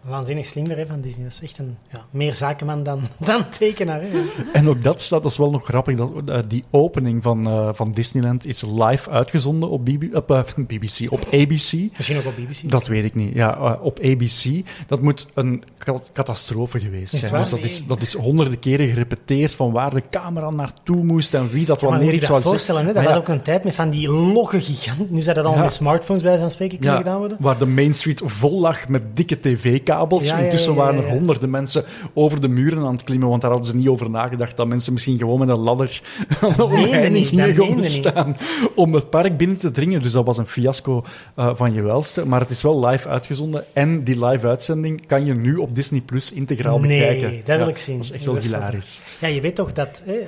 Waanzinnig 0.00 0.46
slimmer 0.46 0.76
hè, 0.76 0.86
van 0.86 1.00
Disney. 1.00 1.24
Dat 1.24 1.32
is 1.32 1.42
echt 1.42 1.58
een 1.58 1.76
ja, 1.92 2.04
meer 2.10 2.34
zakenman 2.34 2.82
dan, 2.82 3.00
dan 3.18 3.48
tekenaar. 3.48 4.00
Hè. 4.00 4.08
En 4.52 4.68
ook 4.68 4.82
dat 4.82 5.00
staat, 5.00 5.22
dat 5.22 5.30
is 5.30 5.38
wel 5.38 5.50
nog 5.50 5.64
grappig, 5.64 5.96
dat, 5.96 6.10
uh, 6.26 6.38
die 6.48 6.64
opening 6.70 7.22
van, 7.22 7.48
uh, 7.48 7.68
van 7.72 7.92
Disneyland 7.92 8.46
is 8.46 8.62
live 8.62 9.10
uitgezonden 9.10 9.70
op, 9.70 9.84
BB, 9.84 10.14
op 10.14 10.30
uh, 10.56 10.66
BBC, 10.66 11.12
op 11.12 11.24
ABC. 11.24 11.72
Misschien 11.96 12.18
ook 12.18 12.26
op 12.26 12.36
BBC. 12.36 12.70
Dat 12.70 12.86
weet 12.86 13.04
ik 13.04 13.14
niet. 13.14 13.34
Ja, 13.34 13.78
op 13.82 13.98
ABC. 13.98 14.64
Dat 14.86 15.02
moet 15.02 15.26
een 15.34 15.64
catastrofe 16.12 16.80
geweest 16.80 17.14
zijn. 17.14 17.32
Dus 17.32 17.50
dat, 17.50 17.64
is, 17.64 17.86
dat 17.86 18.00
is 18.00 18.14
honderden 18.14 18.58
keren 18.58 18.88
gerepeteerd 18.88 19.54
van 19.54 19.72
waar 19.72 19.94
de 19.94 20.02
camera 20.10 20.50
naartoe 20.50 21.04
moest 21.04 21.34
en 21.34 21.50
wie 21.50 21.66
dat 21.66 21.80
ja, 21.80 21.86
wanneer 21.86 22.12
iets 22.12 22.26
zou 22.26 22.42
voorstellen, 22.42 22.86
hè? 22.86 22.92
Dat 22.92 23.04
was 23.04 23.16
ook 23.16 23.28
een 23.28 23.42
tijd 23.42 23.64
met 23.64 23.74
van 23.74 23.90
die 23.90 24.10
logge 24.10 24.60
giganten. 24.60 25.06
Nu 25.10 25.20
zijn 25.20 25.36
dat 25.36 25.44
al 25.44 25.56
met 25.56 25.72
smartphones 25.72 26.22
bij 26.22 26.36
zijn 26.36 26.50
spreken 26.50 26.78
kunnen 26.78 26.96
gedaan 26.96 27.18
worden. 27.18 27.36
Waar 27.40 27.58
de 27.58 27.66
Main 27.66 27.94
Street 27.94 28.22
vol 28.24 28.60
lag 28.60 28.88
met 28.88 29.16
dikke 29.16 29.40
tv-kabels. 29.40 29.88
Ja, 29.94 30.38
ja, 30.38 30.38
Intussen 30.44 30.74
waren 30.74 31.04
er 31.04 31.10
honderden 31.10 31.50
mensen 31.50 31.84
over 32.14 32.40
de 32.40 32.48
muren 32.48 32.84
aan 32.84 32.92
het 32.92 33.04
klimmen, 33.04 33.28
want 33.28 33.40
daar 33.42 33.50
hadden 33.50 33.70
ze 33.70 33.76
niet 33.76 33.88
over 33.88 34.10
nagedacht 34.10 34.56
dat 34.56 34.66
mensen 34.66 34.92
misschien 34.92 35.18
gewoon 35.18 35.38
met 35.38 35.48
een 35.48 35.58
ladder 35.58 36.00
aan 36.40 36.52
de 36.56 36.64
omheining 36.64 37.26
gingen 37.26 37.54
komen 37.54 37.84
staan 37.84 38.36
om 38.74 38.94
het 38.94 39.10
park 39.10 39.36
binnen 39.36 39.58
te 39.58 39.70
dringen. 39.70 40.02
Dus 40.02 40.12
dat 40.12 40.24
was 40.24 40.38
een 40.38 40.46
fiasco 40.46 41.04
uh, 41.38 41.50
van 41.54 41.74
je 41.74 41.82
welste. 41.82 42.26
Maar 42.26 42.40
het 42.40 42.50
is 42.50 42.62
wel 42.62 42.86
live 42.86 43.08
uitgezonden 43.08 43.64
en 43.72 44.04
die 44.04 44.24
live 44.26 44.46
uitzending 44.48 45.06
kan 45.06 45.24
je 45.24 45.34
nu 45.34 45.56
op 45.56 45.74
Disney 45.74 46.00
Plus 46.00 46.32
integraal 46.32 46.78
Nee, 46.80 46.98
bekijken. 46.98 47.40
dat 47.44 47.58
wil 47.58 47.68
ik 47.68 47.76
zien. 47.78 47.96
Dat 47.96 48.04
is 48.04 48.10
echt 48.12 48.24
wel 48.24 48.36
is 48.36 48.48
wel- 48.48 48.58
hilarisch. 48.60 49.02
Ja, 49.20 49.28
je 49.28 49.40
weet 49.40 49.54
toch 49.54 49.72
dat... 49.72 50.02
Hè, 50.04 50.12
uh, 50.18 50.26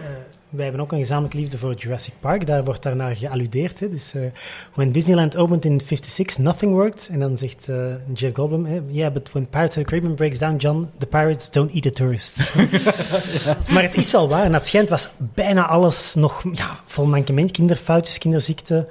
wij 0.52 0.64
hebben 0.64 0.80
ook 0.80 0.92
een 0.92 0.98
gezamenlijke 0.98 1.36
liefde 1.36 1.58
voor 1.58 1.74
Jurassic 1.74 2.14
Park. 2.20 2.46
Daar 2.46 2.64
wordt 2.64 2.82
daarnaar 2.82 3.16
gealludeerd. 3.16 3.80
Hè. 3.80 3.88
Dus, 3.88 4.14
uh, 4.14 4.22
when 4.74 4.92
Disneyland 4.92 5.36
opened 5.36 5.64
in 5.64 5.80
56, 5.86 6.38
nothing 6.38 6.72
worked. 6.72 7.08
En 7.12 7.20
dan 7.20 7.38
zegt 7.38 7.68
uh, 7.68 7.76
Jeff 8.14 8.34
Goldblum... 8.34 8.90
Yeah, 8.90 9.12
but 9.12 9.32
when 9.32 9.48
Pirates 9.48 9.76
of 9.76 9.82
the 9.82 9.88
Caribbean 9.88 10.14
breaks 10.14 10.38
down, 10.38 10.56
John, 10.56 10.90
the 10.98 11.06
pirates 11.06 11.50
don't 11.50 11.74
eat 11.74 11.82
the 11.82 11.90
tourists. 11.90 12.52
Maar 13.72 13.82
het 13.82 13.96
is 13.96 14.12
wel 14.12 14.28
waar. 14.28 14.44
En 14.44 14.54
het 14.54 14.66
schijnt 14.66 14.88
was 14.88 15.08
bijna 15.18 15.66
alles 15.66 16.14
nog 16.14 16.44
ja, 16.52 16.80
vol 16.86 17.06
mankement. 17.06 17.50
Kinderfoutjes, 17.50 18.18
kinderziekte. 18.18 18.86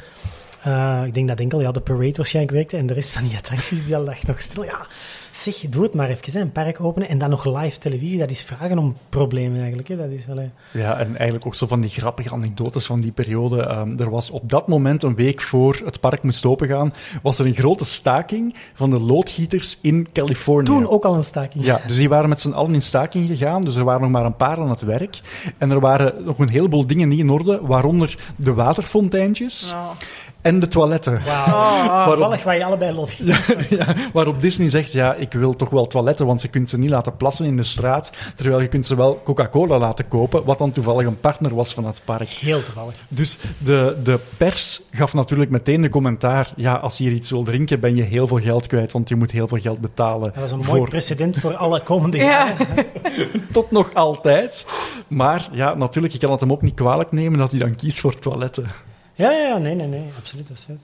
Uh, 0.68 1.02
ik 1.06 1.14
denk 1.14 1.28
dat 1.28 1.40
enkel 1.40 1.62
ja, 1.62 1.72
de 1.72 1.80
parade 1.80 2.16
waarschijnlijk 2.16 2.56
werkte. 2.56 2.78
En 2.78 2.86
de 2.86 2.94
rest 2.94 3.12
van 3.12 3.24
die 3.24 3.38
attracties 3.38 3.86
die 3.86 3.98
lag 3.98 4.24
nog 4.24 4.42
stil. 4.42 4.64
Ja, 4.64 4.88
zeg, 5.32 5.56
doe 5.56 5.84
het 5.84 5.94
maar 5.94 6.10
even. 6.10 6.34
Hè. 6.34 6.40
Een 6.40 6.52
park 6.52 6.82
openen 6.82 7.10
en 7.10 7.18
dan 7.18 7.30
nog 7.30 7.46
live 7.46 7.78
televisie. 7.78 8.20
Dat 8.20 8.32
is 8.32 8.44
vragen 8.44 8.78
om 8.78 8.98
problemen 9.10 9.60
eigenlijk. 9.60 9.88
Hè. 9.88 9.98
Dat 9.98 10.10
is, 10.10 10.30
allee. 10.30 10.50
Ja, 10.72 10.98
en 10.98 11.08
eigenlijk 11.16 11.46
ook 11.46 11.56
zo 11.56 11.68
van 11.68 11.82
die 11.82 11.90
grappige 11.90 12.32
anekdotes 12.32 12.86
van 12.86 13.02
die 13.02 13.12
periode. 13.12 13.70
Um, 13.70 14.00
er 14.00 14.10
was 14.10 14.30
op 14.30 14.50
dat 14.50 14.68
moment, 14.68 15.04
een 15.04 15.16
week 15.16 15.42
voor 15.42 15.82
het 15.86 16.00
park 16.00 16.24
moest 16.24 16.46
opengaan, 16.46 16.94
was 17.22 17.40
er 17.40 17.46
een 17.46 17.54
grote 17.54 17.86
staking 17.86 18.56
van 18.74 18.90
de 18.90 19.00
loodgieters 19.00 19.78
in 19.82 20.08
Californië. 20.14 20.66
Toen 20.66 20.88
ook 20.88 21.06
al 21.06 21.16
een 21.16 21.24
staking. 21.24 21.66
Ja, 21.66 21.82
dus 21.88 21.96
die 21.96 22.10
waren 22.10 22.30
met 22.30 22.42
z'n 22.42 22.52
allen 22.52 22.74
in 22.74 22.82
staking 22.82 23.28
gegaan. 23.28 23.64
Dus 23.64 23.76
er 23.76 23.84
waren 23.84 24.02
nog 24.02 24.12
maar 24.12 24.26
een 24.26 24.36
paar 24.36 24.58
aan 24.58 24.70
het 24.70 24.82
werk. 24.82 25.22
En 25.58 25.72
er 25.72 25.80
waren 25.80 26.24
nog 26.24 26.40
een 26.40 26.50
heleboel 26.50 26.88
dingen 26.88 27.08
niet 27.08 27.20
in 27.20 27.30
orde, 27.30 27.60
waaronder 27.62 28.18
de 28.36 28.54
waterfonteintjes. 28.54 29.72
Oh. 29.74 29.90
En 30.42 30.60
de 30.60 30.68
toiletten. 30.68 31.22
Wauw. 31.26 31.50
Oh, 31.82 31.88
Waarop... 31.88 32.14
Toevallig 32.16 32.44
waar 32.44 32.58
je 32.58 32.66
allebei 32.66 32.94
los 32.94 33.14
ja, 33.18 33.38
ja, 33.70 33.96
waarop 34.14 34.42
Disney 34.42 34.70
zegt, 34.70 34.92
ja, 34.92 35.14
ik 35.14 35.34
wil 35.34 35.56
toch 35.56 35.70
wel 35.70 35.88
toiletten, 35.88 36.26
want 36.26 36.42
je 36.42 36.48
kunt 36.48 36.70
ze 36.70 36.78
niet 36.80 36.90
laten 36.90 37.18
plassen 37.18 37.46
in 37.46 37.56
de 37.56 37.64
straat, 37.64 38.12
terwijl 38.36 38.62
je 38.62 38.68
kunt 38.68 38.86
ze 38.86 38.96
wel 38.96 39.22
Coca-Cola 39.24 39.78
laten 39.78 40.08
kopen, 40.08 40.44
wat 40.44 40.58
dan 40.58 40.72
toevallig 40.72 41.06
een 41.06 41.20
partner 41.20 41.56
was 41.56 41.74
van 41.74 41.86
het 41.86 42.02
park. 42.06 42.30
Heel 42.30 42.64
toevallig. 42.64 42.96
Dus 43.08 43.40
de, 43.58 43.98
de 44.04 44.20
pers 44.38 44.82
gaf 44.92 45.14
natuurlijk 45.14 45.50
meteen 45.50 45.82
de 45.82 45.90
commentaar, 45.90 46.52
ja, 46.56 46.74
als 46.76 46.98
je 46.98 47.04
hier 47.04 47.14
iets 47.14 47.30
wil 47.30 47.44
drinken, 47.44 47.80
ben 47.80 47.96
je 47.96 48.04
heel 48.04 48.28
veel 48.28 48.40
geld 48.40 48.68
kwijt, 48.68 48.92
want 48.92 49.10
je 49.10 49.16
moet 49.16 49.32
heel 49.32 49.48
veel 49.48 49.60
geld 49.60 49.82
betalen. 49.82 50.32
Dat 50.34 50.42
was 50.42 50.52
een 50.52 50.64
voor... 50.64 50.76
mooi 50.78 50.90
precedent 50.90 51.38
voor 51.38 51.56
alle 51.56 51.82
komende 51.82 52.18
Ja. 52.18 52.24
jaren. 52.26 52.86
Tot 53.52 53.72
nog 53.72 53.94
altijd. 53.94 54.66
Maar 55.08 55.50
ja, 55.52 55.74
natuurlijk, 55.74 56.14
je 56.14 56.20
kan 56.20 56.32
het 56.32 56.40
hem 56.40 56.52
ook 56.52 56.62
niet 56.62 56.76
kwalijk 56.76 57.12
nemen 57.12 57.40
dat 57.40 57.52
hij 57.52 57.60
dan 57.60 57.76
kiest 57.76 58.00
voor 58.00 58.20
toiletten. 58.20 58.66
Ja, 59.22 59.32
ja, 59.32 59.58
nee, 59.58 59.76
nee, 59.76 59.88
nee, 59.88 60.10
absoluut. 60.18 60.50
absoluut. 60.52 60.82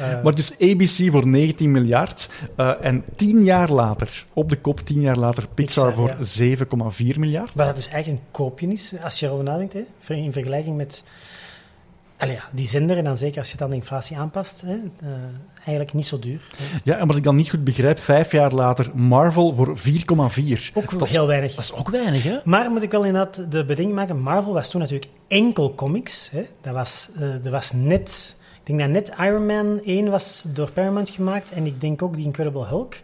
Uh, 0.00 0.22
Maar 0.22 0.34
dus 0.34 0.52
ABC 0.60 1.10
voor 1.10 1.26
19 1.26 1.70
miljard. 1.70 2.28
Uh, 2.56 2.72
en 2.80 3.04
tien 3.16 3.44
jaar 3.44 3.70
later, 3.70 4.24
op 4.32 4.48
de 4.48 4.56
kop 4.56 4.80
tien 4.80 5.00
jaar 5.00 5.16
later, 5.16 5.46
Pixar, 5.54 5.92
Pixar, 5.92 6.56
voor 6.56 6.92
7,4 6.92 7.18
miljard. 7.18 7.54
Wat 7.54 7.66
dat 7.66 7.76
dus 7.76 7.88
eigenlijk 7.88 8.22
een 8.22 8.28
koopje 8.30 8.66
is, 8.66 8.94
als 9.02 9.20
je 9.20 9.26
erover 9.26 9.44
nadenkt, 9.44 9.72
hè, 9.72 10.14
in 10.14 10.32
vergelijking 10.32 10.76
met 10.76 11.02
allee, 12.20 12.34
ja, 12.34 12.44
die 12.52 12.66
zender. 12.66 12.96
En 12.96 13.04
dan 13.04 13.16
zeker 13.16 13.38
als 13.38 13.50
je 13.50 13.56
dan 13.56 13.70
de 13.70 13.76
inflatie 13.76 14.16
aanpast, 14.16 14.60
hè, 14.60 14.74
uh, 14.74 15.08
eigenlijk 15.54 15.92
niet 15.92 16.06
zo 16.06 16.18
duur. 16.18 16.42
Hè. 16.56 16.78
Ja, 16.84 16.96
en 16.96 17.06
wat 17.06 17.16
ik 17.16 17.24
dan 17.24 17.36
niet 17.36 17.50
goed 17.50 17.64
begrijp, 17.64 17.98
vijf 17.98 18.32
jaar 18.32 18.52
later 18.52 18.90
Marvel 18.94 19.54
voor 19.54 19.78
4,4. 19.78 20.72
Ook 20.74 20.98
dat 20.98 21.08
heel 21.08 21.22
is, 21.22 21.26
weinig. 21.26 21.54
Dat 21.54 21.64
is 21.64 21.72
ook 21.72 21.88
weinig, 21.88 22.22
hè? 22.22 22.38
Maar 22.44 22.70
moet 22.70 22.82
ik 22.82 22.90
wel 22.90 23.04
inderdaad 23.04 23.52
de 23.52 23.64
beding 23.64 23.92
maken, 23.92 24.20
Marvel 24.20 24.52
was 24.52 24.70
toen 24.70 24.80
natuurlijk 24.80 25.10
enkel 25.28 25.74
comics. 25.74 26.30
Hè. 26.30 26.46
Dat 26.60 26.74
was, 26.74 27.10
uh, 27.18 27.20
dat 27.42 27.52
was 27.52 27.72
net... 27.72 28.38
Ik 28.64 28.76
denk 28.76 28.78
dat 28.78 28.88
net 28.88 29.18
Iron 29.18 29.46
Man 29.46 29.80
1 29.82 30.10
was 30.10 30.44
door 30.46 30.72
Paramount 30.72 31.10
gemaakt. 31.10 31.52
En 31.52 31.66
ik 31.66 31.80
denk 31.80 32.02
ook 32.02 32.16
die 32.16 32.24
Incredible 32.24 32.66
Hulk 32.66 32.94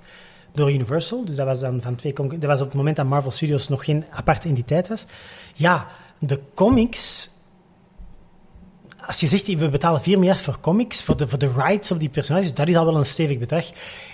door 0.52 0.72
Universal. 0.72 1.24
Dus 1.24 1.36
dat 1.36 1.46
was 1.46 1.60
dan 1.60 1.82
van 1.82 1.94
twee... 1.94 2.12
Dat 2.12 2.44
was 2.44 2.60
op 2.60 2.66
het 2.66 2.76
moment 2.76 2.96
dat 2.96 3.06
Marvel 3.06 3.30
Studios 3.30 3.68
nog 3.68 3.84
geen 3.84 4.04
aparte 4.10 4.48
entiteit 4.48 4.88
was. 4.88 5.06
Ja, 5.54 5.88
de 6.18 6.40
comics... 6.54 7.30
Als 9.06 9.20
je 9.20 9.26
zegt, 9.26 9.46
we 9.46 9.68
betalen 9.68 10.02
4 10.02 10.18
miljard 10.18 10.40
voor 10.40 10.60
comics, 10.60 11.02
voor 11.02 11.16
de, 11.16 11.28
voor 11.28 11.38
de 11.38 11.52
rights 11.56 11.90
op 11.90 12.00
die 12.00 12.08
personages, 12.08 12.54
dat 12.54 12.68
is 12.68 12.76
al 12.76 12.84
wel 12.84 12.96
een 12.96 13.06
stevig 13.06 13.38
bedrag. 13.38 13.70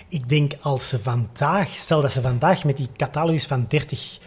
Ik 0.08 0.28
denk 0.28 0.52
als 0.60 0.88
ze 0.88 0.98
vandaag, 0.98 1.68
stel 1.68 2.00
dat 2.00 2.12
ze 2.12 2.20
vandaag 2.20 2.64
met 2.64 2.76
die 2.76 2.88
catalogus 2.96 3.46
van 3.46 3.64
30 3.68 4.18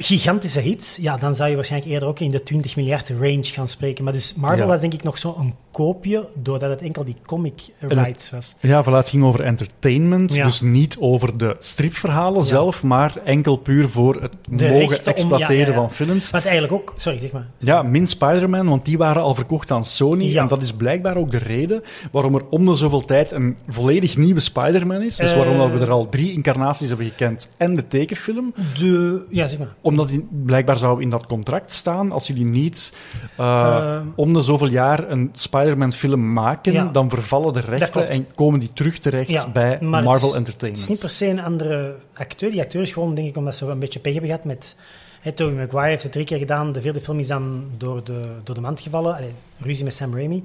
gigantische 0.00 0.60
hits, 0.60 0.96
ja, 1.00 1.16
dan 1.16 1.34
zou 1.34 1.48
je 1.50 1.54
waarschijnlijk 1.56 1.92
eerder 1.92 2.08
ook 2.08 2.18
in 2.20 2.30
de 2.30 2.42
20 2.42 2.76
miljard 2.76 3.08
range 3.20 3.44
gaan 3.44 3.68
spreken. 3.68 4.04
Maar 4.04 4.12
dus 4.12 4.34
Marvel 4.34 4.58
Ja. 4.58 4.66
was 4.66 4.80
denk 4.80 4.92
ik 4.94 5.02
nog 5.02 5.18
zo'n 5.18 5.54
koopje, 5.70 6.28
doordat 6.42 6.70
het 6.70 6.80
enkel 6.82 7.04
die 7.04 7.16
comic 7.26 7.60
rights 7.78 8.30
was. 8.30 8.54
Ja, 8.60 8.84
voilà, 8.84 8.88
het 8.92 9.08
ging 9.08 9.24
over 9.24 9.40
entertainment, 9.40 10.34
Ja. 10.34 10.44
dus 10.46 10.60
niet 10.60 10.96
over 11.00 11.38
de 11.38 11.56
stripverhalen 11.58 12.44
zelf, 12.44 12.82
maar 12.82 13.14
enkel 13.24 13.56
puur 13.56 13.88
voor 13.88 14.14
het 14.22 14.32
De 14.50 14.68
mogen 14.68 14.98
om- 14.98 15.04
exploiteren 15.04 15.74
van 15.74 15.90
films. 15.90 16.30
Wat 16.30 16.42
eigenlijk 16.44 16.72
ook, 16.72 16.94
sorry, 16.96 17.18
zeg 17.20 17.32
maar. 17.32 17.46
Ja, 17.58 17.82
min 17.82 18.06
Spider-Man, 18.06 18.68
want 18.68 18.84
die 18.84 18.98
waren 18.98 19.22
al 19.22 19.34
verkocht 19.34 19.70
aan 19.70 19.84
Sony. 19.84 20.36
En 20.36 20.46
dat 20.46 20.62
is 20.62 20.72
blijkbaar 20.72 21.16
ook 21.16 21.30
de 21.30 21.38
reden 21.38 21.82
waarom 22.12 22.34
er 22.34 22.42
om 22.50 22.64
de 22.64 22.74
zoveel 22.74 23.04
tijd 23.04 23.30
een 23.32 23.58
volledig 23.68 24.16
nieuwe 24.16 24.40
Spider-Man 24.40 25.02
is. 25.02 25.16
Dus 25.16 25.34
waarom 25.34 25.58
dat 25.58 25.70
we 25.72 25.78
er 25.78 25.90
al 25.90 26.08
drie 26.08 26.32
incarnaties 26.32 26.88
hebben 26.88 27.06
gekend 27.06 27.50
en 27.56 27.74
de 27.74 27.86
tekenfilm. 27.86 28.54
De, 28.78 29.26
ja, 29.30 29.46
zeg 29.46 29.58
maar. 29.58 29.74
Omdat 29.88 30.08
die, 30.08 30.26
blijkbaar 30.30 30.76
zou 30.76 31.02
in 31.02 31.10
dat 31.10 31.26
contract 31.26 31.72
staan, 31.72 32.12
als 32.12 32.26
jullie 32.26 32.44
niet 32.44 32.96
uh, 33.40 33.46
Uh, 33.46 34.00
om 34.14 34.32
de 34.32 34.42
zoveel 34.42 34.68
jaar 34.68 35.10
een 35.10 35.30
Spider-Man 35.32 35.92
film 35.92 36.32
maken, 36.32 36.72
Ja. 36.72 36.84
dan 36.92 37.10
vervallen 37.10 37.52
de 37.52 37.60
rechten 37.60 38.08
en 38.08 38.26
komen 38.34 38.60
die 38.60 38.72
terug 38.72 38.98
terecht 38.98 39.30
Ja, 39.30 39.48
bij 39.52 39.78
Marvel 39.80 40.12
het 40.12 40.22
is- 40.22 40.34
Entertainment. 40.34 40.62
Het 40.62 40.76
is 40.82 40.88
niet 40.88 41.00
per 41.00 41.10
se 41.10 41.26
een 41.26 41.40
andere 41.40 41.96
acteur. 42.14 42.50
Die 42.50 42.60
acteur 42.60 42.82
is 42.82 42.92
gewoon, 42.92 43.14
denk 43.14 43.28
ik, 43.28 43.36
omdat 43.36 43.54
ze 43.54 43.66
een 43.66 43.78
beetje 43.78 44.00
pech 44.00 44.12
hebben 44.12 44.30
gehad 44.30 44.44
met... 44.46 44.76
Hey, 45.20 45.32
Tobey 45.32 45.54
Maguire 45.54 45.88
heeft 45.90 46.02
het 46.02 46.12
drie 46.12 46.24
keer 46.24 46.38
gedaan. 46.38 46.72
De 46.72 46.80
vierde 46.80 47.00
film 47.00 47.18
is 47.18 47.26
dan 47.26 47.64
door 47.76 48.04
de, 48.04 48.20
door 48.44 48.54
de 48.54 48.60
mand 48.60 48.80
gevallen. 48.80 49.14
Allee, 49.16 49.32
ruzie 49.58 49.84
met 49.84 49.94
Sam 49.94 50.14
Raimi. 50.14 50.42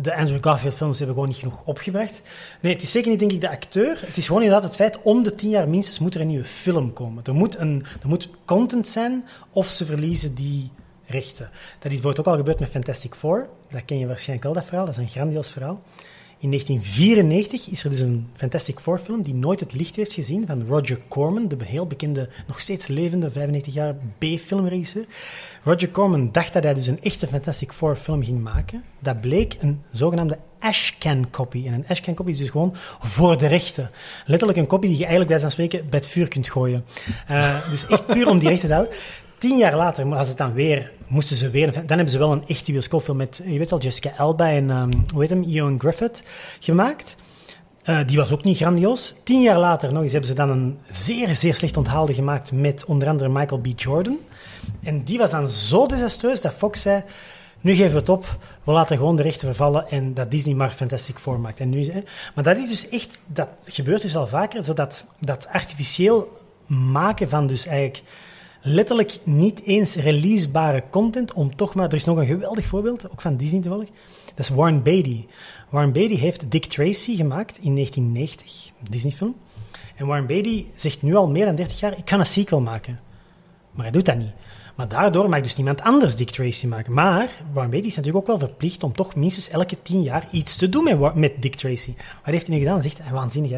De 0.00 0.14
Andrew 0.14 0.38
Garfield 0.40 0.74
films 0.74 0.98
hebben 0.98 1.14
gewoon 1.16 1.30
niet 1.30 1.38
genoeg 1.38 1.62
opgebracht. 1.64 2.22
Nee, 2.60 2.72
het 2.72 2.82
is 2.82 2.90
zeker 2.90 3.10
niet, 3.10 3.18
denk 3.18 3.32
ik, 3.32 3.40
de 3.40 3.50
acteur. 3.50 4.00
Het 4.06 4.16
is 4.16 4.26
gewoon 4.26 4.42
inderdaad 4.42 4.66
het 4.66 4.76
feit, 4.76 5.02
om 5.02 5.22
de 5.22 5.34
tien 5.34 5.50
jaar 5.50 5.68
minstens 5.68 5.98
moet 5.98 6.14
er 6.14 6.20
een 6.20 6.26
nieuwe 6.26 6.44
film 6.44 6.92
komen. 6.92 7.24
Er 7.24 7.34
moet, 7.34 7.58
een, 7.58 7.84
er 8.02 8.08
moet 8.08 8.30
content 8.44 8.88
zijn, 8.88 9.24
of 9.52 9.66
ze 9.66 9.86
verliezen 9.86 10.34
die 10.34 10.70
rechten. 11.04 11.50
Dat 11.78 11.92
is 11.92 12.00
bijvoorbeeld 12.00 12.18
ook 12.18 12.26
al 12.26 12.36
gebeurd 12.36 12.60
met 12.60 12.68
Fantastic 12.68 13.14
Four. 13.14 13.48
Dat 13.70 13.84
ken 13.84 13.98
je 13.98 14.06
waarschijnlijk 14.06 14.44
wel, 14.44 14.54
dat 14.54 14.64
verhaal. 14.64 14.84
Dat 14.84 14.94
is 14.94 15.00
een 15.00 15.08
grandioos 15.08 15.50
verhaal. 15.50 15.82
In 16.40 16.50
1994 16.50 17.68
is 17.72 17.84
er 17.84 17.90
dus 17.90 18.00
een 18.00 18.28
Fantastic 18.36 18.78
Four 18.78 18.98
film 18.98 19.22
die 19.22 19.34
nooit 19.34 19.60
het 19.60 19.72
licht 19.72 19.96
heeft 19.96 20.12
gezien 20.12 20.46
van 20.46 20.66
Roger 20.66 21.00
Corman, 21.08 21.48
de 21.48 21.56
heel 21.64 21.86
bekende, 21.86 22.28
nog 22.46 22.60
steeds 22.60 22.86
levende 22.86 23.30
95 23.30 23.74
jaar 23.74 23.94
B-filmregisseur. 24.18 25.04
Roger 25.64 25.90
Corman 25.90 26.28
dacht 26.32 26.52
dat 26.52 26.62
hij 26.62 26.74
dus 26.74 26.86
een 26.86 27.02
echte 27.02 27.26
Fantastic 27.26 27.72
Four 27.72 27.96
film 27.96 28.24
ging 28.24 28.42
maken. 28.42 28.84
Dat 28.98 29.20
bleek 29.20 29.56
een 29.60 29.82
zogenaamde 29.92 30.38
ashcan 30.58 31.30
copy. 31.30 31.66
En 31.66 31.72
een 31.72 31.84
ashcan 31.88 32.14
copy 32.14 32.30
is 32.30 32.38
dus 32.38 32.50
gewoon 32.50 32.74
voor 33.00 33.38
de 33.38 33.46
rechten. 33.46 33.90
Letterlijk 34.26 34.58
een 34.58 34.66
copy 34.66 34.86
die 34.86 34.96
je 34.96 35.02
eigenlijk 35.02 35.30
bij 35.30 35.38
zijn 35.38 35.50
spreken 35.50 35.88
bij 35.90 35.98
het 35.98 36.08
vuur 36.08 36.28
kunt 36.28 36.48
gooien. 36.48 36.84
Dus 37.70 37.86
echt 37.86 38.06
puur 38.06 38.28
om 38.28 38.38
die 38.38 38.48
rechten 38.48 38.68
te 38.68 38.74
houden. 38.74 38.96
Tien 39.38 39.58
jaar 39.58 39.76
later, 39.76 40.06
maar 40.06 40.18
als 40.18 40.28
het 40.28 40.38
dan 40.38 40.52
weer, 40.52 40.92
moesten 41.08 41.36
ze 41.36 41.50
weer, 41.50 41.72
dan 41.72 41.84
hebben 41.86 42.08
ze 42.08 42.18
wel 42.18 42.32
een 42.32 42.46
echte 42.46 42.72
bioscoopfilm 42.72 43.16
met, 43.16 43.40
je 43.44 43.58
weet 43.58 43.72
al, 43.72 43.80
Jessica 43.80 44.12
Alba 44.16 44.50
en, 44.50 44.70
um, 44.70 44.90
hoe 45.12 45.20
heet 45.20 45.30
hem, 45.30 45.78
Griffith 45.80 46.24
gemaakt. 46.60 47.16
Uh, 47.84 48.00
die 48.06 48.16
was 48.16 48.30
ook 48.30 48.44
niet 48.44 48.56
grandioos. 48.56 49.14
Tien 49.24 49.42
jaar 49.42 49.58
later 49.58 49.92
nog 49.92 50.02
eens 50.02 50.12
hebben 50.12 50.30
ze 50.30 50.36
dan 50.36 50.50
een 50.50 50.78
zeer, 50.90 51.36
zeer 51.36 51.54
slecht 51.54 51.76
onthaalde 51.76 52.14
gemaakt 52.14 52.52
met 52.52 52.84
onder 52.84 53.08
andere 53.08 53.28
Michael 53.28 53.60
B. 53.60 53.66
Jordan. 53.76 54.18
En 54.82 55.04
die 55.04 55.18
was 55.18 55.30
dan 55.30 55.48
zo 55.48 55.86
desastreus 55.86 56.40
dat 56.40 56.54
Fox 56.54 56.82
zei, 56.82 57.02
Nu 57.60 57.74
geven 57.74 57.92
we 57.92 57.98
het 57.98 58.08
op, 58.08 58.38
we 58.64 58.72
laten 58.72 58.96
gewoon 58.96 59.16
de 59.16 59.22
rechten 59.22 59.46
vervallen 59.46 59.88
en 59.88 60.14
dat 60.14 60.30
Disney 60.30 60.54
maar 60.54 60.70
Fantastic 60.70 61.18
Four 61.18 61.40
maakt. 61.40 61.60
En 61.60 61.68
nu, 61.68 61.84
hè. 61.84 62.02
Maar 62.34 62.44
dat 62.44 62.56
is 62.56 62.68
dus 62.68 62.88
echt, 62.88 63.20
dat 63.26 63.48
gebeurt 63.64 64.02
dus 64.02 64.16
al 64.16 64.26
vaker, 64.26 64.64
zodat 64.64 65.06
dat 65.20 65.46
artificieel 65.46 66.38
maken 66.66 67.28
van 67.28 67.46
dus 67.46 67.66
eigenlijk 67.66 68.02
letterlijk 68.68 69.18
niet 69.24 69.62
eens 69.62 69.94
releasebare 69.94 70.84
content, 70.90 71.32
om 71.32 71.56
toch 71.56 71.74
maar, 71.74 71.86
er 71.86 71.94
is 71.94 72.04
nog 72.04 72.18
een 72.18 72.26
geweldig 72.26 72.66
voorbeeld, 72.66 73.10
ook 73.10 73.20
van 73.20 73.36
Disney 73.36 73.60
toevallig, 73.60 73.88
dat 74.34 74.38
is 74.38 74.48
Warren 74.48 74.82
Beatty. 74.82 75.26
Warren 75.70 75.92
Beatty 75.92 76.16
heeft 76.16 76.50
Dick 76.50 76.64
Tracy 76.64 77.16
gemaakt 77.16 77.58
in 77.60 77.74
1990, 77.74 78.72
een 78.80 78.90
Disney-film. 78.90 79.34
En 79.96 80.06
Warren 80.06 80.26
Beatty 80.26 80.66
zegt 80.74 81.02
nu 81.02 81.14
al 81.14 81.28
meer 81.28 81.44
dan 81.44 81.54
30 81.54 81.80
jaar, 81.80 81.98
ik 81.98 82.04
kan 82.04 82.18
een 82.18 82.26
sequel 82.26 82.60
maken. 82.60 83.00
Maar 83.70 83.84
hij 83.84 83.92
doet 83.92 84.06
dat 84.06 84.16
niet. 84.16 84.32
Maar 84.78 84.88
daardoor 84.88 85.28
mag 85.28 85.40
dus 85.40 85.56
niemand 85.56 85.80
anders 85.80 86.16
Dick 86.16 86.30
Tracy 86.30 86.66
maken. 86.66 86.92
Maar 86.92 87.30
Warren 87.52 87.70
Beatty 87.70 87.88
is 87.88 87.96
natuurlijk 87.96 88.30
ook 88.30 88.38
wel 88.38 88.48
verplicht 88.48 88.82
om 88.82 88.92
toch 88.92 89.14
minstens 89.14 89.48
elke 89.48 89.82
tien 89.82 90.02
jaar 90.02 90.28
iets 90.30 90.56
te 90.56 90.68
doen 90.68 90.84
met, 90.84 91.14
met 91.14 91.42
Dick 91.42 91.54
Tracy. 91.54 91.94
Wat 91.96 92.34
heeft 92.34 92.46
hij 92.46 92.56
nu 92.56 92.62
gedaan? 92.62 92.78
Is 92.78 92.84
echt 92.84 93.10
waanzinnig. 93.10 93.50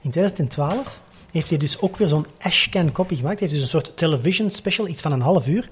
In 0.00 0.10
2012 0.10 1.01
heeft 1.32 1.48
hij 1.48 1.58
dus 1.58 1.80
ook 1.80 1.96
weer 1.96 2.08
zo'n 2.08 2.26
Ashcan 2.38 2.92
copy 2.92 3.16
gemaakt. 3.16 3.38
Hij 3.38 3.48
heeft 3.48 3.60
dus 3.60 3.72
een 3.72 3.80
soort 3.80 3.96
television 3.96 4.50
special, 4.50 4.88
iets 4.88 5.02
van 5.02 5.12
een 5.12 5.20
half 5.20 5.46
uur. 5.46 5.68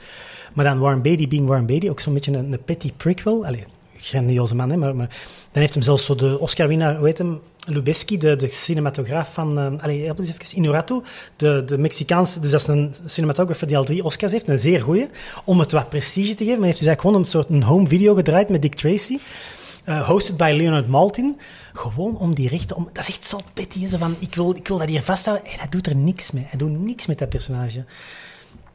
Maar 0.52 0.64
dan 0.64 0.78
Warren 0.78 1.02
Beatty 1.02 1.28
being 1.28 1.46
Warren 1.46 1.66
Beatty, 1.66 1.88
ook 1.88 2.00
zo'n 2.00 2.14
beetje 2.14 2.32
een, 2.32 2.52
een 2.52 2.64
petty 2.64 2.92
prequel. 2.96 3.46
Allee, 3.46 3.64
grandioze 4.00 4.54
man, 4.54 4.70
hè, 4.70 4.76
maar, 4.76 4.94
dan 4.94 5.08
heeft 5.52 5.74
hem 5.74 5.82
zelfs 5.82 6.04
zo 6.04 6.14
de 6.14 6.38
Oscar-winnaar, 6.38 6.96
hoe 6.96 7.06
heet 7.06 7.18
hem, 7.18 7.40
Lubeski, 7.66 8.18
de, 8.18 8.36
de 8.36 8.50
cinematograaf 8.50 9.32
van, 9.32 9.58
uh, 9.58 9.82
allee, 9.82 10.04
help 10.04 10.18
eens 10.18 10.28
even, 10.28 10.56
Inuratu, 10.56 11.00
de, 11.36 11.62
de 11.66 11.78
Mexicaanse, 11.78 12.40
dus 12.40 12.50
dat 12.50 12.60
is 12.60 12.66
een 12.66 12.94
cinematographer 13.06 13.66
die 13.66 13.76
al 13.76 13.84
drie 13.84 14.04
Oscars 14.04 14.32
heeft, 14.32 14.48
een 14.48 14.58
zeer 14.58 14.80
goeie, 14.80 15.08
om 15.44 15.58
het 15.58 15.72
wat 15.72 15.88
prestige 15.88 16.34
te 16.34 16.44
geven, 16.44 16.46
maar 16.46 16.56
hij 16.58 16.66
heeft 16.66 16.78
dus 16.78 16.86
eigenlijk 16.86 17.00
gewoon 17.00 17.16
een 17.16 17.30
soort 17.30 17.48
een 17.48 17.62
home 17.62 17.88
video 17.88 18.14
gedraaid 18.14 18.48
met 18.48 18.62
Dick 18.62 18.74
Tracy, 18.74 19.18
uh, 19.90 20.08
hosted 20.08 20.36
by 20.36 20.52
Leonard 20.56 20.88
Maltin, 20.88 21.40
gewoon 21.72 22.18
om 22.18 22.34
die 22.34 22.48
rechten, 22.48 22.76
om, 22.76 22.88
dat 22.92 23.08
is 23.08 23.08
echt 23.08 23.26
zo 23.26 23.38
petty, 23.54 23.88
zo 23.88 23.98
van, 23.98 24.16
ik 24.18 24.34
wil, 24.34 24.54
ik 24.54 24.68
wil 24.68 24.78
dat 24.78 24.88
hier 24.88 25.02
vasthouden, 25.02 25.46
en 25.46 25.58
dat 25.58 25.72
doet 25.72 25.86
er 25.86 25.96
niks 25.96 26.30
mee, 26.30 26.44
hij 26.48 26.58
doet 26.58 26.80
niks 26.80 27.06
met 27.06 27.18
dat 27.18 27.28
personage. 27.28 27.84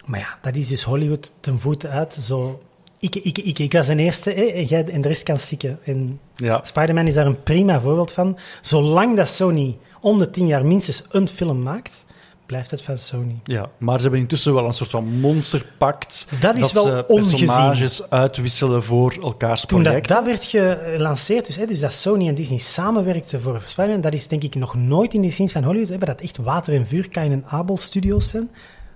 Maar 0.05 0.19
ja, 0.19 0.37
dat 0.41 0.55
is 0.55 0.67
dus 0.67 0.83
Hollywood 0.83 1.31
ten 1.39 1.59
voeten 1.59 1.89
uit, 1.89 2.13
zo 2.13 2.59
ik, 2.99 3.15
ik, 3.15 3.37
ik, 3.37 3.59
ik 3.59 3.71
was 3.71 3.87
een 3.87 3.99
eerste 3.99 4.33
en, 4.33 4.63
jij, 4.63 4.85
en 4.85 5.01
de 5.01 5.07
rest 5.07 5.23
kan 5.23 5.39
stikken. 5.39 5.79
En 5.83 6.19
Ja. 6.35 6.59
Spider-Man 6.63 7.07
is 7.07 7.13
daar 7.13 7.25
een 7.25 7.43
prima 7.43 7.81
voorbeeld 7.81 8.11
van. 8.11 8.37
Zolang 8.61 9.15
dat 9.15 9.29
Sony 9.29 9.77
om 10.01 10.19
de 10.19 10.29
tien 10.29 10.47
jaar 10.47 10.65
minstens 10.65 11.03
een 11.09 11.27
film 11.27 11.63
maakt, 11.63 12.05
blijft 12.45 12.71
het 12.71 12.81
van 12.81 12.97
Sony. 12.97 13.39
Ja, 13.43 13.69
maar 13.77 13.95
ze 13.95 14.01
hebben 14.01 14.19
intussen 14.19 14.53
wel 14.53 14.65
een 14.65 14.73
soort 14.73 14.89
van 14.89 15.19
monsterpact. 15.19 16.27
Dat 16.39 16.55
is 16.55 16.71
wel 16.71 16.83
ze 16.83 17.03
ongezien. 17.07 17.37
personages 17.37 18.09
uitwisselen 18.09 18.83
voor 18.83 19.17
elkaars 19.21 19.65
Toen 19.65 19.83
dat, 19.83 19.87
projecten. 19.87 20.15
dat 20.15 20.25
werd 20.25 20.43
gelanceerd, 20.43 21.45
dus, 21.45 21.55
hè, 21.55 21.65
dus 21.65 21.79
dat 21.79 21.93
Sony 21.93 22.27
en 22.27 22.35
Disney 22.35 22.59
samenwerkten 22.59 23.41
voor 23.41 23.61
Spider-Man, 23.65 24.01
dat 24.01 24.13
is 24.13 24.27
denk 24.27 24.43
ik 24.43 24.55
nog 24.55 24.75
nooit 24.75 25.13
in 25.13 25.21
de 25.21 25.27
geschiedenis 25.27 25.51
van 25.51 25.63
Hollywood, 25.63 25.89
hebben 25.89 26.07
dat 26.07 26.21
echt 26.21 26.37
water 26.37 26.73
en 26.73 26.87
vuur, 26.87 27.09
Kain 27.09 27.31
en 27.31 27.43
Abel 27.45 27.77
studios 27.77 28.29
zijn. 28.29 28.49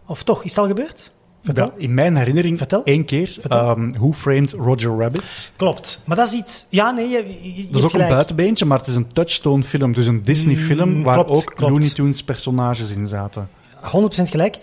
Of 0.05 0.23
toch, 0.23 0.43
is 0.43 0.49
het 0.49 0.59
al 0.59 0.67
gebeurd? 0.67 1.11
Vertel. 1.43 1.65
Ja, 1.65 1.71
in 1.77 1.93
mijn 1.93 2.15
herinnering 2.15 2.57
Vertel. 2.57 2.83
één 2.83 3.05
keer. 3.05 3.27
Vertel. 3.39 3.69
Um, 3.69 3.93
Who 3.93 4.11
Framed 4.13 4.51
Roger 4.51 4.97
Rabbit? 4.97 5.51
Klopt. 5.55 6.01
Maar 6.05 6.17
dat 6.17 6.27
is 6.27 6.33
iets... 6.33 6.65
Ja, 6.69 6.91
nee, 6.91 7.09
je, 7.09 7.67
Dat 7.71 7.75
is 7.75 7.83
ook 7.83 8.01
een 8.01 8.07
buitenbeentje, 8.07 8.65
maar 8.65 8.77
het 8.77 8.87
is 8.87 8.95
een 8.95 9.07
touchstone 9.07 9.63
film. 9.63 9.93
Dus 9.93 10.05
een 10.05 10.23
Disney 10.23 10.55
film 10.55 10.89
Mm, 10.89 11.03
waar 11.03 11.13
klopt, 11.13 11.29
ook 11.29 11.45
klopt. 11.55 11.61
Looney 11.71 11.89
Tunes 11.89 12.23
personages 12.23 12.91
in 12.91 13.07
zaten. 13.07 13.49
100% 13.81 14.29
gelijk. 14.29 14.57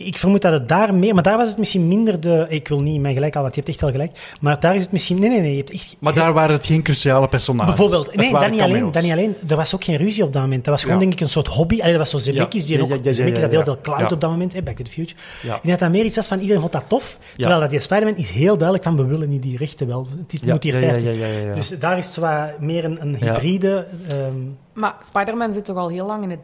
Ik 0.00 0.18
vermoed 0.18 0.42
dat 0.42 0.52
het 0.52 0.68
daar 0.68 0.94
meer... 0.94 1.14
Maar 1.14 1.22
daar 1.22 1.36
was 1.36 1.48
het 1.48 1.58
misschien 1.58 1.88
minder 1.88 2.20
de... 2.20 2.46
Ik 2.48 2.68
wil 2.68 2.80
niet 2.80 3.00
mijn 3.00 3.14
gelijk 3.14 3.34
halen, 3.34 3.50
want 3.50 3.54
je 3.54 3.60
hebt 3.60 3.72
echt 3.72 3.80
wel 3.80 3.90
gelijk. 3.90 4.34
Maar 4.40 4.60
daar 4.60 4.74
is 4.74 4.82
het 4.82 4.92
misschien... 4.92 5.18
Nee, 5.20 5.28
nee, 5.28 5.40
nee. 5.40 5.50
Je 5.50 5.56
hebt 5.56 5.70
echt... 5.70 5.96
Maar 5.98 6.14
daar 6.14 6.32
waren 6.32 6.52
het 6.56 6.66
geen 6.66 6.82
cruciale 6.82 7.28
personages. 7.28 7.66
Bijvoorbeeld, 7.74 8.14
nee, 8.16 8.32
dat 8.32 8.50
niet, 8.50 8.60
alleen, 8.60 8.74
cameo's. 8.74 8.92
dat 8.92 9.02
niet 9.02 9.12
alleen. 9.12 9.36
Er 9.48 9.56
was 9.56 9.74
ook 9.74 9.84
geen 9.84 9.96
ruzie 9.96 10.24
op 10.24 10.32
dat 10.32 10.42
moment. 10.42 10.64
Dat 10.64 10.74
was 10.74 10.82
gewoon, 10.82 10.96
Ja. 10.98 11.02
denk 11.02 11.12
ik, 11.14 11.20
een 11.20 11.28
soort 11.30 11.46
hobby. 11.46 11.78
Allee, 11.80 11.90
dat 11.96 11.98
was 12.00 12.10
zo 12.10 12.18
Zemeckis, 12.30 12.66
die 12.66 12.76
Ja, 12.76 12.82
ook... 12.82 12.88
ja, 12.88 12.94
ja, 12.94 13.00
ja, 13.04 13.12
Zemeckis 13.12 13.38
ja, 13.40 13.44
had 13.46 13.54
heel 13.54 13.64
veel 13.64 13.78
cloud 13.82 14.00
Ja. 14.00 14.08
op 14.08 14.20
dat 14.20 14.30
moment, 14.30 14.52
hè, 14.52 14.62
Back 14.62 14.76
to 14.76 14.84
the 14.84 14.90
Future. 14.90 15.14
Ja. 15.42 15.54
Ik 15.56 15.62
denk 15.62 15.78
dat 15.78 15.78
dat 15.78 15.90
meer 15.90 16.04
iets 16.04 16.16
was 16.16 16.26
van 16.26 16.38
iedereen 16.38 16.60
vond 16.60 16.72
dat 16.72 16.84
tof. 16.88 17.18
Terwijl 17.36 17.60
dat 17.60 17.70
die 17.70 17.80
Spider-Man 17.80 18.16
is 18.16 18.30
heel 18.30 18.54
duidelijk 18.56 18.82
van, 18.84 18.96
we 18.96 19.04
willen 19.06 19.28
niet 19.28 19.42
die 19.42 19.56
rechten 19.56 19.86
wel. 19.86 20.06
Het 20.18 20.32
is, 20.32 20.40
Ja, 20.44 20.52
moet 20.52 20.62
hier 20.62 20.74
ja, 20.74 20.80
ja, 20.80 20.88
50. 20.88 21.18
ja, 21.18 21.26
ja, 21.26 21.38
ja. 21.46 21.52
Dus 21.52 21.68
daar 21.68 21.98
is 21.98 22.06
het 22.06 22.16
wat 22.16 22.60
meer 22.60 22.84
een, 22.84 23.02
een 23.02 23.16
Ja. 23.20 23.32
hybride... 23.32 23.86
ehm, 24.10 24.34
Maar 24.72 24.94
Spider-Man 25.08 25.52
zit 25.52 25.64
toch 25.64 25.76
al 25.76 25.88
heel 25.88 26.06
lang 26.06 26.22
in 26.22 26.30
het 26.30 26.42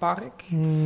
Disney-park? 0.00 0.44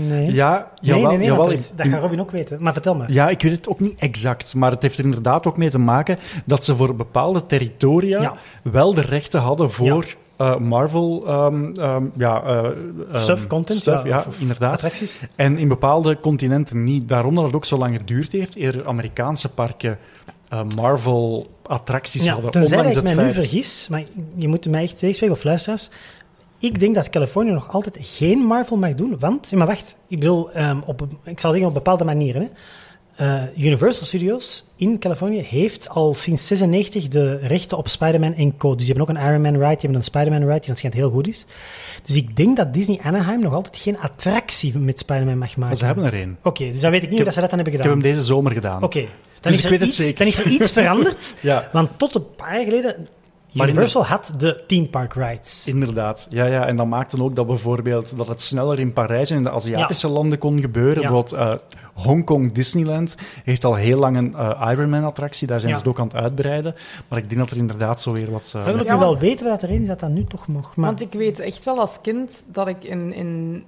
nee. 0.09 0.33
Ja, 0.33 0.71
nee, 0.81 0.95
jawel, 0.95 1.09
nee, 1.09 1.19
nee, 1.19 1.27
jawel, 1.27 1.45
dat, 1.45 1.53
is- 1.59 1.71
dat 1.71 1.87
in- 1.87 1.93
gaat 1.93 2.01
Robin 2.01 2.21
ook 2.21 2.31
weten. 2.31 2.63
Maar 2.63 2.73
vertel 2.73 2.95
me. 2.95 3.05
Ja, 3.09 3.29
ik 3.29 3.43
weet 3.43 3.53
het 3.53 3.69
ook 3.69 3.81
niet 3.81 3.99
exact, 3.99 4.55
maar 4.55 4.71
het 4.71 4.83
heeft 4.83 4.99
er 4.99 5.05
inderdaad 5.05 5.47
ook 5.47 5.57
mee 5.57 5.71
te 5.71 5.79
maken 5.79 6.19
dat 6.45 6.65
ze 6.65 6.77
voor 6.77 6.97
bepaalde 6.97 7.47
territoria 7.47 8.21
Ja. 8.21 8.33
wel 8.63 8.95
de 8.95 9.01
rechten 9.01 9.41
hadden 9.41 9.71
voor 9.71 10.07
eh, 10.37 10.57
Marvel 10.57 11.23
ehm, 11.27 11.75
ehm, 11.81 12.05
ja, 12.17 12.43
eh, 12.43 12.57
ehm, 12.65 12.73
Stuff, 13.13 13.47
content, 13.47 13.79
stuff, 13.79 14.05
ja, 14.05 14.19
of- 14.19 14.27
of 14.27 14.41
inderdaad. 14.41 14.73
Attracties. 14.73 15.19
En 15.37 15.59
in 15.59 15.69
bepaalde 15.69 16.21
continenten 16.21 16.85
niet. 16.85 17.09
Daarom 17.09 17.35
dat 17.35 17.45
het 17.45 17.55
ook 17.55 17.65
zo 17.65 17.79
lang 17.79 17.97
geduurd 17.97 18.33
heeft, 18.33 18.57
eer 18.57 18.87
Amerikaanse 18.87 19.49
parken 19.49 19.99
eh, 20.49 20.61
Marvel-attracties 20.77 22.25
Ja, 22.25 22.33
hadden. 22.33 22.51
tenzij 22.51 22.79
ik 22.89 22.95
het 22.95 23.05
mij 23.05 23.15
nu 23.25 23.33
vergis, 23.33 23.87
maar 23.91 24.03
je 24.37 24.49
moet 24.49 24.69
mij 24.71 24.83
echt 24.83 24.99
tegenspreken, 24.99 25.37
of 25.37 25.45
luisteraars. 25.45 25.91
Ik 26.65 26.79
denk 26.79 26.95
dat 26.95 27.09
Californië 27.11 27.51
nog 27.51 27.73
altijd 27.73 27.97
geen 28.01 28.39
Marvel 28.39 28.77
mag 28.77 28.95
doen, 28.95 29.17
want... 29.19 29.53
Maar 29.53 29.67
wacht, 29.67 29.97
ik 30.09 30.19
bedoel, 30.19 30.51
ehm, 30.53 30.79
op, 30.87 31.07
ik 31.25 31.41
zal 31.41 31.51
zeggen 31.51 31.69
op 31.69 31.75
bepaalde 31.75 32.05
manieren. 32.05 32.43
Hè. 32.43 32.49
Eh, 33.17 33.43
Universal 33.65 34.07
Studios 34.07 34.65
in 34.77 34.99
Californië 34.99 35.41
heeft 35.41 35.89
al 35.89 36.15
sinds 36.15 36.47
96 36.47 37.09
de 37.09 37.37
rechten 37.37 37.77
op 37.79 37.89
Spider-Man 37.89 38.35
en 38.35 38.57
Co. 38.57 38.75
Dus 38.75 38.85
die 38.87 38.95
hebben 38.95 39.15
ook 39.17 39.23
een 39.23 39.29
Iron 39.31 39.41
Man 39.43 39.53
ride, 39.53 39.67
die 39.69 39.77
hebben 39.81 39.95
een 39.99 40.05
Spider-Man 40.05 40.41
ride, 40.43 40.59
die 40.59 40.69
dat 40.69 40.77
schijnt 40.79 40.95
heel 40.97 41.11
goed 41.11 41.29
is. 41.29 41.47
Dus 42.05 42.17
ik 42.17 42.37
denk 42.37 42.57
dat 42.57 42.75
Disney 42.75 42.99
Anaheim 43.03 43.41
nog 43.41 43.53
altijd 43.55 43.77
geen 43.77 43.99
attractie 43.99 44.79
met 44.79 44.99
Spider-Man 44.99 45.39
mag 45.39 45.49
maken. 45.49 45.61
Maar 45.69 45.77
ze 45.77 45.85
hebben 45.85 46.05
er 46.05 46.15
één. 46.15 46.39
Oké, 46.43 46.71
dus 46.73 46.81
dan 46.81 46.91
weet 46.91 47.03
ik 47.03 47.09
niet 47.09 47.17
heb- 47.17 47.25
dat 47.27 47.35
ze 47.35 47.41
dat 47.41 47.51
dan 47.51 47.59
hebben 47.59 47.79
Ik 47.79 47.83
heb 47.85 47.91
gedaan. 47.93 48.05
hem 48.11 48.15
deze 48.17 48.27
zomer 48.27 48.53
gedaan. 48.53 48.83
Oké, 48.83 49.01
dan, 49.41 49.53
Dus 49.53 49.65
is 49.65 49.65
er 49.65 49.83
iets- 49.83 50.15
dan 50.15 50.27
is 50.27 50.39
er 50.39 50.47
iets 50.47 50.71
veranderd. 50.81 51.35
Ja. 51.41 51.69
Want 51.73 51.91
tot 51.99 52.15
een 52.15 52.35
paar 52.37 52.55
jaar 52.55 52.65
geleden, 52.65 53.07
Maar 53.55 53.67
in 53.67 53.73
Universal 53.73 54.05
had 54.05 54.33
de 54.39 54.63
theme 54.67 54.87
park 54.89 55.15
rides. 55.15 55.67
Inderdaad, 55.69 56.27
ja, 56.31 56.45
ja. 56.47 56.67
En 56.67 56.77
dat 56.77 56.87
maakte 56.87 57.23
ook 57.23 57.37
dat 57.37 57.47
bijvoorbeeld 57.47 58.17
dat 58.17 58.29
het 58.29 58.43
sneller 58.43 58.79
in 58.79 58.93
Parijs 58.93 59.31
en 59.31 59.37
in 59.37 59.43
de 59.43 59.51
Aziatische 59.51 60.09
landen 60.09 60.39
kon 60.39 60.61
gebeuren. 60.61 61.03
Ja. 61.03 61.09
Bijvoorbeeld 61.09 61.33
eh, 61.33 61.79
Hongkong 62.05 62.53
Disneyland 62.53 63.17
heeft 63.45 63.65
al 63.65 63.75
heel 63.75 63.99
lang 63.99 64.17
een 64.17 64.35
eh, 64.35 64.69
Ironman-attractie. 64.71 65.47
Daar 65.47 65.61
zijn 65.61 65.73
Ja. 65.73 65.79
ze 65.79 65.85
het 65.85 65.93
ook 65.93 66.01
aan 66.01 66.07
het 66.07 66.17
uitbreiden. 66.17 66.75
Maar 67.09 67.19
ik 67.19 67.29
denk 67.29 67.41
dat 67.41 67.51
er 67.51 67.57
inderdaad 67.57 68.01
zo 68.01 68.13
weer 68.13 68.31
wat... 68.31 68.53
eh, 68.57 68.67
Ja, 68.67 68.73
nu 68.73 68.85
wel 68.85 68.99
want- 68.99 69.19
weten 69.19 69.47
wat 69.47 69.63
er 69.63 69.71
is 69.71 69.87
dat 69.87 70.01
dat 70.01 70.11
nu 70.11 70.25
toch 70.25 70.47
mag. 70.49 70.77
Maar 70.77 70.87
Want 70.87 71.01
ik 71.01 71.13
weet 71.13 71.39
echt 71.39 71.65
wel 71.65 71.79
als 71.81 71.99
kind 72.03 72.47
dat 72.53 72.69
ik 72.69 72.85
in... 72.85 73.13
in 73.13 73.65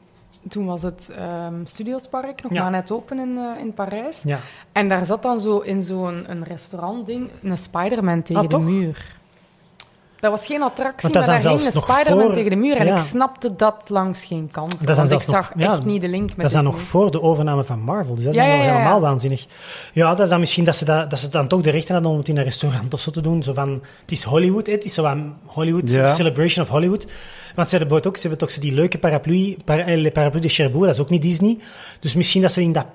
toen 0.48 0.66
was 0.66 0.82
het 0.82 1.10
ehm 1.16 1.54
Studiospark 1.64 2.42
nog 2.42 2.52
Ja. 2.52 2.62
maar 2.62 2.70
net 2.70 2.90
open 2.90 3.18
in, 3.18 3.38
in 3.60 3.74
Parijs. 3.74 4.20
ja. 4.24 4.38
En 4.72 4.88
daar 4.88 5.06
zat 5.06 5.22
dan 5.22 5.40
zo 5.40 5.58
in 5.58 5.82
zo'n 5.82 6.24
een 6.30 6.44
restaurantding 6.44 7.28
een 7.42 7.58
Spider-Man 7.58 8.22
tegen 8.22 8.42
Ah, 8.42 8.48
de 8.48 8.56
toch? 8.56 8.64
muur. 8.64 9.15
Dat 10.20 10.30
was 10.30 10.46
geen 10.46 10.62
attractie, 10.62 11.12
maar 11.12 11.26
daar 11.26 11.40
zelfs 11.40 11.72
nog 11.72 11.84
Spider-Man 11.84 12.24
voor- 12.24 12.34
tegen 12.34 12.50
de 12.50 12.56
muur. 12.56 12.76
En 12.76 12.86
Ja. 12.86 12.96
ik 12.98 13.04
snapte 13.04 13.56
dat 13.56 13.84
langs 13.88 14.24
geen 14.24 14.48
kant. 14.52 14.76
Dat 14.86 14.96
want 14.96 15.10
ik 15.10 15.14
nog- 15.14 15.22
zag 15.36 15.52
ja, 15.56 15.72
echt 15.72 15.84
niet 15.84 16.00
de 16.00 16.08
link 16.08 16.28
met 16.28 16.36
dat 16.36 16.46
is 16.46 16.52
dan 16.52 16.64
nog 16.64 16.80
voor 16.80 17.10
de 17.10 17.22
overname 17.22 17.64
van 17.64 17.80
Marvel. 17.80 18.14
Dus 18.14 18.24
dat 18.24 18.32
is 18.34 18.38
Ja, 18.40 18.46
dan 18.46 18.52
wel 18.56 18.60
ja, 18.62 18.66
ja, 18.72 18.76
ja. 18.78 18.82
helemaal 18.82 19.00
waanzinnig. 19.00 19.46
Ja, 19.92 20.08
dat 20.14 20.20
is 20.20 20.28
dan 20.28 20.40
misschien 20.40 20.64
dat 20.64 20.76
ze, 20.76 20.84
dat, 20.84 21.10
dat 21.10 21.18
ze 21.18 21.28
dan 21.28 21.48
toch 21.48 21.60
de 21.60 21.70
rechten 21.70 21.94
hadden 21.94 22.12
om 22.12 22.18
het 22.18 22.28
in 22.28 22.36
een 22.36 22.44
restaurant 22.44 22.94
of 22.94 23.00
zo 23.00 23.10
te 23.10 23.20
doen. 23.20 23.42
Zo 23.42 23.52
van, 23.52 23.70
het 24.00 24.10
is 24.12 24.22
Hollywood, 24.22 24.66
het 24.66 24.84
is 24.84 24.94
zo 24.94 25.02
van 25.02 25.34
Hollywood, 25.44 25.90
Ja. 25.90 26.06
Celebration 26.10 26.64
of 26.64 26.70
Hollywood. 26.70 27.06
Want 27.54 27.68
ze 27.68 27.76
hebben, 27.76 28.04
ook, 28.06 28.14
ze 28.14 28.20
hebben 28.20 28.38
toch 28.38 28.50
zo 28.50 28.60
die 28.60 28.74
leuke 28.74 28.98
paraplu, 28.98 29.56
para, 29.64 29.82
eh, 29.84 29.96
Le 30.00 30.10
Parapluie 30.10 30.42
de 30.42 30.48
Cherbourg, 30.48 30.86
dat 30.86 30.94
is 30.94 31.00
ook 31.00 31.10
niet 31.10 31.22
Disney. 31.22 31.58
Dus 32.00 32.14
misschien 32.14 32.42
dat 32.42 32.52
ze 32.52 32.62
in 32.62 32.72
dat 32.72 32.86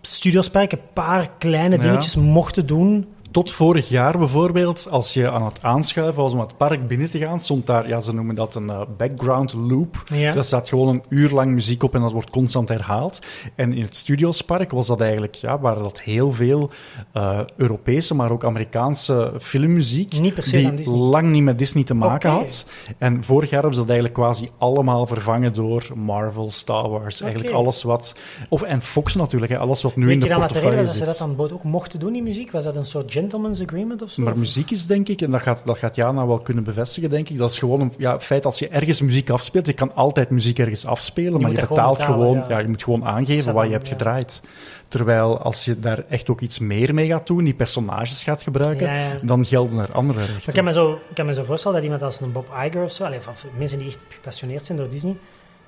studiospark 0.00 0.72
een 0.72 0.80
paar 0.92 1.30
kleine 1.38 1.76
Ja. 1.76 1.82
dingetjes 1.82 2.16
mochten 2.16 2.66
doen. 2.66 3.06
Tot 3.36 3.52
vorig 3.52 3.88
jaar 3.88 4.18
bijvoorbeeld, 4.18 4.90
als 4.90 5.14
je 5.14 5.30
aan 5.30 5.44
het 5.44 5.62
aanschuiven 5.62 6.22
was 6.22 6.32
om 6.32 6.40
het 6.40 6.56
park 6.56 6.88
binnen 6.88 7.10
te 7.10 7.18
gaan, 7.18 7.40
stond 7.40 7.66
daar, 7.66 7.88
ja, 7.88 8.00
ze 8.00 8.14
noemen 8.14 8.34
dat 8.34 8.54
een 8.54 8.70
eh, 8.70 8.80
background 8.96 9.52
loop. 9.52 10.02
Ja. 10.14 10.32
Daar 10.32 10.44
staat 10.44 10.68
gewoon 10.68 10.88
een 10.88 11.04
uur 11.08 11.30
lang 11.30 11.52
muziek 11.52 11.82
op 11.82 11.94
en 11.94 12.00
dat 12.00 12.12
wordt 12.12 12.30
constant 12.30 12.68
herhaald. 12.68 13.18
En 13.54 13.72
in 13.72 13.82
het 13.82 13.96
Studiospark 13.96 14.70
was 14.70 14.86
dat 14.86 15.00
eigenlijk, 15.00 15.34
ja, 15.34 15.58
waren 15.58 15.82
dat 15.82 16.00
heel 16.00 16.32
veel 16.32 16.70
eh, 17.12 17.40
Europese, 17.56 18.14
maar 18.14 18.30
ook 18.30 18.44
Amerikaanse 18.44 19.32
filmmuziek. 19.40 20.20
Niet 20.20 20.34
per 20.34 20.46
se 20.46 20.74
die 20.74 20.90
lang 20.90 21.30
niet 21.30 21.42
met 21.42 21.58
Disney 21.58 21.84
te 21.84 21.94
maken 21.94 22.30
had. 22.30 22.66
En 22.98 23.24
vorig 23.24 23.50
jaar 23.50 23.60
hebben 23.60 23.78
ze 23.78 23.86
dat 23.86 23.90
eigenlijk 23.90 24.20
quasi 24.20 24.50
allemaal 24.58 25.06
vervangen 25.06 25.52
door 25.54 25.86
Marvel, 25.94 26.50
Star 26.50 26.88
Wars. 26.88 27.20
Eigenlijk 27.20 27.54
alles 27.54 27.82
wat... 27.82 28.16
Of, 28.48 28.62
en 28.62 28.82
Fox 28.82 29.14
natuurlijk, 29.14 29.52
hè, 29.52 29.58
alles 29.58 29.82
wat 29.82 29.96
nu 29.96 30.04
Weet 30.04 30.14
in 30.14 30.20
de 30.20 30.26
je 30.26 30.32
dan 30.32 30.40
wat 30.40 30.48
de 30.48 30.54
reden 30.54 30.70
portefeuille 30.70 30.98
was 30.98 31.00
dat 31.00 31.08
ze 31.08 31.18
zit. 31.18 31.38
dat 31.38 31.48
dan 31.48 31.58
ook 31.58 31.64
mochten 31.64 32.00
doen 32.00 32.14
in 32.14 32.22
muziek? 32.22 32.50
Was 32.50 32.64
dat 32.64 32.76
een 32.76 32.86
soort 32.86 33.12
gentleman's 33.30 33.62
agreement 33.62 34.02
of 34.02 34.10
zo? 34.10 34.22
Maar 34.22 34.38
muziek 34.38 34.70
is 34.70 34.86
denk 34.86 35.08
ik, 35.08 35.20
en 35.20 35.30
dat 35.30 35.42
gaat, 35.42 35.62
dat 35.64 35.78
gaat 35.78 35.96
Jana 35.96 36.26
wel 36.26 36.38
kunnen 36.38 36.64
bevestigen, 36.64 37.10
denk 37.10 37.28
ik, 37.28 37.38
dat 37.38 37.50
is 37.50 37.58
gewoon 37.58 37.80
een 37.80 37.92
ja, 37.98 38.20
feit 38.20 38.44
als 38.44 38.58
je 38.58 38.68
ergens 38.68 39.00
muziek 39.00 39.30
afspeelt. 39.30 39.66
Je 39.66 39.72
kan 39.72 39.94
altijd 39.94 40.30
muziek 40.30 40.58
ergens 40.58 40.86
afspelen, 40.86 41.40
maar 41.40 41.50
je 41.50 41.56
gewoon 41.56 41.68
betaalt 41.68 41.98
betalen, 41.98 42.20
gewoon, 42.20 42.36
ja. 42.36 42.48
ja. 42.48 42.58
je 42.58 42.68
moet 42.68 42.82
gewoon 42.82 43.04
aangeven 43.04 43.42
Zet 43.42 43.54
wat 43.54 43.66
je 43.66 43.72
hebt 43.72 43.86
ja. 43.86 43.92
gedraaid. 43.92 44.42
Terwijl 44.88 45.38
als 45.38 45.64
je 45.64 45.80
daar 45.80 46.04
echt 46.08 46.28
ook 46.30 46.40
iets 46.40 46.58
meer 46.58 46.94
mee 46.94 47.06
gaat 47.06 47.26
doen, 47.26 47.44
die 47.44 47.54
personages 47.54 48.24
gaat 48.24 48.42
gebruiken, 48.42 48.86
Ja, 48.86 48.94
ja. 48.94 49.18
dan 49.22 49.44
gelden 49.44 49.78
er 49.78 49.92
andere 49.92 50.18
Maar 50.18 50.28
rechten. 50.28 50.48
ik 50.48 50.54
kan, 50.54 50.64
me 50.64 50.72
zo, 50.72 50.92
ik 50.92 51.14
kan 51.14 51.26
me 51.26 51.34
zo 51.34 51.44
voorstellen 51.44 51.76
dat 51.76 51.84
iemand 51.84 52.02
als 52.02 52.20
een 52.20 52.32
Bob 52.32 52.48
Iger 52.66 52.82
of 52.82 52.92
zo, 52.92 53.04
allee, 53.04 53.18
of 53.18 53.46
mensen 53.58 53.78
die 53.78 53.88
echt 53.88 53.98
gepassioneerd 54.08 54.64
zijn 54.64 54.78
door 54.78 54.88
Disney, 54.88 55.16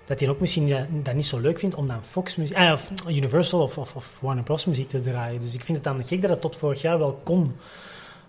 dat 0.08 0.18
die 0.18 0.30
ook 0.30 0.40
misschien 0.40 0.86
dat 1.02 1.14
niet 1.14 1.26
zo 1.26 1.38
leuk 1.38 1.58
vindt 1.58 1.74
om 1.74 1.86
dan 1.86 2.04
Fox 2.10 2.36
muziek, 2.36 2.56
ah, 2.56 2.72
of 2.72 2.90
Universal 3.08 3.62
of, 3.62 3.78
of, 3.78 3.94
of 3.94 4.10
Warner 4.20 4.44
Bros. 4.44 4.64
muziek 4.64 4.88
te 4.88 5.00
draaien. 5.00 5.40
Dus 5.40 5.54
ik 5.54 5.64
vind 5.64 5.76
het 5.76 5.86
dan 5.86 6.06
gek 6.06 6.20
dat 6.20 6.30
het 6.30 6.40
tot 6.40 6.56
vorig 6.56 6.80
jaar 6.80 6.98
wel 6.98 7.20
kon. 7.24 7.54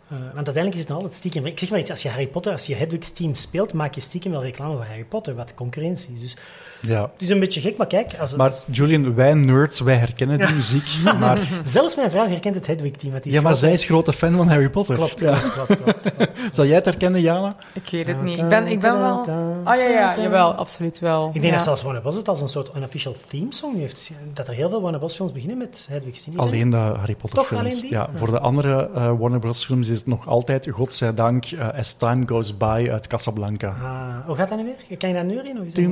Eh, 0.07 0.17
want 0.17 0.33
uiteindelijk 0.33 0.75
is 0.75 0.81
het 0.81 0.91
altijd 0.91 1.13
stiekem. 1.13 1.45
Ik 1.45 1.59
zeg 1.59 1.69
maar 1.69 1.79
iets, 1.79 1.89
als 1.89 2.01
je 2.01 2.09
Harry 2.09 2.27
Potter, 2.27 2.51
als 2.51 2.65
je 2.65 2.75
Hedwig's 2.75 3.11
team 3.11 3.35
speelt, 3.35 3.73
maak 3.73 3.95
je 3.95 4.01
stiekem 4.01 4.31
wel 4.31 4.43
reclame 4.43 4.75
voor 4.75 4.85
Harry 4.85 5.05
Potter, 5.05 5.35
wat 5.35 5.53
concurrentie 5.53 6.13
is. 6.13 6.21
Dus 6.21 6.35
Ja. 6.81 7.01
het 7.13 7.21
is 7.21 7.29
een 7.29 7.39
beetje 7.39 7.61
gek, 7.61 7.77
maar 7.77 7.87
kijk, 7.87 8.13
als 8.19 8.29
het- 8.29 8.39
Maar 8.39 8.53
Julian, 8.65 9.15
wij 9.15 9.33
nerds, 9.33 9.79
wij 9.79 9.95
herkennen 9.95 10.37
die 10.37 10.55
muziek. 10.55 10.87
Maar, 11.19 11.47
zelfs 11.63 11.95
mijn 11.95 12.11
vrouw 12.11 12.27
herkent 12.27 12.55
het 12.55 12.67
Hedwig-team. 12.67 13.13
ja, 13.23 13.41
maar 13.41 13.55
zij 13.55 13.71
is 13.71 13.85
grote 13.85 14.13
fan 14.13 14.35
van 14.35 14.47
Harry 14.47 14.69
Potter. 14.69 14.95
Klopt, 14.95 15.19
Ja. 15.19 15.37
klopt, 15.39 15.53
klopt, 15.53 15.81
klopt, 15.81 16.01
klopt. 16.15 16.39
Zou 16.55 16.67
jij 16.67 16.75
het 16.75 16.85
herkennen, 16.85 17.21
Jana? 17.21 17.55
Ik 17.73 17.89
weet 17.91 18.07
het 18.07 18.21
niet. 18.21 18.37
Ik 18.37 18.47
ben, 18.49 18.67
ik 18.67 18.79
ben 18.79 18.99
wel... 18.99 19.17
Oh 19.19 19.25
ja, 19.65 19.73
ja, 19.75 20.19
jawel, 20.21 20.53
absoluut 20.53 20.99
wel. 20.99 21.27
Ik 21.27 21.33
denk 21.33 21.45
ja. 21.45 21.51
dat 21.51 21.63
zelfs 21.63 21.81
Warner 21.81 22.01
Bros. 22.01 22.15
het 22.15 22.27
als 22.27 22.41
een 22.41 22.49
soort 22.49 22.71
unofficial 22.75 23.15
theme 23.27 23.53
song 23.53 23.75
heeft. 23.77 24.11
Dat 24.33 24.47
er 24.47 24.53
heel 24.53 24.69
veel 24.69 24.81
Warner 24.81 24.99
Bros. 24.99 25.15
films 25.15 25.31
beginnen 25.31 25.57
met 25.57 25.87
Hedwig's 25.89 26.23
Team. 26.23 26.35
Is 26.37 26.43
dat- 26.43 26.51
Alleen 26.53 26.69
de 26.69 26.77
Harry 26.77 27.15
Potter 27.15 27.39
Toch 27.39 27.47
films. 27.47 27.63
alleen 27.63 27.79
die? 27.81 27.91
Ja, 27.91 28.09
Ja. 28.11 28.17
Voor 28.17 28.31
de 28.31 28.39
andere 28.39 28.89
eh, 28.95 29.11
Warner 29.19 29.39
Bros. 29.39 29.65
films 29.65 29.89
is 29.89 29.97
het 29.97 30.07
nog 30.07 30.27
altijd, 30.27 30.67
godzijdank, 30.71 31.45
eh 31.45 31.67
As 31.79 31.93
Time 31.93 32.23
Goes 32.27 32.57
By 32.57 32.87
uit 32.91 33.07
Casablanca. 33.07 33.67
Ah, 33.83 34.25
hoe 34.25 34.35
gaat 34.35 34.49
dat 34.49 34.57
nu 34.57 34.63
weer? 34.87 34.97
Kan 34.97 35.09
je 35.09 35.15
dat 35.15 35.25
neurien? 35.25 35.59
Of 35.59 35.65
is 35.65 35.73
dat 35.73 35.83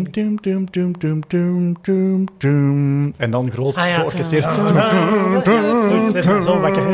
En 3.18 3.32
dan 3.32 3.52
groot 3.52 3.78
Ah, 3.78 3.88
ja. 3.88 4.00
georchestreerd. 4.00 4.44
Zo 6.44 6.60
wakker. 6.60 6.92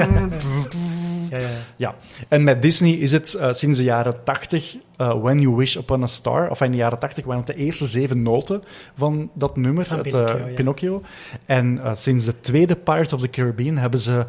Ja, 1.29 1.39
ja. 1.39 1.47
Ja, 1.75 1.95
en 2.27 2.43
met 2.43 2.61
Disney 2.61 2.91
is 2.91 3.11
het 3.11 3.33
eh, 3.33 3.53
sinds 3.53 3.77
de 3.77 3.83
jaren 3.83 4.23
80 4.23 4.77
eh, 4.97 5.21
When 5.21 5.39
You 5.39 5.55
Wish 5.55 5.75
Upon 5.75 6.03
a 6.03 6.07
Star. 6.07 6.49
Of 6.49 6.61
in 6.61 6.71
de 6.71 6.77
jaren 6.77 6.99
80 6.99 7.25
waren 7.25 7.43
het 7.45 7.55
de 7.55 7.63
eerste 7.63 7.85
zeven 7.85 8.21
noten 8.21 8.61
van 8.97 9.29
dat 9.33 9.57
nummer, 9.57 9.85
Van 9.85 9.97
het, 9.97 10.07
Pinocchio, 10.07 10.35
eh, 10.37 10.47
ja. 10.47 10.53
Pinocchio. 10.53 11.01
En 11.45 11.79
sinds 11.93 12.25
de 12.25 12.39
tweede 12.39 12.75
Pirates 12.75 13.13
of 13.13 13.21
the 13.21 13.29
Caribbean 13.29 13.77
hebben 13.77 13.99
ze 13.99 14.25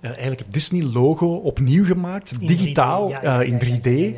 eigenlijk 0.00 0.40
het 0.40 0.52
Disney-logo 0.52 1.26
opnieuw 1.26 1.84
gemaakt, 1.84 2.32
In 2.40 2.46
digitaal, 2.46 3.08
3D, 3.08 3.12
ja, 3.12 3.20
ja, 3.22 3.42
in 3.42 3.58
ja, 3.58 3.66
ja, 3.66 3.78
3D. 3.80 4.16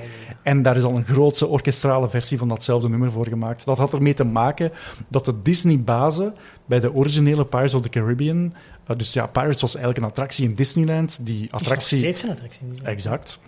En 0.49 0.63
daar 0.63 0.77
is 0.77 0.83
al 0.83 0.97
een 0.97 1.05
grootse 1.05 1.47
orkestrale 1.47 2.09
versie 2.09 2.39
van 2.39 2.49
datzelfde 2.49 2.89
nummer 2.89 3.13
voor 3.13 3.27
gemaakt. 3.27 3.65
Dat 3.65 3.79
had 3.79 3.93
ermee 3.93 4.15
te 4.15 4.25
maken 4.25 4.73
dat 5.09 5.25
de 5.25 5.43
Disney-bazen 5.43 6.35
bij 6.67 6.81
de 6.81 6.95
originele 6.95 7.45
Pirates 7.45 7.75
of 7.75 7.83
the 7.83 7.89
Caribbean... 7.89 8.55
eh, 8.87 8.97
dus 8.97 9.13
ja, 9.13 9.27
Pirates 9.27 9.61
was 9.61 9.75
eigenlijk 9.75 10.05
een 10.05 10.11
attractie 10.11 10.49
in 10.49 10.55
Disneyland. 10.55 11.27
Die 11.27 11.45
Is 11.45 11.51
nog 11.51 11.61
attractie... 11.61 11.99
steeds 11.99 12.23
een 12.23 12.31
attractie. 12.31 12.69
dus- 12.69 12.83
Exact. 12.83 13.39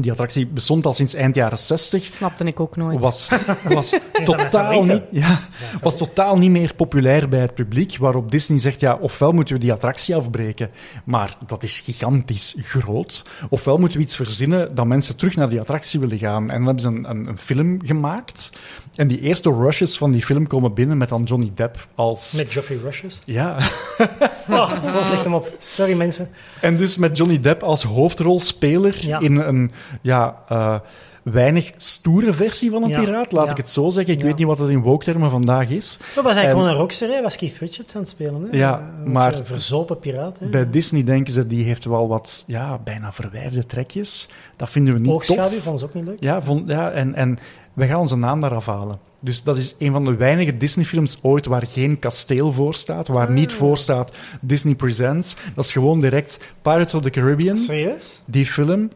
Die 0.00 0.10
attractie 0.10 0.46
bestond 0.46 0.86
al 0.86 0.92
sinds 0.92 1.14
eind 1.14 1.34
jaren 1.34 1.58
60. 1.58 2.04
Snapte 2.04 2.44
ik 2.44 2.60
ook 2.60 2.76
nooit. 2.76 3.00
Was, 3.00 3.28
was, 3.68 3.98
totaal 4.24 4.82
niet, 4.82 5.02
ja, 5.10 5.40
was 5.80 5.96
totaal 5.96 6.38
niet 6.38 6.50
meer 6.50 6.74
populair 6.74 7.28
bij 7.28 7.40
het 7.40 7.54
publiek. 7.54 7.96
Waarop 7.96 8.30
Disney 8.30 8.58
zegt: 8.58 8.80
ja, 8.80 8.94
ofwel 8.94 9.32
moeten 9.32 9.54
we 9.54 9.60
die 9.60 9.72
attractie 9.72 10.16
afbreken, 10.16 10.70
maar 11.04 11.36
dat 11.46 11.62
is 11.62 11.80
gigantisch 11.80 12.54
groot. 12.58 13.24
Ofwel 13.48 13.78
moeten 13.78 13.98
we 13.98 14.04
iets 14.04 14.16
verzinnen 14.16 14.74
dat 14.74 14.86
mensen 14.86 15.16
terug 15.16 15.36
naar 15.36 15.48
die 15.48 15.60
attractie 15.60 16.00
willen 16.00 16.18
gaan. 16.18 16.50
En 16.50 16.56
dan 16.56 16.64
hebben 16.64 16.80
ze 16.80 16.88
een, 16.88 17.10
een, 17.10 17.26
een 17.26 17.38
film 17.38 17.78
gemaakt. 17.84 18.50
En 18.94 19.08
die 19.08 19.20
eerste 19.20 19.50
rushes 19.50 19.96
van 19.98 20.10
die 20.12 20.22
film 20.24 20.46
komen 20.46 20.74
binnen 20.74 20.96
met 20.96 21.08
dan 21.08 21.22
Johnny 21.22 21.50
Depp 21.54 21.86
als. 21.94 22.32
Met 22.32 22.52
Geoffrey 22.52 22.78
Rushes. 22.84 23.22
Ja, 23.24 23.56
Oh, 24.50 24.82
zo 24.92 25.02
zegt 25.04 25.24
hem 25.24 25.34
op. 25.34 25.52
Sorry 25.58 25.92
mensen. 25.94 26.28
En 26.60 26.76
dus 26.76 26.96
met 26.96 27.16
Johnny 27.16 27.40
Depp 27.40 27.62
als 27.62 27.82
hoofdrolspeler 27.82 29.06
Ja. 29.06 29.18
in 29.20 29.36
een 29.36 29.72
ja, 30.02 30.36
eh, 30.48 30.78
weinig 31.24 31.72
stoere 31.76 32.32
versie 32.32 32.70
van 32.70 32.82
een 32.82 32.88
Ja, 32.88 33.00
piraat, 33.00 33.32
laat 33.32 33.44
ja. 33.44 33.50
ik 33.50 33.56
het 33.56 33.70
zo 33.70 33.90
zeggen. 33.90 34.12
Ik 34.14 34.20
Ja. 34.20 34.26
weet 34.26 34.36
niet 34.36 34.46
wat 34.46 34.58
het 34.58 34.68
in 34.68 34.80
woke-termen 34.80 35.30
vandaag 35.30 35.70
is. 35.70 35.96
Dat 36.14 36.24
was 36.24 36.32
eigenlijk 36.34 36.44
En- 36.44 36.50
gewoon 36.50 36.68
een 36.68 36.74
rockster, 36.76 37.22
was 37.22 37.36
Keith 37.36 37.58
Richards 37.58 37.94
aan 37.94 38.00
het 38.00 38.10
spelen. 38.10 38.48
Hè. 38.50 38.56
Ja, 38.56 38.92
Een 39.04 39.12
maar- 39.12 39.34
Een 39.38 39.46
verzopen 39.46 39.98
piraat. 39.98 40.38
Hè. 40.38 40.46
Bij 40.46 40.70
Disney 40.70 41.04
denken 41.04 41.32
ze, 41.32 41.46
die 41.46 41.64
heeft 41.64 41.84
wel 41.84 42.08
wat 42.08 42.44
ja, 42.46 42.78
bijna 42.84 43.12
verwijfde 43.12 43.66
trekjes. 43.66 44.28
Dat 44.56 44.70
vinden 44.70 44.94
we 44.94 45.00
niet 45.00 45.10
Oogschaduw 45.10 45.50
tof. 45.50 45.62
vonden 45.62 45.78
ze 45.80 45.84
ook 45.86 45.94
niet 45.94 46.04
leuk. 46.04 46.22
Ja, 46.22 46.42
vond, 46.42 46.68
ja 46.68 46.90
en, 46.90 47.14
en 47.14 47.38
we 47.72 47.86
gaan 47.86 48.00
onze 48.00 48.16
naam 48.16 48.40
daar 48.40 48.54
afhalen. 48.54 48.98
Dus 49.20 49.42
dat 49.42 49.56
is 49.56 49.74
een 49.78 49.92
van 49.92 50.04
de 50.04 50.16
weinige 50.16 50.56
Disney-films 50.56 51.18
ooit 51.22 51.46
waar 51.46 51.66
geen 51.66 51.98
kasteel 51.98 52.52
voor 52.52 52.74
staat, 52.74 53.08
waar 53.08 53.30
niet 53.30 53.50
Ah. 53.52 53.56
voor 53.56 53.76
staat 53.76 54.12
Disney 54.40 54.74
Presents. 54.74 55.36
Dat 55.54 55.64
is 55.64 55.72
gewoon 55.72 56.00
direct 56.00 56.38
Pirates 56.62 56.94
of 56.94 57.02
the 57.02 57.10
Caribbean. 57.10 57.56
Serieus? 57.56 58.22
Die 58.24 58.46
film, 58.46 58.90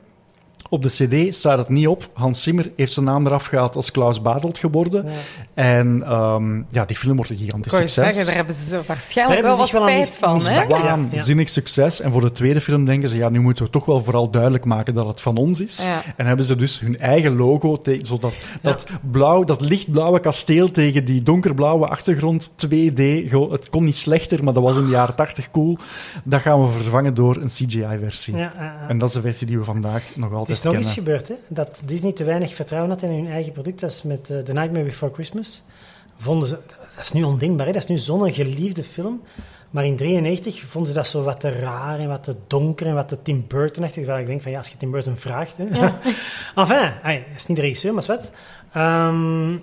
op 0.68 0.82
de 0.82 0.88
CD 0.88 1.34
staat 1.34 1.58
het 1.58 1.68
niet 1.68 1.86
op. 1.88 2.08
Hans 2.12 2.42
Zimmer 2.42 2.70
heeft 2.76 2.92
zijn 2.92 3.04
naam 3.06 3.26
eraf 3.26 3.46
gehaald 3.46 3.76
als 3.76 3.90
Klaus 3.90 4.22
Badelt 4.22 4.58
geworden. 4.58 5.04
Ja. 5.04 5.10
En 5.54 6.02
ehm, 6.04 6.62
ja, 6.70 6.84
die 6.84 6.96
film 6.96 7.16
wordt 7.16 7.30
een 7.30 7.36
gigantisch 7.36 7.72
succes. 7.72 7.94
zeggen, 8.14 8.26
daar 8.26 8.34
hebben 8.34 8.54
ze 8.54 8.80
waarschijnlijk 8.86 9.40
wel 9.42 9.56
wat 9.56 9.68
spijt 9.68 10.16
van, 10.20 10.40
hè? 10.52 10.66
Waanzinnig 11.10 11.48
succes. 11.48 12.00
En 12.00 12.12
voor 12.12 12.20
de 12.20 12.32
tweede 12.32 12.60
film 12.60 12.84
denken 12.84 13.08
ze, 13.08 13.16
ja, 13.16 13.28
nu 13.28 13.40
moeten 13.40 13.64
we 13.64 13.70
toch 13.70 13.84
wel 13.84 14.04
vooral 14.04 14.30
duidelijk 14.30 14.64
maken 14.64 14.94
dat 14.94 15.06
het 15.06 15.20
van 15.20 15.36
ons 15.36 15.60
is. 15.60 15.84
Ja. 15.84 16.02
En 16.16 16.26
hebben 16.26 16.44
ze 16.44 16.56
dus 16.56 16.80
hun 16.80 16.98
eigen 16.98 17.36
logo, 17.36 17.76
te- 17.76 17.98
zodat 18.02 18.32
dat, 18.62 18.86
blauw, 19.10 19.44
dat 19.44 19.60
lichtblauwe 19.60 20.20
kasteel 20.20 20.70
tegen 20.70 21.04
die 21.04 21.22
donkerblauwe 21.22 21.86
achtergrond, 21.88 22.52
2D, 22.66 23.02
go- 23.30 23.50
het 23.50 23.68
kon 23.68 23.84
niet 23.84 23.96
slechter, 23.96 24.44
maar 24.44 24.52
dat 24.54 24.62
was 24.62 24.76
in 24.76 24.84
de 24.84 24.90
jaren 24.90 25.14
80 25.14 25.50
cool. 25.50 25.78
Dat 26.24 26.40
gaan 26.40 26.62
we 26.62 26.68
vervangen 26.68 27.14
door 27.14 27.36
een 27.36 27.48
CGI-versie. 27.48 28.36
Ja, 28.36 28.52
ja, 28.56 28.62
ja. 28.62 28.88
En 28.88 28.98
dat 28.98 29.08
is 29.08 29.14
de 29.14 29.20
versie 29.20 29.46
die 29.46 29.58
we 29.58 29.64
vandaag 29.64 30.02
nog 30.16 30.32
altijd 30.32 30.57
is 30.58 30.64
nog 30.64 30.74
eens 30.74 30.92
gebeurd, 30.92 31.28
hè? 31.28 31.34
dat 31.48 31.80
Disney 31.84 32.12
te 32.12 32.24
weinig 32.24 32.54
vertrouwen 32.54 32.90
had 32.90 33.02
in 33.02 33.10
hun 33.10 33.30
eigen 33.30 33.52
product. 33.52 33.80
Dat 33.80 33.90
is 33.90 34.02
met 34.02 34.30
eh, 34.30 34.38
The 34.38 34.52
Nightmare 34.52 34.84
Before 34.84 35.12
Christmas. 35.12 35.62
Vonden 36.16 36.48
ze, 36.48 36.58
dat 36.96 37.04
is 37.04 37.12
nu 37.12 37.22
ondenkbaar, 37.22 37.66
hè? 37.66 37.72
dat 37.72 37.82
is 37.82 37.88
nu 37.88 37.98
zo'n 37.98 38.32
geliefde 38.32 38.84
film. 38.84 39.20
Maar 39.70 39.84
in 39.84 39.96
1993 39.96 40.70
vonden 40.70 40.92
ze 40.92 40.96
dat 40.96 41.06
zo 41.06 41.22
wat 41.22 41.40
te 41.40 41.50
raar 41.50 41.98
en 41.98 42.08
wat 42.08 42.22
te 42.22 42.36
donker 42.46 42.86
en 42.86 42.94
wat 42.94 43.08
te 43.08 43.22
Tim 43.22 43.44
Burton-achtig. 43.48 44.06
Waar 44.06 44.20
ik 44.20 44.26
denk 44.26 44.42
van, 44.42 44.50
ja, 44.50 44.58
als 44.58 44.68
je 44.68 44.76
Tim 44.76 44.90
Burton 44.90 45.16
vraagt... 45.16 45.56
Hè? 45.56 45.64
enfin, 46.62 46.92
hij 47.02 47.24
is 47.34 47.46
niet 47.46 47.56
de 47.56 47.62
regisseur, 47.62 47.92
maar 47.92 48.02
is 48.02 48.08
wat. 48.08 48.30
Ehm, 48.72 49.52
We 49.52 49.58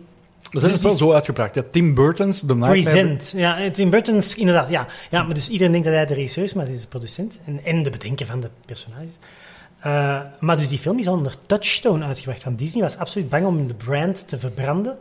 zijn 0.59 0.72
Dus 0.72 0.72
het 0.72 0.81
wel 0.81 0.97
zo 0.97 1.11
uitgebracht. 1.11 1.55
Ja, 1.55 1.63
Tim 1.72 1.93
Burton's 1.93 2.39
The 2.39 2.45
Nightmare... 2.45 2.81
Present. 2.81 3.34
Ja, 3.35 3.57
en 3.57 3.72
Tim 3.72 3.89
Burton 3.89 4.15
is 4.15 4.35
inderdaad, 4.35 4.69
ja. 4.69 4.88
ja. 5.09 5.23
Maar 5.23 5.34
dus 5.34 5.49
iedereen 5.49 5.72
denkt 5.72 5.88
dat 5.88 5.95
hij 5.95 6.05
de 6.05 6.13
regisseur 6.13 6.43
is, 6.43 6.53
maar 6.53 6.65
hij 6.65 6.73
is 6.73 6.81
de 6.81 6.88
producent. 6.88 7.39
En, 7.45 7.63
en 7.63 7.84
de 7.84 7.89
bedenker 7.89 8.26
van 8.26 8.41
de 8.41 8.49
personages. 8.65 9.17
Eh, 9.85 10.19
maar 10.39 10.57
dus 10.57 10.69
die 10.69 10.79
film 10.79 10.99
is 10.99 11.07
onder 11.07 11.35
Touchstone 11.45 12.05
uitgebracht 12.05 12.43
van 12.43 12.55
Disney. 12.55 12.83
Was 12.83 12.97
absoluut 12.97 13.29
bang 13.29 13.45
om 13.45 13.67
de 13.67 13.73
brand 13.73 14.27
te 14.27 14.39
verbranden. 14.39 14.97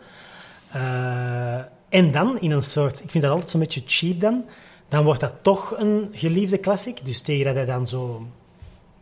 Eh, 0.73 1.55
en 1.89 2.13
dan 2.13 2.41
in 2.41 2.51
een 2.51 2.63
soort, 2.63 3.03
ik 3.03 3.11
vind 3.11 3.23
dat 3.25 3.33
altijd 3.33 3.51
zo'n 3.51 3.61
beetje 3.61 3.83
cheap 3.87 4.21
dan. 4.21 4.45
Dan 4.89 5.05
wordt 5.05 5.21
dat 5.21 5.33
toch 5.43 5.79
een 5.79 6.09
geliefde 6.13 6.61
classic. 6.61 7.05
Dus 7.05 7.21
tegen 7.21 7.45
dat 7.45 7.55
hij 7.55 7.65
dan 7.65 7.89
zo 7.89 8.17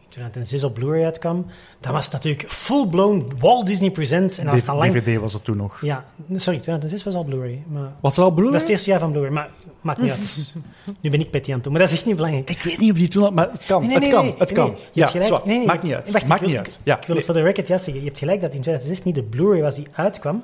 in 0.02 0.08
2006 0.08 0.64
op 0.64 0.74
Blu-ray 0.74 1.04
uitkwam, 1.04 1.46
dan 1.80 1.92
was 1.92 2.04
het 2.04 2.12
natuurlijk 2.12 2.50
full-blown 2.50 3.32
Walt 3.38 3.66
Disney 3.66 3.90
Presents. 3.90 4.38
En 4.38 4.44
dat 4.44 4.54
was 4.54 4.64
dan 4.64 4.76
lang... 4.76 4.92
DVD 4.92 5.20
was 5.20 5.32
het 5.32 5.44
toen 5.44 5.56
nog. 5.56 5.80
Ja, 5.80 6.04
sorry, 6.32 6.60
2006 6.60 7.04
was 7.04 7.14
al 7.14 7.24
Blu-ray. 7.24 7.62
Maar 7.66 7.92
Was 8.00 8.16
er 8.16 8.22
al 8.22 8.30
Blu-ray? 8.30 8.52
dat 8.52 8.60
is 8.60 8.66
het 8.66 8.76
eerste 8.76 8.90
jaar 8.90 9.00
van 9.00 9.10
Blu-ray, 9.10 9.30
maar 9.30 9.50
maakt 9.82 10.00
niet 10.00 10.10
uit. 10.10 10.20
Dus, 10.20 10.54
nu 11.00 11.10
ben 11.10 11.20
ik 11.20 11.30
petty 11.30 11.48
aan 11.48 11.54
het 11.54 11.64
doen, 11.64 11.72
maar 11.72 11.82
dat 11.82 11.90
is 11.90 11.96
echt 11.96 12.06
niet 12.06 12.16
belangrijk. 12.16 12.50
Ik 12.50 12.62
weet 12.62 12.78
niet 12.78 12.90
of 12.92 12.96
die 12.98 13.08
toen 13.08 13.22
al... 13.24 13.30
Maar 13.30 13.48
het 13.50 13.64
kan, 13.64 13.80
Nee, 13.80 13.88
nee, 13.88 13.98
het 13.98 14.08
kan, 14.08 14.24
nee, 14.24 14.34
het 14.38 14.52
kan. 14.52 14.66
nee. 14.66 14.74
Je 14.76 15.00
ja, 15.00 15.10
hebt 15.12 15.24
gelijk. 15.24 15.44
Nee, 15.44 15.56
nee, 15.58 15.66
maakt 15.66 15.82
niet 15.82 15.94
uit. 15.94 16.10
wacht, 16.10 16.22
ik 16.22 16.28
maakt 16.28 16.40
wil- 16.40 16.48
niet 16.50 16.58
uit. 16.58 16.78
Ja, 16.84 17.00
Ik 17.00 17.06
wil 17.06 17.16
het 17.16 17.24
voor 17.24 17.34
de 17.34 17.42
record 17.42 17.68
juist 17.68 17.84
zeggen. 17.84 18.02
Je 18.02 18.08
hebt 18.08 18.18
gelijk 18.20 18.40
dat 18.40 18.54
in 18.54 18.60
2006 18.60 19.04
niet 19.04 19.14
de 19.14 19.22
Blu-ray 19.22 19.60
was 19.60 19.74
die 19.74 19.86
uitkwam. 19.92 20.36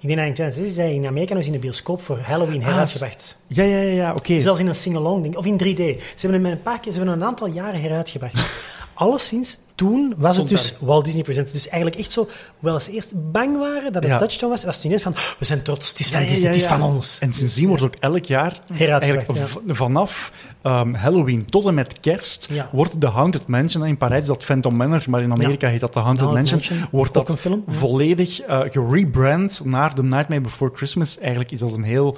Ik 0.00 0.08
denk 0.08 0.18
dat 0.18 0.26
in 0.28 0.34
2006 0.34 0.66
is 0.66 0.76
hij 0.76 0.94
in 0.94 1.06
Amerika 1.06 1.34
nog 1.34 1.44
in 1.44 1.52
de 1.52 1.58
bioscoop 1.58 2.02
voor 2.02 2.18
Halloween 2.18 2.60
Ah, 2.60 2.66
heruitgebracht. 2.66 3.38
ja, 3.46 3.62
ja, 3.62 3.76
ja, 3.78 3.90
ja 3.92 4.12
oké. 4.14 4.40
Zelfs 4.40 4.60
in 4.60 4.66
een 4.66 4.74
sing-along 4.74 5.22
ding, 5.22 5.36
of 5.36 5.44
in 5.46 5.58
3D. 5.58 5.76
Ze 5.76 6.26
hebben 6.26 6.42
hem 6.42 6.52
een 6.52 6.62
paar 6.62 6.80
keer, 6.80 6.92
ze 6.92 6.98
hebben 6.98 7.14
hem 7.14 7.22
een 7.22 7.28
aantal 7.28 7.46
jaren 7.48 7.80
heruitgebracht. 7.80 8.34
Alleszins, 8.94 9.58
toen 9.74 10.14
was 10.16 10.34
Stond 10.34 10.50
het 10.50 10.58
dus 10.58 10.74
Walt 10.80 11.04
Disney 11.04 11.22
Presents. 11.22 11.52
Dus 11.52 11.68
eigenlijk 11.68 12.00
echt 12.00 12.10
zo, 12.12 12.28
hoewel 12.58 12.80
ze 12.80 12.90
eerst 12.90 13.12
bang 13.32 13.58
waren 13.58 13.92
dat 13.92 14.02
het 14.02 14.12
Ja. 14.12 14.18
Touchstone 14.18 14.52
was, 14.52 14.64
was 14.64 14.76
het 14.76 14.84
ineens 14.84 15.02
van, 15.02 15.14
we 15.38 15.44
zijn 15.44 15.62
trots, 15.62 15.88
het 15.88 15.98
is 15.98 16.10
van 16.10 16.20
Ja, 16.20 16.26
ja, 16.26 16.32
Disney, 16.32 16.50
het 16.50 16.60
is 16.60 16.66
van 16.66 16.82
ons. 16.82 17.18
En 17.20 17.32
sindsdien 17.32 17.68
wordt 17.68 17.82
ook 17.82 17.94
elk 18.00 18.24
jaar, 18.24 18.58
eigenlijk 18.78 19.30
vanaf 19.66 20.32
ehm, 20.62 20.94
Halloween 20.94 21.44
tot 21.44 21.66
en 21.66 21.74
met 21.74 22.00
kerst, 22.00 22.48
wordt 22.72 23.00
de 23.00 23.06
Haunted 23.06 23.46
Mansion, 23.46 23.86
in 23.86 23.96
Parijs 23.96 24.26
dat 24.26 24.44
Phantom 24.44 24.76
Manor, 24.76 25.04
maar 25.08 25.22
in 25.22 25.32
Amerika 25.32 25.68
heet 25.68 25.80
dat 25.80 25.92
de 25.92 26.00
Haunted, 26.00 26.30
Mansion, 26.30 26.58
Mansion, 26.68 26.88
wordt 26.90 27.16
ook 27.16 27.26
dat 27.26 27.38
film, 27.38 27.64
volledig 27.68 28.40
eh, 28.40 28.60
gerebrand 28.70 29.60
naar 29.64 29.94
The 29.94 30.02
Nightmare 30.02 30.40
Before 30.40 30.70
Christmas. 30.74 31.18
Eigenlijk 31.18 31.50
is 31.50 31.58
dat 31.58 31.72
een 31.76 31.82
heel 31.82 32.16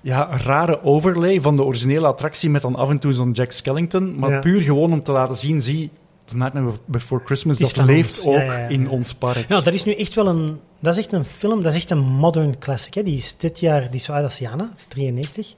ja, 0.00 0.28
rare 0.44 0.82
overlay 0.84 1.40
van 1.40 1.56
de 1.56 1.62
originele 1.62 2.06
attractie 2.06 2.50
met 2.50 2.62
dan 2.62 2.76
af 2.76 2.88
en 2.88 2.98
toe 2.98 3.12
zo'n 3.12 3.30
Jack 3.32 3.50
Skellington, 3.52 4.18
maar 4.18 4.30
Ja. 4.30 4.38
puur 4.38 4.60
gewoon 4.60 4.92
om 4.92 5.02
te 5.02 5.12
laten 5.12 5.36
zien, 5.36 5.62
zie, 5.62 5.90
The 6.24 6.36
Nightmare 6.36 6.72
Before 6.84 7.24
Christmas, 7.24 7.58
dat 7.58 7.76
leeft 7.76 8.24
ons. 8.24 8.26
ook 8.26 8.42
Ja, 8.42 8.42
ja, 8.42 8.58
ja. 8.58 8.68
in 8.68 8.88
ons 8.88 9.14
park. 9.14 9.44
Ja, 9.48 9.60
dat 9.60 9.74
is 9.74 9.84
nu 9.84 9.94
echt 9.94 10.14
wel 10.14 10.26
een... 10.26 10.60
Dat 10.80 10.92
is 10.96 11.04
echt 11.04 11.12
een 11.12 11.24
film, 11.24 11.62
dat 11.62 11.72
is 11.72 11.78
echt 11.78 11.90
een 11.90 11.98
modern 11.98 12.58
classic. 12.58 12.94
Hè. 12.94 13.02
Die 13.02 13.16
is 13.16 13.36
dit 13.36 13.60
jaar, 13.60 13.80
die 13.80 13.94
is 13.94 14.04
zo 14.04 14.12
oud 14.12 14.24
als 14.24 14.38
Jana, 14.38 14.64
die 14.64 14.74
is 14.76 14.84
93. 14.88 15.54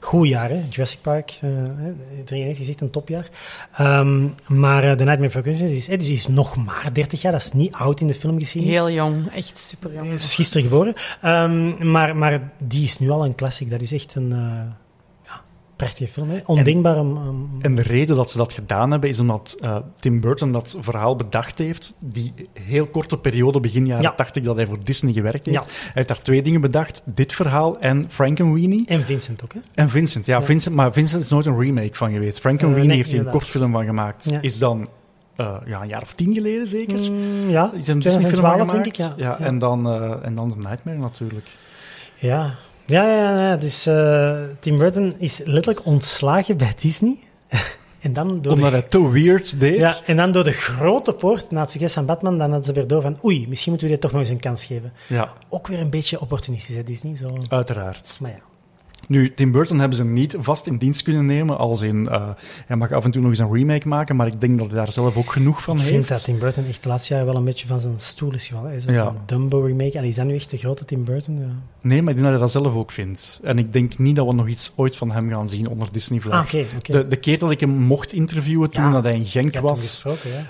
Goed 0.00 0.28
jaar, 0.28 0.48
hè. 0.48 0.62
Jurassic 0.70 1.00
Park, 1.00 1.30
eh, 1.30 1.50
hè, 1.76 1.92
93 2.24 2.60
is 2.60 2.68
echt 2.68 2.80
een 2.80 2.90
topjaar. 2.90 3.28
Ehm, 3.76 4.28
maar 4.46 4.84
eh, 4.84 4.90
The 4.90 5.04
Nightmare 5.04 5.20
Before 5.20 5.42
Christmas 5.42 5.70
is, 5.70 5.86
hè, 5.86 5.96
dus 5.96 6.06
die 6.06 6.14
is 6.14 6.26
nog 6.26 6.56
maar 6.56 6.90
30 6.92 7.22
jaar. 7.22 7.32
Dat 7.32 7.40
is 7.40 7.52
niet 7.52 7.72
oud 7.72 8.00
in 8.00 8.06
de 8.06 8.14
filmgeschiedenis. 8.14 8.76
Heel 8.76 8.90
jong, 8.90 9.32
echt 9.34 9.58
super 9.58 9.94
jong. 9.94 10.12
is 10.12 10.34
gisteren 10.34 10.62
geboren. 10.62 10.94
Ehm, 11.20 11.90
maar, 11.90 12.16
maar 12.16 12.52
die 12.58 12.82
is 12.82 12.98
nu 12.98 13.10
al 13.10 13.24
een 13.24 13.34
classic. 13.34 13.70
Dat 13.70 13.80
is 13.80 13.92
echt 13.92 14.14
een 14.14 14.32
eh, 14.32 14.81
prachtige 15.82 16.12
film. 16.12 16.30
Hè. 16.30 16.38
Ondenkbaar 16.46 16.96
En 17.60 17.74
de 17.74 17.82
reden 17.82 18.16
dat 18.16 18.30
ze 18.30 18.36
dat 18.36 18.52
gedaan 18.52 18.90
hebben, 18.90 19.08
is 19.10 19.18
omdat 19.18 19.56
eh, 19.60 19.76
Tim 19.94 20.20
Burton 20.20 20.52
dat 20.52 20.76
verhaal 20.80 21.16
bedacht 21.16 21.58
heeft. 21.58 21.94
Die 21.98 22.32
heel 22.52 22.86
korte 22.86 23.18
periode, 23.18 23.60
begin 23.60 23.86
jaren 23.86 24.02
Ja. 24.02 24.12
80, 24.12 24.42
dat 24.42 24.56
hij 24.56 24.66
voor 24.66 24.78
Disney 24.84 25.12
gewerkt 25.12 25.46
heeft. 25.46 25.58
Ja. 25.58 25.64
Hij 25.64 25.90
heeft 25.92 26.08
daar 26.08 26.22
twee 26.22 26.42
dingen 26.42 26.60
bedacht. 26.60 27.02
Dit 27.04 27.32
verhaal 27.32 27.80
en 27.80 28.06
Frankenweenie. 28.08 28.86
En 28.86 29.00
Vincent 29.02 29.44
ook, 29.44 29.52
hè? 29.52 29.60
En 29.74 29.88
Vincent, 29.88 30.26
ja, 30.26 30.38
Ja. 30.38 30.44
Vincent, 30.44 30.74
maar 30.74 30.92
Vincent 30.92 31.22
is 31.22 31.30
nooit 31.30 31.46
een 31.46 31.58
remake 31.58 31.94
van 31.94 32.12
geweest. 32.12 32.40
Frankenweenie 32.40 32.86
nee, 32.86 32.96
heeft 32.96 33.10
hij 33.10 33.20
een 33.20 33.28
kortfilm 33.30 33.72
van 33.72 33.84
gemaakt. 33.84 34.32
Is 34.40 34.58
dan 34.58 34.88
eh, 35.36 35.56
ja, 35.64 35.82
een 35.82 35.88
jaar 35.88 36.02
of 36.02 36.12
tien 36.12 36.34
geleden 36.34 36.66
zeker. 36.66 37.12
Mm, 37.12 37.50
ja, 37.50 37.70
Is 37.74 37.88
een 37.88 37.98
Disney-film 37.98 38.42
van 38.42 38.58
2012 38.58 38.58
gemaakt. 38.60 38.72
denk 38.72 38.86
ik, 38.86 38.94
ja. 38.96 39.14
ja, 39.16 39.38
En, 39.38 39.58
dan, 39.58 39.92
en 40.22 40.34
dan 40.34 40.50
The 40.50 40.68
Nightmare 40.68 40.98
natuurlijk. 40.98 41.46
Ja, 42.16 42.54
ja, 42.86 43.08
ja, 43.08 43.40
ja. 43.40 43.56
dus 43.56 43.86
eh, 43.86 44.42
Tim 44.60 44.78
Burton 44.78 45.14
is 45.18 45.40
letterlijk 45.44 45.86
ontslagen 45.86 46.56
bij 46.56 46.72
Disney. 46.80 47.16
en 48.00 48.12
dan 48.12 48.42
door 48.42 48.52
Omdat 48.52 48.72
de, 48.72 48.86
te 48.86 49.10
weird 49.10 49.60
deed. 49.60 49.76
ja, 49.78 49.96
en 50.06 50.16
dan 50.16 50.32
door 50.32 50.44
de 50.44 50.52
grote 50.52 51.12
poort, 51.12 51.50
na 51.50 51.60
het 51.60 51.70
succes 51.70 51.92
van 51.92 52.06
Batman, 52.06 52.38
dan 52.38 52.48
hadden 52.48 52.66
ze 52.66 52.72
weer 52.72 52.86
door 52.86 53.02
van 53.02 53.18
oei, 53.24 53.48
misschien 53.48 53.70
moeten 53.70 53.88
we 53.88 53.94
dit 53.94 54.02
toch 54.02 54.12
nog 54.12 54.20
eens 54.20 54.30
een 54.30 54.40
kans 54.40 54.64
geven. 54.64 54.92
ja, 55.08 55.32
Ook 55.48 55.66
weer 55.66 55.80
een 55.80 55.90
beetje 55.90 56.20
opportunistisch, 56.20 56.74
hè, 56.76 56.84
Disney. 56.84 57.16
Zo. 57.16 57.36
uiteraard. 57.48 58.16
Maar 58.20 58.30
ja. 58.30 58.38
Nu, 59.08 59.32
Tim 59.34 59.52
Burton 59.52 59.78
hebben 59.78 59.96
ze 59.96 60.04
niet 60.04 60.36
vast 60.40 60.66
in 60.66 60.76
dienst 60.76 61.02
kunnen 61.02 61.26
nemen, 61.26 61.58
als 61.58 61.82
in, 61.82 62.08
eh, 62.08 62.28
hij 62.66 62.76
mag 62.76 62.92
af 62.92 63.04
en 63.04 63.10
toe 63.10 63.20
nog 63.22 63.30
eens 63.30 63.38
een 63.40 63.52
remake 63.52 63.88
maken, 63.88 64.16
maar 64.16 64.26
ik 64.26 64.40
denk 64.40 64.58
dat 64.58 64.66
hij 64.66 64.76
daar 64.76 64.92
zelf 64.92 65.16
ook 65.16 65.30
genoeg 65.32 65.62
van 65.62 65.74
Ik 65.76 65.80
heeft. 65.80 65.92
vind 65.94 66.08
dat 66.08 66.24
Tim 66.24 66.38
Burton 66.38 66.64
echt 66.66 66.82
de 66.82 66.88
laatste 66.88 67.12
jaren 67.12 67.28
wel 67.28 67.36
een 67.36 67.44
beetje 67.44 67.66
van 67.66 67.80
zijn 67.80 67.98
stoel 67.98 68.32
is 68.34 68.46
gevallen. 68.46 68.70
hè. 68.70 68.80
Zo 68.80 68.92
Ja. 68.92 69.06
Een 69.06 69.16
Dumbo 69.26 69.60
remake. 69.60 69.98
En 69.98 70.04
is 70.04 70.14
dat 70.14 70.26
nu 70.26 70.34
echt 70.34 70.50
de 70.50 70.56
grote 70.56 70.84
Tim 70.84 71.04
Burton? 71.04 71.38
Ja. 71.38 71.46
Nee, 71.82 72.02
maar 72.02 72.10
ik 72.14 72.20
denk 72.20 72.30
dat 72.30 72.30
hij 72.30 72.38
dat 72.38 72.50
zelf 72.62 72.74
ook 72.74 72.90
vindt. 72.90 73.40
En 73.42 73.58
ik 73.58 73.72
denk 73.72 73.98
niet 73.98 74.16
dat 74.16 74.26
we 74.26 74.32
nog 74.34 74.48
iets 74.48 74.72
ooit 74.76 74.96
van 74.96 75.12
hem 75.12 75.30
gaan 75.30 75.48
zien 75.48 75.68
onder 75.68 75.88
Disney-vlag. 75.92 76.54
Ah, 76.54 76.64
de, 76.82 77.08
de 77.08 77.16
keer 77.16 77.38
dat 77.38 77.50
ik 77.50 77.60
hem 77.60 77.70
mocht 77.70 78.12
interviewen 78.12 78.70
toen 78.70 78.84
Ja, 78.84 78.90
dat 78.90 79.02
hij 79.04 79.14
in 79.14 79.20
Ik 79.20 79.26
Genk 79.26 79.58
was, 79.58 80.06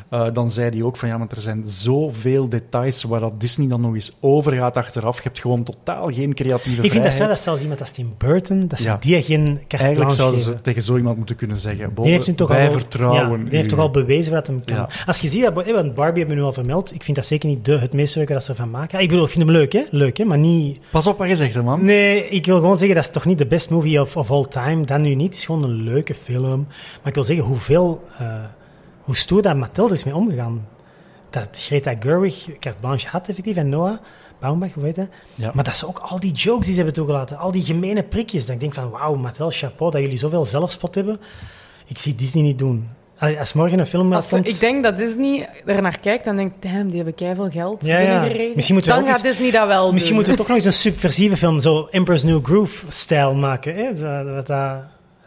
eh, 0.09 0.27
dan 0.33 0.51
zei 0.51 0.71
hij 0.71 0.83
ook 0.83 0.97
van 0.97 1.09
ja, 1.09 1.19
maar 1.19 1.29
er 1.31 1.41
zijn 1.41 1.63
zoveel 1.67 2.49
details 2.49 3.03
waar 3.03 3.21
dat 3.21 3.41
Disney 3.41 3.69
dan 3.69 3.81
nog 3.81 3.95
eens 3.95 4.17
over 4.21 4.53
gaat 4.53 4.77
achteraf. 4.77 5.17
Je 5.17 5.23
hebt 5.23 5.39
gewoon 5.41 5.63
totaal 5.63 6.11
geen 6.13 6.35
creatieve 6.35 6.83
Ik 6.83 6.91
vind 6.91 7.03
dat 7.03 7.13
vrijheid. 7.13 7.15
zelf, 7.17 7.29
dat 7.31 7.41
zelfs 7.41 7.63
iemand 7.63 7.81
als 7.81 7.91
Tim 7.91 8.15
Burton, 8.19 8.41
dat 8.49 8.79
ze 8.79 8.85
Ja. 8.85 8.97
die 9.01 9.23
geen 9.23 9.61
carte 9.69 9.77
Eigenlijk 9.85 10.11
zouden 10.15 10.41
geven. 10.41 10.57
ze 10.57 10.63
tegen 10.63 10.83
zo 10.83 10.97
iemand 10.97 11.17
moeten 11.17 11.37
kunnen 11.37 11.59
zeggen. 11.59 11.91
Die 11.95 12.11
heeft 12.11 12.27
hem 12.27 12.37
toch 12.37 12.49
wij 12.49 12.67
al, 12.67 12.73
vertrouwen 12.73 13.39
ja, 13.39 13.45
die 13.49 13.57
heeft 13.57 13.69
toch 13.69 13.79
al 13.79 13.91
bewezen 13.91 14.33
wat 14.33 14.47
hem 14.47 14.65
kan. 14.65 14.77
Ja. 14.77 14.89
Als 15.07 15.19
je 15.19 15.29
ziet, 15.29 15.45
eh, 15.45 15.55
want 15.55 15.95
Barbie 15.95 16.19
hebben 16.19 16.27
we 16.29 16.35
nu 16.35 16.43
al 16.43 16.53
vermeld, 16.53 16.95
ik 16.95 17.03
vind 17.03 17.17
dat 17.17 17.27
zeker 17.27 17.49
niet 17.49 17.65
de, 17.65 17.79
het 17.79 17.93
meest 17.93 18.17
leuke 18.17 18.33
dat 18.33 18.45
ze 18.45 18.51
ervan 18.51 18.71
maken. 18.71 18.97
Ah, 18.97 19.03
Ik 19.03 19.09
bedoel, 19.09 19.25
ik 19.25 19.31
vind 19.31 19.45
hem 19.45 19.53
leuk, 19.53 19.73
hè? 19.73 19.83
Leuk, 19.91 20.17
hè? 20.17 20.25
Maar 20.25 20.39
niet... 20.39 20.79
Pas 20.91 21.07
op 21.07 21.19
wat 21.19 21.29
je 21.29 21.37
zegt, 21.37 21.55
hè, 21.55 21.63
man. 21.63 21.85
Nee, 21.85 22.29
ik 22.29 22.47
wil 22.47 22.57
gewoon 22.57 22.79
zeggen, 22.79 22.95
dat 22.97 23.05
is 23.05 23.11
toch 23.11 23.25
niet 23.25 23.39
de 23.39 23.47
best 23.47 23.71
movie 23.71 24.01
of, 24.01 24.17
of 24.17 24.31
all 24.31 24.45
time. 24.49 24.85
Dat 24.85 25.01
nu 25.01 25.15
niet. 25.15 25.27
Het 25.27 25.35
is 25.35 25.45
gewoon 25.45 25.63
een 25.65 25.83
leuke 25.83 26.15
film. 26.15 26.67
Maar 26.69 27.09
ik 27.09 27.15
wil 27.15 27.25
zeggen, 27.25 27.45
hoeveel... 27.45 28.05
eh, 28.19 28.35
hoe 29.01 29.17
stoer 29.17 29.43
dat 29.43 29.57
Mattel 29.57 29.87
er 29.87 29.93
is 29.93 30.05
mee 30.05 30.15
omgegaan. 30.15 30.67
Dat 31.31 31.49
Greta 31.53 31.95
Gerwig 32.01 32.47
carte 32.61 32.79
blanche 32.81 33.09
had, 33.09 33.29
effectief, 33.29 33.57
en 33.57 33.69
Noah 33.69 33.97
Baumbach, 34.43 34.73
hoe 34.75 34.85
heet 34.85 34.95
dat? 34.95 35.09
Ja. 35.35 35.51
Maar 35.55 35.65
dat 35.65 35.77
ze 35.77 35.87
ook 35.89 35.99
al 35.99 36.21
die 36.21 36.33
jokes 36.33 36.65
die 36.65 36.71
ze 36.75 36.77
hebben 36.77 36.95
toegelaten, 36.95 37.39
al 37.39 37.53
die 37.53 37.65
gemene 37.65 38.03
prikjes. 38.03 38.45
Dat 38.47 38.55
ik 38.55 38.61
denk 38.61 38.75
van, 38.75 38.91
wauw, 38.91 39.15
Mattel, 39.15 39.51
chapeau, 39.51 39.91
dat 39.93 40.01
jullie 40.01 40.19
zoveel 40.19 40.45
zelfspot 40.45 40.95
hebben. 40.95 41.21
Ik 41.87 41.99
zie 41.99 42.15
Disney 42.15 42.43
niet 42.43 42.59
doen. 42.59 42.89
Allee, 43.19 43.39
Als 43.39 43.53
morgen 43.53 43.79
een 43.79 43.87
film 43.87 44.13
Als, 44.13 44.29
komt... 44.29 44.49
ik 44.49 44.61
denk 44.61 44.83
dat 44.83 44.97
Disney 44.97 45.49
er 45.65 45.83
naar 45.83 45.99
kijkt 46.01 46.27
en 46.27 46.37
denkt, 46.37 46.63
damn, 46.63 46.87
die 46.87 46.97
hebben 46.97 47.15
keiveel 47.15 47.51
geld 47.51 47.85
Ja, 47.85 47.99
ja. 47.99 48.21
Misschien 48.55 48.75
moeten 48.75 48.93
we 48.93 48.99
Dan 48.99 48.99
ook 49.09 49.15
gaat 49.15 49.25
eens- 49.25 49.37
Disney 49.37 49.51
dat 49.51 49.67
wel 49.67 49.93
Misschien 49.93 50.15
doen. 50.15 50.15
moeten 50.15 50.33
we 50.33 50.39
toch 50.39 50.47
nog 50.49 50.57
eens 50.57 50.67
een 50.67 50.73
subversieve 50.93 51.37
film, 51.37 51.61
zo 51.61 51.87
Emperor's 51.91 52.23
New 52.23 52.45
Groove-stijl 52.45 53.35
maken. 53.35 53.75
Hè? 53.75 53.85
Wat 54.35 54.47
dat, 54.47 54.77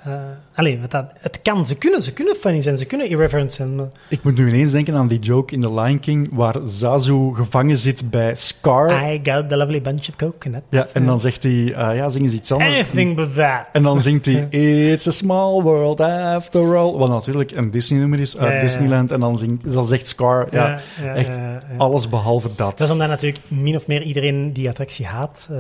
eh, 0.06 0.14
allee, 0.56 0.80
wat 0.82 0.92
dat, 0.92 1.06
het 1.20 1.40
kan, 1.42 1.66
ze 1.66 1.76
kunnen, 1.76 2.04
ze 2.04 2.14
kunnen 2.14 2.36
funny 2.36 2.62
zijn, 2.62 2.78
ze 2.78 2.86
kunnen 2.86 3.10
irreverent 3.10 3.54
zijn. 3.54 3.92
Ik 4.10 4.24
moet 4.24 4.36
nu 4.38 4.48
ineens 4.48 4.72
denken 4.72 4.96
aan 4.96 5.08
die 5.08 5.20
joke 5.20 5.54
in 5.54 5.62
The 5.62 5.74
Lion 5.74 6.00
King 6.00 6.30
waar 6.32 6.56
Zazu 6.66 7.34
gevangen 7.34 7.78
zit 7.78 8.10
bij 8.10 8.36
Scar. 8.36 9.12
I 9.14 9.20
got 9.24 9.50
the 9.50 9.58
lovely 9.58 9.82
bunch 9.82 10.08
of 10.10 10.16
coconuts. 10.16 10.66
Ja, 10.70 10.86
en 10.94 11.06
dan 11.06 11.22
zegt 11.22 11.44
hij, 11.44 11.74
eh, 11.74 11.96
ja, 11.96 12.10
zing 12.10 12.24
eens 12.24 12.34
iets 12.34 12.52
anders. 12.52 12.74
Anything 12.76 13.16
but 13.16 13.36
that. 13.36 13.68
En 13.74 13.84
dan 13.84 14.02
zingt 14.02 14.26
hij, 14.26 14.48
It's 14.92 15.08
a 15.08 15.12
small 15.12 15.62
world 15.62 16.00
after 16.00 16.76
all. 16.78 16.92
Wat 16.98 17.10
natuurlijk 17.10 17.52
een 17.52 17.70
Disney-nummer 17.70 18.20
is 18.20 18.38
uit. 18.38 18.62
Disneyland. 18.62 19.12
En 19.12 19.20
dan, 19.20 19.38
zingt, 19.38 19.72
dan 19.74 19.88
zegt 19.88 20.08
Scar, 20.08 20.48
ja, 20.52 20.80
echt 21.16 21.40
alles 21.78 22.10
behalve 22.10 22.48
dat. 22.56 22.78
Dat 22.78 22.88
is 22.88 22.94
omdat 22.94 23.08
natuurlijk 23.08 23.40
min 23.50 23.76
of 23.76 23.88
meer 23.88 24.02
iedereen 24.02 24.54
die 24.54 24.70
attractie 24.70 25.06
haat. 25.06 25.48
eh, 25.52 25.58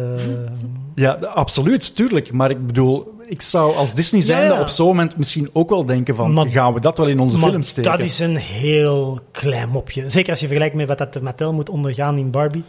Ja, 0.95 1.11
absoluut, 1.13 1.95
tuurlijk. 1.95 2.31
Maar 2.31 2.49
ik 2.49 2.67
bedoel, 2.67 3.13
ik 3.27 3.41
zou 3.41 3.75
als 3.75 3.93
Disney 3.93 4.21
zijnde 4.21 4.53
ja. 4.53 4.61
op 4.61 4.67
zo'n 4.67 4.87
moment 4.87 5.17
misschien 5.17 5.49
ook 5.53 5.69
wel 5.69 5.85
denken 5.85 6.15
van, 6.15 6.33
Maar- 6.33 6.47
gaan 6.47 6.73
we 6.73 6.79
dat 6.79 6.97
wel 6.97 7.07
in 7.07 7.19
onze 7.19 7.37
film 7.37 7.61
steken? 7.61 7.91
dat 7.91 7.99
is 7.99 8.19
een 8.19 8.35
heel 8.35 9.19
klein 9.31 9.69
mopje. 9.69 10.09
Zeker 10.09 10.29
als 10.29 10.39
je 10.39 10.45
vergelijkt 10.45 10.75
met 10.75 10.87
wat 10.87 10.97
dat 10.97 11.21
Mattel 11.21 11.53
moet 11.53 11.69
ondergaan 11.69 12.17
in 12.17 12.31
Barbie. 12.31 12.63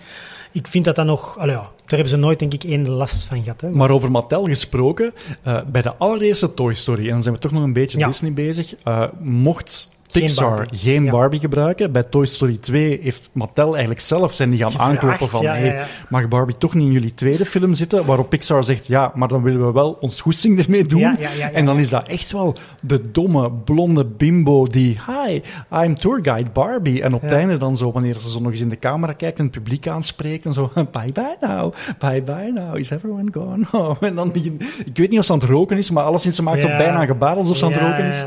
Ik 0.52 0.66
vind 0.66 0.84
dat 0.84 0.96
dat 0.96 1.06
nog... 1.06 1.38
allee, 1.38 1.54
ja, 1.54 1.60
daar 1.60 1.70
hebben 1.86 2.08
ze 2.08 2.16
nooit, 2.16 2.38
denk 2.38 2.54
ik, 2.54 2.64
één 2.64 2.88
last 2.88 3.24
van 3.24 3.42
gehad. 3.42 3.60
Hè. 3.60 3.70
Maar 3.70 3.90
over 3.90 4.10
Mattel 4.10 4.44
gesproken, 4.44 5.12
eh, 5.42 5.58
bij 5.66 5.82
de 5.82 5.94
allereerste 5.94 6.54
Toy 6.54 6.74
Story, 6.74 7.04
en 7.04 7.10
dan 7.10 7.22
zijn 7.22 7.34
we 7.34 7.40
toch 7.40 7.52
nog 7.52 7.62
een 7.62 7.72
beetje. 7.72 8.06
Disney 8.06 8.32
bezig, 8.32 8.74
eh, 8.84 9.04
mocht 9.20 9.95
Pixar 10.20 10.56
Barbie. 10.56 10.78
geen 10.78 11.04
Ja. 11.04 11.10
Barbie 11.10 11.40
gebruiken. 11.40 11.92
Bij 11.92 12.02
Toy 12.02 12.26
Story 12.26 12.56
2 12.56 13.00
heeft 13.02 13.30
Mattel 13.32 13.70
eigenlijk 13.70 14.00
zelf 14.00 14.34
zijn 14.34 14.50
die 14.50 14.58
gaan 14.58 14.70
Gevraagd, 14.70 14.90
aankloppen 14.90 15.26
van 15.28 15.42
ja, 15.42 15.52
hey, 15.52 15.66
ja, 15.66 15.74
ja. 15.74 15.86
mag 16.08 16.28
Barbie 16.28 16.56
toch 16.58 16.74
niet 16.74 16.86
in 16.86 16.92
jullie 16.92 17.14
tweede 17.14 17.46
film 17.46 17.74
zitten? 17.74 18.06
Waarop 18.06 18.28
Pixar 18.28 18.64
zegt, 18.64 18.86
ja, 18.86 19.12
maar 19.14 19.28
dan 19.28 19.42
willen 19.42 19.66
we 19.66 19.72
wel 19.72 19.96
ons 20.00 20.20
goesting 20.20 20.58
ermee 20.64 20.84
doen. 20.86 21.16
En 21.52 21.64
dan 21.64 21.78
is 21.78 21.88
dat 21.88 22.08
echt 22.08 22.32
wel 22.32 22.56
de 22.82 23.10
domme, 23.10 23.50
blonde 23.52 24.04
bimbo 24.04 24.66
die, 24.66 24.98
hi, 25.06 25.40
I'm 25.72 25.94
tourguide 25.98 26.50
Barbie. 26.50 27.02
En 27.02 27.14
op 27.14 27.22
het 27.22 27.32
einde 27.32 27.56
dan 27.56 27.76
zo, 27.76 27.92
wanneer 27.92 28.14
ze 28.14 28.30
zo 28.30 28.40
nog 28.40 28.50
eens 28.50 28.60
in 28.60 28.68
de 28.68 28.78
camera 28.78 29.12
kijkt 29.12 29.38
en 29.38 29.44
het 29.44 29.52
publiek 29.54 29.88
aanspreekt 29.88 30.46
en 30.46 30.52
zo, 30.52 30.70
bye 30.92 31.12
bye 31.12 31.36
now, 31.40 31.72
bye 31.98 32.22
bye 32.22 32.52
now, 32.54 32.78
is 32.78 32.90
everyone 32.90 33.28
gone 33.32 33.64
home? 33.70 33.96
En 34.06 34.14
dan 34.14 34.30
ik 34.34 34.96
weet 34.96 35.10
niet 35.10 35.18
of 35.18 35.24
ze 35.24 35.32
aan 35.32 35.38
het 35.38 35.48
roken 35.48 35.76
is, 35.76 35.90
maar 35.90 36.04
alleszins 36.04 36.36
ze 36.36 36.42
maakt 36.42 36.62
Ja. 36.62 36.76
bijna 36.76 37.00
een 37.00 37.06
gebaar 37.06 37.36
alsof 37.36 37.56
ze 37.56 37.64
aan 37.64 37.72
het 37.72 37.80
roken 37.80 38.04
is. 38.04 38.24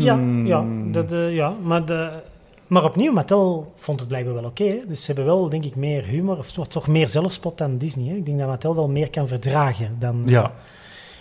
Ja. 0.00 0.14
Hmm. 0.14 0.46
Ja, 0.46 0.58
ja, 0.58 0.64
dat, 0.92 1.12
eh, 1.12 1.34
ja 1.34 1.54
maar, 1.62 1.84
de, 1.86 2.10
maar 2.66 2.84
opnieuw, 2.84 3.12
Mattel 3.12 3.72
vond 3.76 3.98
het 4.00 4.08
blijkbaar 4.08 4.34
wel 4.34 4.44
oké. 4.44 4.74
dus 4.88 5.00
ze 5.00 5.06
hebben 5.06 5.24
wel, 5.24 5.48
denk 5.48 5.64
ik, 5.64 5.76
meer 5.76 6.04
humor, 6.04 6.38
of 6.38 6.52
toch, 6.52 6.68
toch 6.68 6.86
meer 6.88 7.08
zelfspot 7.08 7.58
dan 7.58 7.78
Disney. 7.78 8.08
Hè. 8.08 8.14
Ik 8.14 8.26
denk 8.26 8.38
dat 8.38 8.48
Mattel 8.48 8.74
wel 8.74 8.88
meer 8.88 9.10
kan 9.10 9.28
verdragen 9.28 9.96
dan... 9.98 10.22
Ja, 10.26 10.52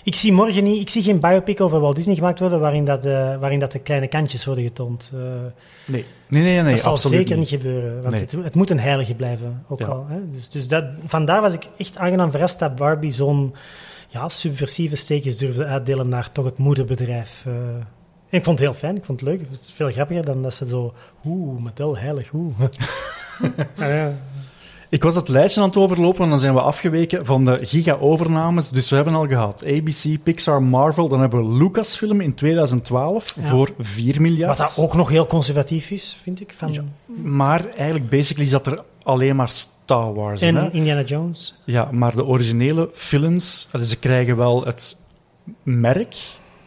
Ik 0.03 0.15
zie 0.15 0.31
morgen 0.33 0.63
niet, 0.63 0.81
ik 0.81 0.89
zie 0.89 1.01
geen 1.03 1.19
biopic 1.19 1.61
over 1.61 1.79
Walt 1.79 1.95
Disney 1.95 2.15
gemaakt 2.15 2.39
worden 2.39 2.59
waarin 2.59 2.85
dat, 2.85 3.05
eh, 3.05 3.37
waarin 3.39 3.59
dat 3.59 3.71
de 3.71 3.79
kleine 3.79 4.07
kantjes 4.07 4.45
worden 4.45 4.63
getoond. 4.63 5.11
Eh, 5.13 5.19
nee. 5.85 6.05
Nee, 6.27 6.43
nee, 6.43 6.61
nee, 6.61 6.71
dat 6.71 6.79
zal 6.79 6.91
absoluut 6.91 7.17
zeker 7.17 7.37
niet 7.37 7.49
gebeuren, 7.49 7.93
want 8.01 8.13
Nee. 8.13 8.19
het, 8.21 8.31
het 8.31 8.55
moet 8.55 8.69
een 8.69 8.79
heilige 8.79 9.15
blijven, 9.15 9.63
ook 9.67 9.79
Ja. 9.79 9.85
al. 9.85 10.05
Hè. 10.07 10.29
Dus, 10.31 10.49
dus 10.49 10.67
dat, 10.67 10.83
vandaar 11.05 11.41
was 11.41 11.53
ik 11.53 11.67
echt 11.77 11.97
aangenaam 11.97 12.31
verrast 12.31 12.59
dat 12.59 12.75
Barbie 12.75 13.11
zo'n 13.11 13.53
ja, 14.07 14.29
subversieve 14.29 14.95
steekjes 14.95 15.37
durfde 15.37 15.65
uitdelen 15.65 16.09
naar 16.09 16.31
toch 16.31 16.45
het 16.45 16.57
moederbedrijf. 16.57 17.43
eh. 17.47 17.53
En 18.29 18.37
ik 18.37 18.43
vond 18.43 18.59
het 18.59 18.67
heel 18.67 18.77
fijn, 18.77 18.95
ik 18.95 19.05
vond 19.05 19.19
het 19.19 19.29
leuk. 19.29 19.39
Het 19.39 19.49
is 19.51 19.73
veel 19.75 19.91
grappiger 19.91 20.25
dan 20.25 20.41
dat 20.41 20.53
ze 20.53 20.67
zo... 20.67 20.93
Oeh, 21.25 21.59
Mattel, 21.61 21.97
heilig, 21.97 22.31
oeh. 22.33 22.53
Ah, 23.77 23.87
ja. 23.87 24.13
Ik 24.89 25.03
was 25.03 25.15
het 25.15 25.27
lijstje 25.27 25.61
aan 25.61 25.67
het 25.67 25.77
overlopen 25.77 26.23
en 26.23 26.29
dan 26.29 26.39
zijn 26.39 26.53
we 26.53 26.61
afgeweken 26.61 27.25
van 27.25 27.45
de 27.45 27.57
giga-overnames. 27.61 28.69
Dus 28.69 28.89
we 28.89 28.95
hebben 28.95 29.15
al 29.15 29.27
gehad 29.27 29.63
ABC, 29.65 30.23
Pixar, 30.23 30.63
Marvel. 30.63 31.07
Dan 31.07 31.19
hebben 31.19 31.39
we 31.47 31.63
Lucasfilm 31.63 32.21
in 32.21 32.33
2012 32.35 33.35
Ja. 33.35 33.47
voor 33.47 33.69
4 33.79 34.21
miljard. 34.21 34.57
Wat 34.57 34.67
dat 34.67 34.77
ook 34.83 34.93
nog 34.93 35.09
heel 35.09 35.25
conservatief 35.27 35.91
is, 35.91 36.17
vind 36.21 36.41
ik. 36.41 36.53
Van, 36.57 36.73
Ja. 36.73 36.83
Maar 37.23 37.65
eigenlijk 37.65 38.09
basically 38.09 38.49
zat 38.49 38.67
er 38.67 38.83
alleen 39.03 39.35
maar 39.35 39.49
Star 39.49 40.13
Wars 40.13 40.41
hè? 40.41 40.47
En 40.47 40.73
Indiana 40.73 41.01
Jones. 41.01 41.59
Ja, 41.65 41.89
maar 41.91 42.15
de 42.15 42.25
originele 42.25 42.89
films, 42.93 43.69
ze 43.83 43.97
krijgen 43.99 44.37
wel 44.37 44.65
het 44.65 44.97
merk, 45.63 46.15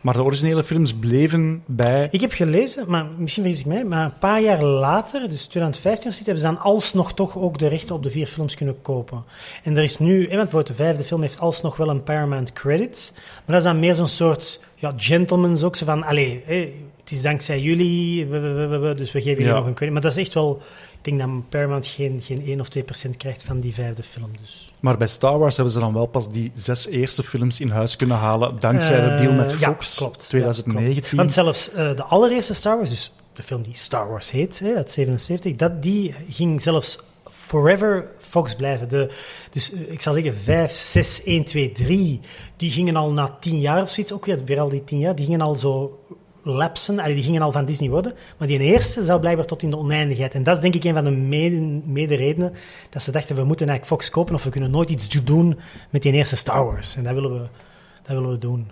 Maar 0.03 0.15
de 0.15 0.23
originele 0.23 0.65
films 0.65 0.95
bleven 0.95 1.63
bij... 1.67 2.09
Ik 2.11 2.21
heb 2.21 2.33
gelezen, 2.33 2.85
maar 2.89 3.07
misschien 3.19 3.43
vergis 3.43 3.61
ik 3.63 3.67
mij, 3.67 3.85
maar 3.85 4.05
een 4.05 4.19
paar 4.19 4.41
jaar 4.41 4.63
later, 4.63 5.29
dus 5.29 5.45
2015 5.47 6.09
of 6.09 6.15
zoiets, 6.17 6.27
hebben 6.27 6.43
ze 6.45 6.55
dan 6.63 6.73
alsnog 6.73 7.15
toch 7.15 7.37
ook 7.39 7.59
de 7.59 7.67
rechten 7.69 7.95
op 7.95 8.03
de 8.03 8.11
vier 8.11 8.27
films 8.27 8.55
kunnen 8.55 8.83
kopen. 8.83 9.25
En 9.63 9.77
er 9.77 9.83
is 9.83 9.99
nu, 9.99 10.17
want 10.19 10.29
bijvoorbeeld 10.29 10.67
de 10.67 10.75
vijfde 10.75 11.05
film 11.05 11.21
heeft 11.23 11.41
alsnog 11.41 11.77
wel 11.77 11.89
een 11.89 12.03
Paramount 12.03 12.53
Credits, 12.53 13.13
maar 13.15 13.43
dat 13.47 13.57
is 13.57 13.63
dan 13.63 13.79
meer 13.79 13.95
zo'n 13.95 14.09
soort 14.09 14.61
ja, 14.75 14.93
gentleman's 14.97 15.63
ook, 15.63 15.77
zo 15.77 15.85
van, 15.87 16.05
allee, 16.05 16.43
hé, 16.47 16.73
het 17.01 17.11
is 17.11 17.23
dankzij 17.23 17.61
jullie, 17.61 18.29
dus 18.95 19.13
we 19.13 19.21
geven 19.21 19.31
jullie 19.31 19.47
Ja. 19.47 19.55
nog 19.55 19.67
een 19.67 19.75
credit. 19.75 19.93
Maar 19.93 20.03
dat 20.03 20.11
is 20.17 20.25
echt 20.25 20.35
wel, 20.35 20.63
ik 20.93 21.05
denk 21.05 21.21
dat 21.21 21.49
Paramount 21.49 21.87
geen, 21.87 22.21
geen 22.23 22.43
1 22.47 22.61
of 22.61 22.69
2 22.69 22.83
procent 22.83 23.17
krijgt 23.17 23.43
van 23.43 23.61
die 23.61 23.75
vijfde 23.75 24.03
film. 24.03 24.31
Dus. 24.41 24.72
Maar 24.83 24.97
bij 24.97 25.07
Star 25.07 25.39
Wars 25.39 25.55
hebben 25.55 25.75
ze 25.75 25.81
dan 25.81 25.93
wel 25.93 26.07
pas 26.07 26.31
die 26.31 26.53
zes 26.55 26.87
eerste 26.87 27.23
films 27.23 27.61
in 27.61 27.69
huis 27.71 27.97
kunnen 27.97 28.17
halen, 28.17 28.61
dankzij 28.61 29.01
de 29.01 29.23
deal 29.23 29.33
met 29.33 29.53
Eh, 29.53 29.61
ja, 29.61 29.67
Fox. 29.67 29.99
Ja, 29.99 30.09
2019. 30.09 31.01
klopt. 31.03 31.15
Want 31.15 31.33
zelfs 31.33 31.71
eh, 31.73 31.97
de 31.97 32.03
allereerste 32.03 32.55
Star 32.55 32.77
Wars, 32.77 32.91
dus 32.91 33.13
de 33.33 33.43
film 33.43 33.63
die 33.63 33.75
Star 33.75 34.09
Wars 34.11 34.31
heet, 34.31 34.59
hè, 34.59 34.75
uit 34.75 34.91
77, 34.91 35.57
dat, 35.57 35.83
die 35.83 36.15
ging 36.29 36.63
zelfs 36.63 36.99
forever 37.31 38.07
Fox 38.19 38.55
blijven. 38.55 38.89
De, 38.89 39.11
dus 39.51 39.73
eh, 39.73 39.93
ik 39.93 40.01
zal 40.01 40.15
zeggen 40.15 40.35
5, 40.35 40.73
6, 40.73 41.23
1, 41.23 41.45
2, 41.45 41.73
3, 41.73 42.21
die 42.57 42.71
gingen 42.71 42.97
al 42.97 43.11
na 43.13 43.37
10 43.41 43.61
jaar 43.61 43.83
of 43.83 43.89
zoiets, 43.89 44.13
ook 44.13 44.25
weer, 44.27 44.45
weer 44.45 44.61
al 44.61 44.69
die 44.69 44.85
10 44.85 44.99
jaar, 44.99 45.15
die 45.15 45.25
gingen 45.25 45.41
al 45.41 45.55
zo 45.55 45.99
lapsen, 46.43 46.99
allee, 46.99 47.15
die 47.15 47.25
gingen 47.25 47.43
al 47.43 47.53
van 47.53 47.65
Disney 47.65 47.89
worden. 47.91 48.13
Maar 48.39 48.49
die 48.49 48.59
eerste 48.59 49.05
zou 49.05 49.21
blijkbaar 49.21 49.47
tot 49.47 49.63
in 49.63 49.71
de 49.71 49.77
oneindigheid. 49.77 50.35
En 50.35 50.43
dat 50.43 50.57
is 50.57 50.63
denk 50.63 50.75
ik 50.75 50.85
een 50.85 50.95
van 50.95 51.05
de 51.05 51.11
mede, 51.11 51.61
mede 51.85 52.15
redenen 52.15 52.53
dat 52.91 53.03
ze 53.03 53.11
dachten, 53.11 53.37
we 53.37 53.45
moeten 53.45 53.69
eigenlijk 53.69 54.01
Fox 54.01 54.11
kopen 54.15 54.35
of 54.35 54.45
we 54.45 54.51
kunnen 54.51 54.71
nooit 54.71 54.91
iets 54.91 55.09
doen 55.25 55.59
met 55.91 56.03
die 56.03 56.13
eerste 56.13 56.37
Star 56.37 56.65
Wars. 56.65 56.97
En 56.97 57.05
dat 57.05 57.15
willen 57.15 57.33
we, 57.33 57.47
dat 58.03 58.15
willen 58.17 58.31
we 58.31 58.39
doen. 58.39 58.71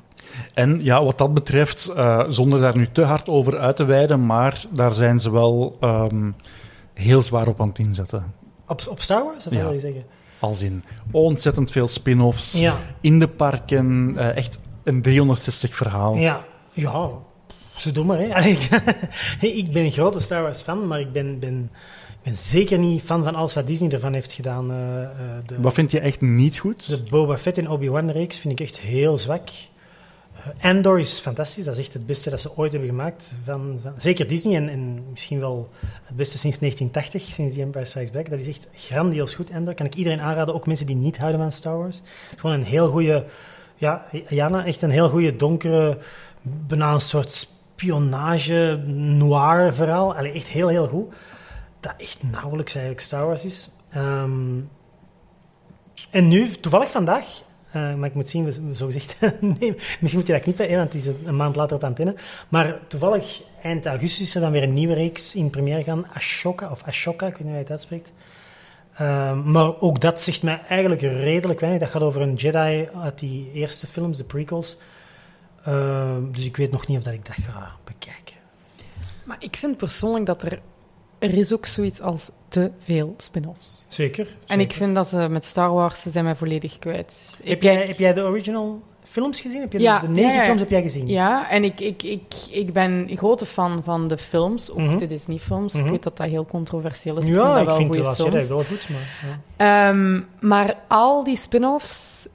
En 0.54 0.84
ja, 0.84 1.04
wat 1.04 1.18
dat 1.18 1.34
betreft, 1.34 1.86
eh, 1.88 2.24
zonder 2.28 2.60
daar 2.60 2.76
nu 2.76 2.86
te 2.92 3.02
hard 3.02 3.28
over 3.28 3.58
uit 3.58 3.76
te 3.76 3.84
wijden, 3.84 4.26
maar 4.26 4.64
daar 4.72 4.94
zijn 4.94 5.18
ze 5.18 5.30
wel 5.30 5.76
ehm, 5.80 6.30
heel 6.94 7.22
zwaar 7.22 7.48
op 7.48 7.60
aan 7.60 7.68
het 7.68 7.78
inzetten. 7.78 8.34
Op, 8.66 8.82
op 8.88 9.00
Star 9.00 9.24
Wars, 9.24 9.46
of 9.46 9.52
Ja. 9.54 9.62
wil 9.62 9.72
je 9.72 9.80
zeggen? 9.80 10.04
Als 10.38 10.62
in 10.62 10.84
ontzettend 11.10 11.70
veel 11.70 11.86
spin-offs, 11.86 12.60
Ja. 12.60 12.76
in 13.00 13.18
de 13.18 13.28
parken, 13.28 14.12
eh, 14.16 14.36
echt 14.36 14.58
een 14.84 15.02
360 15.02 15.76
verhaal. 15.76 16.14
Ja, 16.16 16.44
ja, 16.72 17.08
ze 17.80 17.92
doen 17.92 18.06
maar. 18.06 18.18
Hè. 18.18 18.34
Allee, 18.36 18.52
ik, 18.52 18.68
ik 19.66 19.72
ben 19.72 19.84
een 19.84 19.92
grote 19.92 20.20
Star 20.20 20.42
Wars 20.42 20.60
fan, 20.60 20.86
maar 20.86 21.00
ik 21.00 21.12
ben, 21.12 21.38
ben, 21.38 21.70
ben 22.22 22.36
zeker 22.36 22.78
niet 22.78 23.02
fan 23.02 23.24
van 23.24 23.34
alles 23.34 23.54
wat 23.54 23.66
Disney 23.66 23.90
ervan 23.90 24.12
heeft 24.12 24.32
gedaan. 24.32 24.70
eh, 24.70 25.02
eh, 25.02 25.10
de, 25.46 25.60
Wat 25.60 25.74
vind 25.74 25.90
je 25.90 26.00
echt 26.00 26.20
niet 26.20 26.58
goed? 26.58 26.88
de 26.88 27.02
Boba 27.10 27.38
Fett 27.38 27.58
en 27.58 27.68
Obi-Wan 27.68 28.10
reeks 28.10 28.38
vind 28.38 28.60
ik 28.60 28.66
echt 28.66 28.78
heel 28.78 29.16
zwak. 29.16 29.48
Eh, 30.34 30.70
Andor 30.70 30.98
is 31.00 31.18
fantastisch, 31.18 31.64
dat 31.64 31.74
is 31.74 31.80
echt 31.84 31.92
het 31.92 32.06
beste 32.06 32.30
dat 32.30 32.40
ze 32.40 32.56
ooit 32.56 32.72
hebben 32.72 32.90
gemaakt. 32.90 33.34
Van, 33.44 33.78
van, 33.82 33.92
zeker 33.96 34.28
Disney 34.28 34.56
en, 34.56 34.68
en 34.68 35.04
misschien 35.10 35.40
wel 35.40 35.68
het 36.04 36.16
beste 36.16 36.38
sinds 36.38 36.58
1980, 36.58 37.34
sinds 37.34 37.54
The 37.54 37.60
Empire 37.60 37.84
Strikes 37.84 38.10
Back. 38.10 38.30
Dat 38.30 38.40
is 38.40 38.48
echt 38.48 38.68
grandioos 38.72 39.34
goed, 39.34 39.52
Andor. 39.52 39.74
Kan 39.74 39.86
ik 39.86 39.94
iedereen 39.94 40.20
aanraden, 40.20 40.54
ook 40.54 40.66
mensen 40.66 40.86
die 40.86 40.96
niet 40.96 41.18
houden 41.18 41.40
van 41.40 41.52
Star 41.52 41.78
Wars. 41.78 42.02
Gewoon 42.36 42.56
een 42.56 42.64
heel 42.64 42.88
goede, 42.88 43.24
ja, 43.76 44.06
Jana, 44.28 44.64
echt 44.66 44.82
een 44.82 44.90
heel 44.90 45.08
goede 45.08 45.36
donkere, 45.36 45.98
bijna 46.42 46.92
een 46.92 47.00
soort 47.00 47.48
spionage, 47.80 48.80
noir 48.86 49.72
verhaal. 49.74 50.14
Allee, 50.14 50.32
echt 50.32 50.48
heel, 50.48 50.68
heel 50.68 50.86
goed. 50.86 51.14
Dat 51.80 51.94
echt 51.96 52.18
nauwelijks 52.22 52.74
eigenlijk 52.74 53.04
Star 53.04 53.26
Wars 53.26 53.44
is. 53.44 53.70
Ehm, 53.90 54.60
en 56.10 56.28
nu, 56.28 56.48
toevallig 56.48 56.90
vandaag, 56.90 57.42
eh, 57.70 57.94
maar 57.94 58.08
ik 58.08 58.14
moet 58.14 58.28
zien, 58.28 58.74
zo 58.74 58.86
gezegd, 58.86 59.16
misschien 60.00 60.18
moet 60.18 60.26
je 60.26 60.32
dat 60.32 60.42
knippen, 60.42 60.68
hè, 60.68 60.76
want 60.76 60.92
het 60.92 61.02
is 61.02 61.08
een, 61.08 61.18
een 61.24 61.36
maand 61.36 61.56
later 61.56 61.76
op 61.76 61.84
antenne. 61.84 62.14
Maar 62.48 62.78
toevallig, 62.86 63.42
eind 63.62 63.86
augustus 63.86 64.26
is 64.26 64.34
er 64.34 64.40
dan 64.40 64.52
weer 64.52 64.62
een 64.62 64.72
nieuwe 64.72 64.94
reeks 64.94 65.34
in 65.34 65.50
première 65.50 65.82
gaan, 65.82 66.06
Ashoka, 66.14 66.70
of 66.70 66.82
Ashoka, 66.82 67.26
ik 67.26 67.32
weet 67.32 67.40
niet 67.40 67.48
hoe 67.48 67.56
je 67.56 67.62
het 67.62 67.70
uitspreekt. 67.70 68.12
Ehm, 68.94 69.50
maar 69.50 69.80
ook 69.80 70.00
dat 70.00 70.20
zegt 70.20 70.42
mij 70.42 70.60
eigenlijk 70.68 71.00
redelijk 71.00 71.60
weinig. 71.60 71.80
Dat 71.80 71.90
gaat 71.90 72.02
over 72.02 72.20
een 72.20 72.34
Jedi 72.34 72.88
uit 72.94 73.18
die 73.18 73.50
eerste 73.52 73.86
films, 73.86 74.16
de 74.16 74.24
prequels. 74.24 74.76
Ehm, 75.64 76.30
dus 76.32 76.44
ik 76.46 76.56
weet 76.56 76.70
nog 76.70 76.86
niet 76.86 76.98
of 76.98 77.04
dat 77.04 77.12
ik 77.12 77.26
dat 77.26 77.34
ga 77.44 77.72
bekijken. 77.84 78.36
Maar 79.24 79.36
ik 79.40 79.56
vind 79.56 79.76
persoonlijk 79.76 80.26
dat 80.26 80.42
er... 80.42 80.60
Er 81.18 81.34
is 81.34 81.52
ook 81.52 81.66
zoiets 81.66 82.00
als 82.00 82.30
te 82.48 82.70
veel 82.78 83.14
spin-offs. 83.16 83.84
Zeker. 83.88 84.36
En 84.46 84.60
ik 84.60 84.72
vind 84.72 84.94
dat 84.94 85.08
ze 85.08 85.28
met 85.28 85.44
Star 85.44 85.72
Wars, 85.72 86.00
ze 86.00 86.10
zijn 86.10 86.24
mij 86.24 86.36
volledig 86.36 86.78
kwijt. 86.78 87.38
Heb 87.42 87.56
Ik- 87.56 87.62
jij, 87.62 87.86
heb 87.86 87.98
jij 87.98 88.14
de 88.14 88.22
original 88.22 88.82
films 89.04 89.40
gezien? 89.40 89.60
Heb 89.60 89.72
je 89.72 89.80
Ja, 89.80 89.98
de, 89.98 90.06
de 90.06 90.12
negen 90.12 90.34
ja, 90.34 90.44
films 90.44 90.60
heb 90.60 90.70
jij 90.70 90.82
gezien? 90.82 91.08
Ja, 91.08 91.50
en 91.50 91.64
ik, 91.64 91.80
ik, 91.80 92.02
ik, 92.02 92.22
ik 92.50 92.72
ben 92.72 92.90
een 93.10 93.16
grote 93.16 93.46
fan 93.46 93.82
van 93.84 94.08
de 94.08 94.18
films, 94.18 94.70
ook 94.70 94.78
Mhm. 94.78 94.98
de 94.98 95.06
Disney-films. 95.06 95.74
Mhm. 95.74 95.84
Ik 95.84 95.90
weet 95.90 96.02
dat 96.02 96.16
dat 96.16 96.26
heel 96.26 96.46
controversieel 96.46 97.16
is. 97.16 97.26
ik 97.26 97.32
vind 97.34 97.44
Ja, 97.46 97.48
dat 97.52 97.60
ik 97.60 97.66
wel 97.66 97.76
vind 97.76 97.94
films. 97.94 98.18
Jedi 98.18 98.48
wel 98.48 98.64
goed, 98.64 98.88
maar... 98.88 99.38
Ja. 99.56 99.88
Ehm, 99.90 100.20
maar 100.40 100.76
al 100.88 101.24
die 101.24 101.36
spin-offs, 101.36 102.28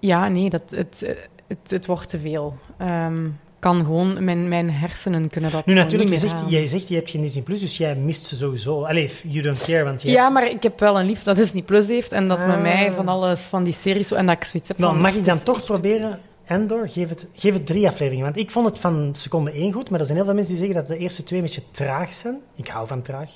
ja, 0.00 0.28
nee, 0.28 0.50
dat, 0.50 0.62
het, 0.70 1.16
het, 1.50 1.70
het 1.70 1.86
wordt 1.86 2.08
te 2.08 2.18
veel. 2.18 2.56
Ehm, 2.78 3.28
kan 3.58 3.76
gewoon, 3.84 4.24
mijn, 4.24 4.48
mijn 4.48 4.70
hersenen 4.70 5.28
kunnen 5.30 5.50
dat 5.50 5.66
Nu 5.66 5.74
natuurlijk, 5.74 6.08
je 6.10 6.14
niet 6.14 6.22
meer 6.22 6.30
zegt, 6.38 6.50
jij 6.50 6.66
zegt 6.68 6.88
je 6.88 6.94
hebt 6.94 7.10
geen 7.10 7.20
Disney 7.20 7.42
Plus, 7.42 7.60
dus 7.60 7.76
jij 7.76 7.96
mist 7.96 8.24
ze 8.26 8.36
sowieso. 8.36 8.84
Allee, 8.84 9.10
you 9.28 9.42
don't 9.42 9.64
care, 9.64 9.84
want 9.84 10.02
je 10.02 10.10
Ja, 10.10 10.20
hebt- 10.22 10.32
maar 10.34 10.50
ik 10.50 10.62
heb 10.62 10.80
wel 10.80 11.00
een 11.00 11.06
lief 11.06 11.22
dat 11.22 11.36
Disney 11.36 11.62
Plus 11.62 11.86
heeft 11.86 12.12
en 12.12 12.28
dat 12.28 12.46
met 12.46 12.56
Ah. 12.56 12.62
mij 12.62 12.92
van 12.96 13.08
alles, 13.08 13.40
van 13.40 13.64
die 13.64 13.72
series, 13.72 14.10
en 14.12 14.26
dat 14.26 14.36
ik 14.36 14.44
zoiets 14.44 14.68
heb 14.68 14.78
Nou, 14.78 14.92
van... 14.92 15.02
mag 15.02 15.14
ik 15.14 15.24
dan 15.24 15.42
toch 15.42 15.56
echt- 15.56 15.66
proberen, 15.66 16.20
Endor, 16.44 16.88
geef 16.88 17.08
het, 17.08 17.26
geef 17.34 17.52
het 17.52 17.66
drie 17.66 17.86
afleveringen. 17.88 18.24
Want 18.24 18.36
ik 18.36 18.50
vond 18.50 18.66
het 18.66 18.78
van 18.78 19.10
seconde 19.12 19.50
één 19.52 19.72
goed, 19.72 19.90
maar 19.90 20.00
er 20.00 20.06
zijn 20.06 20.16
heel 20.18 20.26
veel 20.26 20.34
mensen 20.34 20.54
die 20.56 20.64
zeggen 20.64 20.80
dat 20.86 20.90
de 20.96 21.02
eerste 21.02 21.24
twee 21.24 21.38
een 21.38 21.44
beetje 21.44 21.62
traag 21.70 22.12
zijn. 22.12 22.38
Ik 22.56 22.68
hou 22.68 22.86
van 22.86 23.02
traag. 23.02 23.30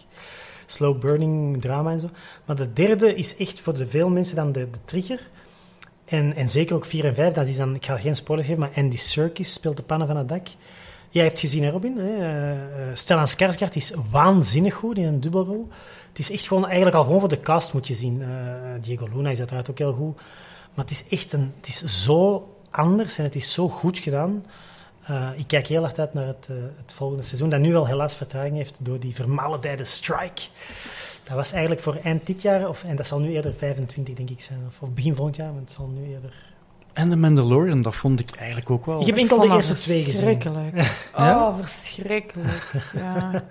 Slow 0.66 1.00
burning 1.00 1.60
drama 1.60 1.90
en 1.90 2.00
zo. 2.00 2.08
Maar 2.44 2.56
de 2.56 2.72
derde 2.72 3.14
is 3.14 3.36
echt 3.36 3.60
voor 3.60 3.74
de 3.74 3.86
veel 3.86 4.08
mensen 4.08 4.36
dan 4.36 4.52
de, 4.52 4.70
de 4.70 4.78
trigger. 4.84 5.20
En, 6.04 6.36
en 6.36 6.48
zeker 6.48 6.76
ook 6.76 6.84
vier 6.84 7.04
en 7.04 7.14
vijf, 7.14 7.34
dat 7.34 7.46
is 7.46 7.56
dan, 7.56 7.74
ik 7.74 7.84
ga 7.84 7.96
geen 7.96 8.16
spoilers 8.16 8.48
geven, 8.48 8.62
maar 8.62 8.72
Andy 8.74 8.96
Serkis 8.96 9.52
speelt 9.52 9.76
de 9.76 9.82
pannen 9.82 10.06
van 10.06 10.16
het 10.16 10.28
dak. 10.28 10.46
Jij 11.14 11.24
hebt 11.24 11.40
gezien, 11.40 11.70
Robin? 11.70 11.98
Hè? 11.98 12.16
Eh, 12.16 12.94
Stellan 12.94 13.28
Skarsgård 13.28 13.72
is 13.72 13.92
waanzinnig 14.10 14.74
goed 14.74 14.98
in 14.98 15.04
een 15.04 15.20
dubbelrol. 15.20 15.68
Het 16.08 16.18
is 16.18 16.30
echt 16.30 16.46
gewoon, 16.46 16.66
eigenlijk 16.66 16.96
al 16.96 17.04
gewoon 17.04 17.20
voor 17.20 17.28
de 17.28 17.40
cast 17.40 17.72
moet 17.72 17.86
je 17.86 17.94
zien. 17.94 18.22
Eh, 18.22 18.28
Diego 18.80 19.08
Luna 19.14 19.30
is 19.30 19.38
uiteraard 19.38 19.70
ook 19.70 19.78
heel 19.78 19.92
goed. 19.92 20.16
Maar 20.74 20.84
het 20.84 20.90
is 20.90 21.04
echt 21.08 21.32
een, 21.32 21.52
het 21.56 21.68
is 21.68 22.02
zo 22.02 22.48
anders 22.70 23.18
en 23.18 23.24
het 23.24 23.34
is 23.34 23.52
zo 23.52 23.68
goed 23.68 23.98
gedaan. 23.98 24.44
Eh, 25.02 25.28
ik 25.36 25.46
kijk 25.46 25.66
heel 25.66 25.82
hard 25.82 25.98
uit 25.98 26.14
naar 26.14 26.26
het, 26.26 26.48
het 26.76 26.92
volgende 26.92 27.22
seizoen, 27.22 27.50
dat 27.50 27.60
nu 27.60 27.72
wel 27.72 27.86
helaas 27.86 28.14
vertraging 28.14 28.56
heeft 28.56 28.78
door 28.80 29.00
die 29.00 29.14
vermalendijde 29.14 29.84
strike. 29.84 30.42
Dat 31.24 31.36
was 31.36 31.52
eigenlijk 31.52 31.82
voor 31.82 31.96
eind 31.96 32.26
dit 32.26 32.42
jaar, 32.42 32.68
of, 32.68 32.84
en 32.84 32.96
dat 32.96 33.06
zal 33.06 33.18
nu 33.18 33.30
eerder 33.30 33.54
25 33.54 34.14
denk 34.14 34.30
ik 34.30 34.40
zijn, 34.40 34.60
of, 34.66 34.80
of 34.80 34.90
begin 34.90 35.14
volgend 35.14 35.36
jaar, 35.36 35.52
maar 35.52 35.60
het 35.60 35.70
zal 35.70 35.86
nu 35.86 36.08
eerder... 36.08 36.53
En 36.94 37.08
The 37.10 37.16
Mandalorian, 37.16 37.82
dat 37.82 37.94
vond 37.94 38.20
ik 38.20 38.30
eigenlijk 38.36 38.70
ook 38.70 38.86
wel. 38.86 39.00
Ik 39.00 39.06
heb 39.06 39.16
enkel 39.16 39.40
de 39.40 39.48
eerste 39.54 39.74
twee 39.74 39.98
gezien. 40.04 40.12
Verschrikkelijk. 40.14 40.72
Ja? 41.16 41.46
Oh, 41.48 41.58
verschrikkelijk. 41.60 42.70
Ja. 42.92 43.42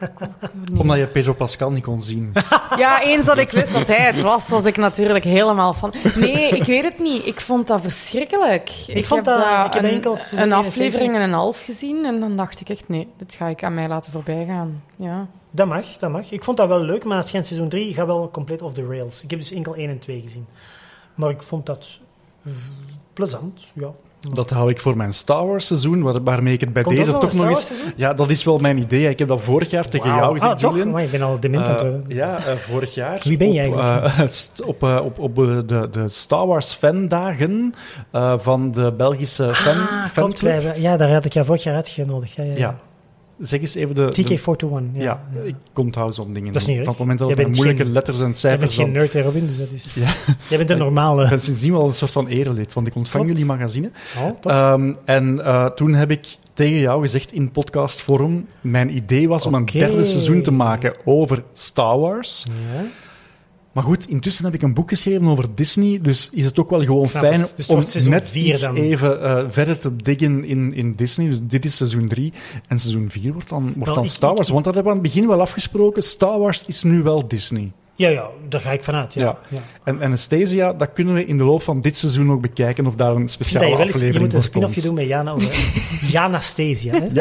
Omdat 0.77 0.97
je 0.97 1.07
Pedro 1.07 1.33
Pascal 1.33 1.71
niet 1.71 1.83
kon 1.83 2.01
zien. 2.01 2.31
Ja, 2.77 3.01
eens 3.01 3.25
dat 3.25 3.37
ik 3.37 3.51
wist 3.51 3.73
dat 3.73 3.87
hij 3.87 3.95
het 4.05 4.21
was, 4.21 4.47
was 4.47 4.63
ik 4.63 4.77
natuurlijk 4.77 5.23
helemaal 5.23 5.73
van... 5.73 5.93
Nee, 6.15 6.49
ik 6.49 6.63
weet 6.63 6.83
het 6.83 6.99
niet. 6.99 7.25
Ik 7.25 7.41
vond 7.41 7.67
dat 7.67 7.81
verschrikkelijk. 7.81 8.69
Ik, 8.87 9.05
vond 9.05 9.25
heb 9.25 9.35
dat- 9.37 9.65
ik 9.65 9.73
heb 9.73 9.83
een, 9.83 9.89
enkel 9.89 10.15
seizoen 10.15 10.39
een 10.39 10.45
51 10.51 10.67
aflevering 10.67 11.15
en 11.15 11.21
een 11.21 11.33
half 11.33 11.61
gezien 11.61 12.05
en 12.05 12.19
dan 12.19 12.35
dacht 12.35 12.59
ik 12.59 12.69
echt, 12.69 12.89
nee, 12.89 13.07
dit 13.17 13.33
ga 13.33 13.47
ik 13.47 13.63
aan 13.63 13.73
mij 13.73 13.87
laten 13.87 14.11
voorbij 14.11 14.45
gaan. 14.47 14.83
Ja. 14.95 15.27
Dat 15.51 15.67
mag, 15.67 15.85
dat 15.97 16.11
mag. 16.11 16.31
Ik 16.31 16.43
vond 16.43 16.57
dat 16.57 16.67
wel 16.67 16.81
leuk, 16.81 17.03
maar 17.03 17.17
het 17.17 17.27
schijnt 17.27 17.45
seizoen 17.45 17.69
3 17.69 17.93
gaat 17.93 18.05
wel 18.05 18.29
compleet 18.31 18.61
off 18.61 18.73
the 18.73 18.85
rails. 18.85 19.23
Ik 19.23 19.29
heb 19.29 19.39
dus 19.39 19.51
enkel 19.51 19.75
1 19.75 19.89
en 19.89 19.99
2 19.99 20.21
gezien. 20.21 20.45
Maar 21.15 21.29
ik 21.29 21.41
vond 21.41 21.65
dat 21.65 21.99
plezant, 23.13 23.71
ja. 23.73 23.87
Dat 24.33 24.49
hou 24.49 24.69
ik 24.69 24.79
voor 24.79 24.97
mijn 24.97 25.13
Star 25.13 25.47
Wars 25.47 25.65
seizoen, 25.67 26.01
waar- 26.03 26.23
waarmee 26.23 26.53
ik 26.53 26.59
het 26.59 26.73
bij 26.73 26.83
Komt 26.83 26.97
deze 26.97 27.11
toch 27.11 27.21
nog 27.21 27.33
nog 27.33 27.41
een 27.43 27.49
eens... 27.49 27.71
Ja, 27.95 28.13
dat 28.13 28.29
is 28.29 28.43
wel 28.43 28.57
mijn 28.57 28.77
idee. 28.77 29.09
Ik 29.09 29.19
heb 29.19 29.27
dat 29.27 29.41
vorig 29.41 29.69
jaar 29.69 29.87
tegen 29.89 30.15
jou 30.15 30.33
gezegd, 30.33 30.51
Ah, 30.51 30.57
toch? 30.59 30.71
Julian. 30.71 30.91
Maar 30.91 31.03
ik 31.03 31.11
ben 31.11 31.21
al 31.21 31.39
dement 31.39 31.63
aan 31.65 31.85
het 31.85 32.09
Eh, 32.09 32.15
ja, 32.15 32.37
eh, 32.45 32.55
vorig 32.55 32.93
jaar. 32.93 33.21
Wie 33.23 33.37
ben 33.37 33.51
jij 33.53 33.67
op, 33.73 33.77
eigenlijk? 33.79 34.49
eh, 34.57 34.65
op, 34.65 34.83
op, 34.83 35.19
op 35.19 35.35
de, 35.67 35.87
de 35.91 36.07
Star 36.09 36.47
Wars 36.47 36.73
fandagen 36.73 37.73
eh, 38.11 38.33
van 38.37 38.71
de 38.71 38.93
Belgische 38.97 39.53
fan, 39.53 39.73
ah, 39.77 39.87
klopt. 39.87 40.09
fanclub. 40.11 40.41
wij 40.41 40.51
hebben- 40.61 40.81
ja, 40.81 40.97
daar 40.97 41.11
had 41.13 41.25
ik 41.25 41.33
jou 41.33 41.45
vorig 41.45 41.63
jaar 41.63 41.75
uitgenodigd. 41.75 42.33
Ja, 42.33 42.43
ja, 42.43 42.51
ja. 42.51 42.57
Ja. 42.57 42.77
Zeg 43.43 43.59
eens 43.59 43.75
even 43.75 43.95
de... 43.95 44.09
de- 44.13 44.39
TK421. 44.39 44.43
Ja, 44.93 45.01
ja, 45.03 45.19
ja. 45.33 45.41
ik 45.41 45.55
onthoud 45.75 46.15
zo'n 46.15 46.33
dingen. 46.33 46.53
Dat 46.53 46.61
is 46.61 46.67
niet 46.67 46.77
Van 46.77 46.87
het 46.87 46.97
moment 46.97 47.19
dat 47.19 47.27
het 47.27 47.37
bent 47.37 47.55
moeilijke 47.55 47.83
geen- 47.83 47.91
letters 47.91 48.17
en 48.17 48.21
Jij 48.23 48.29
bent 48.31 48.39
cijfers... 48.39 48.75
geen 48.75 48.91
nerd, 48.91 49.15
Robin, 49.15 49.47
dus 49.47 49.57
dat 49.57 49.67
is... 49.73 49.93
Ja. 49.93 50.13
Jij 50.49 50.57
bent 50.57 50.69
een 50.69 50.75
Ik 50.77 50.81
normale... 50.83 51.29
ben 51.29 51.41
sindsdien 51.41 51.71
wel 51.71 51.85
een 51.85 51.93
soort 51.93 52.11
van 52.11 52.27
erelid, 52.27 52.73
want 52.73 52.87
ik 52.87 52.95
ontvang 52.95 53.23
Klopt. 53.23 53.39
jullie 53.39 53.53
magazine. 53.55 53.91
Oh. 54.17 54.51
Ehm, 54.51 54.93
en 55.05 55.45
eh, 55.45 55.65
toen 55.65 55.93
heb 55.93 56.11
ik 56.11 56.37
tegen 56.53 56.79
jou 56.79 57.01
gezegd 57.01 57.31
in 57.31 57.51
podcastforum, 57.51 58.47
mijn 58.61 58.95
idee 58.95 59.27
was 59.27 59.45
om 59.45 59.53
een 59.53 59.65
derde 59.65 60.05
seizoen 60.05 60.41
te 60.41 60.51
maken 60.51 60.95
over 61.05 61.43
Star 61.51 61.99
Wars. 61.99 62.45
ja. 62.75 62.83
Maar 63.73 63.83
goed, 63.83 64.09
intussen 64.09 64.45
heb 64.45 64.53
ik 64.53 64.61
een 64.61 64.73
boek 64.73 64.89
geschreven 64.89 65.27
over 65.27 65.45
Disney, 65.55 65.99
dus 66.01 66.29
is 66.33 66.45
het 66.45 66.59
ook 66.59 66.69
wel 66.69 66.83
gewoon 66.83 67.07
fijn 67.07 67.39
het. 67.41 67.53
Dus 67.55 67.67
het 67.67 67.95
om 68.03 68.09
net 68.09 68.29
vier 68.29 68.53
iets 68.53 68.61
dan. 68.61 68.75
even 68.75 69.21
eh, 69.23 69.43
verder 69.49 69.79
te 69.79 69.95
diggen 69.95 70.43
in, 70.45 70.73
in 70.73 70.95
Disney. 70.95 71.29
Dus 71.29 71.39
dit 71.43 71.65
is 71.65 71.75
seizoen 71.75 72.07
3 72.07 72.33
en 72.67 72.79
seizoen 72.79 73.09
4 73.09 73.33
wordt 73.33 73.49
dan, 73.49 73.63
wordt 73.63 73.85
Wel, 73.85 73.93
dan 73.95 74.07
Star 74.07 74.33
Wars. 74.33 74.47
ik- 74.47 74.53
Want 74.53 74.65
dat 74.65 74.73
hebben 74.73 74.93
we 74.93 74.97
aan 74.97 75.03
het 75.03 75.13
begin 75.13 75.29
wel 75.29 75.41
afgesproken. 75.41 76.03
Star 76.03 76.39
Wars 76.39 76.63
is 76.67 76.83
nu 76.83 77.01
wel 77.03 77.27
Disney. 77.27 77.71
Ja, 77.95 78.09
ja, 78.09 78.27
daar 78.49 78.59
ga 78.61 78.71
ik 78.71 78.83
vanuit. 78.83 79.13
Ja. 79.13 79.21
Ja. 79.21 79.37
Ja. 79.49 79.59
En 79.83 80.01
Anastasia, 80.01 80.73
dat 80.73 80.89
kunnen 80.93 81.13
we 81.13 81.25
in 81.25 81.37
de 81.37 81.43
loop 81.43 81.61
van 81.61 81.81
dit 81.81 81.97
seizoen 81.97 82.31
ook 82.31 82.41
bekijken 82.41 82.85
of 82.87 82.95
daar 82.95 83.15
een 83.15 83.29
speciale 83.29 83.65
wel 83.65 83.71
eens, 83.79 83.79
je 83.87 83.93
aflevering 83.93 84.23
moet 84.25 84.33
een 84.33 84.41
spin-offje 84.41 84.81
doen 84.81 84.93
met 84.95 85.07
Jana 85.07 85.31
over 85.31 85.71
Janastasia. 86.11 86.91
Hè? 86.99 87.07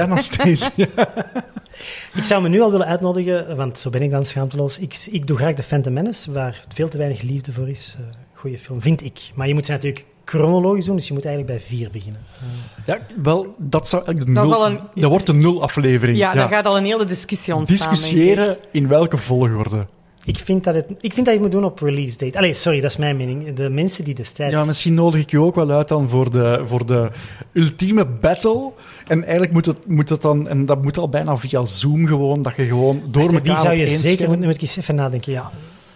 Ja. 2.12 2.18
Ik 2.18 2.24
zou 2.24 2.42
me 2.42 2.48
nu 2.48 2.60
al 2.60 2.70
willen 2.70 2.86
uitnodigen, 2.86 3.56
want 3.56 3.78
zo 3.78 3.90
ben 3.90 4.02
ik 4.02 4.10
dan 4.10 4.24
schaamteloos. 4.26 4.78
Ik, 4.78 5.06
ik 5.10 5.26
doe 5.26 5.36
graag 5.36 5.54
de 5.54 5.62
Phantom 5.62 5.92
Menace, 5.92 6.32
waar 6.32 6.64
veel 6.74 6.88
te 6.88 6.98
weinig 6.98 7.22
liefde 7.22 7.52
voor 7.52 7.68
is. 7.68 7.96
Eh 7.98 8.04
goeie 8.34 8.58
film, 8.58 8.80
vind 8.82 9.04
ik. 9.04 9.20
Maar 9.34 9.48
je 9.48 9.54
moet 9.54 9.66
ze 9.66 9.72
natuurlijk 9.72 10.06
chronologisch 10.24 10.84
doen, 10.84 10.96
dus 10.96 11.06
je 11.08 11.14
moet 11.14 11.24
eigenlijk 11.24 11.56
bij 11.58 11.66
vier 11.66 11.90
beginnen. 11.90 12.20
Eh, 12.40 12.84
Ja, 12.84 12.98
wel, 13.22 13.54
dat 13.58 13.88
zou 13.88 14.04
eigenlijk 14.04 14.34
de 14.36 14.40
Dat 14.42 14.50
nul... 14.50 14.62
al 14.64 14.70
een- 14.70 14.80
Dat 15.00 15.10
wordt 15.10 15.26
de 15.26 15.34
nul-aflevering. 15.34 16.16
Ja, 16.18 16.34
daar 16.34 16.48
gaat 16.48 16.64
al 16.64 16.76
een 16.76 16.84
hele 16.84 17.04
discussie 17.04 17.54
ontstaan. 17.54 17.90
Discussiëren 17.90 18.56
in 18.70 18.88
welke 18.88 19.16
volgorde. 19.16 19.86
Ik, 20.24 20.38
vind 20.38 20.64
dat 20.64 20.74
het, 20.74 20.86
ik 21.00 21.12
vind 21.12 21.26
dat 21.26 21.26
je 21.26 21.30
het 21.30 21.40
moet 21.40 21.50
doen 21.50 21.64
op 21.64 21.78
release 21.78 22.16
date. 22.16 22.38
Allee, 22.38 22.54
sorry, 22.54 22.80
dat 22.80 22.90
is 22.90 22.96
mijn 22.96 23.16
mening. 23.16 23.54
De 23.54 23.68
mensen 23.70 24.04
die 24.04 24.14
destijds... 24.14 24.54
Ja, 24.54 24.64
misschien 24.64 24.94
nodig 24.94 25.20
ik 25.20 25.30
je 25.30 25.40
ook 25.40 25.54
wel 25.54 25.70
uit 25.70 25.88
dan 25.88 26.08
voor 26.08 26.30
de, 26.32 26.62
voor 26.66 26.86
de 26.86 27.10
ultieme 27.52 28.06
battle. 28.06 28.70
En 29.06 29.22
eigenlijk 29.22 29.52
moet 29.52 29.66
het, 29.66 29.86
moet 29.86 30.08
het 30.08 30.22
dan, 30.22 30.48
en 30.48 30.66
dat 30.66 30.82
moet 30.82 30.98
al 30.98 31.08
bijna 31.08 31.36
via 31.36 31.64
Zoom 31.64 32.06
gewoon, 32.06 32.42
dat 32.42 32.56
je 32.56 32.64
gewoon 32.64 33.02
door 33.10 33.22
elkaar 33.22 33.42
Wie 33.42 33.56
zou 33.56 33.74
je 33.74 33.86
zeker... 33.86 34.16
scherm- 34.16 34.30
Moet, 34.30 34.44
moet 34.44 34.54
ik 34.54 34.60
eens 34.62 34.76
even 34.76 34.94
nadenken. 34.94 35.32
Ja, 35.32 35.50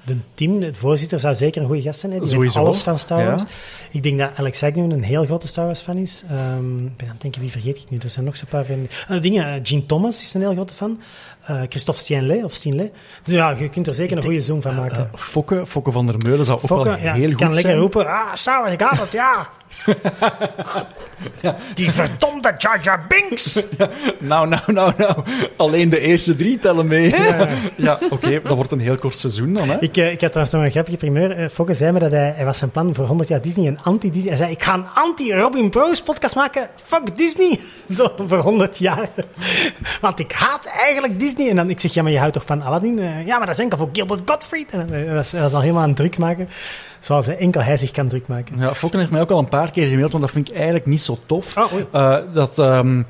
de 0.04 0.16
team, 0.34 0.60
de 0.60 0.74
voorzitter, 0.74 1.20
zou 1.20 1.34
zeker 1.34 1.60
een 1.60 1.66
goede 1.66 1.82
gast 1.82 2.00
zijn. 2.00 2.12
Hè? 2.12 2.18
Die 2.18 2.26
weet 2.28 2.36
Sowieso, 2.36 2.58
alles 2.58 2.82
van 2.82 2.98
Star 2.98 3.20
ja. 3.20 3.26
Wars. 3.30 3.42
Ik 3.90 4.02
denk 4.02 4.18
dat 4.18 4.30
Alex 4.34 4.62
Agnew 4.62 4.90
een 4.92 5.02
heel 5.02 5.24
grote 5.24 5.46
Star 5.46 5.64
Wars 5.64 5.80
fan 5.80 5.96
is. 5.96 6.24
Ehm, 6.30 6.76
ik 6.76 6.96
ben 6.96 7.06
aan 7.06 7.12
het 7.12 7.20
denken, 7.22 7.40
wie 7.40 7.50
vergeet 7.50 7.76
ik 7.76 7.90
nu? 7.90 7.98
Er 7.98 8.10
zijn 8.10 8.24
nog 8.24 8.36
zo'n 8.36 8.48
paar 8.48 8.64
van... 8.64 8.88
eh, 9.08 9.20
dingen, 9.20 9.46
eh, 9.54 9.60
Gene 9.62 9.86
Thomas 9.86 10.22
is 10.22 10.34
een 10.34 10.40
heel 10.40 10.52
grote 10.52 10.74
fan. 10.74 11.00
Eh 11.46 11.60
Christophe 11.68 12.00
Stienle, 12.00 12.44
of 12.44 12.52
Stienle. 12.52 12.90
Dus 13.22 13.34
ja, 13.34 13.50
je 13.50 13.68
kunt 13.68 13.86
er 13.86 13.94
zeker 13.94 14.16
een 14.16 14.22
goede 14.22 14.40
zoom 14.40 14.62
van 14.62 14.74
maken. 14.74 15.10
Eh, 15.12 15.18
Fokke, 15.18 15.66
Fokke 15.66 15.92
van 15.92 16.06
der 16.06 16.14
Meulen 16.18 16.44
zou 16.44 16.58
ook 16.58 16.66
Fokke, 16.66 16.84
wel 16.84 16.94
heel 16.94 17.28
goed 17.28 17.34
kan 17.34 17.46
lekker 17.46 17.60
zijn. 17.70 17.78
roepen, 17.78 18.06
ah, 18.06 18.34
Star 18.34 18.60
Wars, 18.60 18.72
ik 18.72 18.80
haat 18.80 18.98
het, 18.98 19.12
ja. 19.12 19.48
Die 21.74 21.90
verdomde 21.90 22.54
Jar 22.58 22.80
Jar 22.82 23.04
Binks. 23.08 23.54
Nou, 24.18 24.48
nou, 24.48 24.72
nou, 24.72 24.92
nou. 24.96 25.24
Alleen 25.56 25.88
de 25.88 26.00
eerste 26.00 26.34
drie 26.34 26.58
tellen 26.58 26.86
mee. 26.86 27.14
Ja, 27.76 27.98
oké, 28.10 28.40
dat 28.42 28.54
wordt 28.54 28.72
een 28.72 28.80
heel 28.80 28.96
kort 28.96 29.18
seizoen 29.18 29.52
dan, 29.52 29.68
hè? 29.68 29.80
Ik, 29.80 29.96
eh, 29.96 30.10
ik 30.10 30.20
had 30.20 30.30
trouwens 30.30 30.52
nog 30.52 30.64
een 30.64 30.70
grappige 30.70 30.96
primeur. 30.96 31.30
Eh, 31.30 31.48
Fokke 31.48 31.74
zei 31.74 31.92
me 31.92 31.98
dat 31.98 32.10
hij, 32.10 32.32
hij 32.36 32.44
was 32.44 32.58
zijn 32.58 32.70
plan 32.70 32.94
voor 32.94 33.06
100 33.06 33.28
jaar 33.28 33.40
Disney, 33.40 33.66
een 33.66 33.82
anti-Disney. 33.82 34.28
Hij 34.28 34.36
zei, 34.36 34.50
ik 34.50 34.62
ga 34.62 34.74
een 34.74 34.86
anti-Robin 34.94 35.70
Bros 35.70 36.02
podcast 36.02 36.34
maken. 36.34 36.68
Fuck 36.84 37.16
Disney. 37.16 37.60
Zo, 37.96 38.14
voor 38.26 38.38
100 38.38 38.78
jaar. 38.78 39.08
Want 40.00 40.18
ik 40.18 40.32
haat 40.32 40.66
eigenlijk 40.66 41.20
Disney. 41.20 41.48
En 41.48 41.56
dan, 41.56 41.70
ik 41.70 41.80
zeg, 41.80 41.94
ja, 41.94 42.02
maar 42.02 42.12
je 42.12 42.18
houdt 42.18 42.34
toch 42.34 42.44
van 42.46 42.62
Aladdin? 42.62 42.98
Eh, 42.98 43.26
ja, 43.26 43.36
maar 43.36 43.46
dat 43.46 43.56
is 43.56 43.62
enkel 43.62 43.78
voor 43.78 43.88
Gilbert 43.92 44.30
Gottfried. 44.30 44.72
En 44.72 44.88
hij 44.88 45.14
was, 45.14 45.32
hij 45.32 45.40
was 45.40 45.52
al 45.52 45.60
helemaal 45.60 45.82
aan 45.82 45.88
het 45.88 45.96
druk 45.96 46.18
maken. 46.18 46.48
Zoals 47.06 47.26
hij 47.26 47.36
enkel 47.36 47.62
hij 47.62 47.76
zich 47.76 47.90
kan 47.90 48.08
druk 48.08 48.26
maken. 48.26 48.58
Ja, 48.58 48.74
Fokken 48.74 48.98
heeft 48.98 49.10
mij 49.10 49.20
ook 49.20 49.30
al 49.30 49.38
een 49.38 49.48
paar 49.48 49.70
keer 49.70 49.86
gemaild, 49.88 50.10
want 50.10 50.22
dat 50.22 50.32
vind 50.32 50.50
ik 50.50 50.54
eigenlijk 50.56 50.86
niet 50.86 51.00
zo 51.00 51.18
tof. 51.26 51.56
Oh, 51.56 52.18
dat, 52.32 52.58
ehm, 52.58 53.02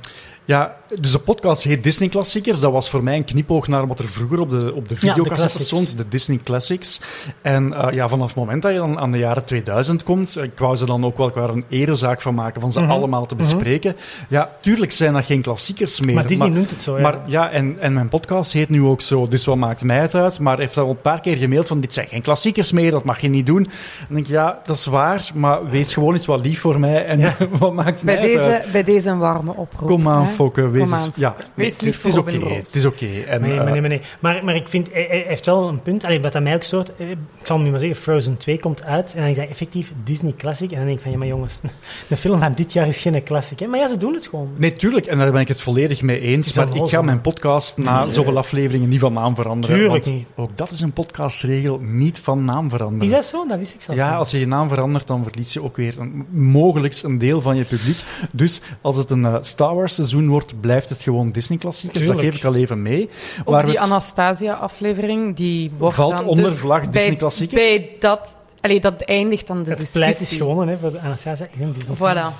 ja, 0.46 0.76
dus 1.00 1.12
de 1.12 1.18
podcast 1.18 1.62
heet 1.62 1.82
Disney 1.82 2.08
Klassiekers. 2.08 2.60
Dat 2.60 2.72
was 2.72 2.90
voor 2.90 3.02
mij 3.02 3.16
een 3.16 3.24
knipoog 3.24 3.68
naar 3.68 3.86
wat 3.86 3.98
er 3.98 4.08
vroeger 4.08 4.40
op 4.40 4.50
de, 4.50 4.72
op 4.74 4.88
de 4.88 4.96
videocassette 4.96 5.62
stond, 5.62 5.96
de 5.96 6.08
Disney 6.08 6.40
Classics. 6.44 7.00
En 7.42 7.72
eh, 7.72 7.92
ja, 7.94 8.08
vanaf 8.08 8.26
het 8.28 8.36
moment 8.36 8.62
dat 8.62 8.72
je 8.72 8.78
dan 8.78 8.98
aan 8.98 9.10
de 9.12 9.18
jaren 9.18 9.44
2000 9.44 10.02
komt, 10.02 10.36
eh, 10.36 10.44
ik 10.44 10.58
wou 10.58 10.76
ze 10.76 10.86
dan 10.86 11.04
ook 11.04 11.16
wel 11.16 11.30
qua 11.30 11.42
een 11.48 11.64
erezaak 11.68 12.22
van 12.22 12.34
maken 12.34 12.60
van 12.60 12.72
ze 12.72 12.80
Mhm. 12.80 12.90
allemaal 12.90 13.26
te 13.26 13.34
bespreken. 13.34 13.96
Ja, 14.28 14.50
tuurlijk 14.60 14.92
zijn 14.92 15.12
dat 15.12 15.24
geen 15.24 15.40
klassiekers 15.42 16.00
meer. 16.00 16.14
Maar 16.14 16.26
Disney 16.26 16.48
noemt 16.48 16.70
het 16.70 16.82
zo, 16.82 16.96
ja. 16.96 17.02
Maar 17.02 17.18
ja, 17.26 17.50
en, 17.50 17.78
en 17.78 17.92
mijn 17.92 18.08
podcast 18.08 18.52
heet 18.52 18.68
nu 18.68 18.82
ook 18.82 19.00
zo, 19.00 19.28
dus 19.28 19.44
wat 19.44 19.56
maakt 19.56 19.84
mij 19.84 19.98
het 19.98 20.14
uit? 20.14 20.38
Maar 20.38 20.58
heeft 20.58 20.76
al 20.76 20.90
een 20.90 21.00
paar 21.00 21.20
keer 21.20 21.36
gemaild 21.36 21.66
van, 21.68 21.80
dit 21.80 21.94
zijn 21.94 22.06
geen 22.06 22.22
klassiekers 22.22 22.72
meer, 22.72 22.90
dat 22.90 23.04
mag 23.04 23.20
je 23.20 23.28
niet 23.28 23.46
doen. 23.46 23.62
Dan 23.62 24.06
denk 24.08 24.26
ik, 24.26 24.32
ja, 24.32 24.58
dat 24.66 24.76
is 24.76 24.86
waar, 24.86 25.30
maar 25.34 25.68
wees 25.68 25.94
gewoon 25.94 26.12
eens 26.12 26.26
wat 26.26 26.40
lief 26.40 26.60
voor 26.60 26.80
mij 26.80 27.04
en 27.04 27.34
wat 27.58 27.72
maakt 27.74 28.04
mij 28.04 28.18
Bij 28.20 28.30
het 28.30 28.40
uit? 28.40 28.56
deze, 28.60 28.70
bij 28.72 28.82
deze 28.82 29.08
een 29.08 29.18
warme 29.18 29.50
oproep. 29.56 29.88
Kom 29.88 30.08
aan, 30.08 30.28
Wees 30.36 30.90
aan, 30.92 31.12
ja, 31.16 31.34
nee, 31.38 31.46
Wees 31.54 31.70
het, 31.72 31.82
lief 31.82 31.92
het 31.92 32.00
voor 32.00 32.10
is 32.10 32.16
Robin 32.16 32.42
oké. 32.44 32.54
Het 32.54 32.74
is 32.74 32.84
oké. 32.86 33.06
En, 33.06 33.40
Nee, 33.40 33.50
eh, 33.50 33.56
maar 33.62 33.70
nee, 33.72 33.80
maar 33.80 33.90
nee. 33.90 34.00
Maar, 34.20 34.44
maar 34.44 34.54
ik 34.54 34.68
vind, 34.68 34.92
hij, 34.92 35.06
hij 35.08 35.24
heeft 35.26 35.46
wel 35.46 35.68
een 35.68 35.82
punt. 35.82 36.04
Allee, 36.04 36.20
wat 36.20 36.34
aan 36.34 36.42
mij 36.42 36.54
ook 36.54 36.62
stoort, 36.62 36.96
eh, 36.96 37.10
ik 37.10 37.16
zal 37.42 37.58
nu 37.58 37.70
maar 37.70 37.80
zeggen, 37.80 37.98
Frozen 37.98 38.36
2 38.36 38.58
komt 38.58 38.84
uit. 38.84 39.14
En 39.14 39.20
dan 39.20 39.30
is 39.30 39.36
hij 39.36 39.48
effectief 39.48 39.92
Disney 40.04 40.34
Classic. 40.36 40.70
En 40.70 40.76
dan 40.76 40.84
denk 40.86 40.96
ik 40.96 41.02
van, 41.02 41.12
ja 41.12 41.18
maar 41.18 41.26
jongens, 41.26 41.60
de 42.08 42.16
film 42.16 42.40
van 42.40 42.52
dit 42.54 42.72
jaar 42.72 42.86
is 42.86 43.00
geen 43.00 43.22
classic. 43.22 43.58
Hè? 43.58 43.66
Maar 43.66 43.78
ja, 43.78 43.88
ze 43.88 43.96
doen 43.98 44.14
het 44.14 44.26
gewoon. 44.26 44.48
Nee, 44.56 44.72
tuurlijk, 44.72 45.06
en 45.06 45.18
daar 45.18 45.32
ben 45.32 45.40
ik 45.40 45.48
het 45.48 45.60
volledig 45.60 46.02
mee 46.02 46.20
eens. 46.20 46.54
Maar 46.54 46.74
ik 46.76 46.88
ga 46.88 47.02
mijn 47.02 47.20
podcast 47.20 47.76
na 47.76 48.02
Nee. 48.04 48.12
zoveel 48.12 48.38
afleveringen 48.38 48.88
niet 48.88 49.00
van 49.00 49.12
naam 49.12 49.34
veranderen. 49.34 49.76
Tuurlijk 49.76 50.04
want 50.04 50.16
niet. 50.16 50.26
Ook 50.34 50.50
dat 50.56 50.70
is 50.70 50.80
een 50.80 50.92
podcastregel, 50.92 51.78
niet 51.82 52.20
van 52.20 52.44
naam 52.44 52.70
veranderen. 52.70 53.06
Is 53.06 53.12
dat 53.12 53.24
zo? 53.24 53.46
Dat 53.46 53.58
wist 53.58 53.74
ik 53.74 53.80
zelfs 53.80 54.00
Ja, 54.00 54.08
niet. 54.10 54.18
als 54.18 54.30
je 54.30 54.38
je 54.38 54.46
naam 54.46 54.68
verandert, 54.68 55.06
dan 55.06 55.22
verlies 55.22 55.52
je 55.52 55.62
ook 55.62 55.76
weer 55.76 55.94
een, 55.98 56.26
mogelijk 56.30 56.84
een 57.02 57.18
deel 57.18 57.40
van 57.40 57.56
je 57.56 57.64
publiek. 57.64 57.96
Dus 58.32 58.60
als 58.80 58.96
het 58.96 59.10
een 59.10 59.24
eh, 59.24 59.34
Star 59.40 59.74
Wars 59.74 59.94
seizoen 59.94 60.25
wordt, 60.28 60.60
blijft 60.60 60.88
het 60.88 61.02
gewoon 61.02 61.30
Disney-klassiekers. 61.30 62.06
Dat 62.06 62.18
geef 62.18 62.36
ik 62.36 62.44
al 62.44 62.54
even 62.54 62.82
mee. 62.82 63.08
Ook 63.40 63.48
Waar 63.54 63.64
we 63.64 63.70
die 63.70 63.78
het- 63.80 63.90
Anastasia-aflevering, 63.90 65.36
die 65.36 65.70
wordt 65.78 65.94
Valt 65.96 66.16
dan 66.16 66.26
onder 66.26 66.44
dus 66.50 66.58
vlag 66.58 66.80
bij- 66.82 66.90
Disney-klassiekers? 66.90 67.60
Bij 67.62 67.90
dat... 67.98 68.34
Allee, 68.66 68.80
dat 68.80 69.00
eindigt 69.02 69.46
dan 69.46 69.62
de 69.62 69.70
Het 69.70 69.78
discussie. 69.78 70.00
pleit 70.00 70.20
is 70.20 70.32
gewonnen 70.36 70.68
hè, 70.68 70.78
voor 70.78 70.92
de 70.92 70.98
Anastasia. 71.00 71.46
Is 71.52 71.60
een 71.60 71.72
Disney. 71.72 71.96
Voilà. 71.96 72.34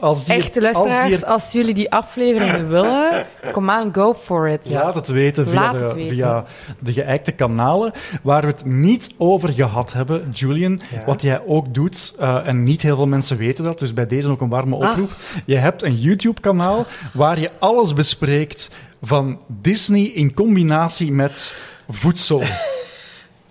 als 0.00 0.24
die, 0.24 0.34
Echte 0.34 0.44
als 0.44 0.52
die 0.52 0.62
luisteraars, 0.62 1.12
er- 1.22 1.24
als 1.24 1.52
jullie 1.52 1.74
die 1.74 1.90
afleveringen 1.90 2.68
willen, 2.76 3.26
kom 3.52 3.70
aan, 3.70 3.94
go 3.94 4.14
for 4.14 4.48
it. 4.48 4.70
Laat 4.70 4.94
het 4.94 5.08
weten 5.08 5.48
via, 5.48 5.54
Laat 5.60 5.80
het 5.80 5.88
de, 5.88 5.94
weten. 5.94 6.14
via 6.14 6.44
de 6.78 6.92
geëikte 6.92 7.32
kanalen. 7.32 7.92
Waar 8.22 8.40
we 8.40 8.46
het 8.46 8.64
niet 8.64 9.10
over 9.18 9.52
gehad 9.52 9.92
hebben, 9.92 10.30
Julian. 10.32 10.80
Ja. 10.90 11.04
Wat 11.06 11.22
jij 11.22 11.40
ook 11.46 11.74
doet, 11.74 12.14
eh, 12.18 12.46
en 12.46 12.62
niet 12.62 12.82
heel 12.82 12.96
veel 12.96 13.06
mensen 13.06 13.36
weten 13.36 13.64
dat, 13.64 13.78
dus 13.78 13.94
bij 13.94 14.06
deze 14.06 14.28
ook 14.28 14.40
een 14.40 14.48
warme 14.48 14.76
Ah. 14.76 14.90
oproep. 14.90 15.10
Je 15.44 15.56
hebt 15.56 15.82
een 15.82 15.96
YouTube-kanaal 15.96 16.86
waar 17.12 17.38
je 17.40 17.50
alles 17.58 17.92
bespreekt 17.92 18.70
van 19.02 19.38
Disney 19.46 20.02
in 20.04 20.34
combinatie 20.34 21.12
met 21.12 21.56
voedsel. 21.88 22.42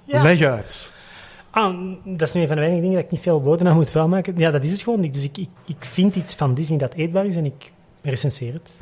Ja. 0.03 0.21
Leg 0.23 0.41
uit. 0.43 0.91
Ah, 1.51 1.75
dat 2.05 2.27
is 2.27 2.33
nu 2.33 2.41
een 2.41 2.47
van 2.47 2.55
de 2.55 2.61
weinige 2.61 2.81
dingen 2.81 2.95
dat 2.97 3.05
ik 3.05 3.11
niet 3.11 3.21
veel 3.21 3.41
woorden 3.41 3.67
aan 3.67 3.75
moet 3.75 3.89
vuilmaken. 3.91 4.33
Ja, 4.37 4.51
dat 4.51 4.63
is 4.63 4.71
het 4.71 4.81
gewoon 4.81 4.99
niet. 4.99 5.13
Dus 5.13 5.23
ik, 5.23 5.37
ik, 5.37 5.49
ik 5.65 5.75
vind 5.79 6.15
iets 6.15 6.35
van 6.35 6.53
Disney 6.53 6.77
dat 6.77 6.93
eetbaar 6.93 7.25
is 7.25 7.35
en 7.35 7.45
ik 7.45 7.71
recenseer 8.01 8.53
het. 8.53 8.75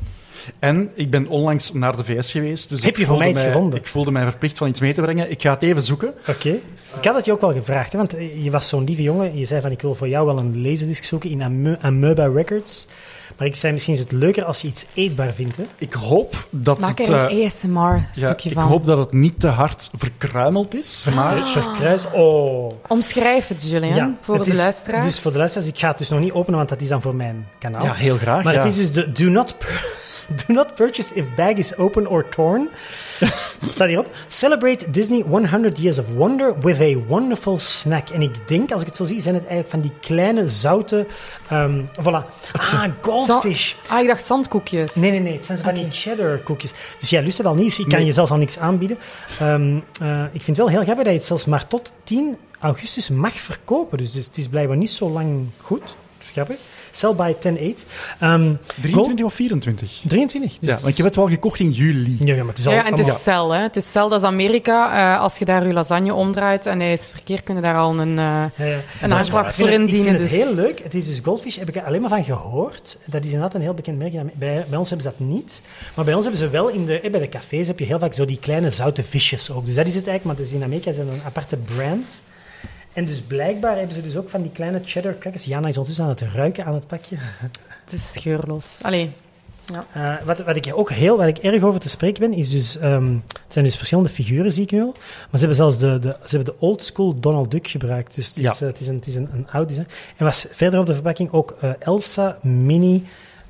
En 0.58 0.90
ik 0.94 1.10
ben 1.10 1.28
onlangs 1.28 1.72
naar 1.72 1.96
de 1.96 2.04
VS 2.04 2.30
geweest. 2.30 2.68
Dus 2.68 2.82
Heb 2.82 2.96
je 2.96 3.06
voor 3.06 3.18
mij 3.18 3.30
iets 3.30 3.42
gevonden? 3.42 3.78
Ik 3.78 3.86
voelde 3.86 4.10
mij 4.10 4.24
verplicht 4.24 4.58
van 4.58 4.68
iets 4.68 4.80
mee 4.80 4.94
te 4.94 5.00
brengen. 5.00 5.30
Ik 5.30 5.42
ga 5.42 5.50
het 5.50 5.62
even 5.62 5.82
zoeken. 5.82 6.14
Oké. 6.28 6.58
Ik 6.98 7.04
had 7.04 7.16
het 7.16 7.24
je 7.24 7.32
ook 7.32 7.40
wel 7.40 7.52
gevraagd, 7.52 7.92
hè, 7.92 7.98
want 7.98 8.14
je 8.42 8.50
was 8.50 8.68
zo'n 8.68 8.84
lieve 8.84 9.02
jongen. 9.02 9.38
Je 9.38 9.44
zei 9.44 9.60
van, 9.60 9.70
ik 9.70 9.82
wil 9.82 9.94
voor 9.94 10.08
jou 10.08 10.26
wel 10.26 10.38
een 10.38 10.62
laserdisc 10.62 11.04
zoeken 11.04 11.30
in 11.30 11.78
Amoeba 11.80 12.26
Records. 12.26 12.88
Maar 13.38 13.46
ik 13.46 13.56
zei, 13.56 13.72
misschien 13.72 13.94
is 13.94 14.00
het 14.00 14.12
leuker 14.12 14.44
als 14.44 14.60
je 14.60 14.68
iets 14.68 14.84
eetbaar 14.94 15.32
vindt. 15.32 15.56
Hè? 15.56 15.64
Ik 15.78 15.92
hoop 15.92 16.46
dat 16.50 16.78
Maak 16.80 16.98
het... 16.98 17.08
er 17.08 17.26
eh, 17.26 17.36
een 17.38 17.46
ASMR-stukje 17.46 18.48
ja, 18.48 18.54
van. 18.54 18.64
ik 18.64 18.68
hoop 18.70 18.84
dat 18.86 18.98
het 18.98 19.12
niet 19.12 19.40
te 19.40 19.48
hard 19.48 19.90
verkruimeld 19.96 20.74
is. 20.74 21.06
Maar 21.14 21.36
Het 21.36 21.48
verkruis. 21.48 22.06
Oh. 22.12 22.72
Omschrijf 22.88 23.48
het, 23.48 23.70
Julian, 23.70 24.18
voor 24.20 24.34
het 24.34 24.44
de 24.44 24.50
is- 24.50 24.56
luisteraars. 24.56 25.04
Dus 25.04 25.20
voor 25.20 25.32
de 25.32 25.38
luisteraars, 25.38 25.68
ik 25.70 25.78
ga 25.78 25.88
het 25.88 25.98
dus 25.98 26.08
nog 26.08 26.20
niet 26.20 26.32
openen, 26.32 26.56
want 26.56 26.68
dat 26.68 26.80
is 26.80 26.88
dan 26.88 27.02
voor 27.02 27.14
mijn 27.14 27.48
kanaal. 27.58 27.82
ja, 27.82 27.94
heel 27.94 28.16
graag. 28.18 28.44
Maar 28.44 28.54
ja. 28.54 28.58
het 28.62 28.68
is 28.68 28.76
dus 28.76 28.92
de 28.92 29.12
do 29.12 29.28
not, 29.28 29.56
do 30.46 30.52
not 30.54 30.74
purchase 30.74 31.14
if 31.14 31.24
bag 31.36 31.52
is 31.52 31.76
open 31.76 32.06
or 32.06 32.28
torn. 32.28 32.70
Staat 33.70 33.88
hierop. 33.88 34.10
Celebrate 34.28 34.90
Disney 34.90 35.20
100 35.20 35.78
Years 35.78 35.98
of 35.98 36.04
Wonder 36.14 36.60
with 36.60 36.80
a 36.80 36.94
wonderful 37.08 37.58
snack. 37.58 38.08
En 38.08 38.22
ik 38.22 38.48
denk, 38.48 38.72
als 38.72 38.80
ik 38.80 38.86
het 38.86 38.96
zo 38.96 39.04
zie, 39.04 39.20
zijn 39.20 39.34
het 39.34 39.46
eigenlijk 39.46 39.70
van 39.72 39.80
die 39.80 39.92
kleine 40.00 40.48
zoute... 40.48 41.06
ehm 41.48 41.80
voilà. 42.00 42.26
Ah, 42.52 42.84
goldfish. 43.00 43.74
Ah, 43.86 44.00
ik 44.00 44.06
dacht 44.06 44.24
zandkoekjes. 44.24 44.94
Nee, 44.94 45.10
nee, 45.10 45.20
nee. 45.20 45.32
Het 45.32 45.46
zijn 45.46 45.58
van 45.58 45.74
die 45.74 45.90
cheddar 45.90 46.38
koekjes. 46.38 46.72
Dus 46.98 47.10
jij 47.10 47.22
lust 47.22 47.38
het 47.38 47.46
al 47.46 47.54
niet, 47.54 47.78
ik 47.78 47.88
kan 47.88 47.96
Nee. 47.98 48.06
je 48.06 48.12
zelfs 48.12 48.30
al 48.30 48.36
niks 48.36 48.58
aanbieden. 48.58 48.98
Ehm, 49.38 49.76
eh, 50.00 50.22
ik 50.24 50.42
vind 50.42 50.46
het 50.46 50.56
wel 50.56 50.68
heel 50.68 50.82
grappig 50.82 51.04
dat 51.04 51.12
je 51.12 51.18
het 51.18 51.26
zelfs 51.26 51.44
maar 51.44 51.66
tot 51.66 51.92
10 52.04 52.36
augustus 52.60 53.08
mag 53.10 53.32
verkopen. 53.32 53.98
Dus, 53.98 54.12
dus 54.12 54.24
het 54.26 54.36
is 54.36 54.48
blijkbaar 54.48 54.76
niet 54.76 54.90
zo 54.90 55.10
lang 55.10 55.46
goed. 55.60 55.80
Dat 55.80 56.26
is 56.26 56.30
grappig. 56.30 56.56
Sell 56.98 57.14
by 57.14 57.32
10-8. 57.38 57.84
Ehm, 58.18 58.54
23 58.80 59.24
of 59.26 59.34
24? 59.34 60.00
23. 60.04 60.58
Dus 60.58 60.68
ja, 60.70 60.80
want 60.80 60.96
je 60.96 61.02
hebt 61.02 61.14
het 61.14 61.24
wel 61.24 61.28
gekocht 61.34 61.60
in 61.60 61.70
juli. 61.70 62.16
Ja, 62.20 62.34
ja, 62.34 62.38
maar 62.40 62.48
het 62.48 62.58
is 62.58 62.66
al... 62.66 62.72
Ja, 62.72 62.84
en 62.86 62.96
het 62.96 63.06
is 63.06 63.22
cel, 63.22 63.50
hè. 63.54 63.62
Het 63.62 63.76
is 63.76 63.90
cel, 63.90 64.08
dat 64.08 64.20
is 64.20 64.26
Amerika. 64.26 65.14
Eh, 65.14 65.20
als 65.22 65.38
je 65.38 65.44
daar 65.44 65.66
je 65.66 65.72
lasagne 65.72 66.14
omdraait 66.14 66.66
en 66.66 66.80
hij 66.80 66.92
is 66.92 67.08
verkeerd, 67.12 67.42
kunnen 67.42 67.62
daar 67.62 67.76
al 67.76 67.98
een, 68.00 68.18
eh, 68.18 68.24
Ja, 68.24 68.50
ja. 68.56 68.78
een 69.02 69.12
aanklacht 69.12 69.48
ik 69.48 69.52
voor 69.54 69.68
vind 69.68 69.70
het- 69.70 69.80
indienen. 69.80 70.12
Ik 70.12 70.18
vind 70.18 70.30
Dus 70.30 70.38
het 70.38 70.46
heel 70.48 70.54
leuk. 70.54 70.78
Het 70.82 70.94
is 70.94 71.06
dus 71.06 71.20
Goldfish, 71.22 71.56
heb 71.56 71.68
ik 71.68 71.76
er 71.76 71.82
alleen 71.84 72.00
maar 72.00 72.10
van 72.10 72.24
gehoord. 72.24 72.98
Dat 73.06 73.20
is 73.24 73.30
inderdaad 73.30 73.54
een 73.54 73.60
heel 73.60 73.74
bekend 73.74 73.98
merk. 73.98 74.12
Bij, 74.12 74.66
bij 74.68 74.78
ons 74.78 74.88
hebben 74.90 75.06
ze 75.10 75.14
dat 75.18 75.28
niet. 75.28 75.62
Maar 75.94 76.04
bij 76.04 76.14
ons 76.14 76.22
hebben 76.24 76.42
ze 76.42 76.48
wel, 76.50 76.68
in 76.68 76.86
de, 76.86 77.00
eh, 77.00 77.10
bij 77.10 77.20
de 77.20 77.28
cafés 77.28 77.66
heb 77.66 77.78
je 77.78 77.84
heel 77.84 77.98
vaak 77.98 78.12
zo 78.14 78.24
die 78.24 78.38
kleine 78.40 78.70
zoute 78.70 79.04
visjes 79.04 79.50
ook. 79.50 79.66
Dus 79.66 79.74
dat 79.74 79.86
is 79.86 79.94
het 79.94 80.06
eigenlijk, 80.06 80.24
maar 80.38 80.46
dus 80.46 80.54
in 80.60 80.64
Amerika 80.66 80.90
is 80.90 80.96
dat 80.96 81.06
een 81.06 81.20
aparte 81.26 81.56
brand. 81.56 82.22
En 82.98 83.06
dus 83.06 83.20
blijkbaar 83.20 83.76
hebben 83.76 83.94
ze 83.94 84.02
dus 84.02 84.16
ook 84.16 84.28
van 84.28 84.42
die 84.42 84.50
kleine 84.50 84.80
cheddar 84.84 85.18
crackers. 85.18 85.44
Jana 85.44 85.68
is 85.68 85.76
ondertussen 85.76 86.04
aan 86.04 86.10
het 86.10 86.20
ruiken 86.34 86.64
aan 86.64 86.74
het 86.74 86.86
pakje. 86.86 87.16
het 87.84 87.92
is 87.92 88.12
geurloos. 88.22 88.78
Allee, 88.82 89.10
Eh, 89.92 90.14
wat, 90.24 90.38
wat 90.44 90.56
ik 90.56 90.70
ook 90.74 90.90
heel, 90.90 91.16
wat 91.16 91.26
ik 91.26 91.38
erg 91.38 91.62
over 91.62 91.80
te 91.80 91.88
spreken 91.88 92.30
ben, 92.30 92.38
is 92.38 92.50
dus, 92.50 92.78
ehm, 92.78 93.12
het 93.14 93.52
zijn 93.52 93.64
dus 93.64 93.76
verschillende 93.76 94.10
figuren, 94.10 94.52
zie 94.52 94.62
ik 94.62 94.70
nu 94.70 94.80
al. 94.82 94.92
Maar 94.96 95.28
ze 95.32 95.38
hebben 95.38 95.56
zelfs 95.56 95.78
de, 95.78 95.98
de, 95.98 96.16
ze 96.24 96.36
hebben 96.36 96.54
de 96.54 96.60
old 96.66 96.84
school 96.84 97.20
Donald 97.20 97.50
Duck 97.50 97.66
gebruikt. 97.68 98.14
Dus 98.14 98.26
het 98.28 98.36
is, 98.36 98.42
Ja. 98.44 98.50
eh, 98.52 98.58
het 98.60 98.80
is, 98.80 98.86
een, 98.88 98.94
het 98.94 99.06
is 99.06 99.14
een, 99.14 99.28
een 99.32 99.46
oud 99.50 99.68
design. 99.68 99.86
En 100.16 100.24
was 100.24 100.46
verder 100.50 100.80
op 100.80 100.86
de 100.86 100.92
verpakking 100.94 101.30
ook 101.32 101.56
eh, 101.60 101.70
Elsa, 101.78 102.38
Minnie, 102.42 103.04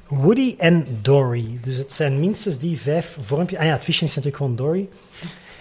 Woody 0.06 0.54
en 0.58 0.86
Dory. 1.02 1.58
Dus 1.62 1.76
het 1.76 1.92
zijn 1.92 2.20
minstens 2.20 2.58
die 2.58 2.80
vijf 2.80 3.16
vormpjes. 3.20 3.58
Ah 3.58 3.64
ja, 3.66 3.72
het 3.72 3.84
visje 3.84 4.04
is 4.04 4.08
natuurlijk 4.14 4.36
gewoon 4.36 4.56
Dory. 4.56 4.88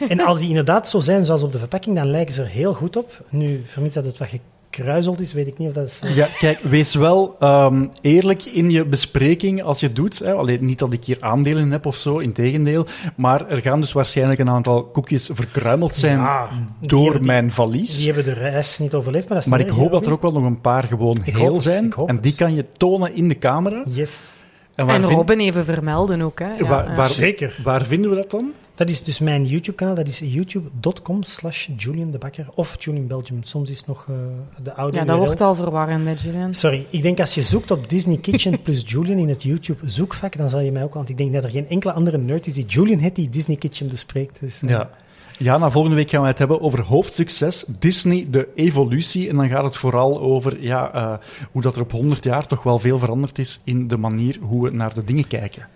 En 0.09 0.19
als 0.19 0.39
die 0.39 0.47
inderdaad 0.47 0.89
zo 0.89 0.99
zijn 0.99 1.25
zoals 1.25 1.43
op 1.43 1.51
de 1.51 1.59
verpakking, 1.59 1.95
dan 1.95 2.09
lijken 2.11 2.33
ze 2.33 2.41
er 2.41 2.47
heel 2.47 2.73
goed 2.73 2.95
op. 2.97 3.23
Nu, 3.29 3.63
vermits 3.65 3.95
dat 3.95 4.05
het 4.05 4.17
wat 4.17 4.27
gekruiseld 4.69 5.19
is, 5.19 5.33
weet 5.33 5.47
ik 5.47 5.57
niet 5.57 5.67
of 5.67 5.73
dat 5.73 5.87
is... 5.87 5.99
eh, 6.03 6.15
Ja, 6.15 6.27
kijk, 6.39 6.59
wees 6.59 6.95
wel 6.95 7.35
ehm, 7.39 7.85
eerlijk 8.01 8.45
in 8.45 8.69
je 8.69 8.85
bespreking 8.85 9.63
als 9.63 9.79
je 9.79 9.87
het 9.87 9.95
doet. 9.95 10.19
Hè. 10.19 10.33
Alleen 10.33 10.65
niet 10.65 10.79
dat 10.79 10.93
ik 10.93 11.03
hier 11.03 11.17
aandelen 11.19 11.71
heb 11.71 11.85
of 11.85 11.95
zo, 11.95 12.17
integendeel. 12.17 12.85
Maar 13.15 13.47
er 13.49 13.61
gaan 13.61 13.81
dus 13.81 13.91
waarschijnlijk 13.91 14.39
een 14.39 14.49
aantal 14.49 14.83
koekjes 14.83 15.29
verkruimeld 15.33 15.95
zijn 15.95 16.17
Ja, 16.17 16.47
door 16.81 17.11
die- 17.17 17.21
mijn 17.25 17.51
valies. 17.51 17.97
Die 17.97 18.05
hebben 18.05 18.23
de 18.23 18.33
reis 18.39 18.79
niet 18.79 18.93
overleefd, 18.93 19.25
maar 19.27 19.35
dat 19.37 19.45
is 19.45 19.51
maar 19.51 19.59
ik 19.59 19.67
erg, 19.67 19.75
hoop 19.75 19.91
dat 19.91 20.05
er 20.05 20.11
ook 20.11 20.21
wel 20.21 20.31
nog 20.31 20.43
een 20.43 20.61
paar 20.61 20.83
gewoon 20.83 21.17
Ik 21.23 21.37
heel 21.37 21.59
zijn. 21.59 21.85
ik 21.85 21.93
hoop 21.93 22.09
En 22.09 22.21
die 22.21 22.35
kan 22.35 22.55
je 22.55 22.65
tonen 22.77 23.15
in 23.15 23.27
de 23.27 23.37
camera. 23.37 23.83
Yes. 23.87 24.37
Waar 24.85 24.95
en 24.95 25.01
vind- 25.01 25.13
Robin 25.13 25.39
even 25.39 25.65
vermelden 25.65 26.21
ook, 26.21 26.39
hè. 26.39 26.53
Ja, 26.55 26.67
waar, 26.67 26.95
waar, 26.95 27.09
Zeker. 27.09 27.59
waar 27.63 27.85
vinden 27.85 28.09
we 28.09 28.15
dat 28.15 28.31
dan? 28.31 28.51
Dat 28.75 28.89
is 28.89 29.03
dus 29.03 29.19
mijn 29.19 29.45
YouTube-kanaal. 29.45 29.95
Dat 29.95 30.07
is 30.07 30.19
youtube.com 30.23 31.23
slash 31.23 31.67
Julian 31.77 32.11
de 32.11 32.17
Bakker 32.17 32.45
of 32.55 32.75
Julian 32.83 33.07
Belgium. 33.07 33.43
Soms 33.43 33.69
is 33.69 33.77
het 33.77 33.87
nog 33.87 34.05
eh, 34.09 34.15
de 34.63 34.73
oude 34.73 34.97
Ja, 34.97 35.03
dat 35.05 35.15
URL. 35.15 35.25
wordt 35.25 35.41
al 35.41 35.55
verwarrend, 35.55 36.05
hè, 36.07 36.13
Julian. 36.29 36.53
Sorry, 36.53 36.85
ik 36.89 37.01
denk 37.01 37.19
als 37.19 37.33
je 37.35 37.41
zoekt 37.41 37.71
op 37.71 37.89
Disney 37.89 38.17
Kitchen 38.17 38.61
plus 38.63 38.83
Julian 38.85 39.17
in 39.17 39.29
het 39.29 39.43
YouTube-zoekvak, 39.43 40.37
dan 40.37 40.49
zal 40.49 40.59
je 40.59 40.71
mij 40.71 40.83
ook... 40.83 40.93
Want 40.93 41.09
ik 41.09 41.17
denk 41.17 41.33
dat 41.33 41.43
er 41.43 41.49
geen 41.49 41.67
enkele 41.69 41.93
andere 41.93 42.17
nerd 42.17 42.47
is 42.47 42.53
die 42.53 42.65
Julian 42.65 42.99
heet 42.99 43.15
die 43.15 43.29
Disney 43.29 43.55
Kitchen 43.57 43.87
bespreekt. 43.87 44.39
Dus, 44.39 44.61
eh, 44.61 44.69
Ja. 44.69 44.89
Ja, 45.39 45.57
na 45.57 45.71
volgende 45.71 45.95
week 45.95 46.09
gaan 46.09 46.21
we 46.21 46.27
het 46.27 46.37
hebben 46.37 46.61
over 46.61 46.81
hoofdsucces, 46.81 47.65
Disney, 47.79 48.27
de 48.29 48.47
evolutie. 48.55 49.29
En 49.29 49.35
dan 49.35 49.49
gaat 49.49 49.63
het 49.63 49.77
vooral 49.77 50.19
over 50.19 50.61
ja, 50.61 50.93
eh, 50.93 51.13
hoe 51.51 51.61
dat 51.61 51.75
er 51.75 51.81
op 51.81 51.91
100 51.91 52.23
jaar 52.23 52.47
toch 52.47 52.63
wel 52.63 52.79
veel 52.79 52.99
veranderd 52.99 53.39
is 53.39 53.59
in 53.63 53.87
de 53.87 53.97
manier 53.97 54.37
hoe 54.41 54.63
we 54.63 54.75
naar 54.75 54.93
de 54.93 55.03
dingen 55.03 55.27
kijken. 55.27 55.67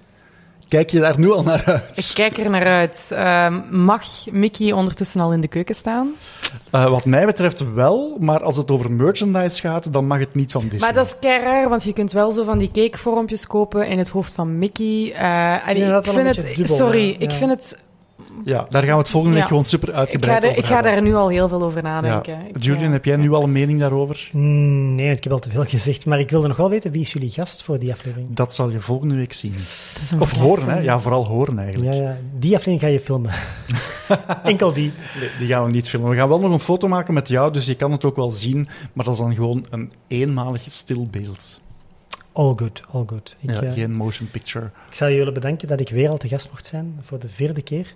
Kijk 0.68 0.90
je 0.90 1.00
daar 1.00 1.20
nu 1.20 1.32
al 1.32 1.44
naar 1.44 1.60
Ik 1.60 1.68
uit? 1.68 2.12
kijk 2.14 2.38
er 2.38 2.50
naar 2.50 2.66
uit. 2.66 3.08
Ehm, 3.10 3.84
mag 3.84 4.04
Mickey 4.32 4.72
ondertussen 4.72 5.22
al 5.22 5.34
in 5.34 5.42
de 5.42 5.48
keuken 5.48 5.76
staan? 5.76 6.12
Eh, 6.72 6.90
wat 6.90 7.06
mij 7.06 7.26
betreft 7.26 7.74
wel, 7.74 8.18
maar 8.20 8.44
als 8.44 8.58
het 8.58 8.72
over 8.72 8.92
merchandise 8.92 9.62
gaat, 9.62 9.94
dan 9.94 10.08
mag 10.08 10.20
het 10.20 10.36
niet 10.36 10.52
van 10.52 10.62
Disney. 10.62 10.80
Maar 10.80 10.94
dat 10.94 11.06
is 11.06 11.16
kei 11.20 11.44
raar, 11.44 11.70
want 11.70 11.84
je 11.84 11.94
kunt 11.94 12.12
wel 12.12 12.32
zo 12.32 12.44
van 12.44 12.58
die 12.58 12.72
cakevormpjes 12.72 13.48
kopen 13.48 13.88
in 13.88 13.98
het 13.98 14.10
hoofd 14.10 14.34
van 14.34 14.58
Mickey. 14.58 15.06
Inderdaad 15.68 16.06
ik 16.06 16.12
vind 16.12 16.36
het... 16.36 16.56
dubbel, 16.56 16.76
sorry, 16.76 17.08
ja. 17.08 17.20
ik 17.20 17.32
vind 17.32 17.50
het... 17.50 17.78
Ja, 18.44 18.66
daar 18.70 18.82
gaan 18.84 18.92
we 18.92 18.98
het 18.98 19.10
volgende 19.10 19.34
week 19.36 19.44
Ja. 19.44 19.50
gewoon 19.50 19.66
super 19.66 19.88
Ik 19.88 19.94
ga, 19.94 20.00
uitgebreid 20.00 20.44
er- 20.44 20.50
over 20.50 20.62
ik 20.62 20.66
ga 20.70 20.82
daar 20.82 21.02
nu 21.02 21.16
al 21.16 21.28
heel 21.30 21.48
veel 21.48 21.62
over 21.62 21.78
Ja. 21.84 22.02
nadenken. 22.02 22.40
Ik, 22.48 22.64
Julian, 22.64 22.92
heb 22.92 23.06
jij 23.06 23.16
nu 23.16 23.32
al 23.34 23.44
een 23.44 23.52
mening 23.52 23.80
daarover? 23.80 24.30
Mm, 24.32 24.96
Nee, 24.96 25.12
ik 25.12 25.24
heb 25.24 25.34
al 25.34 25.40
te 25.40 25.50
veel 25.50 25.64
gezegd. 25.64 26.06
Maar 26.06 26.20
ik 26.20 26.30
wilde 26.30 26.48
nog 26.48 26.58
wel 26.58 26.70
weten, 26.70 26.92
wie 26.92 27.02
is 27.02 27.14
jullie 27.14 27.30
gast 27.30 27.64
voor 27.64 27.80
die 27.80 27.92
aflevering? 27.92 28.28
Dat 28.34 28.56
zal 28.56 28.70
je 28.70 28.80
volgende 28.80 29.16
week 29.16 29.34
zien. 29.34 29.54
Of 30.20 30.32
horen, 30.32 30.70
hè? 30.70 30.80
Ja, 30.80 31.00
vooral 31.00 31.26
horen 31.28 31.60
eigenlijk. 31.60 31.94
Ja, 31.94 32.02
ja, 32.02 32.18
die 32.40 32.50
aflevering 32.56 32.82
ga 32.82 32.88
je 32.88 33.00
filmen. 33.00 33.32
Enkel 34.44 34.74
die. 34.74 34.94
Nee, 35.20 35.30
die 35.40 35.48
gaan 35.48 35.66
we 35.66 35.72
niet 35.72 35.90
filmen. 35.90 36.10
We 36.10 36.16
gaan 36.16 36.30
wel 36.30 36.40
nog 36.40 36.52
een 36.52 36.60
foto 36.60 36.88
maken 36.88 37.14
met 37.14 37.28
jou, 37.28 37.54
dus 37.54 37.66
je 37.66 37.76
kan 37.76 37.92
het 37.92 38.06
ook 38.06 38.16
wel 38.16 38.30
zien. 38.30 38.68
Maar 38.94 39.06
dat 39.06 39.14
is 39.14 39.20
dan 39.20 39.36
gewoon 39.36 39.66
een 39.70 39.92
eenmalig 40.08 40.62
stilbeeld. 40.68 41.60
All 42.34 42.54
good, 42.56 42.82
all 42.92 43.04
good. 43.06 43.36
Ik, 43.40 43.50
Ja, 43.54 43.62
eh, 43.62 43.74
geen 43.74 43.94
motion 43.94 44.30
picture. 44.32 44.66
ik 44.90 44.94
zou 44.96 45.12
je 45.12 45.18
willen 45.18 45.34
bedanken 45.34 45.68
dat 45.68 45.80
ik 45.80 45.90
weer 45.90 46.10
al 46.10 46.18
te 46.18 46.28
gast 46.28 46.50
mocht 46.50 46.66
zijn 46.66 47.00
voor 47.02 47.20
de 47.20 47.30
vierde 47.30 47.62
keer. 47.62 47.94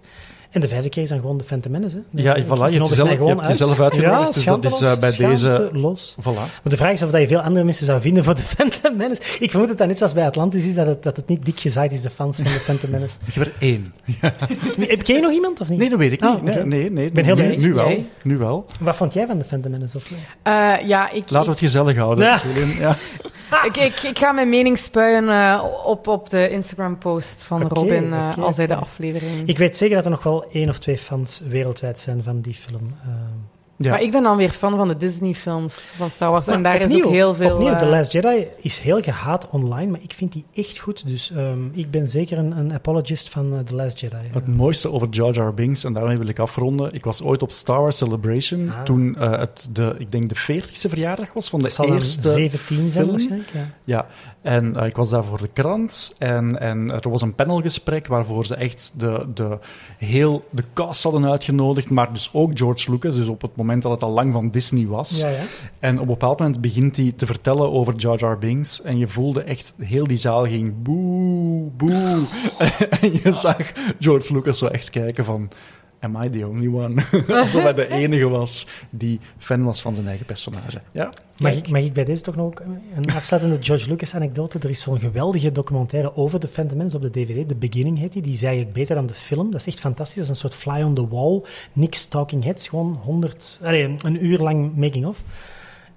En 0.51 0.61
de 0.61 0.67
vijfde 0.67 0.89
keer 0.89 1.03
is 1.03 1.09
dan 1.09 1.19
gewoon 1.19 1.37
de 1.37 1.43
Phantom 1.43 1.71
Menace. 1.71 1.95
Hè? 1.95 2.21
Ja, 2.21 2.35
Ik- 2.35 2.43
voilà, 2.45 2.47
ik 2.47 2.55
je 2.57 2.63
hebt 2.63 2.87
jezelf- 2.89 3.09
je 3.09 3.25
hebt 3.25 3.47
jezelf 3.47 3.79
uitgenodigd, 3.79 4.19
Ja, 4.19 4.25
dus 4.31 4.43
dat 4.45 4.65
is, 4.65 4.81
eh, 4.81 4.99
bij 4.99 5.11
deze- 5.29 5.53
schaamteloos. 5.55 6.15
Voilà. 6.21 6.23
Maar 6.33 6.59
de 6.63 6.77
vraag 6.77 6.91
is 6.91 7.03
of 7.03 7.11
dat 7.11 7.21
je 7.21 7.27
veel 7.27 7.39
andere 7.39 7.65
mensen 7.65 7.85
zou 7.85 8.01
vinden 8.01 8.23
voor 8.23 8.35
de 8.35 8.41
Phantom 8.55 8.95
Menace. 8.97 9.21
Ik 9.39 9.49
vermoed 9.51 9.67
dat 9.69 9.77
dat 9.77 9.87
net 9.87 9.97
zoals 9.97 10.13
bij 10.13 10.25
Atlantis 10.25 10.65
is, 10.65 10.73
dat 10.75 10.85
het, 10.87 11.03
dat 11.03 11.17
het 11.17 11.27
niet 11.27 11.45
dik 11.45 11.59
gezaaid 11.59 11.91
is, 11.91 12.01
de 12.01 12.09
fans 12.09 12.35
van 12.35 12.45
de 12.45 12.49
Phantom 12.59 12.89
Menace. 12.89 13.15
Ik 13.25 13.33
heb 13.33 13.45
er 13.45 13.53
één. 13.59 13.93
Heb 14.87 15.05
jij 15.05 15.19
nog 15.19 15.31
iemand 15.31 15.61
of 15.61 15.69
niet? 15.69 15.79
Nee, 15.79 15.89
dat 15.89 15.99
weet 15.99 16.11
ik 16.11 16.21
Ah, 16.23 16.33
niet. 16.33 16.43
Nee, 16.43 16.53
oké. 16.57 16.63
nee, 16.65 16.91
nee, 16.91 17.05
Ik 17.05 17.13
ben 17.13 17.25
heel 17.25 17.35
nu, 17.35 17.41
benieuwd. 17.41 17.61
nu 17.61 17.73
wel. 17.73 18.05
Nu 18.23 18.37
wel. 18.37 18.65
Wat 18.79 18.95
vond 18.95 19.13
jij 19.13 19.25
van 19.27 19.37
de 19.37 19.45
Phantom 19.45 19.71
Menace? 19.71 19.97
Of... 19.97 20.11
Eh, 20.43 20.73
ja, 20.87 21.09
ik, 21.11 21.29
Laten 21.29 21.45
we 21.47 21.51
het 21.51 21.59
gezellig 21.59 21.97
houden. 21.97 22.25
Ja. 22.25 22.39
Julian. 22.53 22.77
Ja. 22.77 22.95
ik, 23.69 23.77
ik, 23.77 23.99
ik 23.99 24.19
ga 24.19 24.31
mijn 24.31 24.49
mening 24.49 24.77
spuien 24.77 25.29
eh, 25.29 25.65
op, 25.85 26.07
op 26.07 26.29
de 26.29 26.49
Instagram-post 26.49 27.43
van 27.43 27.61
Robin 27.61 28.13
eh, 28.13 28.37
als 28.37 28.57
hij 28.57 28.67
de 28.67 28.75
aflevering... 28.75 29.47
Ik 29.47 29.57
weet 29.57 29.77
zeker 29.77 29.95
dat 29.95 30.05
er 30.05 30.11
nog 30.11 30.23
wel 30.23 30.45
één 30.51 30.69
of 30.69 30.79
twee 30.79 30.97
fans 30.97 31.39
wereldwijd 31.39 31.99
zijn 31.99 32.23
van 32.23 32.41
die 32.41 32.53
film. 32.53 32.95
Eh, 33.03 33.09
Ja. 33.77 33.89
Maar 33.89 34.01
ik 34.01 34.11
ben 34.11 34.23
dan 34.23 34.37
weer 34.37 34.49
fan 34.49 34.75
van 34.77 34.87
de 34.87 34.97
Disney-films 34.97 35.93
van 35.95 36.09
Star 36.09 36.31
Wars. 36.31 36.47
en 36.47 36.63
daar 36.63 36.81
is 36.81 37.03
ook 37.03 37.11
heel 37.11 37.35
veel... 37.35 37.53
Opnieuw, 37.53 37.71
eh, 37.71 37.77
The 37.79 37.85
Last 37.85 38.11
Jedi 38.11 38.45
is 38.61 38.79
heel 38.79 39.01
gehaat 39.01 39.47
online, 39.49 39.91
maar 39.91 39.99
ik 40.03 40.13
vind 40.13 40.31
die 40.33 40.45
echt 40.53 40.77
goed. 40.77 41.07
Dus 41.07 41.31
ehm, 41.31 41.59
ik 41.71 41.91
ben 41.91 42.07
zeker 42.07 42.37
een, 42.37 42.57
een 42.57 42.73
apologist 42.73 43.29
van 43.29 43.53
eh, 43.53 43.59
The 43.59 43.75
Last 43.75 43.99
Jedi. 43.99 44.15
Het 44.31 44.47
mooiste 44.47 44.91
over 44.91 45.07
Jar 45.09 45.33
Jar 45.33 45.53
Binks, 45.53 45.83
en 45.83 45.93
daarmee 45.93 46.17
wil 46.17 46.27
ik 46.27 46.39
afronden. 46.39 46.93
Ik 46.93 47.03
was 47.05 47.21
ooit 47.23 47.41
op 47.41 47.51
Star 47.51 47.81
Wars 47.81 47.97
Celebration, 47.97 48.69
Ah. 48.71 48.83
toen 48.83 49.15
eh, 49.15 49.31
het 49.39 49.67
de, 49.71 49.95
ik 49.97 50.11
denk 50.11 50.29
de 50.29 50.61
40ste 50.61 50.89
verjaardag 50.89 51.33
was 51.33 51.49
van 51.49 51.59
de 51.59 51.65
Dat 51.65 51.73
zal 51.75 51.85
dan 51.87 51.95
eerste 51.95 52.29
17 52.29 52.77
zijn 52.77 52.91
film. 52.91 53.07
waarschijnlijk. 53.09 53.49
Ja. 53.53 53.67
Ja, 53.83 54.05
en 54.41 54.75
eh, 54.75 54.85
ik 54.87 54.95
was 54.95 55.09
daar 55.09 55.23
voor 55.23 55.37
de 55.41 55.49
krant 55.53 56.15
en, 56.17 56.59
en 56.59 56.91
er 56.91 57.09
was 57.09 57.21
een 57.21 57.35
panelgesprek 57.35 58.07
waarvoor 58.07 58.45
ze 58.45 58.55
echt 58.55 58.93
de, 58.97 59.25
de, 59.33 59.57
heel 59.97 60.45
de 60.49 60.63
cast 60.73 61.03
hadden 61.03 61.29
uitgenodigd, 61.29 61.89
maar 61.89 62.13
dus 62.13 62.29
ook 62.33 62.51
George 62.57 62.91
Lucas, 62.91 63.15
dus 63.15 63.27
op 63.27 63.41
het 63.41 63.49
moment 63.51 63.63
dat 63.81 63.91
het 63.91 64.03
al 64.03 64.11
lang 64.11 64.33
van 64.33 64.49
Disney 64.49 64.87
was. 64.87 65.19
Ja, 65.19 65.29
ja. 65.29 65.43
En 65.79 65.95
op 65.95 66.01
een 66.01 66.07
bepaald 66.07 66.39
moment 66.39 66.61
begint 66.61 66.97
hij 66.97 67.13
te 67.15 67.25
vertellen 67.25 67.71
over 67.71 67.95
Jar 67.95 68.19
Jar 68.19 68.37
Binks 68.37 68.81
en 68.81 68.97
je 68.97 69.07
voelde 69.07 69.43
echt, 69.43 69.73
heel 69.79 70.07
die 70.07 70.17
zaal 70.17 70.45
ging 70.45 70.73
boe, 70.83 71.69
boe. 71.77 72.23
en 73.01 73.11
je 73.23 73.33
zag 73.33 73.71
George 73.99 74.33
Lucas 74.33 74.57
zo 74.57 74.65
echt 74.65 74.89
kijken 74.89 75.25
van... 75.25 75.49
Am 76.05 76.23
I 76.23 76.29
the 76.29 76.47
only 76.47 76.67
one? 76.67 77.03
Alsof 77.41 77.63
hij 77.63 77.73
de 77.73 77.87
enige 77.87 78.29
was 78.29 78.67
die 78.89 79.19
fan 79.37 79.63
was 79.63 79.81
van 79.81 79.95
zijn 79.95 80.07
eigen 80.07 80.25
personage. 80.25 80.81
Ja? 80.91 81.09
Mag 81.37 81.53
ik, 81.53 81.69
mag 81.69 81.81
ik 81.81 81.93
bij 81.93 82.05
deze 82.05 82.21
toch 82.21 82.35
nog 82.35 82.53
een 82.95 83.11
afsluitende 83.13 83.63
George 83.63 83.89
Lucas-anekdote? 83.89 84.59
Er 84.59 84.69
is 84.69 84.81
zo'n 84.81 84.99
geweldige 84.99 85.51
documentaire 85.51 86.15
over 86.15 86.39
de 86.39 86.47
Phantom 86.47 86.77
Menace 86.77 86.95
op 86.95 87.01
de 87.01 87.11
DVD. 87.11 87.47
The 87.47 87.55
Beginning 87.55 87.97
heet 87.97 88.13
die. 88.13 88.21
Die 88.21 88.37
zei 88.37 88.59
het 88.59 88.73
beter 88.73 88.95
dan 88.95 89.05
de 89.05 89.13
film. 89.13 89.51
Dat 89.51 89.59
is 89.59 89.67
echt 89.67 89.79
fantastisch. 89.79 90.15
Dat 90.15 90.23
is 90.23 90.29
een 90.29 90.35
soort 90.35 90.55
fly 90.55 90.81
on 90.81 90.93
the 90.93 91.07
wall. 91.07 91.41
Niks 91.73 92.05
talking 92.05 92.43
heads. 92.43 92.67
Gewoon 92.67 92.99
100, 93.03 93.59
allee, 93.63 93.95
een 93.97 94.25
uur 94.25 94.39
lang 94.39 94.75
making-of. 94.75 95.23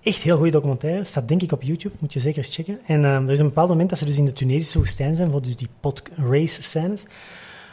Echt 0.03 0.23
heel 0.23 0.37
goede 0.37 0.51
documentaire. 0.51 1.05
Staat 1.05 1.29
denk 1.29 1.43
ik 1.43 1.53
op 1.53 1.63
YouTube. 1.63 1.95
Moet 1.99 2.13
je 2.13 2.21
zeker 2.21 2.39
eens 2.39 2.55
checken. 2.55 2.79
En 2.87 3.05
ehm, 3.05 3.25
er 3.25 3.31
is 3.31 3.39
een 3.39 3.47
bepaald 3.47 3.69
moment 3.69 3.89
dat 3.89 3.99
ze 3.99 4.05
dus 4.05 4.19
in 4.19 4.25
de 4.25 4.33
Tunesische 4.33 4.79
woestijn 4.79 5.15
zijn 5.15 5.31
voor 5.31 5.43
dus 5.43 5.57
die 5.57 5.69
pot 5.81 6.03
race 6.17 6.63
scènes. 6.63 7.05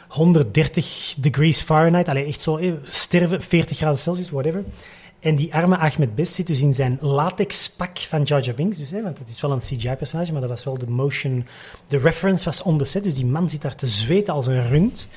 130 0.08 1.14
degrees 1.18 1.60
Fahrenheit. 1.60 2.08
Allee, 2.08 2.24
echt 2.24 2.40
zo 2.40 2.56
eh, 2.56 2.72
sterven, 2.82 3.40
40 3.42 3.76
graden 3.76 3.98
Celsius, 3.98 4.30
whatever. 4.30 4.64
En 5.20 5.36
die 5.36 5.54
arme 5.54 5.76
Ahmed 5.76 6.14
Best 6.14 6.32
zit 6.32 6.46
dus 6.46 6.60
in 6.60 6.74
zijn 6.74 6.98
latexpak 7.00 7.98
van 7.98 8.22
Jar 8.22 8.54
Binks. 8.54 8.78
Dus, 8.78 8.90
hè, 8.90 9.02
want 9.02 9.18
het 9.18 9.28
is 9.28 9.40
wel 9.40 9.52
een 9.52 9.58
CGI-personage, 9.58 10.32
maar 10.32 10.40
dat 10.40 10.50
was 10.50 10.64
wel 10.64 10.78
de 10.78 10.90
motion... 10.90 11.46
De 11.86 11.98
reference 11.98 12.44
was 12.44 12.62
on 12.62 12.78
the 12.78 12.84
set, 12.84 13.02
dus 13.02 13.14
die 13.14 13.26
man 13.26 13.50
zit 13.50 13.62
daar 13.62 13.74
te 13.74 13.86
zweten 13.86 14.34
als 14.34 14.46
een 14.46 14.68
rund. 14.68 15.08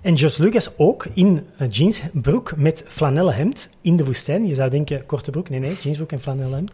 En 0.00 0.18
George 0.18 0.42
Lucas 0.42 0.78
ook 0.78 1.06
in 1.14 1.46
jeansbroek 1.70 2.56
met 2.56 2.84
flanellen 2.86 3.34
hemd 3.34 3.68
in 3.80 3.96
de 3.96 4.04
woestijn. 4.04 4.46
Je 4.46 4.54
zou 4.54 4.70
denken, 4.70 5.06
korte 5.06 5.30
broek. 5.30 5.48
Nee, 5.48 5.60
nee, 5.60 5.76
jeansbroek 5.80 6.12
en 6.12 6.20
flanellen 6.20 6.54
hemd. 6.54 6.70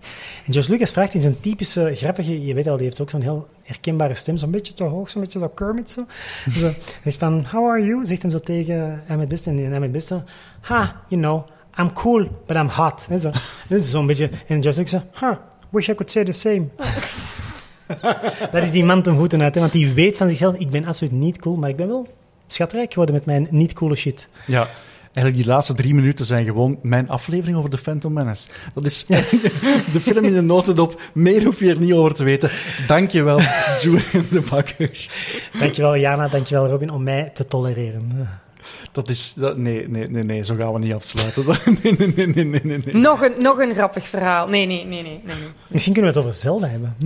En 0.47 0.53
George 0.53 0.70
Lucas 0.70 0.91
vraagt 0.91 1.15
in 1.15 1.20
zijn 1.20 1.41
typische, 1.41 1.95
grappige... 1.95 2.45
Je 2.47 2.55
weet 2.55 2.69
al, 2.69 2.77
die 2.77 2.87
heeft 2.87 3.01
ook 3.01 3.11
zo'n 3.11 3.20
heel 3.20 3.49
herkenbare 3.66 4.14
stem. 4.14 4.36
Zo'n 4.36 4.51
beetje 4.51 4.72
te 4.72 4.84
hoog, 4.84 5.10
zo'n 5.10 5.20
beetje 5.20 5.38
zo 5.38 5.48
Kermit 5.48 5.90
zo. 5.90 6.05
zo. 6.51 6.66
Hij 6.66 6.74
is 7.02 7.16
van, 7.16 7.44
how 7.51 7.70
are 7.70 7.84
you? 7.84 8.06
Zegt 8.06 8.22
hem 8.22 8.30
zo 8.30 8.38
tegen 8.38 9.02
Ahmed 9.09 9.28
Best. 9.28 9.47
En 9.47 9.72
Ahmed 9.72 9.93
Best 9.93 10.06
zo, 10.06 10.22
ha, 10.60 11.02
you 11.09 11.20
know... 11.20 11.47
I'm 11.78 11.93
cool, 11.93 12.28
but 12.47 12.56
I'm 12.56 12.68
hot. 12.68 13.06
En 13.10 13.20
zo. 13.20 13.30
Dat 13.68 13.78
is 13.80 13.90
zo'n 13.90 14.06
beetje... 14.06 14.30
En 14.47 14.62
George 14.62 14.78
Lucas 14.78 14.90
zo, 14.90 15.02
huh, 15.26 15.36
wish 15.70 15.88
I 15.88 15.94
could 15.94 16.10
say 16.10 16.24
the 16.24 16.32
same. 16.32 16.68
Dat 18.52 18.62
is 18.62 18.72
die 18.72 18.84
man 18.84 19.02
ten 19.02 19.16
voeten 19.16 19.43
uit, 19.43 19.55
hè, 19.55 19.60
want 19.60 19.72
die 19.72 19.93
weet 19.93 20.16
van 20.16 20.28
zichzelf, 20.28 20.56
ik 20.56 20.70
ben 20.70 20.84
absoluut 20.84 21.12
niet 21.12 21.38
cool, 21.38 21.56
maar 21.56 21.68
ik 21.68 21.76
ben 21.76 21.86
wel 21.86 22.09
schatrijk 22.47 22.90
geworden 22.93 23.14
met 23.14 23.26
mijn 23.26 23.47
niet 23.51 23.72
coole 23.72 23.94
shit. 23.94 24.28
Ja, 24.47 24.68
eigenlijk 25.16 25.36
die 25.36 25.55
laatste 25.55 25.74
drie 25.74 25.94
minuten 25.94 26.24
zijn 26.24 26.44
gewoon 26.44 26.78
mijn 26.82 27.09
aflevering 27.09 27.59
over 27.59 27.70
The 27.70 27.78
Phantom 27.78 28.12
Menace. 28.12 28.48
Dat 28.74 28.84
is 28.84 29.06
de 29.93 30.01
film 30.01 30.24
in 30.24 30.34
de 30.34 30.40
notendop. 30.40 31.01
Meer 31.14 31.44
hoef 31.44 31.60
je 31.60 31.70
er 31.70 31.78
niet 31.78 31.93
over 31.93 32.14
te 32.14 32.24
weten. 32.24 32.51
Dankjewel, 32.86 33.40
Julian 33.80 34.26
de 34.30 34.43
Bakker. 34.51 35.09
Dankjewel 35.59 35.97
Jana, 35.97 36.28
dankjewel 36.28 36.66
Robin, 36.66 36.90
om 36.90 37.02
mij 37.02 37.30
te 37.34 37.47
tolereren. 37.47 38.28
Dat 38.97 39.09
is... 39.09 39.32
Dat, 39.36 39.56
nee, 39.56 39.89
nee, 39.89 40.09
nee, 40.10 40.23
nee, 40.23 40.43
zo 40.44 40.55
gaan 40.55 40.73
we 40.73 40.78
niet 40.78 40.94
afsluiten. 40.94 41.44
nee, 41.82 41.97
nee, 41.98 42.12
nee, 42.16 42.27
nee, 42.44 42.44
nee, 42.64 42.82
nee. 42.85 42.94
Nog 42.94 43.23
een, 43.23 43.43
nog 43.43 43.59
een 43.59 43.74
grappig 43.74 44.06
verhaal. 44.06 44.48
Nee, 44.48 44.66
nee, 44.66 44.85
nee, 44.85 45.02
nee. 45.02 45.20
nee, 45.24 45.35
nee. 45.36 45.47
Misschien 45.68 45.93
kunnen 45.93 46.12
we 46.12 46.18
het 46.18 46.27
over 46.28 46.40
Zelda 46.40 46.66
hebben. 46.68 46.97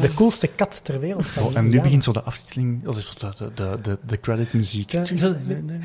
De 0.00 0.14
coolste 0.14 0.46
kat 0.46 0.80
ter 0.84 1.00
wereld. 1.00 1.26
Van 1.26 1.42
Oh, 1.42 1.56
en 1.56 1.68
nu 1.68 1.80
begint 1.80 2.04
zo 2.04 2.12
de 2.12 2.22
aftiteling, 2.22 2.82
dat 2.84 2.96
is 2.96 3.14
zo 3.18 3.30
de, 3.38 3.50
de, 3.54 3.78
de, 3.82 3.98
de 4.06 4.20
creditmuziek. 4.20 4.92
Ja, 4.92 5.04
zo- 5.04 5.34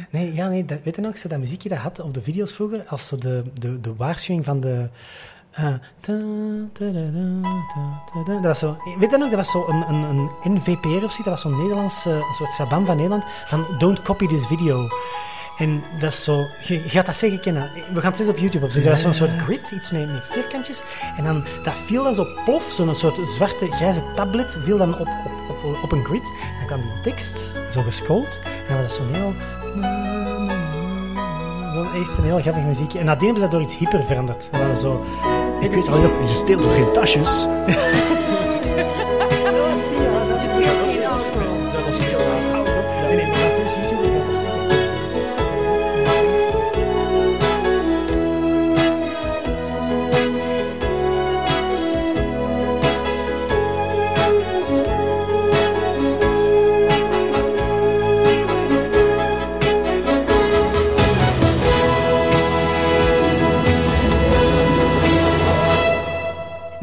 nee, 0.10 0.34
ja, 0.34 0.48
nee, 0.48 0.66
dat, 0.66 0.80
weet 0.84 0.96
je 0.96 1.02
nog, 1.02 1.18
zo 1.18 1.28
dat 1.30 1.40
muziekje 1.40 1.70
dat 1.70 1.78
had 1.78 2.00
op 2.00 2.14
de 2.14 2.22
video's 2.22 2.54
vroeger, 2.54 2.84
als 2.88 3.08
zo 3.08 3.18
de, 3.18 3.44
de, 3.60 3.82
de 3.82 3.96
waarschuwing 3.96 4.46
van 4.46 4.60
de... 4.60 4.90
eh, 5.52 5.64
ta, 6.00 6.20
ta, 6.74 6.86
da, 6.86 6.92
da, 6.92 7.40
ta, 7.42 8.04
ta, 8.14 8.24
da. 8.26 8.34
dat 8.34 8.44
was 8.44 8.60
zo, 8.60 8.78
weet 9.00 9.12
je 9.12 9.18
nog, 9.18 9.30
dat 9.30 9.38
was 9.38 9.52
zo 9.52 9.66
een, 9.68 9.82
een, 9.90 10.04
een 10.44 10.54
NVPR 10.54 10.88
of 10.88 10.92
zoiets, 10.92 11.16
dat 11.18 11.26
was 11.26 11.42
zo'n 11.42 11.58
Nederlands, 11.58 12.06
eh, 12.06 12.14
een 12.16 12.34
soort 12.38 12.52
sabam 12.52 12.86
van 12.86 12.96
Nederland, 12.96 13.24
van 13.46 13.66
don't 13.80 14.02
copy 14.02 14.28
this 14.28 14.46
video. 14.48 14.88
En 15.58 15.84
dat 16.00 16.12
is 16.12 16.24
zo, 16.24 16.48
je, 16.62 16.74
je 16.74 16.90
gaat 16.90 17.06
dat 17.06 17.18
zeker 17.18 17.40
kennen. 17.40 17.72
We 17.94 18.02
gaan 18.02 18.12
het 18.12 18.20
eens 18.20 18.30
op 18.30 18.38
YouTube 18.38 18.66
opzoeken. 18.66 18.92
Dat 18.92 19.02
was 19.02 19.18
zo'n 19.18 19.28
soort 19.28 19.42
grid, 19.42 19.72
iets 19.72 19.92
met, 19.92 20.12
met 20.12 20.24
vierkantjes. 20.32 20.84
En 21.18 21.24
dan, 21.24 21.44
dat 21.64 21.74
viel 21.86 22.04
dan 22.04 22.16
zo 22.16 22.26
plof, 22.46 22.72
zo'n 22.72 22.96
soort 22.96 23.20
zwarte 23.30 23.72
grijze 23.72 24.04
tablet 24.16 24.58
viel 24.64 24.78
dan 24.78 25.00
op, 25.00 25.08
op, 25.50 25.64
op, 25.64 25.84
op 25.84 25.92
een 25.92 26.06
grid. 26.06 26.24
En 26.24 26.58
dan 26.58 26.68
kwam 26.68 26.82
die 26.82 27.02
tekst 27.04 27.52
zo 27.72 27.82
gescrolld. 27.82 28.40
En 28.44 28.74
dan 28.74 28.78
was 28.78 28.86
dat 28.86 28.92
zo'n 28.92 29.14
heel... 29.14 29.34
Zo'n 31.74 31.94
echt 31.94 32.18
een 32.18 32.24
heel 32.24 32.42
grappig 32.42 32.64
muziekje. 32.64 33.00
En 33.00 33.06
nadien 33.06 33.26
hebben 33.26 33.44
ze 33.44 33.50
dat 33.50 33.52
door 33.52 33.62
iets 33.62 33.78
hyper 33.78 34.04
veranderd. 34.06 34.50
En 34.52 34.68
dan 34.68 34.78
zo... 34.78 35.06
Ik 35.60 35.72
weet 35.72 35.88
al, 35.88 36.02
je 36.02 36.24
je 36.28 36.34
steelt 36.34 36.62
toch 36.62 36.76
geen 36.76 36.94
tasjes? 36.94 37.46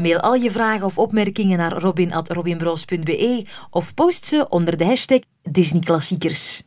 Mail 0.01 0.19
al 0.19 0.33
je 0.33 0.51
vragen 0.51 0.85
of 0.85 0.97
opmerkingen 0.97 1.57
naar 1.57 1.77
robin.robinbroos.be 1.77 3.45
of 3.69 3.93
post 3.93 4.25
ze 4.25 4.45
onder 4.49 4.77
de 4.77 4.85
hashtag 4.85 5.19
Disney 5.41 5.81
Klassiekers. 5.81 6.63